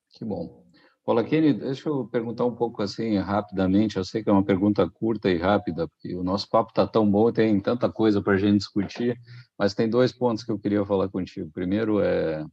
Que 0.09 0.25
bom. 0.25 0.63
Paula 1.05 1.23
Kenny, 1.23 1.53
deixa 1.53 1.89
eu 1.89 2.07
perguntar 2.07 2.45
um 2.45 2.55
pouco 2.55 2.83
assim 2.83 3.17
rapidamente. 3.17 3.97
Eu 3.97 4.05
sei 4.05 4.23
que 4.23 4.29
é 4.29 4.33
uma 4.33 4.45
pergunta 4.45 4.87
curta 4.87 5.29
e 5.29 5.37
rápida, 5.37 5.87
porque 5.87 6.15
o 6.15 6.23
nosso 6.23 6.47
papo 6.47 6.69
está 6.69 6.85
tão 6.85 7.09
bom, 7.09 7.31
tem 7.31 7.59
tanta 7.59 7.91
coisa 7.91 8.21
para 8.21 8.33
a 8.33 8.37
gente 8.37 8.59
discutir, 8.59 9.19
mas 9.57 9.73
tem 9.73 9.89
dois 9.89 10.11
pontos 10.11 10.43
que 10.43 10.51
eu 10.51 10.59
queria 10.59 10.85
falar 10.85 11.09
contigo. 11.09 11.49
Primeiro 11.51 11.99
é 11.99 12.45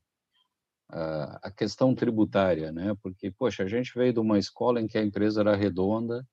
a 0.89 1.51
questão 1.51 1.95
tributária, 1.95 2.73
né? 2.73 2.95
Porque, 3.03 3.31
poxa, 3.31 3.65
a 3.65 3.69
gente 3.69 3.93
veio 3.95 4.13
de 4.13 4.21
uma 4.21 4.39
escola 4.39 4.81
em 4.81 4.87
que 4.87 4.97
a 4.97 5.03
empresa 5.03 5.41
era 5.41 5.55
redonda, 5.57 6.25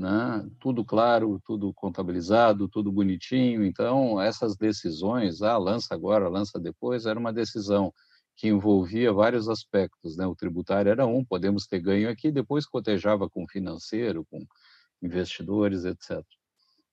né? 0.00 0.48
Tudo 0.58 0.82
claro, 0.82 1.38
tudo 1.44 1.74
contabilizado, 1.74 2.68
tudo 2.68 2.90
bonitinho. 2.90 3.62
Então, 3.64 4.18
essas 4.18 4.56
decisões, 4.56 5.42
ah, 5.42 5.58
lança 5.58 5.94
agora, 5.94 6.26
lança 6.26 6.58
depois, 6.58 7.04
era 7.04 7.18
uma 7.18 7.32
decisão 7.32 7.92
que 8.34 8.48
envolvia 8.48 9.12
vários 9.12 9.46
aspectos, 9.46 10.16
né? 10.16 10.26
O 10.26 10.34
tributário 10.34 10.90
era 10.90 11.06
um, 11.06 11.22
podemos 11.22 11.66
ter 11.66 11.80
ganho 11.80 12.08
aqui, 12.08 12.32
depois 12.32 12.64
cotejava 12.66 13.28
com 13.28 13.46
financeiro, 13.46 14.24
com 14.30 14.42
investidores, 15.02 15.84
etc. 15.84 16.20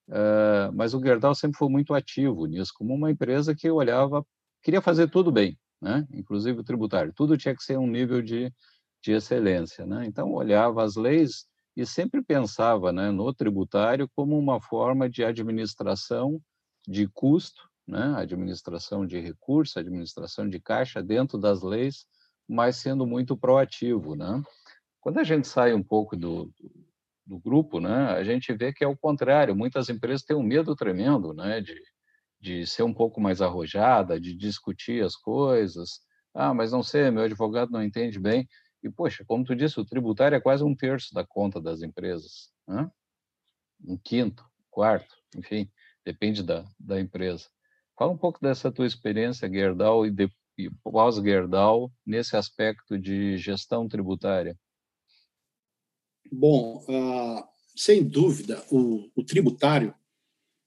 Uh, 0.10 0.12
ah, 0.12 0.72
mas 0.74 0.94
o 0.94 1.02
Gerdau 1.02 1.34
sempre 1.34 1.58
foi 1.58 1.70
muito 1.70 1.94
ativo 1.94 2.46
nisso, 2.46 2.74
como 2.76 2.94
uma 2.94 3.10
empresa 3.10 3.56
que 3.56 3.72
olhava, 3.72 4.26
queria 4.62 4.82
fazer 4.82 5.10
tudo 5.10 5.32
bem, 5.32 5.58
né? 5.82 6.06
inclusive 6.12 6.60
o 6.60 6.64
tributário. 6.64 7.14
Tudo 7.16 7.38
tinha 7.38 7.56
que 7.56 7.64
ser 7.64 7.78
um 7.78 7.88
nível 7.88 8.22
de, 8.22 8.52
de 9.02 9.14
excelência. 9.14 9.86
Né? 9.86 10.06
Então, 10.06 10.34
olhava 10.34 10.84
as 10.84 10.98
leis 10.98 11.46
e 11.78 11.86
sempre 11.86 12.24
pensava 12.24 12.92
né, 12.92 13.12
no 13.12 13.32
tributário 13.32 14.10
como 14.16 14.36
uma 14.36 14.60
forma 14.60 15.08
de 15.08 15.24
administração 15.24 16.42
de 16.88 17.08
custo, 17.08 17.70
né? 17.88 18.16
administração 18.18 19.06
de 19.06 19.20
recursos, 19.20 19.78
administração 19.78 20.50
de 20.50 20.60
caixa 20.60 21.04
dentro 21.04 21.38
das 21.38 21.62
leis, 21.62 22.08
mas 22.50 22.78
sendo 22.78 23.06
muito 23.06 23.38
proativo. 23.38 24.16
Né? 24.16 24.42
Quando 25.00 25.20
a 25.20 25.24
gente 25.24 25.48
sai 25.48 25.72
um 25.72 25.84
pouco 25.84 26.18
do, 26.18 26.52
do 27.24 27.38
grupo, 27.38 27.80
né, 27.80 28.08
a 28.08 28.24
gente 28.24 28.52
vê 28.54 28.74
que 28.74 28.84
é 28.84 28.88
o 28.88 28.98
contrário. 28.98 29.56
Muitas 29.56 29.88
empresas 29.88 30.24
têm 30.24 30.36
um 30.36 30.42
medo 30.42 30.76
tremendo 30.76 31.32
né, 31.32 31.62
de, 31.62 31.80
de 32.42 32.66
ser 32.66 32.82
um 32.82 32.94
pouco 32.94 33.22
mais 33.22 33.40
arrojada, 33.40 34.20
de 34.20 34.34
discutir 34.34 35.04
as 35.04 35.16
coisas. 35.16 36.00
Ah, 36.34 36.56
mas 36.56 36.72
não 36.72 36.82
sei, 36.82 37.12
meu 37.12 37.22
advogado 37.22 37.70
não 37.70 37.84
entende 37.84 38.20
bem. 38.20 38.48
E, 38.84 38.90
poxa, 38.90 39.24
como 39.26 39.44
tu 39.44 39.56
disse, 39.56 39.80
o 39.80 39.86
tributário 39.86 40.36
é 40.36 40.42
quase 40.42 40.64
um 40.64 40.76
terço 40.76 41.14
da 41.14 41.26
conta 41.26 41.60
das 41.60 41.82
empresas. 41.82 42.52
Né? 42.68 42.90
Um 43.84 43.98
quinto, 43.98 44.46
quarto, 44.70 45.16
enfim, 45.36 45.70
depende 46.06 46.44
da, 46.44 46.66
da 46.80 47.00
empresa. 47.00 47.48
Fala 47.98 48.12
um 48.12 48.18
pouco 48.18 48.40
dessa 48.42 48.72
tua 48.72 48.86
experiência, 48.86 49.50
Gerdau, 49.50 50.06
e, 50.06 50.14
e 50.58 50.70
pós-Gerdau, 50.84 51.92
nesse 52.06 52.38
aspecto 52.38 52.98
de 52.98 53.38
gestão 53.38 53.88
tributária. 53.88 54.58
Bom, 56.32 56.84
uh, 56.88 57.44
sem 57.76 58.04
dúvida, 58.04 58.64
o, 58.70 59.10
o 59.16 59.24
tributário, 59.24 59.96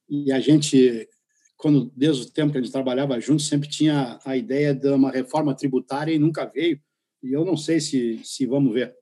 e 0.08 0.32
a 0.32 0.40
gente 0.40 1.08
quando 1.60 1.92
desde 1.94 2.22
o 2.22 2.30
tempo 2.30 2.52
que 2.52 2.58
a 2.58 2.62
gente 2.62 2.72
trabalhava 2.72 3.20
juntos, 3.20 3.46
sempre 3.46 3.68
tinha 3.68 4.18
a 4.24 4.36
ideia 4.36 4.74
de 4.74 4.88
uma 4.88 5.10
reforma 5.10 5.54
tributária 5.54 6.12
e 6.12 6.18
nunca 6.18 6.46
veio. 6.46 6.80
E 7.22 7.32
eu 7.32 7.44
não 7.44 7.56
sei 7.56 7.80
se, 7.80 8.20
se 8.24 8.46
vamos 8.46 8.72
ver. 8.72 8.94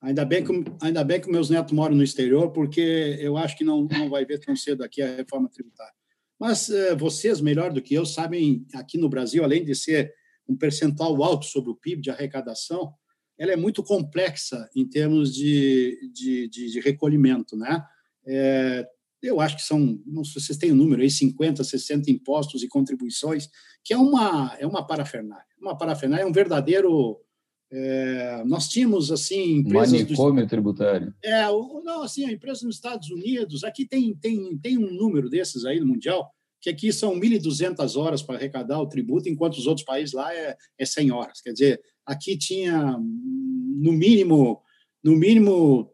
Ainda 0.00 0.24
bem, 0.24 0.44
que, 0.44 0.52
ainda 0.80 1.02
bem 1.02 1.20
que 1.20 1.30
meus 1.30 1.50
netos 1.50 1.72
moram 1.72 1.96
no 1.96 2.02
exterior, 2.02 2.52
porque 2.52 3.16
eu 3.18 3.36
acho 3.36 3.56
que 3.56 3.64
não, 3.64 3.82
não 3.84 4.08
vai 4.10 4.24
ver 4.24 4.38
tão 4.38 4.54
cedo 4.54 4.84
aqui 4.84 5.02
a 5.02 5.16
reforma 5.16 5.48
tributária. 5.48 5.94
Mas 6.38 6.68
eh, 6.68 6.94
vocês, 6.94 7.40
melhor 7.40 7.72
do 7.72 7.80
que 7.80 7.94
eu, 7.94 8.04
sabem, 8.04 8.66
aqui 8.74 8.98
no 8.98 9.08
Brasil, 9.08 9.42
além 9.42 9.64
de 9.64 9.74
ser 9.74 10.12
um 10.48 10.56
percentual 10.56 11.22
alto 11.22 11.46
sobre 11.46 11.70
o 11.70 11.76
PIB 11.76 12.02
de 12.02 12.10
arrecadação, 12.10 12.92
ela 13.38 13.52
é 13.52 13.56
muito 13.56 13.82
complexa 13.82 14.68
em 14.74 14.86
termos 14.86 15.34
de, 15.34 15.98
de, 16.12 16.48
de, 16.48 16.70
de 16.72 16.80
recolhimento. 16.80 17.56
Né? 17.56 17.82
É, 18.26 18.86
eu 19.22 19.40
acho 19.40 19.56
que 19.56 19.62
são, 19.62 20.00
não 20.06 20.24
sei 20.24 20.40
se 20.40 20.46
vocês 20.46 20.58
têm 20.58 20.70
o 20.70 20.74
um 20.74 20.76
número 20.76 21.02
aí, 21.02 21.10
50, 21.10 21.62
60 21.64 22.10
impostos 22.10 22.62
e 22.62 22.68
contribuições, 22.68 23.48
que 23.84 23.92
é 23.92 23.98
uma, 23.98 24.56
é 24.58 24.66
uma 24.66 24.86
parafernália. 24.86 25.44
Uma 25.60 25.76
parafernália 25.76 26.22
é 26.22 26.26
um 26.26 26.32
verdadeiro. 26.32 27.20
É, 27.70 28.44
nós 28.46 28.68
tínhamos 28.68 29.10
assim 29.10 29.58
empresas 29.58 29.92
manicômio 29.92 30.44
do, 30.44 30.48
tributário. 30.48 31.14
É, 31.22 31.42
não, 31.42 32.02
assim, 32.02 32.24
a 32.24 32.32
empresa 32.32 32.64
nos 32.64 32.76
Estados 32.76 33.10
Unidos, 33.10 33.64
aqui 33.64 33.84
tem, 33.84 34.14
tem, 34.14 34.56
tem 34.58 34.78
um 34.78 34.92
número 34.92 35.28
desses 35.28 35.64
aí 35.64 35.80
no 35.80 35.86
mundial, 35.86 36.30
que 36.60 36.70
aqui 36.70 36.92
são 36.92 37.18
1.200 37.18 37.96
horas 38.00 38.22
para 38.22 38.36
arrecadar 38.36 38.80
o 38.80 38.88
tributo, 38.88 39.28
enquanto 39.28 39.54
os 39.54 39.66
outros 39.66 39.84
países 39.84 40.14
lá 40.14 40.32
é, 40.34 40.56
é 40.78 40.84
100 40.84 41.10
horas. 41.10 41.40
Quer 41.40 41.52
dizer, 41.52 41.80
aqui 42.04 42.36
tinha 42.36 42.96
no 42.98 43.92
mínimo 43.92 44.62
no 45.02 45.14
mínimo 45.14 45.92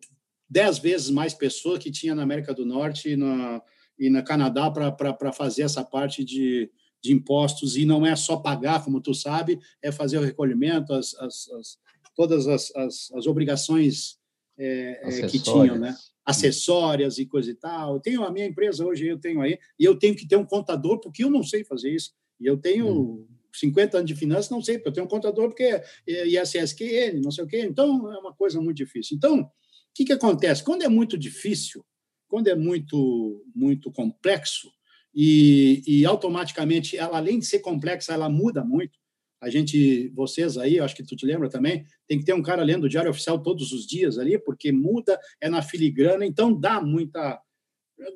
dez 0.49 0.79
vezes 0.79 1.11
mais 1.11 1.35
pessoas 1.35 1.79
que 1.79 1.91
tinha 1.91 2.15
na 2.15 2.23
América 2.23 2.55
do 2.55 2.65
Norte 2.65 3.11
e 3.11 3.17
na, 3.17 3.61
e 3.99 4.09
na 4.09 4.23
Canadá 4.23 4.71
para 4.71 5.33
fazer 5.33 5.63
essa 5.63 5.85
parte 5.85 6.25
de, 6.25 6.71
de 7.03 7.13
impostos. 7.13 7.77
E 7.77 7.85
não 7.85 8.07
é 8.07 8.15
só 8.15 8.37
pagar, 8.37 8.85
como 8.85 9.01
tu 9.01 9.15
sabe, 9.15 9.59
é 9.83 9.91
fazer 9.91 10.19
o 10.19 10.23
recolhimento, 10.23 10.93
as, 10.93 11.15
as, 11.15 11.51
as 11.51 11.79
todas 12.15 12.47
as, 12.47 12.75
as, 12.77 13.27
obrigações 13.27 14.19
é, 14.59 15.01
é, 15.03 15.27
que 15.27 15.39
tinham, 15.39 15.79
né? 15.79 15.97
acessórias 16.25 17.19
e 17.19 17.27
coisa 17.27 17.51
e 17.51 17.55
tal. 17.55 17.95
Eu 17.95 18.01
tenho 18.01 18.23
a 18.23 18.31
minha 18.31 18.47
empresa 18.47 18.85
hoje, 18.85 19.07
eu 19.07 19.19
tenho 19.19 19.41
aí, 19.41 19.59
e 19.79 19.85
eu 19.85 19.99
tenho 19.99 20.15
que 20.15 20.27
ter 20.27 20.37
um 20.37 20.45
contador, 20.45 21.01
porque 21.01 21.25
eu 21.25 21.31
não 21.31 21.43
sei 21.43 21.65
fazer 21.65 21.91
isso. 21.91 22.13
E 22.41 22.47
eu 22.47 22.57
tenho 22.57 22.89
hum. 22.89 23.27
50 23.55 23.99
anos 23.99 24.09
de 24.09 24.15
finanças, 24.15 24.51
não 24.51 24.63
sei, 24.63 24.77
porque 24.77 24.89
eu 24.89 24.93
tenho 24.93 25.07
um 25.07 25.11
contador, 25.11 25.49
porque 25.49 25.65
é 25.65 26.27
ISSQN, 26.27 27.21
não 27.23 27.31
sei 27.31 27.45
o 27.45 27.47
quê. 27.47 27.61
Então, 27.61 28.13
é 28.13 28.19
uma 28.19 28.35
coisa 28.35 28.61
muito 28.61 28.77
difícil. 28.77 29.17
Então, 29.17 29.41
o 29.41 29.51
que, 29.95 30.05
que 30.05 30.13
acontece? 30.13 30.63
Quando 30.63 30.83
é 30.83 30.89
muito 30.89 31.19
difícil, 31.19 31.85
quando 32.29 32.49
é 32.49 32.55
muito, 32.55 33.45
muito 33.55 33.91
complexo, 33.93 34.71
e, 35.15 35.83
e 35.87 36.07
automaticamente, 36.07 36.97
ela, 36.97 37.19
além 37.19 37.39
de 37.39 37.47
ser 37.47 37.61
complexa, 37.61 38.13
ela 38.13 38.29
muda 38.29 38.65
muito, 38.65 38.99
a 39.43 39.51
gente, 39.51 40.09
vocês 40.11 40.57
aí, 40.57 40.79
acho 40.79 40.95
que 40.95 41.03
tu 41.03 41.17
te 41.17 41.27
lembra 41.27 41.51
também, 41.51 41.85
tem 42.07 42.17
que 42.17 42.25
ter 42.25 42.33
um 42.33 42.43
cara 42.43 42.63
lendo 42.63 42.85
o 42.85 42.89
Diário 42.89 43.11
Oficial 43.11 43.43
todos 43.43 43.73
os 43.73 43.85
dias 43.85 44.17
ali, 44.17 44.39
porque 44.39 44.71
muda, 44.71 45.19
é 45.41 45.49
na 45.49 45.61
filigrana, 45.61 46.25
então 46.25 46.59
dá 46.59 46.81
muita, 46.81 47.43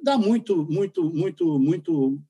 dá 0.05 0.17
muito, 0.17 0.65
muito, 0.71 1.13
muito, 1.13 1.59
muito, 1.59 2.23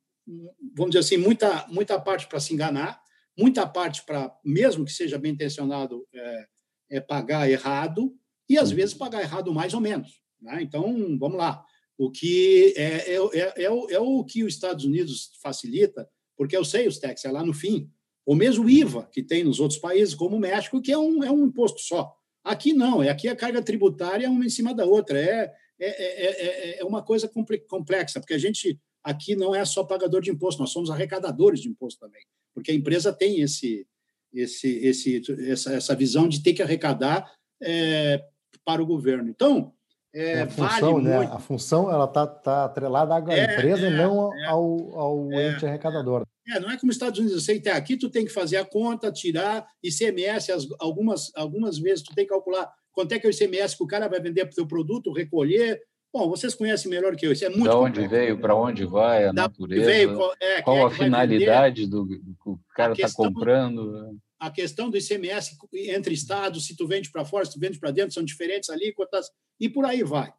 vamos 0.75 0.93
dizer 0.93 1.01
assim, 1.01 1.19
muita, 1.19 1.67
muita 1.69 2.01
parte 2.01 2.27
para 2.27 2.41
se 2.41 2.55
enganar, 2.55 2.99
muita 3.37 3.67
parte 3.67 4.03
para, 4.03 4.35
mesmo 4.43 4.87
que 4.87 4.93
seja 4.93 5.19
bem 5.19 5.33
intencionado, 5.33 6.07
é, 6.15 6.47
é 6.93 7.01
pagar 7.01 7.51
errado, 7.51 8.17
e 8.49 8.57
às 8.57 8.71
vezes 8.71 8.95
pagar 8.95 9.21
errado 9.21 9.53
mais 9.53 9.75
ou 9.75 9.81
menos. 9.81 10.23
Né? 10.41 10.63
Então, 10.63 11.19
vamos 11.19 11.37
lá. 11.37 11.63
O 11.99 12.11
que 12.11 12.75
é, 12.77 13.15
é, 13.15 13.15
é, 13.15 13.65
é, 13.65 13.71
o, 13.71 13.91
é 13.91 13.99
o 13.99 14.25
que 14.25 14.45
os 14.45 14.55
Estados 14.55 14.85
Unidos 14.85 15.31
facilita, 15.43 16.09
porque 16.37 16.57
eu 16.57 16.65
sei 16.65 16.87
os 16.87 16.99
taxas, 16.99 17.25
é 17.25 17.33
lá 17.33 17.45
no 17.45 17.55
fim. 17.55 17.91
Ou 18.25 18.35
mesmo 18.35 18.65
o 18.65 18.71
IVA, 18.71 19.09
que 19.11 19.23
tem 19.23 19.45
nos 19.45 19.61
outros 19.61 19.79
países, 19.79 20.15
como 20.15 20.37
o 20.37 20.41
México, 20.41 20.83
que 20.83 20.93
é 20.93 20.99
um, 20.99 21.23
é 21.23 21.31
um 21.31 21.47
imposto 21.47 21.81
só. 21.81 22.15
Aqui 22.45 22.73
não, 22.73 23.03
é 23.03 23.09
aqui 23.09 23.29
a 23.29 23.37
carga 23.37 23.63
tributária 23.63 24.27
é 24.27 24.29
uma 24.29 24.45
em 24.45 24.51
cima 24.51 24.75
da 24.75 24.85
outra. 24.85 25.19
É, 25.19 25.55
é, 25.79 25.87
é, 25.89 26.81
é 26.81 26.85
uma 26.85 27.03
coisa 27.03 27.31
complexa, 27.69 28.21
porque 28.21 28.35
a 28.35 28.39
gente 28.39 28.81
aqui 29.03 29.37
não 29.37 29.55
é 29.55 29.65
só 29.65 29.85
pagador 29.85 30.21
de 30.21 30.31
imposto, 30.31 30.61
nós 30.61 30.73
somos 30.73 30.91
arrecadadores 30.91 31.61
de 31.61 31.69
imposto 31.69 32.01
também, 32.01 32.23
porque 32.53 32.73
a 32.73 32.75
empresa 32.75 33.13
tem 33.13 33.41
esse, 33.41 33.87
esse, 34.33 34.69
esse, 34.79 35.23
essa, 35.49 35.75
essa 35.75 35.95
visão 35.95 36.29
de 36.29 36.43
ter 36.43 36.55
que 36.55 36.63
arrecadar 36.63 37.33
é, 37.63 38.25
para 38.65 38.83
o 38.83 38.87
governo. 38.87 39.29
Então, 39.29 39.73
é, 40.17 40.43
a 40.43 40.49
função, 40.49 40.93
vale 40.95 41.05
né? 41.09 41.17
muito. 41.19 41.33
A 41.33 41.39
função 41.39 41.91
ela 41.91 42.05
está 42.07 42.27
tá 42.27 42.65
atrelada 42.65 43.15
à 43.15 43.19
É, 43.35 43.45
empresa 43.55 43.87
é, 43.87 43.91
e 43.91 43.95
não 43.97 44.35
é. 44.35 44.47
ao, 44.47 44.99
ao 44.99 45.33
É. 45.33 45.51
ente 45.53 45.67
arrecadador. 45.67 46.25
É, 46.49 46.61
não 46.61 46.71
é 46.71 46.77
como 46.79 46.91
os 46.91 46.97
Estados 46.97 47.19
Unidos, 47.19 47.45
você 47.45 47.59
tem 47.61 47.73
aqui, 47.73 47.97
tu 47.97 48.09
tem 48.09 48.25
que 48.25 48.33
fazer 48.33 48.57
a 48.57 48.65
conta, 48.65 49.11
tirar 49.13 49.67
ICMS, 49.83 50.53
as- 50.53 50.67
algumas, 50.79 51.31
algumas 51.35 51.79
vezes 51.79 52.03
tu 52.05 52.15
tem 52.15 52.25
que 52.25 52.31
calcular 52.33 52.71
quanto 52.93 53.13
é 53.13 53.19
que 53.19 53.27
é 53.27 53.31
o 53.31 53.33
ICMS 53.33 53.77
que 53.77 53.83
o 53.85 53.87
cara 53.87 54.09
vai 54.09 54.21
vender 54.21 54.45
para 54.45 54.53
o 54.53 54.55
teu 54.57 54.67
produto, 54.67 55.13
recolher. 55.13 55.81
Bom, 56.15 56.31
vocês 56.31 56.55
conhecem 56.55 56.91
melhor 56.91 57.15
que 57.15 57.27
eu, 57.27 57.33
isso 57.33 57.45
é 57.45 57.49
muito 57.51 57.65
De 57.69 57.77
onde 57.77 58.07
veio, 58.09 58.39
para 58.39 58.55
onde 58.55 58.87
vai, 58.87 59.25
a 59.25 59.33
Da- 59.33 59.43
natureza, 59.43 59.85
veio, 59.85 60.17
qual, 60.17 60.33
é, 60.41 60.63
qual 60.63 60.77
é 60.79 60.83
a 60.85 60.91
finalidade 60.91 61.87
do, 61.87 62.05
do 62.07 62.17
que 62.43 62.49
o 62.49 62.59
cara 62.75 62.93
está 62.93 63.05
questão- 63.05 63.27
comprando. 63.27 64.17
A 64.39 64.51
questão 64.51 64.91
do 64.91 64.99
ICMS 64.99 65.57
entre 65.75 66.15
estados, 66.15 66.67
se 66.67 66.77
tu 66.77 66.87
vende 66.87 67.11
para 67.11 67.25
fora, 67.25 67.45
se 67.45 67.53
tu 67.53 67.61
vende 67.61 67.79
para 67.79 67.91
dentro, 67.91 68.13
são 68.13 68.25
diferentes 68.25 68.71
alíquotas, 68.71 69.31
e 69.59 69.69
por 69.69 69.85
aí 69.85 70.03
vai. 70.03 70.33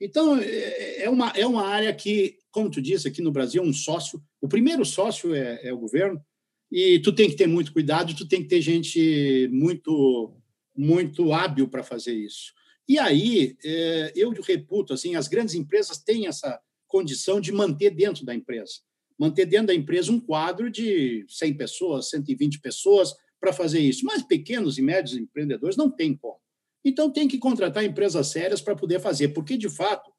Então, 0.00 0.38
é 0.38 1.02
é 1.04 1.10
uma, 1.10 1.28
é 1.30 1.46
uma 1.46 1.66
área 1.66 1.94
que, 1.94 2.38
como 2.50 2.70
tu 2.70 2.80
disse, 2.80 3.06
aqui 3.06 3.20
no 3.20 3.32
Brasil, 3.32 3.62
um 3.62 3.72
sócio, 3.72 4.22
o 4.40 4.48
primeiro 4.48 4.84
sócio 4.84 5.34
é, 5.34 5.60
é 5.62 5.72
o 5.72 5.78
governo, 5.78 6.20
e 6.70 6.98
tu 6.98 7.12
tem 7.12 7.28
que 7.28 7.36
ter 7.36 7.46
muito 7.46 7.72
cuidado, 7.72 8.14
tu 8.14 8.26
tem 8.26 8.42
que 8.42 8.48
ter 8.48 8.60
gente 8.60 9.48
muito, 9.52 10.36
muito 10.74 11.32
hábil 11.32 11.68
para 11.68 11.84
fazer 11.84 12.14
isso. 12.14 12.52
E 12.88 12.98
aí, 12.98 13.56
é, 13.64 14.12
eu 14.16 14.30
reputo, 14.30 14.92
assim, 14.92 15.14
as 15.14 15.28
grandes 15.28 15.54
empresas 15.54 15.98
têm 15.98 16.26
essa 16.26 16.60
condição 16.86 17.40
de 17.40 17.52
manter 17.52 17.90
dentro 17.90 18.24
da 18.24 18.34
empresa, 18.34 18.74
manter 19.18 19.46
dentro 19.46 19.68
da 19.68 19.74
empresa 19.74 20.12
um 20.12 20.20
quadro 20.20 20.70
de 20.70 21.24
100 21.28 21.54
pessoas, 21.54 22.10
120 22.10 22.60
pessoas, 22.60 23.14
para 23.44 23.52
fazer 23.52 23.78
isso. 23.80 24.04
Mas 24.06 24.22
pequenos 24.22 24.78
e 24.78 24.82
médios 24.82 25.16
empreendedores 25.18 25.76
não 25.76 25.90
têm 25.90 26.16
como. 26.16 26.38
Então, 26.82 27.10
tem 27.10 27.28
que 27.28 27.38
contratar 27.38 27.84
empresas 27.84 28.28
sérias 28.28 28.60
para 28.62 28.74
poder 28.74 29.00
fazer, 29.00 29.28
porque, 29.28 29.56
de 29.58 29.68
fato, 29.68 30.10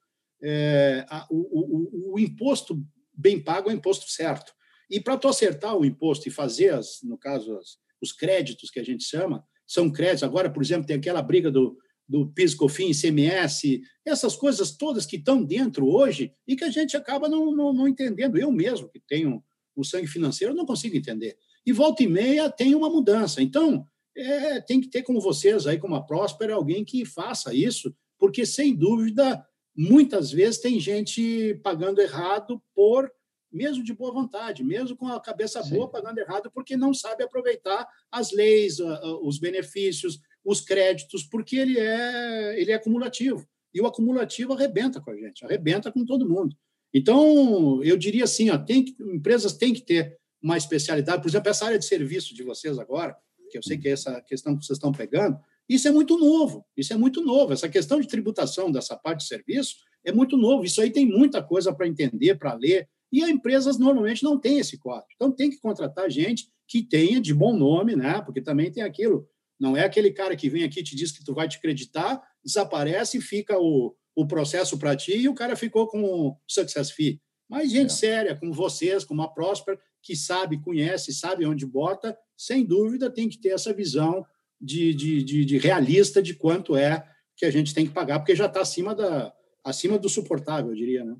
é, 0.43 1.03
a- 1.09 1.27
o, 1.29 2.11
o- 2.11 2.13
o 2.13 2.19
imposto 2.19 2.79
bem 3.13 3.39
pago 3.41 3.69
é 3.69 3.73
o 3.73 3.75
imposto 3.75 4.07
certo. 4.09 4.53
E 4.89 4.99
para 4.99 5.17
tu 5.17 5.27
acertar 5.27 5.75
o 5.75 5.83
imposto 5.85 6.27
e 6.27 6.31
fazer, 6.31 6.73
as, 6.73 6.99
no 7.03 7.17
caso, 7.17 7.57
as- 7.57 7.77
os 8.01 8.11
créditos 8.11 8.69
que 8.69 8.79
a 8.79 8.83
gente 8.83 9.03
chama, 9.03 9.43
são 9.65 9.91
créditos. 9.91 10.23
Agora, 10.23 10.51
por 10.51 10.61
exemplo, 10.61 10.85
tem 10.85 10.97
aquela 10.97 11.21
briga 11.23 11.49
do, 11.49 11.75
do 12.07 12.27
PIS, 12.31 12.53
COFINS, 12.53 13.03
ICMS, 13.03 13.81
essas 14.05 14.35
coisas 14.35 14.77
todas 14.77 15.05
que 15.07 15.15
estão 15.15 15.43
dentro 15.43 15.87
hoje 15.87 16.31
e 16.47 16.55
que 16.55 16.63
a 16.63 16.69
gente 16.69 16.95
acaba 16.95 17.27
não, 17.27 17.55
não, 17.55 17.73
não 17.73 17.87
entendendo. 17.87 18.37
Eu 18.37 18.51
mesmo, 18.51 18.87
que 18.89 18.99
tenho 18.99 19.43
o 19.75 19.83
sangue 19.83 20.07
financeiro, 20.07 20.53
não 20.53 20.65
consigo 20.65 20.95
entender. 20.95 21.35
E 21.65 21.71
volta 21.71 22.03
e 22.03 22.07
meia 22.07 22.49
tem 22.49 22.75
uma 22.75 22.89
mudança. 22.89 23.41
Então, 23.41 23.87
é, 24.15 24.61
tem 24.61 24.79
que 24.79 24.87
ter 24.87 25.03
como 25.03 25.19
vocês 25.19 25.67
aí, 25.67 25.77
como 25.77 25.95
a 25.95 26.01
Próspera, 26.01 26.53
alguém 26.53 26.85
que 26.85 27.03
faça 27.05 27.53
isso, 27.53 27.93
porque, 28.17 28.45
sem 28.45 28.75
dúvida, 28.75 29.45
muitas 29.75 30.31
vezes 30.31 30.61
tem 30.61 30.79
gente 30.79 31.59
pagando 31.63 31.99
errado 31.99 32.61
por, 32.73 33.11
mesmo 33.51 33.83
de 33.83 33.93
boa 33.93 34.13
vontade, 34.13 34.63
mesmo 34.63 34.95
com 34.95 35.07
a 35.07 35.19
cabeça 35.19 35.61
Sim. 35.63 35.75
boa, 35.75 35.89
pagando 35.89 36.19
errado, 36.19 36.49
porque 36.53 36.77
não 36.77 36.93
sabe 36.93 37.23
aproveitar 37.23 37.87
as 38.11 38.31
leis, 38.31 38.79
os 39.21 39.37
benefícios, 39.37 40.19
os 40.43 40.61
créditos, 40.61 41.23
porque 41.23 41.57
ele 41.57 41.79
é, 41.79 42.61
ele 42.61 42.71
é 42.71 42.75
acumulativo. 42.75 43.45
E 43.73 43.81
o 43.81 43.85
acumulativo 43.85 44.53
arrebenta 44.53 45.01
com 45.01 45.11
a 45.11 45.17
gente, 45.17 45.43
arrebenta 45.43 45.91
com 45.91 46.05
todo 46.05 46.27
mundo. 46.27 46.55
Então, 46.93 47.83
eu 47.83 47.97
diria 47.97 48.23
assim, 48.23 48.49
ó, 48.49 48.57
tem 48.57 48.85
que, 48.85 48.95
empresas 49.03 49.53
têm 49.53 49.73
que 49.73 49.81
ter 49.81 50.17
uma 50.45 50.57
especialidade. 50.57 51.23
Por 51.23 51.27
exemplo, 51.27 51.49
essa 51.49 51.65
área 51.65 51.79
de 51.79 51.85
serviço 51.85 52.35
de 52.35 52.43
vocês 52.43 52.77
agora, 52.77 53.17
que 53.49 53.57
eu 53.57 53.63
sei 53.63 53.79
que 53.79 53.87
é 53.87 53.91
essa 53.91 54.21
questão 54.21 54.55
que 54.55 54.63
vocês 54.63 54.77
estão 54.77 54.91
pegando, 54.91 55.39
isso 55.67 55.87
é 55.87 55.91
muito 55.91 56.19
novo. 56.19 56.63
Isso 56.77 56.93
é 56.93 56.97
muito 56.97 57.19
novo. 57.21 57.51
Essa 57.51 57.67
questão 57.67 57.99
de 57.99 58.07
tributação 58.07 58.71
dessa 58.71 58.95
parte 58.95 59.21
de 59.21 59.27
serviço 59.27 59.77
é 60.03 60.11
muito 60.11 60.37
novo. 60.37 60.63
Isso 60.63 60.79
aí 60.79 60.91
tem 60.91 61.07
muita 61.07 61.41
coisa 61.41 61.73
para 61.73 61.87
entender, 61.87 62.35
para 62.35 62.53
ler. 62.53 62.87
E 63.11 63.23
as 63.23 63.29
empresas 63.29 63.79
normalmente 63.79 64.23
não 64.23 64.39
têm 64.39 64.59
esse 64.59 64.77
quadro. 64.77 65.07
Então, 65.15 65.31
tem 65.31 65.49
que 65.49 65.59
contratar 65.59 66.11
gente 66.11 66.47
que 66.67 66.83
tenha 66.83 67.19
de 67.19 67.33
bom 67.33 67.57
nome, 67.57 67.95
né? 67.95 68.21
Porque 68.21 68.39
também 68.39 68.71
tem 68.71 68.83
aquilo. 68.83 69.27
Não 69.59 69.75
é 69.75 69.83
aquele 69.83 70.11
cara 70.11 70.35
que 70.35 70.47
vem 70.47 70.63
aqui 70.63 70.81
e 70.81 70.83
te 70.83 70.95
diz 70.95 71.11
que 71.11 71.23
tu 71.23 71.33
vai 71.33 71.47
te 71.47 71.57
acreditar, 71.57 72.21
desaparece 72.43 73.17
e 73.17 73.21
fica 73.21 73.57
o, 73.57 73.95
o 74.15 74.27
processo 74.27 74.77
para 74.77 74.95
ti 74.95 75.17
e 75.17 75.27
o 75.27 75.33
cara 75.33 75.55
ficou 75.55 75.87
com 75.87 76.03
o 76.03 76.37
success 76.47 76.91
fee. 76.91 77.19
Mas 77.49 77.71
gente 77.71 77.91
É. 77.91 77.95
séria, 77.95 78.35
como 78.35 78.53
vocês, 78.53 79.03
como 79.03 79.21
a 79.21 79.27
Prosper, 79.27 79.79
que 80.05 80.15
sabe, 80.15 80.61
conhece, 80.61 81.11
sabe 81.11 81.47
onde 81.47 81.65
bota, 81.65 82.15
sem 82.37 82.63
dúvida 82.63 83.09
tem 83.09 83.27
que 83.27 83.39
ter 83.39 83.49
essa 83.49 83.73
visão 83.73 84.23
de, 84.61 84.93
de, 84.93 85.23
de, 85.23 85.43
de 85.43 85.57
realista 85.57 86.21
de 86.21 86.35
quanto 86.35 86.75
é 86.77 87.03
que 87.35 87.43
a 87.43 87.49
gente 87.49 87.73
tem 87.73 87.87
que 87.87 87.91
pagar, 87.91 88.19
porque 88.19 88.35
já 88.35 88.45
está 88.45 88.61
acima, 88.61 88.93
da, 88.93 89.33
acima 89.63 89.97
do 89.97 90.07
suportável, 90.07 90.69
eu 90.69 90.75
diria. 90.75 91.03
Né? 91.03 91.15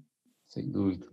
Sem 0.45 0.70
dúvida. 0.70 1.07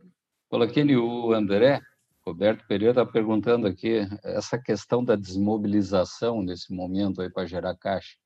Pelo 0.50 0.64
aquele 0.64 0.94
o 0.98 1.32
André, 1.32 1.80
Roberto 2.26 2.66
Pereira 2.68 3.00
está 3.00 3.10
perguntando 3.10 3.66
aqui 3.66 4.00
essa 4.22 4.58
questão 4.58 5.02
da 5.02 5.16
desmobilização 5.16 6.42
nesse 6.42 6.74
momento 6.74 7.22
aí 7.22 7.30
para 7.30 7.46
gerar 7.46 7.74
caixa. 7.74 8.16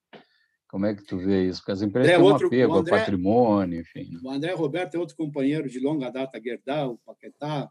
Como 0.69 0.85
é 0.87 0.93
que 0.95 1.05
tu 1.05 1.19
vê 1.19 1.47
isso? 1.49 1.61
Porque 1.61 1.71
as 1.71 1.83
empresas 1.83 2.11
É, 2.11 2.17
têm 2.17 2.23
um 2.25 2.27
outro- 2.27 2.49
apego 2.49 2.75
André- 2.75 2.93
ao 2.95 2.99
patrimônio, 2.99 3.81
enfim. 3.81 4.11
né? 4.11 4.21
O 4.25 4.29
André 4.31 4.53
Roberto 4.55 4.97
é 4.97 4.99
outro 4.99 5.15
companheiro 5.17 5.71
de 5.71 5.79
longa 5.79 6.11
data, 6.11 6.41
Gerdau, 6.43 7.01
Paquetá, 7.07 7.71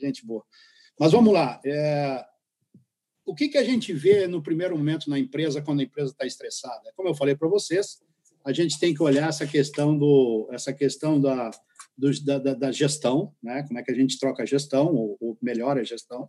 gente 0.00 0.26
boa. 0.26 0.44
Mas 0.98 1.12
vamos 1.12 1.32
lá. 1.32 1.60
é, 1.64 2.24
o 3.24 3.34
que, 3.34 3.48
que 3.48 3.58
a 3.58 3.64
gente 3.64 3.92
vê 3.92 4.26
no 4.26 4.42
primeiro 4.42 4.76
momento 4.76 5.08
na 5.08 5.18
empresa 5.18 5.62
quando 5.62 5.80
a 5.80 5.84
empresa 5.84 6.10
está 6.12 6.26
estressada? 6.26 6.92
Como 6.96 7.08
eu 7.08 7.14
falei 7.14 7.34
para 7.36 7.48
vocês, 7.48 8.00
a 8.44 8.52
gente 8.52 8.78
tem 8.78 8.92
que 8.92 9.02
olhar 9.02 9.28
essa 9.28 9.46
questão 9.46 9.96
do, 9.96 10.48
essa 10.52 10.72
questão 10.72 11.20
da, 11.20 11.50
dos- 11.96 12.20
da, 12.20 12.38
da- 12.38 12.72
gestão, 12.72 13.32
né? 13.42 13.62
Como 13.62 13.78
é 13.78 13.82
que 13.82 13.90
a 13.92 13.94
gente 13.94 14.18
troca 14.18 14.42
a 14.42 14.46
gestão 14.46 14.92
ou, 14.94 15.16
ou 15.20 15.38
melhora 15.40 15.80
a 15.80 15.84
gestão? 15.84 16.28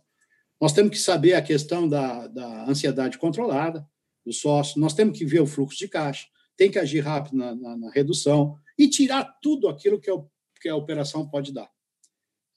Nós 0.60 0.72
temos 0.72 0.92
que 0.92 0.98
saber 0.98 1.34
a 1.34 1.42
questão 1.42 1.88
da, 1.88 2.28
da 2.28 2.64
ansiedade 2.70 3.18
controlada 3.18 3.84
do 4.24 4.32
sócio. 4.32 4.80
Nós 4.80 4.94
temos 4.94 5.18
que 5.18 5.24
ver 5.26 5.40
o 5.40 5.46
fluxo 5.46 5.76
de 5.76 5.88
caixa. 5.88 6.26
Tem 6.56 6.70
que 6.70 6.78
agir 6.78 7.00
rápido 7.00 7.36
na, 7.36 7.54
na- 7.56 7.76
na 7.76 7.90
redução 7.90 8.56
e 8.78 8.88
tirar 8.88 9.24
tudo 9.42 9.66
aquilo 9.68 10.00
que, 10.00 10.10
o- 10.10 10.30
que 10.60 10.68
a 10.68 10.76
operação 10.76 11.28
pode 11.28 11.52
dar. 11.52 11.68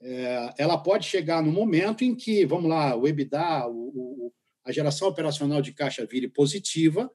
É, 0.02 0.54
ela 0.58 0.78
pode 0.78 1.06
chegar 1.08 1.42
no 1.42 1.52
momento 1.52 2.04
em 2.04 2.14
que, 2.16 2.46
vamos 2.46 2.70
lá, 2.70 2.96
o 2.96 3.08
EBITDA, 3.08 3.68
o, 3.68 4.28
o- 4.28 4.34
a 4.64 4.72
geração 4.72 5.08
operacional 5.08 5.62
de 5.62 5.74
caixa 5.74 6.06
vire 6.06 6.28
positiva, 6.28 7.10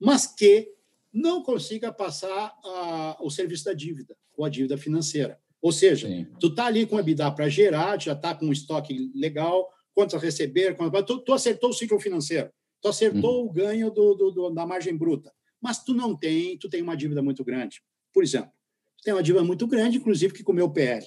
mas 0.00 0.26
que 0.26 0.68
não 1.12 1.42
consiga 1.42 1.92
passar 1.92 2.52
a- 2.64 3.18
o 3.20 3.28
serviço 3.30 3.64
da 3.66 3.74
dívida, 3.74 4.16
ou 4.36 4.44
a 4.44 4.48
dívida 4.48 4.78
financeira. 4.78 5.38
Ou 5.60 5.70
seja, 5.72 6.08
Sim. 6.08 6.26
tu 6.40 6.46
está 6.48 6.66
ali 6.66 6.86
com 6.86 6.96
o 6.96 7.00
EBITDA 7.00 7.30
para 7.32 7.48
gerar, 7.48 8.00
já 8.00 8.12
está 8.14 8.34
com 8.34 8.46
um 8.46 8.52
estoque 8.52 9.10
legal, 9.14 9.68
quanto 9.94 10.16
a 10.16 10.18
receber, 10.18 10.74
quanto... 10.76 11.02
Tu, 11.04 11.18
tu 11.20 11.32
acertou 11.34 11.70
o 11.70 11.72
ciclo 11.74 12.00
financeiro, 12.00 12.50
tu 12.80 12.88
acertou 12.88 13.44
o 13.44 13.52
ganho 13.52 13.90
do, 13.90 14.14
do- 14.14 14.30
do- 14.30 14.50
da 14.50 14.66
margem 14.66 14.96
bruta, 14.96 15.30
mas 15.60 15.84
tu 15.84 15.92
não 15.94 16.16
tem, 16.16 16.56
tu 16.58 16.68
tem 16.68 16.80
uma 16.82 16.96
dívida 16.96 17.22
muito 17.22 17.44
grande. 17.44 17.82
Por 18.12 18.22
exemplo, 18.24 18.50
tu 18.96 19.02
tem 19.04 19.12
uma 19.12 19.22
dívida 19.22 19.44
muito 19.44 19.66
grande, 19.66 19.98
inclusive 19.98 20.32
que 20.32 20.42
comeu 20.42 20.64
o 20.66 20.72
PL. 20.72 21.04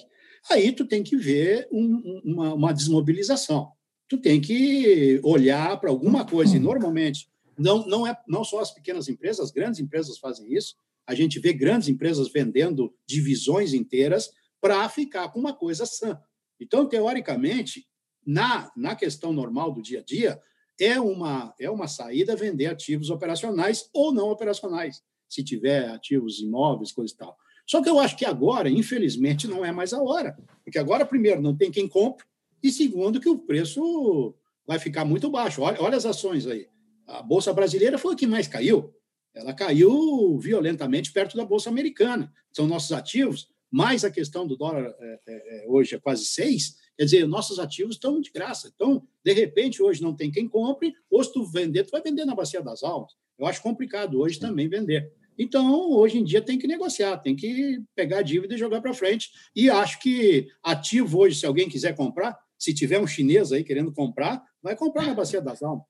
Aí 0.50 0.72
tu 0.72 0.86
tem 0.86 1.02
que 1.02 1.16
ver 1.16 1.68
um- 1.72 1.96
um- 1.96 2.22
uma, 2.24 2.54
uma 2.54 2.72
desmobilização. 2.72 3.72
Tu 4.08 4.18
tem 4.18 4.40
que 4.40 5.20
olhar 5.24 5.78
para 5.80 5.90
alguma 5.90 6.24
coisa, 6.24 6.56
e 6.56 6.60
normalmente 6.60 7.28
não, 7.58 7.86
não, 7.86 8.06
é, 8.06 8.16
não 8.28 8.44
só 8.44 8.60
as 8.60 8.72
pequenas 8.72 9.08
empresas, 9.08 9.46
as 9.46 9.50
grandes 9.50 9.80
empresas 9.80 10.18
fazem 10.18 10.52
isso. 10.54 10.76
A 11.06 11.14
gente 11.14 11.38
vê 11.40 11.52
grandes 11.52 11.88
empresas 11.88 12.30
vendendo 12.30 12.94
divisões 13.06 13.72
inteiras 13.74 14.30
para 14.60 14.88
ficar 14.88 15.28
com 15.30 15.40
uma 15.40 15.52
coisa 15.54 15.86
sã. 15.86 16.20
Então, 16.60 16.88
teoricamente, 16.88 17.86
na, 18.24 18.70
na 18.76 18.94
questão 18.94 19.32
normal 19.32 19.72
do 19.72 19.82
dia 19.82 20.00
a 20.00 20.02
dia, 20.02 20.40
é 20.78 21.00
uma, 21.00 21.54
é 21.58 21.70
uma 21.70 21.88
saída 21.88 22.36
vender 22.36 22.66
ativos 22.66 23.08
operacionais 23.10 23.88
ou 23.92 24.12
não 24.12 24.28
operacionais, 24.30 25.02
se 25.28 25.42
tiver 25.42 25.88
ativos 25.88 26.38
imóveis, 26.40 26.92
coisa 26.92 27.12
e 27.14 27.16
tal. 27.16 27.36
Só 27.66 27.82
que 27.82 27.88
eu 27.88 27.98
acho 27.98 28.16
que 28.16 28.24
agora, 28.24 28.70
infelizmente, 28.70 29.48
não 29.48 29.64
é 29.64 29.72
mais 29.72 29.92
a 29.92 30.00
hora. 30.00 30.36
Porque 30.64 30.78
agora, 30.78 31.04
primeiro, 31.04 31.42
não 31.42 31.56
tem 31.56 31.70
quem 31.70 31.88
compre, 31.88 32.24
e 32.62 32.70
segundo, 32.70 33.20
que 33.20 33.28
o 33.28 33.38
preço 33.38 34.34
vai 34.66 34.78
ficar 34.78 35.04
muito 35.04 35.30
baixo. 35.30 35.62
Olha, 35.62 35.80
olha 35.80 35.96
as 35.96 36.06
ações 36.06 36.46
aí. 36.46 36.68
A 37.06 37.22
Bolsa 37.22 37.52
Brasileira 37.52 37.98
foi 37.98 38.14
a 38.14 38.16
que 38.16 38.26
mais 38.26 38.48
caiu. 38.48 38.92
Ela 39.34 39.52
caiu 39.52 40.38
violentamente 40.38 41.12
perto 41.12 41.36
da 41.36 41.44
Bolsa 41.44 41.68
Americana. 41.68 42.32
São 42.52 42.66
nossos 42.66 42.92
ativos, 42.92 43.48
mais 43.70 44.04
a 44.04 44.10
questão 44.10 44.46
do 44.46 44.56
dólar 44.56 44.94
é, 44.98 45.20
é, 45.26 45.64
é 45.64 45.66
hoje 45.68 45.94
é 45.94 45.98
quase 45.98 46.24
seis. 46.24 46.76
Quer 46.96 47.04
dizer, 47.04 47.28
nossos 47.28 47.58
ativos 47.58 47.96
estão 47.96 48.20
de 48.20 48.30
graça. 48.30 48.72
Então, 48.74 49.06
de 49.22 49.32
repente, 49.32 49.82
hoje 49.82 50.02
não 50.02 50.16
tem 50.16 50.30
quem 50.30 50.48
compre, 50.48 50.94
ou 51.10 51.22
se 51.22 51.32
tu 51.32 51.44
vender, 51.44 51.84
tu 51.84 51.90
vai 51.90 52.00
vender 52.00 52.24
na 52.24 52.34
Bacia 52.34 52.62
das 52.62 52.82
Almas. 52.82 53.12
Eu 53.38 53.46
acho 53.46 53.62
complicado 53.62 54.18
hoje 54.18 54.40
também 54.40 54.68
vender. 54.68 55.12
Então, 55.38 55.90
hoje 55.90 56.18
em 56.18 56.24
dia 56.24 56.40
tem 56.40 56.58
que 56.58 56.66
negociar, 56.66 57.18
tem 57.18 57.36
que 57.36 57.82
pegar 57.94 58.18
a 58.18 58.22
dívida 58.22 58.54
e 58.54 58.58
jogar 58.58 58.80
para 58.80 58.94
frente. 58.94 59.30
E 59.54 59.68
acho 59.68 60.00
que 60.00 60.48
ativo 60.62 61.18
hoje, 61.18 61.36
se 61.36 61.46
alguém 61.46 61.68
quiser 61.68 61.94
comprar, 61.94 62.36
se 62.58 62.74
tiver 62.74 62.98
um 62.98 63.06
chinês 63.06 63.52
aí 63.52 63.62
querendo 63.62 63.92
comprar, 63.92 64.42
vai 64.62 64.74
comprar 64.74 65.06
na 65.06 65.14
Bacia 65.14 65.40
das 65.40 65.62
Almas. 65.62 65.84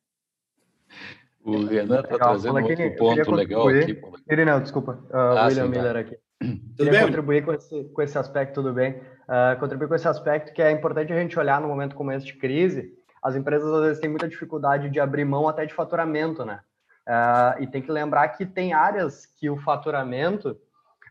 O 1.44 1.64
Renan 1.64 2.01
está 2.01 2.18
trazendo 2.18 2.59
outro 2.59 2.97
ponto 2.97 3.31
legal 3.31 3.68
aqui. 3.68 4.01
Irineu, 4.28 4.60
desculpa. 4.60 4.94
Uh, 5.10 5.16
ah, 5.16 5.47
William 5.47 5.64
sim, 5.64 5.70
Miller 5.70 5.93
tá. 5.93 6.01
aqui. 6.01 6.16
Tudo 6.40 6.77
Queria 6.77 6.93
bem? 6.93 7.02
contribuir 7.02 7.44
com 7.44 7.52
esse, 7.55 7.85
com 7.85 8.02
esse 8.02 8.18
aspecto, 8.18 8.55
tudo 8.55 8.74
bem? 8.74 8.93
Uh, 8.93 9.59
contribuir 9.59 9.89
com 9.89 9.94
esse 9.94 10.06
aspecto 10.06 10.52
que 10.52 10.60
é 10.60 10.70
importante 10.70 11.12
a 11.12 11.16
gente 11.16 11.39
olhar 11.39 11.60
no 11.62 11.68
momento 11.68 11.97
como 11.97 12.12
esse 12.12 12.27
de 12.27 12.35
crise. 12.35 12.93
As 13.23 13.35
empresas 13.35 13.73
às 13.73 13.82
vezes 13.82 14.01
têm 14.01 14.10
muita 14.10 14.28
dificuldade 14.28 14.90
de 14.90 15.01
abrir 15.01 15.24
mão 15.24 15.48
até 15.48 15.64
de 15.64 15.73
faturamento, 15.73 16.44
né? 16.44 16.60
Uh, 17.07 17.62
e 17.62 17.66
tem 17.69 17.81
que 17.81 17.93
lembrar 17.93 18.28
que 18.31 18.45
tem 18.45 18.73
áreas 18.73 19.27
que 19.27 19.49
o 19.49 19.57
faturamento, 19.57 20.59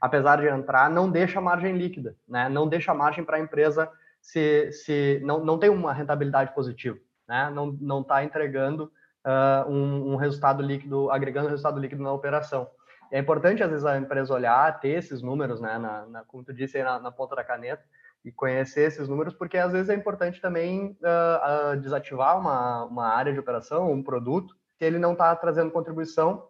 apesar 0.02 0.42
de 0.42 0.48
entrar, 0.48 0.90
não 0.90 1.10
deixa 1.10 1.40
margem 1.40 1.78
líquida, 1.78 2.18
né? 2.28 2.50
Não 2.50 2.68
deixa 2.68 2.94
margem 2.94 3.24
para 3.24 3.38
a 3.38 3.40
empresa 3.40 3.90
se, 4.20 4.72
se 4.74 5.22
não, 5.24 5.40
não 5.40 5.58
tem 5.58 5.70
uma 5.70 5.94
rentabilidade 5.94 6.54
positiva, 6.54 6.98
né? 7.26 7.50
Não 7.50 8.02
está 8.02 8.26
entregando 8.26 8.92
uh, 9.26 9.70
um, 9.72 10.14
um, 10.14 10.16
resultado 10.18 10.62
líquido, 10.62 11.10
agregando 11.10 11.48
resultado 11.48 11.80
líquido 11.80 12.04
na 12.04 12.12
operação. 12.12 12.68
E 13.10 13.16
é 13.16 13.20
importante 13.20 13.64
às 13.64 13.70
vezes 13.70 13.86
a 13.86 13.98
empresa 13.98 14.34
olhar, 14.34 14.80
ter 14.82 14.90
esses 14.90 15.22
números, 15.22 15.62
né? 15.62 15.78
Na, 15.78 16.06
na 16.08 16.24
como 16.26 16.44
tu 16.44 16.54
disse 16.54 16.84
na, 16.84 17.00
na 17.00 17.12
ponta 17.12 17.38
da 17.38 17.44
caneta 17.44 17.84
e 18.26 18.34
conhecer 18.34 18.82
esses 18.82 19.08
números, 19.08 19.34
porque 19.34 19.58
às 19.58 19.72
vezes 19.72 19.88
é 19.88 19.94
importante 19.94 20.42
também 20.42 20.98
uh, 21.00 21.78
desativar 21.78 22.38
uma, 22.38 22.84
uma 22.84 23.08
área 23.08 23.32
de 23.32 23.40
operação, 23.40 23.90
um 23.94 24.04
produto 24.04 24.54
que 24.78 24.86
ele 24.86 25.00
não 25.00 25.14
está 25.14 25.36
trazendo 25.36 25.72
contribuição, 25.72 26.48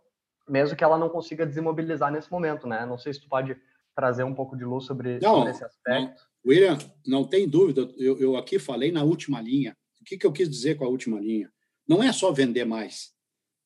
mesmo 0.48 0.76
que 0.76 0.84
ela 0.84 0.98
não 0.98 1.10
consiga 1.10 1.46
desimobilizar 1.46 2.12
nesse 2.12 2.32
momento, 2.32 2.68
né? 2.68 2.86
Não 2.86 2.98
sei 2.98 3.14
se 3.14 3.22
tu 3.22 3.30
pode 3.30 3.58
trazer 3.96 4.24
um 4.24 4.36
pouco 4.36 4.58
de 4.58 4.66
luz 4.66 4.86
sobre, 4.86 5.20
não, 5.20 5.38
sobre 5.38 5.52
esse 5.52 5.64
aspecto. 5.64 6.22
Não, 6.22 6.52
William, 6.52 6.78
não 7.06 7.24
tem 7.24 7.48
dúvida, 7.48 7.90
eu, 7.98 8.20
eu, 8.20 8.38
aqui 8.38 8.60
falei 8.60 8.92
na 8.92 9.04
última 9.04 9.42
linha. 9.42 9.76
O 10.00 10.06
que, 10.06 10.18
que 10.18 10.28
eu 10.28 10.32
quis 10.32 10.50
dizer 10.50 10.76
com 10.76 10.86
a 10.86 10.90
última 10.90 11.20
linha? 11.20 11.52
Não 11.88 12.04
é 12.04 12.12
só 12.12 12.32
vender 12.32 12.66
mais, 12.66 13.14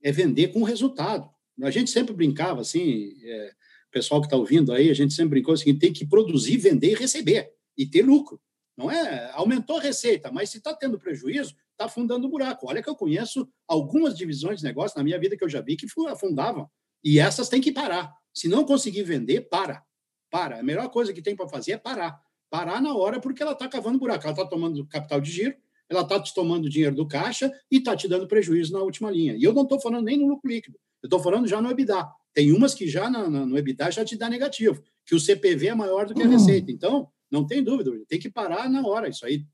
é 0.01 0.11
vender 0.11 0.49
com 0.49 0.63
resultado. 0.63 1.29
A 1.61 1.69
gente 1.69 1.89
sempre 1.89 2.13
brincava 2.13 2.61
assim, 2.61 3.13
é, 3.21 3.53
o 3.87 3.91
pessoal 3.91 4.21
que 4.21 4.27
está 4.27 4.37
ouvindo 4.37 4.71
aí, 4.71 4.89
a 4.89 4.93
gente 4.93 5.13
sempre 5.13 5.31
brincou 5.31 5.53
assim, 5.53 5.77
tem 5.77 5.91
que 5.91 6.07
produzir, 6.07 6.57
vender 6.57 6.91
e 6.91 6.95
receber, 6.95 7.51
e 7.77 7.85
ter 7.85 8.03
lucro. 8.03 8.41
Não 8.77 8.89
é? 8.89 9.29
Aumentou 9.33 9.77
a 9.77 9.81
receita, 9.81 10.31
mas 10.31 10.49
se 10.49 10.59
está 10.59 10.73
tendo 10.73 10.97
prejuízo, 10.97 11.53
está 11.79 11.85
afundando 11.85 12.27
o 12.27 12.29
buraco. 12.29 12.67
Olha 12.67 12.83
que 12.83 12.89
eu 12.89 12.95
conheço 12.95 13.47
algumas 13.65 14.15
divisões 14.15 14.59
de 14.59 14.65
negócio 14.65 14.97
na 14.97 15.03
minha 15.03 15.17
vida 15.17 15.37
que 15.37 15.43
eu 15.43 15.49
já 15.49 15.61
vi 15.61 15.77
que 15.77 15.87
afundavam. 16.09 16.69
E 17.01 17.17
essas 17.17 17.47
têm 17.47 17.61
que 17.61 17.71
parar. 17.71 18.13
Se 18.33 18.49
não 18.49 18.65
conseguir 18.65 19.03
vender, 19.03 19.47
para. 19.49 19.81
Para. 20.29 20.59
A 20.59 20.63
melhor 20.63 20.89
coisa 20.89 21.13
que 21.13 21.21
tem 21.21 21.35
para 21.35 21.47
fazer 21.47 21.73
é 21.73 21.77
parar. 21.77 22.19
Parar 22.49 22.81
na 22.81 22.93
hora 22.93 23.19
porque 23.21 23.41
ela 23.41 23.53
está 23.53 23.67
cavando 23.69 23.97
buraco. 23.97 24.25
Ela 24.25 24.33
está 24.33 24.45
tomando 24.45 24.85
capital 24.87 25.21
de 25.21 25.31
giro, 25.31 25.55
ela 25.87 26.01
está 26.01 26.21
te 26.21 26.33
tomando 26.33 26.69
dinheiro 26.69 26.95
do 26.95 27.07
caixa 27.07 27.51
e 27.71 27.77
está 27.77 27.95
te 27.95 28.07
dando 28.07 28.27
prejuízo 28.27 28.73
na 28.73 28.79
última 28.79 29.09
linha. 29.09 29.35
E 29.35 29.43
eu 29.43 29.53
não 29.53 29.63
estou 29.63 29.79
falando 29.79 30.03
nem 30.03 30.17
no 30.17 30.27
lucro 30.27 30.49
líquido, 30.49 30.77
eu 31.01 31.07
estou 31.07 31.19
falando 31.19 31.47
já 31.47 31.61
no 31.61 31.69
EBITDA. 31.69 32.07
Tem 32.33 32.51
umas 32.51 32.75
que 32.75 32.87
já 32.87 33.09
no, 33.09 33.29
no 33.47 33.57
EBITDA 33.57 33.89
já 33.89 34.05
te 34.05 34.15
dá 34.15 34.29
negativo, 34.29 34.83
que 35.05 35.15
o 35.15 35.19
CPV 35.19 35.69
é 35.69 35.75
maior 35.75 36.05
do 36.05 36.13
que 36.13 36.21
a 36.21 36.25
uhum. 36.25 36.31
receita. 36.31 36.71
Então, 36.71 37.09
não 37.31 37.45
tem 37.47 37.63
dúvida, 37.63 37.91
tem 38.07 38.19
que 38.19 38.29
parar 38.29 38.69
na 38.69 38.85
hora. 38.85 39.09
Isso 39.09 39.25
aí, 39.25 39.45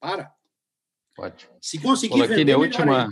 para. 0.00 0.32
Ótimo. 1.18 1.52
Se 1.60 1.80
conseguir 1.80 2.14
Olá, 2.14 2.26
vender, 2.26 2.56
última, 2.56 3.08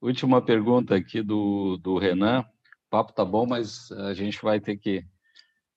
última 0.00 0.42
pergunta 0.42 0.94
aqui 0.94 1.22
do, 1.22 1.76
do 1.78 1.98
Renan. 1.98 2.40
O 2.40 2.90
papo 2.90 3.12
tá 3.12 3.24
bom, 3.24 3.46
mas 3.46 3.90
a 3.92 4.14
gente 4.14 4.40
vai 4.40 4.60
ter 4.60 4.76
que 4.76 5.04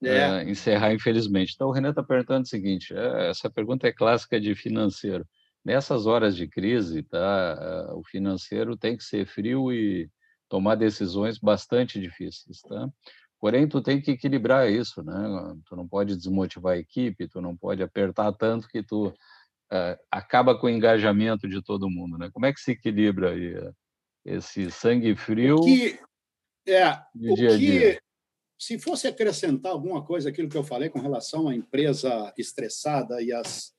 é. 0.03 0.29
uh, 0.29 0.49
encerrar, 0.49 0.93
infelizmente. 0.93 1.53
Então, 1.55 1.67
o 1.67 1.71
Renan 1.71 1.89
está 1.89 2.03
perguntando 2.03 2.43
o 2.43 2.49
seguinte: 2.49 2.93
é, 2.93 3.29
essa 3.29 3.49
pergunta 3.49 3.87
é 3.87 3.91
clássica 3.91 4.39
de 4.39 4.55
financeiro. 4.55 5.25
Nessas 5.63 6.07
horas 6.07 6.35
de 6.35 6.47
crise, 6.47 7.03
tá, 7.03 7.89
uh, 7.91 7.99
o 7.99 8.03
financeiro 8.03 8.75
tem 8.75 8.97
que 8.97 9.03
ser 9.03 9.25
frio 9.25 9.71
e 9.71 10.09
tomar 10.49 10.75
decisões 10.75 11.37
bastante 11.37 11.99
difíceis, 11.99 12.61
tá? 12.61 12.89
Porém, 13.39 13.67
tu 13.67 13.81
tem 13.81 13.99
que 13.99 14.11
equilibrar 14.11 14.69
isso, 14.71 15.03
né? 15.03 15.15
Tu 15.65 15.75
não 15.75 15.87
pode 15.87 16.15
desmotivar 16.15 16.73
a 16.73 16.77
equipe, 16.77 17.27
tu 17.27 17.41
não 17.41 17.55
pode 17.57 17.81
apertar 17.81 18.31
tanto 18.33 18.67
que 18.67 18.83
tu 18.83 19.13
acaba 20.11 20.57
com 20.57 20.67
o 20.67 20.69
engajamento 20.69 21.47
de 21.47 21.61
todo 21.61 21.89
mundo, 21.89 22.17
né? 22.17 22.29
Como 22.33 22.45
é 22.45 22.53
que 22.53 22.59
se 22.59 22.71
equilibra 22.71 23.31
aí 23.31 23.55
uh, 23.55 23.73
esse 24.25 24.69
sangue 24.69 25.15
frio 25.15 25.57
o 25.57 25.65
que, 25.65 25.99
é, 26.67 26.91
o 27.15 27.35
dia 27.35 27.57
dia? 27.57 27.95
Que, 27.95 28.01
se 28.59 28.77
fosse 28.77 29.07
acrescentar 29.07 29.71
alguma 29.71 30.03
coisa 30.03 30.29
aquilo 30.29 30.49
que 30.49 30.57
eu 30.57 30.63
falei 30.63 30.89
com 30.89 30.99
relação 30.99 31.47
à 31.47 31.55
empresa 31.55 32.31
estressada 32.37 33.21
e 33.21 33.31
as 33.33 33.73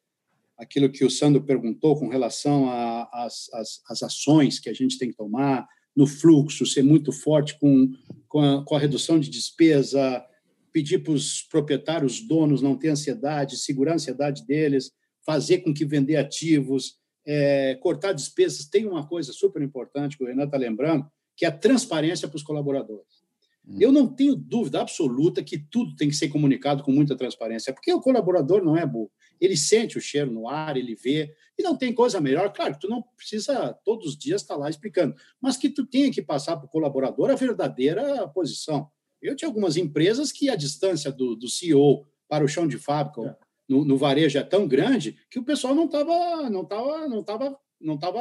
aquilo 0.59 0.90
que 0.90 1.05
o 1.05 1.10
Sandro 1.10 1.43
perguntou 1.43 1.98
com 1.98 2.09
relação 2.09 2.69
às 2.70 4.02
ações 4.02 4.60
que 4.60 4.69
a 4.69 4.73
gente 4.73 4.98
tem 4.98 5.10
que 5.10 5.16
tomar, 5.16 5.66
no 5.94 6.06
fluxo, 6.06 6.64
ser 6.64 6.82
muito 6.82 7.12
forte 7.12 7.59
com, 7.59 7.90
com, 8.28 8.40
a, 8.40 8.64
com 8.64 8.77
a 8.77 8.78
redução 8.78 9.19
de 9.19 9.28
despesa, 9.28 10.24
pedir 10.73 11.01
para 11.01 11.12
os 11.12 11.43
proprietários, 11.43 12.20
donos, 12.20 12.62
não 12.62 12.78
ter 12.78 12.89
ansiedade, 12.89 13.59
segurar 13.59 13.93
a 13.93 13.94
ansiedade 13.97 14.47
deles, 14.47 14.90
fazer 15.24 15.59
com 15.59 15.73
que 15.73 15.85
vender 15.85 16.16
ativos, 16.16 16.99
é, 17.27 17.77
cortar 17.77 18.12
despesas. 18.12 18.66
Tem 18.66 18.86
uma 18.86 19.07
coisa 19.07 19.32
super 19.32 19.62
importante 19.62 20.16
que 20.16 20.24
o 20.24 20.27
Renato 20.27 20.49
está 20.49 20.59
lembrando, 20.59 21.07
que 21.36 21.44
é 21.44 21.49
a 21.49 21.53
transparência 21.53 22.28
para 22.28 22.36
os 22.36 22.43
colaboradores. 22.43 23.23
Hum. 23.66 23.77
Eu 23.81 23.93
não 23.93 24.09
tenho 24.09 24.35
dúvida 24.35 24.81
absoluta 24.81 25.43
que 25.43 25.59
tudo 25.59 25.94
tem 25.94 26.09
que 26.09 26.16
ser 26.16 26.28
comunicado 26.28 26.82
com 26.82 26.90
muita 26.90 27.16
transparência, 27.16 27.73
porque 27.73 27.93
o 27.93 28.01
colaborador 28.01 28.62
não 28.62 28.77
é 28.77 28.85
burro. 28.85 29.11
Ele 29.40 29.57
sente 29.57 29.99
o 29.99 30.01
cheiro 30.01 30.31
no 30.31 30.49
ar, 30.49 30.77
ele 30.77 30.94
vê, 30.94 31.35
e 31.59 31.62
não 31.62 31.77
tem 31.77 31.93
coisa 31.93 32.20
melhor. 32.20 32.53
Claro, 32.53 32.77
tu 32.78 32.89
não 32.89 33.03
precisa 33.16 33.73
todos 33.85 34.09
os 34.09 34.19
dias 34.19 34.43
estar 34.43 34.57
lá 34.57 34.69
explicando, 34.69 35.15
mas 35.40 35.57
que 35.57 35.69
tu 35.69 35.86
tenha 35.86 36.11
que 36.12 36.23
passar 36.23 36.57
para 36.57 36.66
o 36.66 36.69
colaborador 36.69 37.31
a 37.31 37.35
verdadeira 37.35 38.27
posição. 38.28 38.89
Eu 39.20 39.36
tinha 39.36 39.49
algumas 39.49 39.77
empresas 39.77 40.32
que 40.32 40.51
a 40.51 40.57
distância 40.57 41.12
do, 41.12 41.36
do 41.36 41.49
CEO 41.49 42.05
para 42.28 42.44
o 42.44 42.49
chão 42.49 42.66
de 42.66 42.78
fábrica 42.78 43.20
é. 43.20 43.41
No, 43.69 43.85
no, 43.85 43.97
varejo 43.97 44.39
é 44.39 44.43
tão 44.43 44.67
grande 44.67 45.17
que 45.31 45.39
o 45.39 45.45
pessoal 45.45 45.75
não 45.75 45.87
estava 45.87 46.51
não 46.51 46.65
tava, 46.65 47.09
não 47.09 47.23
tava, 47.23 47.59
não 47.81 47.99
tava, 47.99 48.21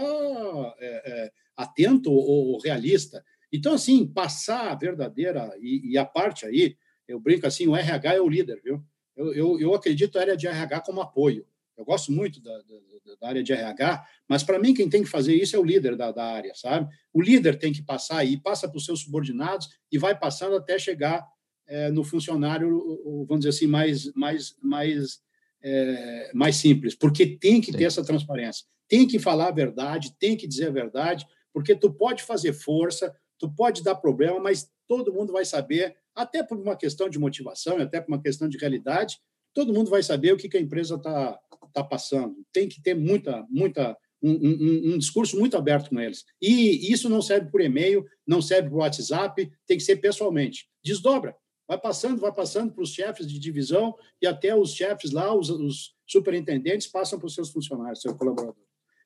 é, 0.79 1.25
é, 1.25 1.31
atento 1.55 2.11
ou, 2.11 2.53
ou 2.53 2.59
realista. 2.59 3.23
Então, 3.51 3.73
assim, 3.73 4.05
passar 4.07 4.71
a 4.71 4.75
verdadeira 4.75 5.53
e, 5.59 5.91
e, 5.91 5.97
a 5.97 6.05
parte 6.05 6.45
aí, 6.45 6.77
eu 7.07 7.19
brinco 7.19 7.45
assim, 7.45 7.67
o 7.67 7.75
RH 7.75 8.13
é 8.13 8.21
o 8.21 8.29
líder, 8.29 8.61
viu? 8.63 8.81
Eu, 9.15 9.33
eu, 9.33 9.59
eu 9.59 9.73
acredito 9.73 10.17
a 10.17 10.21
área 10.21 10.37
de 10.37 10.47
RH 10.47 10.81
como 10.81 11.01
apoio. 11.01 11.45
Eu 11.77 11.83
gosto 11.83 12.11
muito 12.11 12.41
da, 12.41 12.55
da, 12.57 13.15
da 13.19 13.27
área 13.27 13.43
de 13.43 13.51
RH, 13.51 14.05
mas 14.27 14.43
para 14.43 14.59
mim 14.59 14.73
quem 14.73 14.89
tem 14.89 15.03
que 15.03 15.09
fazer 15.09 15.35
isso 15.35 15.55
é 15.55 15.59
o 15.59 15.63
líder 15.63 15.95
da, 15.95 16.11
da 16.11 16.23
área, 16.23 16.53
sabe? 16.55 16.87
O 17.11 17.21
líder 17.21 17.57
tem 17.57 17.73
que 17.73 17.81
passar 17.81 18.19
aí, 18.19 18.37
passa 18.37 18.69
para 18.69 18.77
os 18.77 18.85
seus 18.85 19.01
subordinados 19.01 19.67
e 19.91 19.97
vai 19.97 20.17
passando 20.17 20.55
até 20.55 20.77
chegar 20.77 21.25
é, 21.67 21.89
no 21.89 22.03
funcionário, 22.03 23.25
vamos 23.27 23.45
dizer 23.45 23.49
assim, 23.49 23.67
mais, 23.67 24.13
mais, 24.13 24.55
mais, 24.61 25.21
é, 25.63 26.31
mais 26.33 26.55
simples, 26.57 26.95
porque 26.95 27.25
tem 27.25 27.61
que 27.61 27.71
ter 27.71 27.85
essa 27.85 28.03
transparência, 28.03 28.65
tem 28.87 29.07
que 29.07 29.19
falar 29.19 29.47
a 29.47 29.51
verdade, 29.51 30.15
tem 30.19 30.35
que 30.35 30.47
dizer 30.47 30.67
a 30.67 30.71
verdade, 30.71 31.25
porque 31.53 31.75
tu 31.75 31.91
pode 31.93 32.23
fazer 32.23 32.53
força, 32.53 33.13
tu 33.37 33.49
pode 33.49 33.83
dar 33.83 33.95
problema, 33.95 34.39
mas 34.39 34.69
todo 34.87 35.13
mundo 35.13 35.31
vai 35.31 35.45
saber, 35.45 35.95
até 36.15 36.43
por 36.43 36.57
uma 36.57 36.75
questão 36.75 37.09
de 37.09 37.19
motivação, 37.19 37.77
até 37.77 38.01
por 38.01 38.11
uma 38.11 38.21
questão 38.21 38.49
de 38.49 38.57
realidade, 38.57 39.17
todo 39.53 39.73
mundo 39.73 39.89
vai 39.89 40.03
saber 40.03 40.33
o 40.33 40.37
que, 40.37 40.49
que 40.49 40.57
a 40.57 40.61
empresa 40.61 40.95
está 40.95 41.39
tá 41.73 41.83
passando. 41.83 42.35
Tem 42.51 42.67
que 42.67 42.81
ter 42.81 42.93
muita, 42.93 43.45
muita 43.49 43.97
um, 44.21 44.31
um, 44.31 44.93
um, 44.93 44.97
discurso 44.97 45.37
muito 45.37 45.57
aberto 45.57 45.89
com 45.89 45.99
eles. 45.99 46.23
E 46.41 46.91
isso 46.91 47.09
não 47.09 47.21
serve 47.21 47.49
por 47.49 47.61
e-mail, 47.61 48.05
não 48.25 48.41
serve 48.41 48.69
por 48.69 48.79
WhatsApp, 48.79 49.51
tem 49.65 49.77
que 49.77 49.83
ser 49.83 49.97
pessoalmente. 49.97 50.67
Desdobra, 50.83 51.35
vai 51.71 51.79
passando, 51.79 52.19
vai 52.19 52.33
passando 52.33 52.73
para 52.73 52.83
os 52.83 52.89
chefes 52.89 53.25
de 53.25 53.39
divisão 53.39 53.95
e 54.21 54.27
até 54.27 54.53
os 54.53 54.73
chefes 54.73 55.11
lá, 55.11 55.33
os, 55.33 55.49
os 55.49 55.95
superintendentes, 56.05 56.85
passam 56.85 57.17
para 57.17 57.27
os 57.27 57.33
seus 57.33 57.49
funcionários, 57.49 58.01
seu 58.01 58.13
colaborador. 58.13 58.61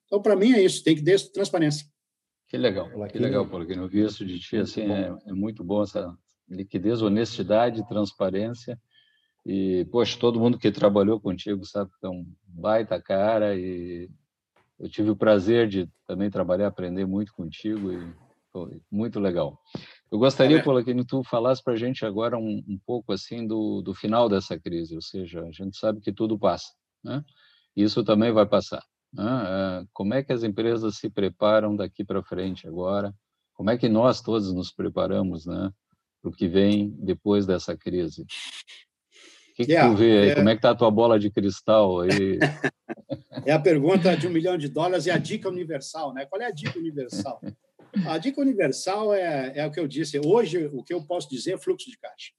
Então, 0.08 0.20
para 0.20 0.36
mim, 0.36 0.52
é 0.52 0.64
isso, 0.64 0.84
tem 0.84 0.96
que 0.96 1.04
ter 1.04 1.20
transparência. 1.32 1.86
Que 2.48 2.58
legal, 2.58 2.90
que 3.08 3.20
legal, 3.20 3.48
porque 3.48 3.74
eu 3.74 3.88
vi 3.88 4.02
isso 4.02 4.26
de 4.26 4.40
ti, 4.40 4.58
assim, 4.58 4.82
é, 4.82 5.16
é, 5.28 5.32
muito 5.32 5.64
bom 5.64 5.84
essa 5.84 6.12
liquidez, 6.50 7.04
honestidade, 7.04 7.88
transparência, 7.88 8.80
e, 9.46 9.86
poxa, 9.92 10.18
todo 10.20 10.40
mundo 10.40 10.58
que 10.58 10.72
trabalhou 10.72 11.20
contigo 11.20 11.64
sabe 11.66 11.92
que 12.00 12.06
é 12.08 12.10
um 12.10 12.26
baita 12.48 13.00
cara, 13.00 13.56
e 13.56 14.10
eu 14.80 14.90
tive 14.90 15.12
o 15.12 15.16
prazer 15.16 15.68
de 15.68 15.88
também 16.08 16.32
trabalhar, 16.32 16.68
aprender 16.68 17.06
muito 17.06 17.32
contigo, 17.32 17.92
e 17.92 18.25
foi 18.56 18.82
muito 18.90 19.20
legal. 19.20 19.60
Eu 20.10 20.18
gostaria, 20.18 20.64
Paulo, 20.64 20.82
que 20.82 21.04
tu 21.04 21.22
falasse 21.26 21.62
para 21.62 21.74
a 21.74 21.76
gente 21.76 22.06
agora 22.06 22.38
um, 22.38 22.64
um, 22.66 22.80
pouco 22.86 23.12
assim 23.12 23.46
do, 23.46 23.82
do 23.82 23.94
final 23.94 24.30
dessa 24.30 24.58
crise, 24.58 24.96
ou 24.96 25.02
seja, 25.02 25.42
a 25.42 25.52
gente 25.52 25.78
sabe 25.78 26.00
que 26.00 26.14
tudo 26.14 26.40
passa, 26.40 26.72
né? 27.04 27.22
Isso 27.76 28.02
também 28.06 28.32
vai 28.32 28.46
passar. 28.46 28.82
Né? 29.12 29.26
É, 29.26 29.86
como 29.92 30.14
é 30.14 30.24
que 30.24 30.32
as 30.32 30.44
empresas 30.44 30.96
se 30.96 31.10
preparam 31.10 31.76
daqui 31.76 32.06
para 32.06 32.24
frente 32.24 32.66
agora? 32.66 33.14
Como 33.54 33.70
é 33.70 33.78
que 33.78 33.90
nós 33.90 34.22
todos 34.22 34.54
nos 34.54 34.72
preparamos, 34.72 35.46
né, 35.46 35.70
para 36.22 36.30
o 36.30 36.34
que 36.34 36.48
vem 36.48 36.96
depois 36.98 37.46
dessa 37.46 37.76
crise? 37.76 38.22
O 38.22 39.56
que, 39.56 39.66
que 39.66 39.72
yeah, 39.74 39.90
tu 39.90 39.98
vê 39.98 40.18
aí? 40.20 40.30
É... 40.30 40.36
Como 40.36 40.50
é 40.50 40.54
que 40.54 40.60
está 40.60 40.72
a 40.72 40.76
tua 40.76 40.92
bola 40.92 41.20
de 41.20 41.30
cristal 41.30 42.02
aí? 42.02 42.40
é 43.46 43.52
a 43.52 43.60
pergunta 43.60 44.16
de 44.16 44.28
um 44.28 44.32
milhão 44.32 44.58
de 44.58 44.70
dólares 44.70 45.06
e 45.06 45.12
a 45.12 45.18
dica 45.18 45.50
universal, 45.50 46.14
né? 46.14 46.26
Qual 46.26 46.42
é 46.42 46.46
a 46.46 46.52
dica 46.52 46.80
universal? 46.80 47.42
A 48.04 48.18
dica 48.18 48.42
universal 48.42 49.14
é, 49.14 49.54
é 49.56 49.66
o 49.66 49.72
que 49.72 49.80
eu 49.80 49.88
disse. 49.88 50.20
Hoje, 50.20 50.70
o 50.74 50.84
que 50.84 50.94
eu 50.94 51.04
posso 51.04 51.30
dizer 51.30 51.54
é 51.54 51.58
fluxo 51.58 51.90
de 51.90 51.98
caixa. 51.98 52.32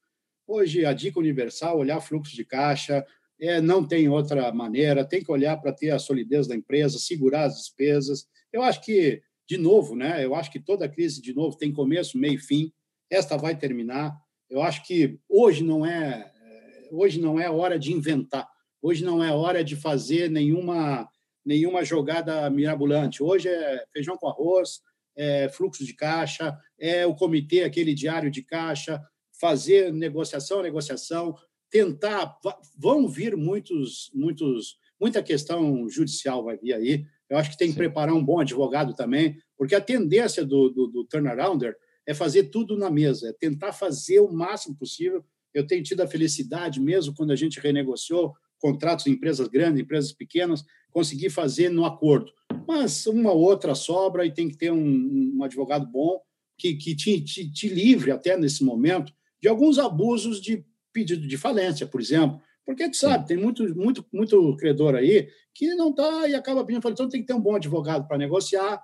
Hoje, 0.47 0.85
a 0.85 0.93
dica 0.93 1.19
universal, 1.19 1.79
olhar 1.79 2.01
fluxo 2.01 2.37
de 2.37 2.45
caixa, 2.45 3.05
é, 3.41 3.61
não 3.61 3.87
tem 3.87 4.09
outra 4.09 4.53
maneira, 4.53 5.05
tem 5.05 5.23
que 5.23 5.31
olhar 5.31 5.57
para 5.57 5.73
ter 5.73 5.91
a 5.91 5.99
solidez 5.99 6.47
da 6.47 6.55
empresa, 6.55 6.99
segurar 6.99 7.45
as 7.45 7.57
despesas. 7.57 8.29
Eu 8.53 8.63
acho 8.63 8.83
que, 8.83 9.23
de 9.49 9.57
novo, 9.57 9.97
né, 9.97 10.25
eu 10.25 10.35
acho 10.35 10.51
que 10.51 10.61
toda 10.61 10.89
crise, 10.89 11.21
de 11.21 11.35
novo, 11.35 11.57
tem 11.57 11.73
começo, 11.73 12.19
meio 12.19 12.35
e 12.35 12.39
fim. 12.39 12.73
Esta 13.11 13.37
vai 13.37 13.57
terminar. 13.57 14.17
Eu 14.49 14.63
acho 14.63 14.85
que 14.85 15.19
hoje 15.29 15.65
não 15.65 15.85
é, 15.85 16.33
é 16.43 16.89
hoje 16.93 17.21
não 17.21 17.41
é 17.41 17.51
hora 17.51 17.79
de 17.79 17.93
inventar. 17.93 18.49
Hoje 18.81 19.05
não 19.05 19.23
é 19.23 19.33
hora 19.33 19.65
de 19.65 19.75
fazer 19.75 20.31
nenhuma 20.31 21.09
nenhuma 21.45 21.85
jogada 21.85 22.51
mirabolante. 22.51 23.23
Hoje 23.23 23.49
é 23.49 23.85
feijão 23.93 24.17
com 24.17 24.27
arroz, 24.27 24.81
é 25.17 25.49
fluxo 25.49 25.85
de 25.85 25.95
caixa, 25.95 26.57
é 26.79 27.07
o 27.07 27.15
comitê, 27.15 27.63
aquele 27.63 27.95
diário 27.95 28.31
de 28.31 28.43
caixa, 28.43 29.01
fazer 29.41 29.93
negociação, 29.93 30.63
negociação, 30.63 31.35
tentar. 31.71 32.37
Vão 32.77 33.09
vir 33.09 33.37
muitos, 33.37 34.11
muitos, 34.15 34.79
muita 35.01 35.23
questão 35.23 35.89
judicial 35.89 36.45
vai 36.45 36.57
vir 36.57 36.75
aí. 36.75 37.07
Eu 37.29 37.39
acho 37.39 37.51
que 37.51 37.59
tem 37.59 37.69
que 37.69 37.75
Sim. 37.75 37.79
preparar 37.79 38.15
um 38.15 38.25
bom 38.25 38.41
advogado 38.41 38.95
também, 38.95 39.37
porque 39.57 39.75
a 39.75 39.81
tendência 39.81 40.45
do, 40.45 40.71
do, 40.71 40.87
do 40.87 41.05
turnarounder 41.05 41.77
é 42.07 42.15
fazer 42.15 42.45
tudo 42.45 42.77
na 42.77 42.91
mesa, 42.91 43.31
é 43.31 43.33
tentar 43.33 43.73
fazer 43.73 44.21
o 44.21 44.33
máximo 44.33 44.77
possível. 44.77 45.25
Eu 45.53 45.67
tenho 45.67 45.83
tido 45.83 46.03
a 46.03 46.07
felicidade, 46.07 46.81
mesmo 46.81 47.15
quando 47.15 47.33
a 47.33 47.37
gente 47.37 47.59
renegociou 47.59 48.35
contratos 48.59 49.07
em 49.07 49.13
empresas 49.13 49.49
grandes, 49.49 49.83
empresas 49.83 50.13
pequenas, 50.13 50.65
conseguir 50.97 51.29
fazer 51.29 51.69
no 51.69 51.85
acordo. 51.85 52.33
Mas 52.67 53.07
uma 53.07 53.31
outra 53.31 53.75
sobra 53.75 54.25
e 54.25 54.33
tem 54.33 54.49
que 54.49 54.57
ter 54.57 54.73
um, 54.73 55.35
um 55.37 55.45
advogado 55.45 55.87
bom 55.87 56.23
que, 56.57 56.75
que 56.75 56.97
te, 56.97 57.21
te, 57.21 57.53
te 57.53 57.69
livre 57.69 58.11
até 58.11 58.35
nesse 58.35 58.65
momento 58.65 59.13
de 59.39 59.47
alguns 59.47 59.79
abusos 59.79 60.41
de 60.41 60.65
pedido 60.95 61.29
de 61.29 61.37
falência, 61.37 61.87
por 61.87 62.01
exemplo. 62.01 62.41
Porque 62.65 62.89
tu 62.89 62.97
sabe, 62.97 63.29
tem 63.29 63.37
muito, 63.37 63.63
muito, 63.77 64.07
muito 64.11 64.57
credor 64.57 64.95
aí 64.95 65.29
que 65.55 65.75
não 65.75 65.91
está 65.91 66.29
e 66.29 66.35
acaba 66.35 66.65
pedindo 66.65 66.81
falência. 66.81 67.03
Então 67.03 67.11
tem 67.11 67.21
que 67.21 67.27
ter 67.27 67.35
um 67.35 67.43
bom 67.43 67.57
advogado 67.57 68.09
para 68.09 68.17
negociar, 68.17 68.83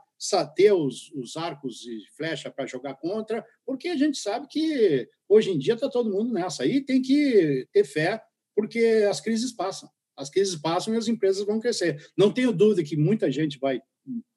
ter 0.55 0.71
os, 0.71 1.11
os 1.13 1.35
arcos 1.39 1.87
e 1.87 2.03
flecha 2.15 2.51
para 2.51 2.67
jogar 2.67 2.95
contra, 2.97 3.43
porque 3.65 3.89
a 3.89 3.97
gente 3.97 4.19
sabe 4.19 4.47
que 4.49 5.09
hoje 5.27 5.51
em 5.51 5.59
dia 5.59 5.75
está 5.75 5.89
todo 5.89 6.13
mundo 6.13 6.31
nessa. 6.31 6.65
Aí 6.65 6.83
tem 6.83 7.01
que 7.01 7.67
ter 7.73 7.85
fé, 7.85 8.23
porque 8.55 9.07
as 9.09 9.19
crises 9.19 9.51
passam. 9.51 9.89
As 10.23 10.31
crises 10.31 10.57
passam 10.57 10.94
e 10.94 10.97
as 10.97 11.09
empresas 11.09 11.44
vão 11.44 11.61
crescer. 11.61 12.11
Não 12.16 12.32
tenho 12.32 12.53
dúvida 12.53 12.82
que 12.82 12.97
muita 12.97 13.31
gente 13.31 13.59
vai, 13.59 13.81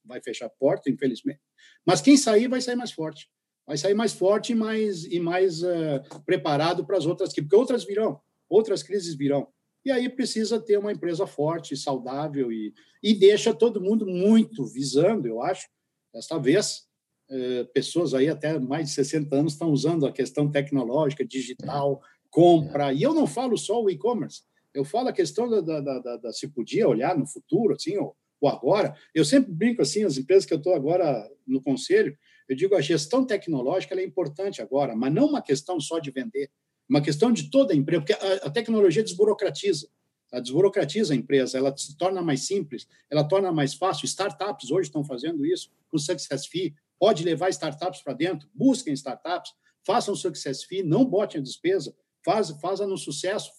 vai 0.04 0.22
fechar 0.22 0.48
a 0.48 0.50
porta, 0.50 0.90
infelizmente, 0.90 1.40
mas 1.86 2.02
quem 2.02 2.18
sair 2.18 2.48
vai 2.48 2.60
sair 2.60 2.76
mais 2.76 2.92
forte 2.92 3.30
vai 3.66 3.78
sair 3.78 3.94
mais 3.94 4.14
forte 4.14 4.52
e 4.52 4.56
mais, 4.56 5.06
e 5.06 5.20
mais 5.20 5.64
uh, 5.64 6.02
preparado 6.26 6.86
para 6.86 6.98
as 6.98 7.06
outras, 7.06 7.34
porque 7.34 7.56
outras 7.56 7.84
virão, 7.84 8.20
outras 8.48 8.84
crises 8.84 9.16
virão. 9.16 9.48
E 9.84 9.92
aí 9.92 10.10
precisa 10.10 10.60
ter 10.60 10.78
uma 10.78 10.92
empresa 10.92 11.28
forte, 11.28 11.76
saudável 11.76 12.52
e, 12.52 12.74
e 13.04 13.14
deixa 13.14 13.54
todo 13.54 13.82
mundo 13.82 14.06
muito 14.06 14.66
visando, 14.66 15.28
eu 15.28 15.42
acho, 15.42 15.68
desta 16.14 16.38
vez, 16.38 16.84
uh, 17.30 17.66
pessoas 17.74 18.14
aí 18.14 18.30
até 18.30 18.60
mais 18.60 18.90
de 18.90 18.94
60 18.96 19.36
anos 19.36 19.54
estão 19.54 19.70
usando 19.72 20.06
a 20.06 20.12
questão 20.12 20.50
tecnológica, 20.50 21.26
digital, 21.26 22.02
compra. 22.30 22.94
E 22.94 23.02
eu 23.02 23.14
não 23.14 23.26
falo 23.26 23.58
só 23.58 23.82
o 23.82 23.90
e-commerce, 23.90 24.44
eu 24.76 24.84
falo 24.84 25.08
a 25.08 25.14
questão 25.14 25.50
da, 25.50 25.62
da, 25.62 26.00
da, 26.00 26.18
da, 26.18 26.34
se 26.34 26.48
podia 26.48 26.88
olhar 26.88 27.18
no 27.18 27.26
futuro, 27.26 27.74
assim, 27.74 27.98
ou, 27.98 28.16
ou 28.42 28.50
agora. 28.50 28.96
Eu 29.14 29.24
sempre 29.24 29.52
brinco 29.52 29.82
assim, 29.82 30.04
as 30.04 30.18
empresas 30.18 30.46
que 30.46 30.54
eu 30.54 30.58
estou 30.58 30.76
agora 30.76 31.28
no 31.48 31.62
conselho, 31.62 32.16
eu 32.48 32.56
digo, 32.56 32.76
a 32.76 32.82
gestão 32.82 33.26
tecnológica 33.26 33.96
é 33.96 34.04
importante 34.04 34.62
agora, 34.62 34.96
mas 34.96 35.14
não 35.14 35.28
uma 35.28 35.42
questão 35.42 35.80
só 35.80 35.98
de 35.98 36.12
vender, 36.12 36.52
uma 36.88 37.02
questão 37.02 37.32
de 37.32 37.50
toda 37.50 37.74
a 37.74 37.76
empresa, 37.76 38.02
porque 38.02 38.14
a, 38.14 38.48
a 38.48 38.50
tecnologia 38.50 39.02
desburocratiza. 39.02 39.88
Ela 40.32 40.42
desburocratiza 40.42 41.14
a 41.14 41.18
empresa, 41.18 41.58
ela 41.58 41.76
se 41.76 41.98
torna 41.98 42.22
mais 42.22 42.46
simples, 42.46 42.88
ela 43.10 43.24
torna 43.24 43.52
mais 43.52 43.74
fácil. 43.74 44.06
Startups 44.06 44.70
hoje 44.70 44.90
estão 44.90 45.04
fazendo 45.04 45.46
isso 45.46 45.72
com 45.90 45.98
Success 45.98 46.46
Fee. 46.46 46.76
Pode 47.00 47.24
levar 47.24 47.50
startups 47.50 48.02
para 48.02 48.14
dentro, 48.14 48.50
busquem 48.54 48.94
startups, 48.94 49.54
façam 49.86 50.16
Success 50.16 50.64
Fee, 50.64 50.84
não 50.84 51.06
botem 51.06 51.40
a 51.40 51.44
despesa, 51.44 51.96
faz, 52.24 52.50
faça 52.62 52.86
no 52.86 52.98
sucesso, 52.98 53.52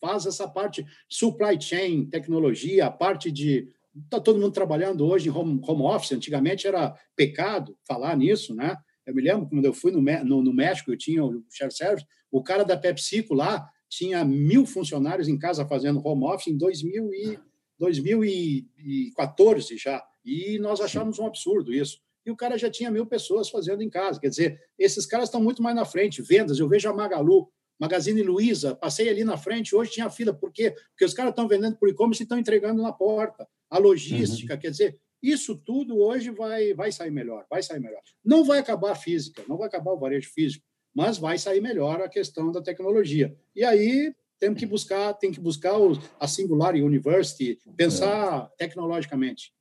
faz 0.00 0.26
essa 0.26 0.48
parte 0.48 0.84
supply 1.08 1.60
chain, 1.60 2.06
tecnologia, 2.06 2.86
a 2.86 2.90
parte 2.90 3.30
de 3.30 3.68
Está 4.04 4.20
todo 4.20 4.38
mundo 4.38 4.52
trabalhando 4.52 5.06
hoje 5.06 5.30
em 5.30 5.32
home, 5.32 5.58
home 5.66 5.82
office. 5.84 6.12
Antigamente 6.12 6.66
era 6.66 6.94
pecado 7.16 7.78
falar 7.88 8.14
nisso, 8.14 8.54
né? 8.54 8.76
Eu 9.06 9.14
me 9.14 9.22
lembro 9.22 9.48
quando 9.48 9.64
eu 9.64 9.72
fui 9.72 9.90
no, 9.90 10.02
no, 10.02 10.42
no 10.42 10.52
México, 10.52 10.92
eu 10.92 10.98
tinha 10.98 11.24
o 11.24 11.42
share 11.50 11.72
service, 11.72 12.06
o 12.30 12.42
cara 12.42 12.62
da 12.62 12.76
PepsiCo 12.76 13.32
lá 13.32 13.66
tinha 13.88 14.24
mil 14.24 14.66
funcionários 14.66 15.28
em 15.28 15.38
casa 15.38 15.66
fazendo 15.66 16.06
home 16.06 16.24
office 16.24 16.48
em 16.48 16.58
2000 16.58 17.14
e, 17.14 17.38
2014 17.78 19.76
já. 19.76 20.02
E 20.24 20.58
nós 20.58 20.80
achamos 20.80 21.18
um 21.18 21.26
absurdo 21.26 21.72
isso. 21.72 22.00
E 22.24 22.30
o 22.30 22.36
cara 22.36 22.58
já 22.58 22.68
tinha 22.68 22.90
mil 22.90 23.06
pessoas 23.06 23.48
fazendo 23.48 23.82
em 23.82 23.88
casa. 23.88 24.18
Quer 24.18 24.28
dizer, 24.28 24.60
esses 24.78 25.06
caras 25.06 25.28
estão 25.28 25.40
muito 25.40 25.62
mais 25.62 25.76
na 25.76 25.84
frente. 25.84 26.20
Vendas, 26.22 26.58
eu 26.58 26.68
vejo 26.68 26.88
a 26.88 26.92
Magalu, 26.92 27.48
Magazine 27.78 28.22
Luiza, 28.22 28.74
passei 28.74 29.08
ali 29.08 29.24
na 29.24 29.36
frente, 29.36 29.74
hoje 29.74 29.92
tinha 29.92 30.10
fila. 30.10 30.32
Por 30.32 30.50
quê? 30.52 30.74
Porque 30.90 31.04
os 31.04 31.14
caras 31.14 31.30
estão 31.30 31.46
vendendo 31.46 31.76
por 31.76 31.88
e-commerce 31.88 32.22
e 32.22 32.24
estão 32.24 32.38
entregando 32.38 32.82
na 32.82 32.92
porta 32.92 33.46
a 33.68 33.78
logística, 33.78 34.54
uhum. 34.54 34.60
quer 34.60 34.70
dizer, 34.70 34.98
isso 35.22 35.56
tudo 35.56 35.98
hoje 35.98 36.30
vai, 36.30 36.72
vai 36.72 36.92
sair 36.92 37.10
melhor, 37.10 37.44
vai 37.50 37.62
sair 37.62 37.80
melhor. 37.80 38.00
Não 38.24 38.44
vai 38.44 38.58
acabar 38.58 38.92
a 38.92 38.94
física, 38.94 39.42
não 39.48 39.56
vai 39.56 39.66
acabar 39.66 39.92
o 39.92 39.98
varejo 39.98 40.30
físico, 40.32 40.64
mas 40.94 41.18
vai 41.18 41.36
sair 41.36 41.60
melhor 41.60 42.00
a 42.00 42.08
questão 42.08 42.52
da 42.52 42.62
tecnologia. 42.62 43.36
E 43.54 43.64
aí 43.64 44.14
temos 44.38 44.58
que 44.58 44.66
buscar, 44.66 45.14
tem 45.14 45.32
que 45.32 45.40
buscar 45.40 45.76
os, 45.78 45.98
a 46.20 46.28
Singular 46.28 46.74
University, 46.74 47.58
pensar 47.76 48.50
é. 48.52 48.56
tecnologicamente. 48.56 49.52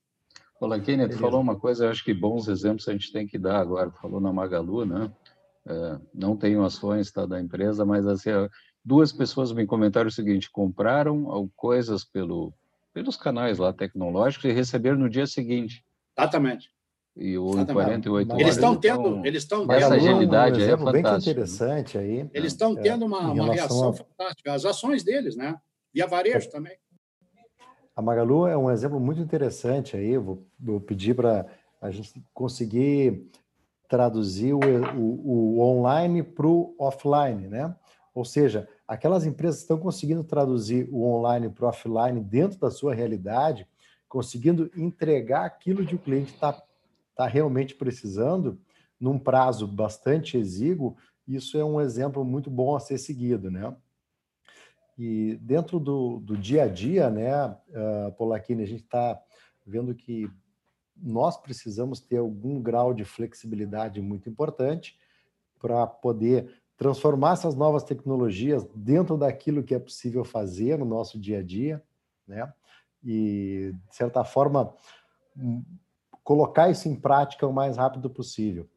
Olá, 0.60 0.80
Kenneth, 0.80 1.18
falou 1.18 1.42
uma 1.42 1.60
coisa, 1.60 1.86
eu 1.86 1.90
acho 1.90 2.04
que 2.04 2.14
bons 2.14 2.48
exemplos 2.48 2.88
a 2.88 2.94
gente 2.94 3.12
tem 3.12 3.28
que 3.28 3.38
dar 3.38 3.60
agora. 3.60 3.92
Falou 3.92 4.22
na 4.22 4.32
Magalu, 4.32 4.86
né? 4.86 5.12
É, 5.68 6.00
não 6.14 6.36
tenho 6.38 6.64
ações 6.64 7.12
tá, 7.12 7.26
da 7.26 7.40
empresa, 7.40 7.84
mas 7.86 8.06
assim, 8.06 8.30
duas 8.84 9.12
pessoas 9.12 9.52
me 9.52 9.66
comentaram 9.66 10.08
o 10.08 10.12
seguinte: 10.12 10.52
compraram 10.52 11.50
coisas 11.56 12.04
pelo 12.04 12.54
pelos 12.94 13.18
canais 13.18 13.58
lá 13.58 13.74
tecnológicos 13.74 14.46
e 14.46 14.54
receber 14.54 14.96
no 14.96 15.10
dia 15.10 15.28
seguinte. 15.28 15.84
Exatamente. 16.18 16.70
E 17.18 17.38
o 17.38 17.60
em 17.60 17.66
48 17.66 18.30
horas. 18.30 18.42
Eles 18.42 18.56
estão 18.56 18.76
tendo, 18.76 19.00
então, 19.00 19.26
eles 19.26 19.44
estão 19.44 19.72
essa 19.72 19.96
agilidade 19.96 20.62
um 20.62 20.64
aí 20.64 20.70
é 20.70 20.78
fantástica. 20.78 21.12
Bem 21.12 21.20
interessante 21.20 21.98
aí. 21.98 22.30
Eles 22.34 22.54
estão 22.54 22.78
é, 22.78 22.82
tendo 22.82 23.06
uma, 23.06 23.32
uma 23.32 23.54
reação 23.54 23.90
a... 23.90 23.94
fantástica. 23.94 24.54
As 24.54 24.66
ações 24.66 25.04
deles, 25.04 25.36
né? 25.36 25.58
E 25.94 26.02
a 26.02 26.08
varejo 26.08 26.50
também. 26.50 26.78
A 27.96 28.02
Magalu 28.02 28.48
é 28.48 28.58
um 28.58 28.70
exemplo 28.70 29.00
muito 29.00 29.22
interessante 29.22 29.96
aí. 29.96 30.18
Vou, 30.18 30.46
vou 30.60 30.80
pedir 30.80 31.16
para 31.16 31.46
a 31.82 31.92
gente 31.92 32.14
conseguir 32.34 33.30
traduzir 33.88 34.54
o, 34.54 34.60
o, 34.60 35.58
o 35.58 35.60
online 35.62 36.24
para 36.24 36.48
o 36.48 36.76
offline, 36.80 37.48
né? 37.48 37.76
Ou 38.14 38.24
seja, 38.24 38.68
aquelas 38.88 39.26
empresas 39.26 39.62
estão 39.62 39.78
conseguindo 39.78 40.24
traduzir 40.24 40.88
o 40.92 41.04
online 41.04 41.50
para 41.50 41.66
o 41.66 41.70
offline 41.70 42.22
dentro 42.22 42.60
da 42.60 42.72
sua 42.72 42.94
realidade, 42.94 43.68
conseguindo 44.08 44.72
entregar 44.76 45.46
aquilo 45.46 45.86
que 45.86 45.96
o 45.96 46.00
cliente 46.00 46.34
está 46.34 46.62
tá 47.16 47.28
realmente 47.28 47.76
precisando 47.76 48.60
num 49.00 49.20
prazo 49.20 49.68
bastante 49.68 50.38
exíguo, 50.38 50.96
isso 51.28 51.58
é 51.58 51.66
um 51.66 51.82
exemplo 51.82 52.24
muito 52.24 52.50
bom 52.50 52.76
a 52.76 52.80
ser 52.80 52.98
seguido, 52.98 53.50
né? 53.50 53.76
E 54.98 55.38
dentro 55.42 55.80
do, 55.80 56.20
do 56.20 56.38
dia 56.38 56.64
a 56.64 56.68
dia, 56.68 57.10
né, 57.10 57.46
uh, 57.48 58.34
a 58.34 58.38
gente 58.40 58.84
está 58.84 59.22
vendo 59.66 59.94
que 59.94 60.30
nós 60.96 61.38
precisamos 61.38 62.00
ter 62.00 62.18
algum 62.18 62.62
grau 62.62 62.94
de 62.94 63.04
flexibilidade 63.04 64.02
muito 64.02 64.30
importante 64.30 64.98
para 65.60 65.86
poder 65.88 66.62
transformar 66.78 67.34
essas 67.34 67.56
novas 67.56 67.84
tecnologias 67.84 68.66
dentro 68.76 69.18
daquilo 69.18 69.64
que 69.64 69.74
é 69.74 69.80
possível 69.80 70.24
fazer 70.24 70.78
no 70.78 70.86
nosso 70.86 71.20
dia 71.20 71.40
a 71.40 71.44
dia, 71.44 71.82
né? 72.28 72.52
E, 73.04 73.74
de 73.88 73.96
certa 73.96 74.24
forma, 74.24 74.74
hum, 75.38 75.64
colocar 76.24 76.70
isso 76.70 76.90
em 76.90 76.96
prática 76.96 77.48
o 77.48 77.54
mais 77.54 77.78
rápido 77.78 78.10
possível. 78.10 78.68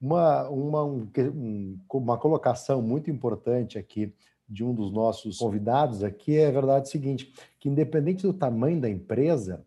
Uma, 0.00 0.48
uma, 0.48 0.84
um, 0.84 1.78
uma 1.92 2.18
colocação 2.18 2.82
muito 2.82 3.10
importante 3.10 3.78
aqui 3.78 4.12
de 4.48 4.64
um 4.64 4.74
dos 4.74 4.92
nossos 4.92 5.38
convidados 5.38 6.02
aqui 6.02 6.36
é 6.36 6.46
a 6.46 6.50
verdade 6.50 6.88
seguinte, 6.88 7.32
que 7.58 7.68
independente 7.68 8.22
do 8.22 8.32
tamanho 8.32 8.80
da 8.80 8.88
empresa, 8.88 9.64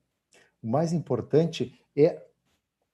o 0.62 0.68
mais 0.68 0.94
importante 0.94 1.80
é 1.98 2.24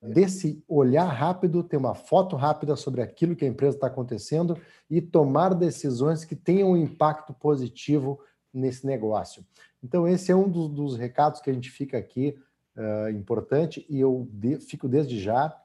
desse 0.02 0.64
olhar 0.68 1.06
rápido, 1.06 1.64
ter 1.64 1.78
uma 1.78 1.96
foto 1.96 2.36
rápida 2.36 2.76
sobre 2.76 3.02
aquilo 3.02 3.36
que 3.36 3.46
a 3.46 3.48
empresa 3.48 3.78
está 3.78 3.88
acontecendo 3.88 4.58
e 4.90 5.02
tomar 5.02 5.54
decisões 5.54 6.26
que 6.26 6.36
tenham 6.36 6.72
um 6.72 6.78
impacto 6.78 7.34
positivo 7.34 8.20
nesse 8.54 8.86
negócio. 8.86 9.46
Então, 9.82 10.08
esse 10.08 10.32
é 10.32 10.36
um 10.36 10.50
dos, 10.50 10.70
dos 10.70 10.98
recados 10.98 11.40
que 11.40 11.50
a 11.50 11.54
gente 11.54 11.70
fica 11.70 11.98
aqui 11.98 12.38
uh, 12.76 13.10
importante 13.12 13.86
e 13.90 14.00
eu 14.00 14.28
de, 14.32 14.58
fico 14.60 14.90
desde 14.90 15.20
já 15.20 15.56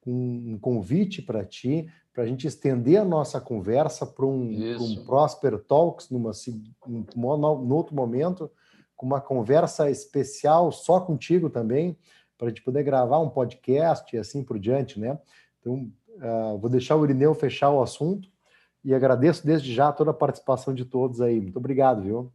com 0.00 0.10
um 0.10 0.58
convite 0.58 1.22
para 1.22 1.44
ti, 1.44 1.88
para 2.12 2.24
a 2.24 2.26
gente 2.26 2.46
estender 2.46 3.00
a 3.00 3.04
nossa 3.04 3.40
conversa 3.40 4.04
para 4.04 4.26
um, 4.26 4.76
um, 4.80 5.04
Prosper 5.04 5.58
Talks 5.58 6.10
numa, 6.10 6.32
num, 6.86 7.06
num 7.16 7.74
outro 7.74 7.94
momento, 7.94 8.50
com 8.96 9.06
uma 9.06 9.20
conversa 9.20 9.90
especial 9.90 10.72
só 10.72 11.00
contigo 11.00 11.48
também, 11.48 11.96
para 12.36 12.48
a 12.48 12.50
gente 12.50 12.62
poder 12.62 12.82
gravar 12.82 13.20
um 13.20 13.30
podcast 13.30 14.14
e 14.14 14.18
assim 14.18 14.42
por 14.42 14.58
diante, 14.58 14.98
né? 14.98 15.18
Então, 15.60 15.90
uh, 16.16 16.58
vou 16.58 16.68
deixar 16.70 16.96
o 16.96 17.04
Irineu 17.04 17.34
fechar 17.34 17.70
o 17.70 17.82
assunto 17.82 18.28
e 18.84 18.94
agradeço 18.94 19.46
desde 19.46 19.72
já 19.72 19.92
toda 19.92 20.10
a 20.10 20.14
participação 20.14 20.74
de 20.74 20.84
todos 20.84 21.20
aí. 21.20 21.40
Muito 21.40 21.58
obrigado, 21.58 22.02
viu? 22.02 22.32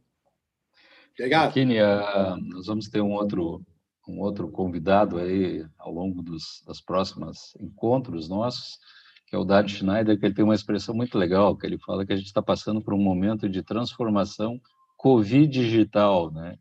Obrigado. 1.12 1.52
Kini, 1.52 1.80
uh, 1.80 2.36
nós 2.40 2.66
vamos 2.66 2.88
ter 2.88 3.00
um 3.00 3.12
outro, 3.12 3.62
um 4.08 4.20
outro 4.20 4.48
convidado 4.48 5.18
aí 5.18 5.66
ao 5.78 5.92
longo 5.92 6.22
dos 6.22 6.62
das 6.66 6.80
próximos 6.80 7.54
encontros 7.60 8.28
nossos, 8.28 8.78
que 9.26 9.36
é 9.36 9.38
o 9.38 9.44
Dad 9.44 9.68
Schneider, 9.68 10.18
que 10.18 10.24
ele 10.24 10.34
tem 10.34 10.44
uma 10.44 10.54
expressão 10.54 10.94
muito 10.94 11.18
legal, 11.18 11.56
que 11.56 11.66
ele 11.66 11.78
fala 11.78 12.06
que 12.06 12.12
a 12.12 12.16
gente 12.16 12.26
está 12.26 12.40
passando 12.40 12.80
por 12.80 12.94
um 12.94 13.02
momento 13.02 13.48
de 13.48 13.62
transformação 13.62 14.60
Covid 14.96 15.46
digital, 15.46 16.30
né? 16.32 16.56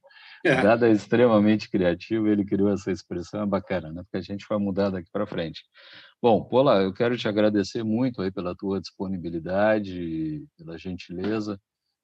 Dada 0.76 0.88
é 0.88 0.92
extremamente 0.92 1.70
criativo, 1.70 2.28
ele 2.28 2.46
criou 2.46 2.72
essa 2.72 2.92
expressão, 2.92 3.42
é 3.42 3.46
bacana, 3.46 3.92
né? 3.92 4.02
Porque 4.04 4.18
a 4.18 4.22
gente 4.22 4.46
vai 4.48 4.58
mudar 4.58 4.90
daqui 4.90 5.10
para 5.12 5.28
frente. 5.28 5.64
Bom, 6.22 6.44
Pola, 6.44 6.82
eu 6.82 6.94
quero 6.94 7.18
te 7.18 7.28
agradecer 7.28 7.84
muito 7.84 8.22
aí 8.22 8.32
pela 8.32 8.56
tua 8.56 8.82
disponibilidade, 8.82 10.46
pela 10.58 10.78
gentileza, 10.78 11.60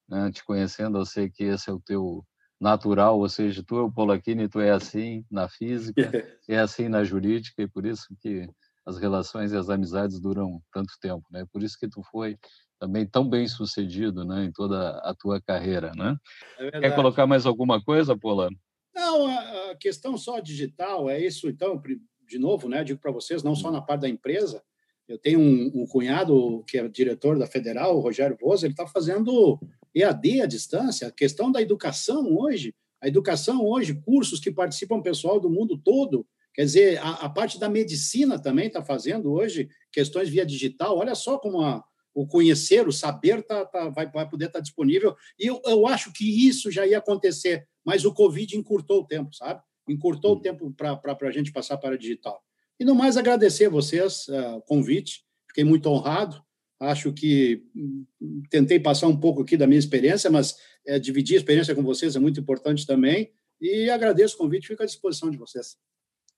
né? 0.08 0.32
Te 0.32 0.44
conhecendo, 0.46 0.98
eu 0.98 1.06
sei 1.06 1.30
que 1.30 1.44
esse 1.44 1.70
é 1.70 1.74
o 1.74 1.80
teu 1.80 2.26
natural, 2.60 3.20
ou 3.20 3.28
seja, 3.28 3.64
tu 3.66 3.78
é 3.78 3.82
o 3.82 3.92
Polaquini, 3.92 4.48
tu 4.48 4.60
é 4.60 4.72
assim 4.72 5.26
na 5.30 5.50
física, 5.50 6.02
é 6.48 6.60
assim 6.60 6.88
na 6.88 7.04
jurídica, 7.04 7.62
e 7.62 7.68
por 7.68 7.86
isso 7.86 8.08
que 8.20 8.48
as 8.86 8.98
relações 8.98 9.52
e 9.52 9.58
as 9.58 9.70
amizades 9.70 10.20
duram 10.20 10.62
tanto 10.72 10.94
tempo, 11.02 11.26
né? 11.32 11.46
Por 11.52 11.64
isso 11.64 11.78
que 11.80 11.88
tu 11.88 12.02
foi 12.12 12.38
também 12.84 13.06
tão 13.06 13.30
bem 13.30 13.48
sucedido 13.48 14.26
né, 14.26 14.44
em 14.44 14.52
toda 14.52 14.98
a 14.98 15.16
tua 15.18 15.42
carreira. 15.42 15.94
Né? 15.96 16.18
É 16.60 16.82
Quer 16.82 16.96
colocar 16.96 17.26
mais 17.26 17.46
alguma 17.46 17.82
coisa, 17.82 18.18
Pola? 18.18 18.50
Não, 18.94 19.26
a, 19.26 19.76
questão 19.80 20.18
só 20.18 20.42
digital 20.42 21.10
é 21.10 21.18
isso. 21.18 21.48
Então, 21.48 21.82
de 22.28 22.38
novo, 22.38 22.68
né, 22.68 22.84
digo 22.84 23.00
para 23.00 23.12
vocês, 23.12 23.42
não 23.42 23.56
só 23.56 23.72
na 23.72 23.82
parte 23.82 24.02
da 24.02 24.10
empresa, 24.10 24.62
eu 25.08 25.18
tenho 25.18 25.40
um, 25.40 25.72
um, 25.74 25.88
cunhado 25.88 26.62
que 26.68 26.78
é 26.78 26.86
diretor 26.90 27.40
da 27.40 27.48
Federal, 27.48 27.96
o 27.96 28.02
Rogério 28.02 28.38
Voz, 28.40 28.64
ele 28.64 28.74
está 28.74 28.86
fazendo 28.86 29.58
EAD 29.96 30.42
à 30.42 30.46
distância. 30.46 31.08
A 31.08 31.12
questão 31.12 31.50
da 31.50 31.62
educação 31.62 32.36
hoje, 32.36 32.76
a 33.02 33.08
educação 33.08 33.66
hoje, 33.66 33.94
cursos 33.94 34.42
que 34.42 34.52
participam 34.52 35.02
pessoal 35.02 35.40
do 35.40 35.50
mundo 35.50 35.78
todo, 35.78 36.28
quer 36.54 36.66
dizer, 36.66 36.98
a, 37.00 37.12
a 37.12 37.30
parte 37.30 37.58
da 37.58 37.70
medicina 37.70 38.38
também 38.38 38.68
está 38.68 38.84
fazendo 38.84 39.32
hoje 39.32 39.70
questões 39.90 40.28
via 40.28 40.46
digital. 40.46 40.98
Olha 40.98 41.16
só 41.16 41.38
como 41.38 41.62
a, 41.62 41.82
o 42.14 42.28
conhecer, 42.28 42.88
o 42.88 42.92
saber 42.92 43.44
tá, 43.44 43.66
tá 43.66 43.90
vai, 43.90 44.10
vai 44.10 44.30
poder 44.30 44.46
estar 44.46 44.60
tá 44.60 44.64
disponível. 44.64 45.16
E 45.40 45.48
eu, 45.48 45.62
eu 45.66 45.88
acho 45.88 46.14
que 46.14 46.48
isso 46.48 46.70
já 46.72 46.86
ia 46.86 47.00
acontecer, 47.00 47.68
mas 47.84 48.06
o 48.06 48.14
Covid 48.14 48.56
encurtou 48.56 49.02
o 49.02 49.08
tempo, 49.08 49.34
sabe? 49.34 49.62
Encurtou 49.88 50.36
o 50.36 50.40
tempo 50.40 50.72
para 50.74 51.18
a 51.22 51.32
gente 51.32 51.52
passar 51.52 51.78
para 51.78 51.98
digital. 51.98 52.42
E 52.80 52.86
no 52.86 52.96
mais, 52.96 53.18
agradecer 53.18 53.66
a 53.66 53.70
vocês 53.70 54.28
uh, 54.28 54.58
o 54.58 54.62
convite, 54.62 55.24
fiquei 55.48 55.64
muito 55.64 55.90
honrado. 55.90 56.42
Acho 56.80 57.14
que 57.14 57.64
hum, 57.76 58.06
tentei 58.50 58.80
passar 58.80 59.08
um 59.08 59.18
pouco 59.18 59.42
aqui 59.42 59.56
da 59.56 59.68
minha 59.68 59.80
experiência, 59.80 60.30
mas 60.30 60.58
é, 60.86 61.00
dividir 61.00 61.36
a 61.36 61.38
experiência 61.38 61.74
com 61.74 61.84
vocês 61.84 62.16
é 62.16 62.20
muito 62.20 62.40
importante 62.40 62.86
também. 62.86 63.32
E 63.62 63.90
agradeço 63.90 64.36
o 64.36 64.38
convite, 64.40 64.68
fico 64.68 64.84
à 64.84 64.86
disposição 64.86 65.30
de 65.30 65.38
vocês. 65.38 65.78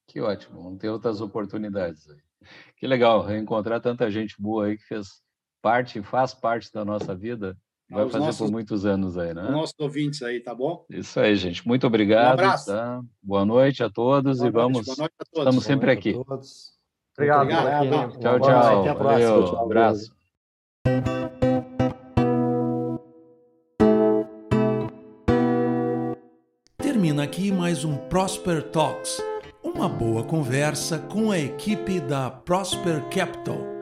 Que 0.07 0.21
ótimo, 0.21 0.61
vamos 0.61 0.79
ter 0.79 0.89
outras 0.89 1.19
oportunidades 1.19 2.07
aí. 2.09 2.19
Que 2.77 2.85
legal 2.85 3.25
reencontrar 3.25 3.81
tanta 3.81 4.11
gente 4.11 4.39
boa 4.39 4.67
aí 4.67 4.77
que 4.77 4.83
fez 4.83 5.24
parte, 5.65 5.99
faz 6.03 6.31
parte 6.31 6.71
da 6.71 6.85
nossa 6.85 7.15
vida, 7.15 7.57
vai 7.89 8.07
fazer 8.07 8.25
nossos, 8.25 8.37
por 8.37 8.51
muitos 8.51 8.85
anos 8.85 9.17
aí, 9.17 9.33
né? 9.33 9.49
Nossos 9.49 9.73
ouvintes 9.79 10.21
aí, 10.21 10.39
tá 10.39 10.53
bom? 10.53 10.85
Isso 10.87 11.19
aí, 11.19 11.35
gente. 11.35 11.67
Muito 11.67 11.87
obrigado. 11.87 12.27
Um 12.27 12.33
abraço. 12.33 12.67
Tá? 12.67 13.01
Boa 13.19 13.43
noite 13.43 13.83
a 13.83 13.89
todos 13.89 14.37
Boa 14.37 14.47
e 14.47 14.51
vamos. 14.51 14.85
Boa 14.85 14.97
noite 14.99 15.15
a 15.19 15.25
todos. 15.25 15.47
Estamos 15.47 15.63
sempre 15.63 15.89
aqui. 15.89 16.13
Obrigado. 17.17 17.41
obrigado. 17.41 18.19
Tchau, 18.19 18.39
tchau. 18.39 18.79
Até 18.81 18.89
a 18.89 18.95
próxima. 18.95 19.31
Valeu. 19.31 19.45
Tchau, 19.45 19.65
abraço. 19.65 20.15
Termina 26.77 27.23
aqui 27.23 27.51
mais 27.51 27.83
um 27.83 27.97
Prosper 28.07 28.61
Talks, 28.69 29.19
uma 29.63 29.89
boa 29.89 30.23
conversa 30.23 30.99
com 30.99 31.31
a 31.31 31.39
equipe 31.39 31.99
da 32.01 32.29
Prosper 32.29 33.09
Capital. 33.09 33.74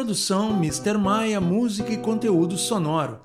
Produção 0.00 0.56
Mr. 0.56 0.96
Maia, 0.96 1.42
música 1.42 1.92
e 1.92 1.98
conteúdo 1.98 2.56
sonoro. 2.56 3.20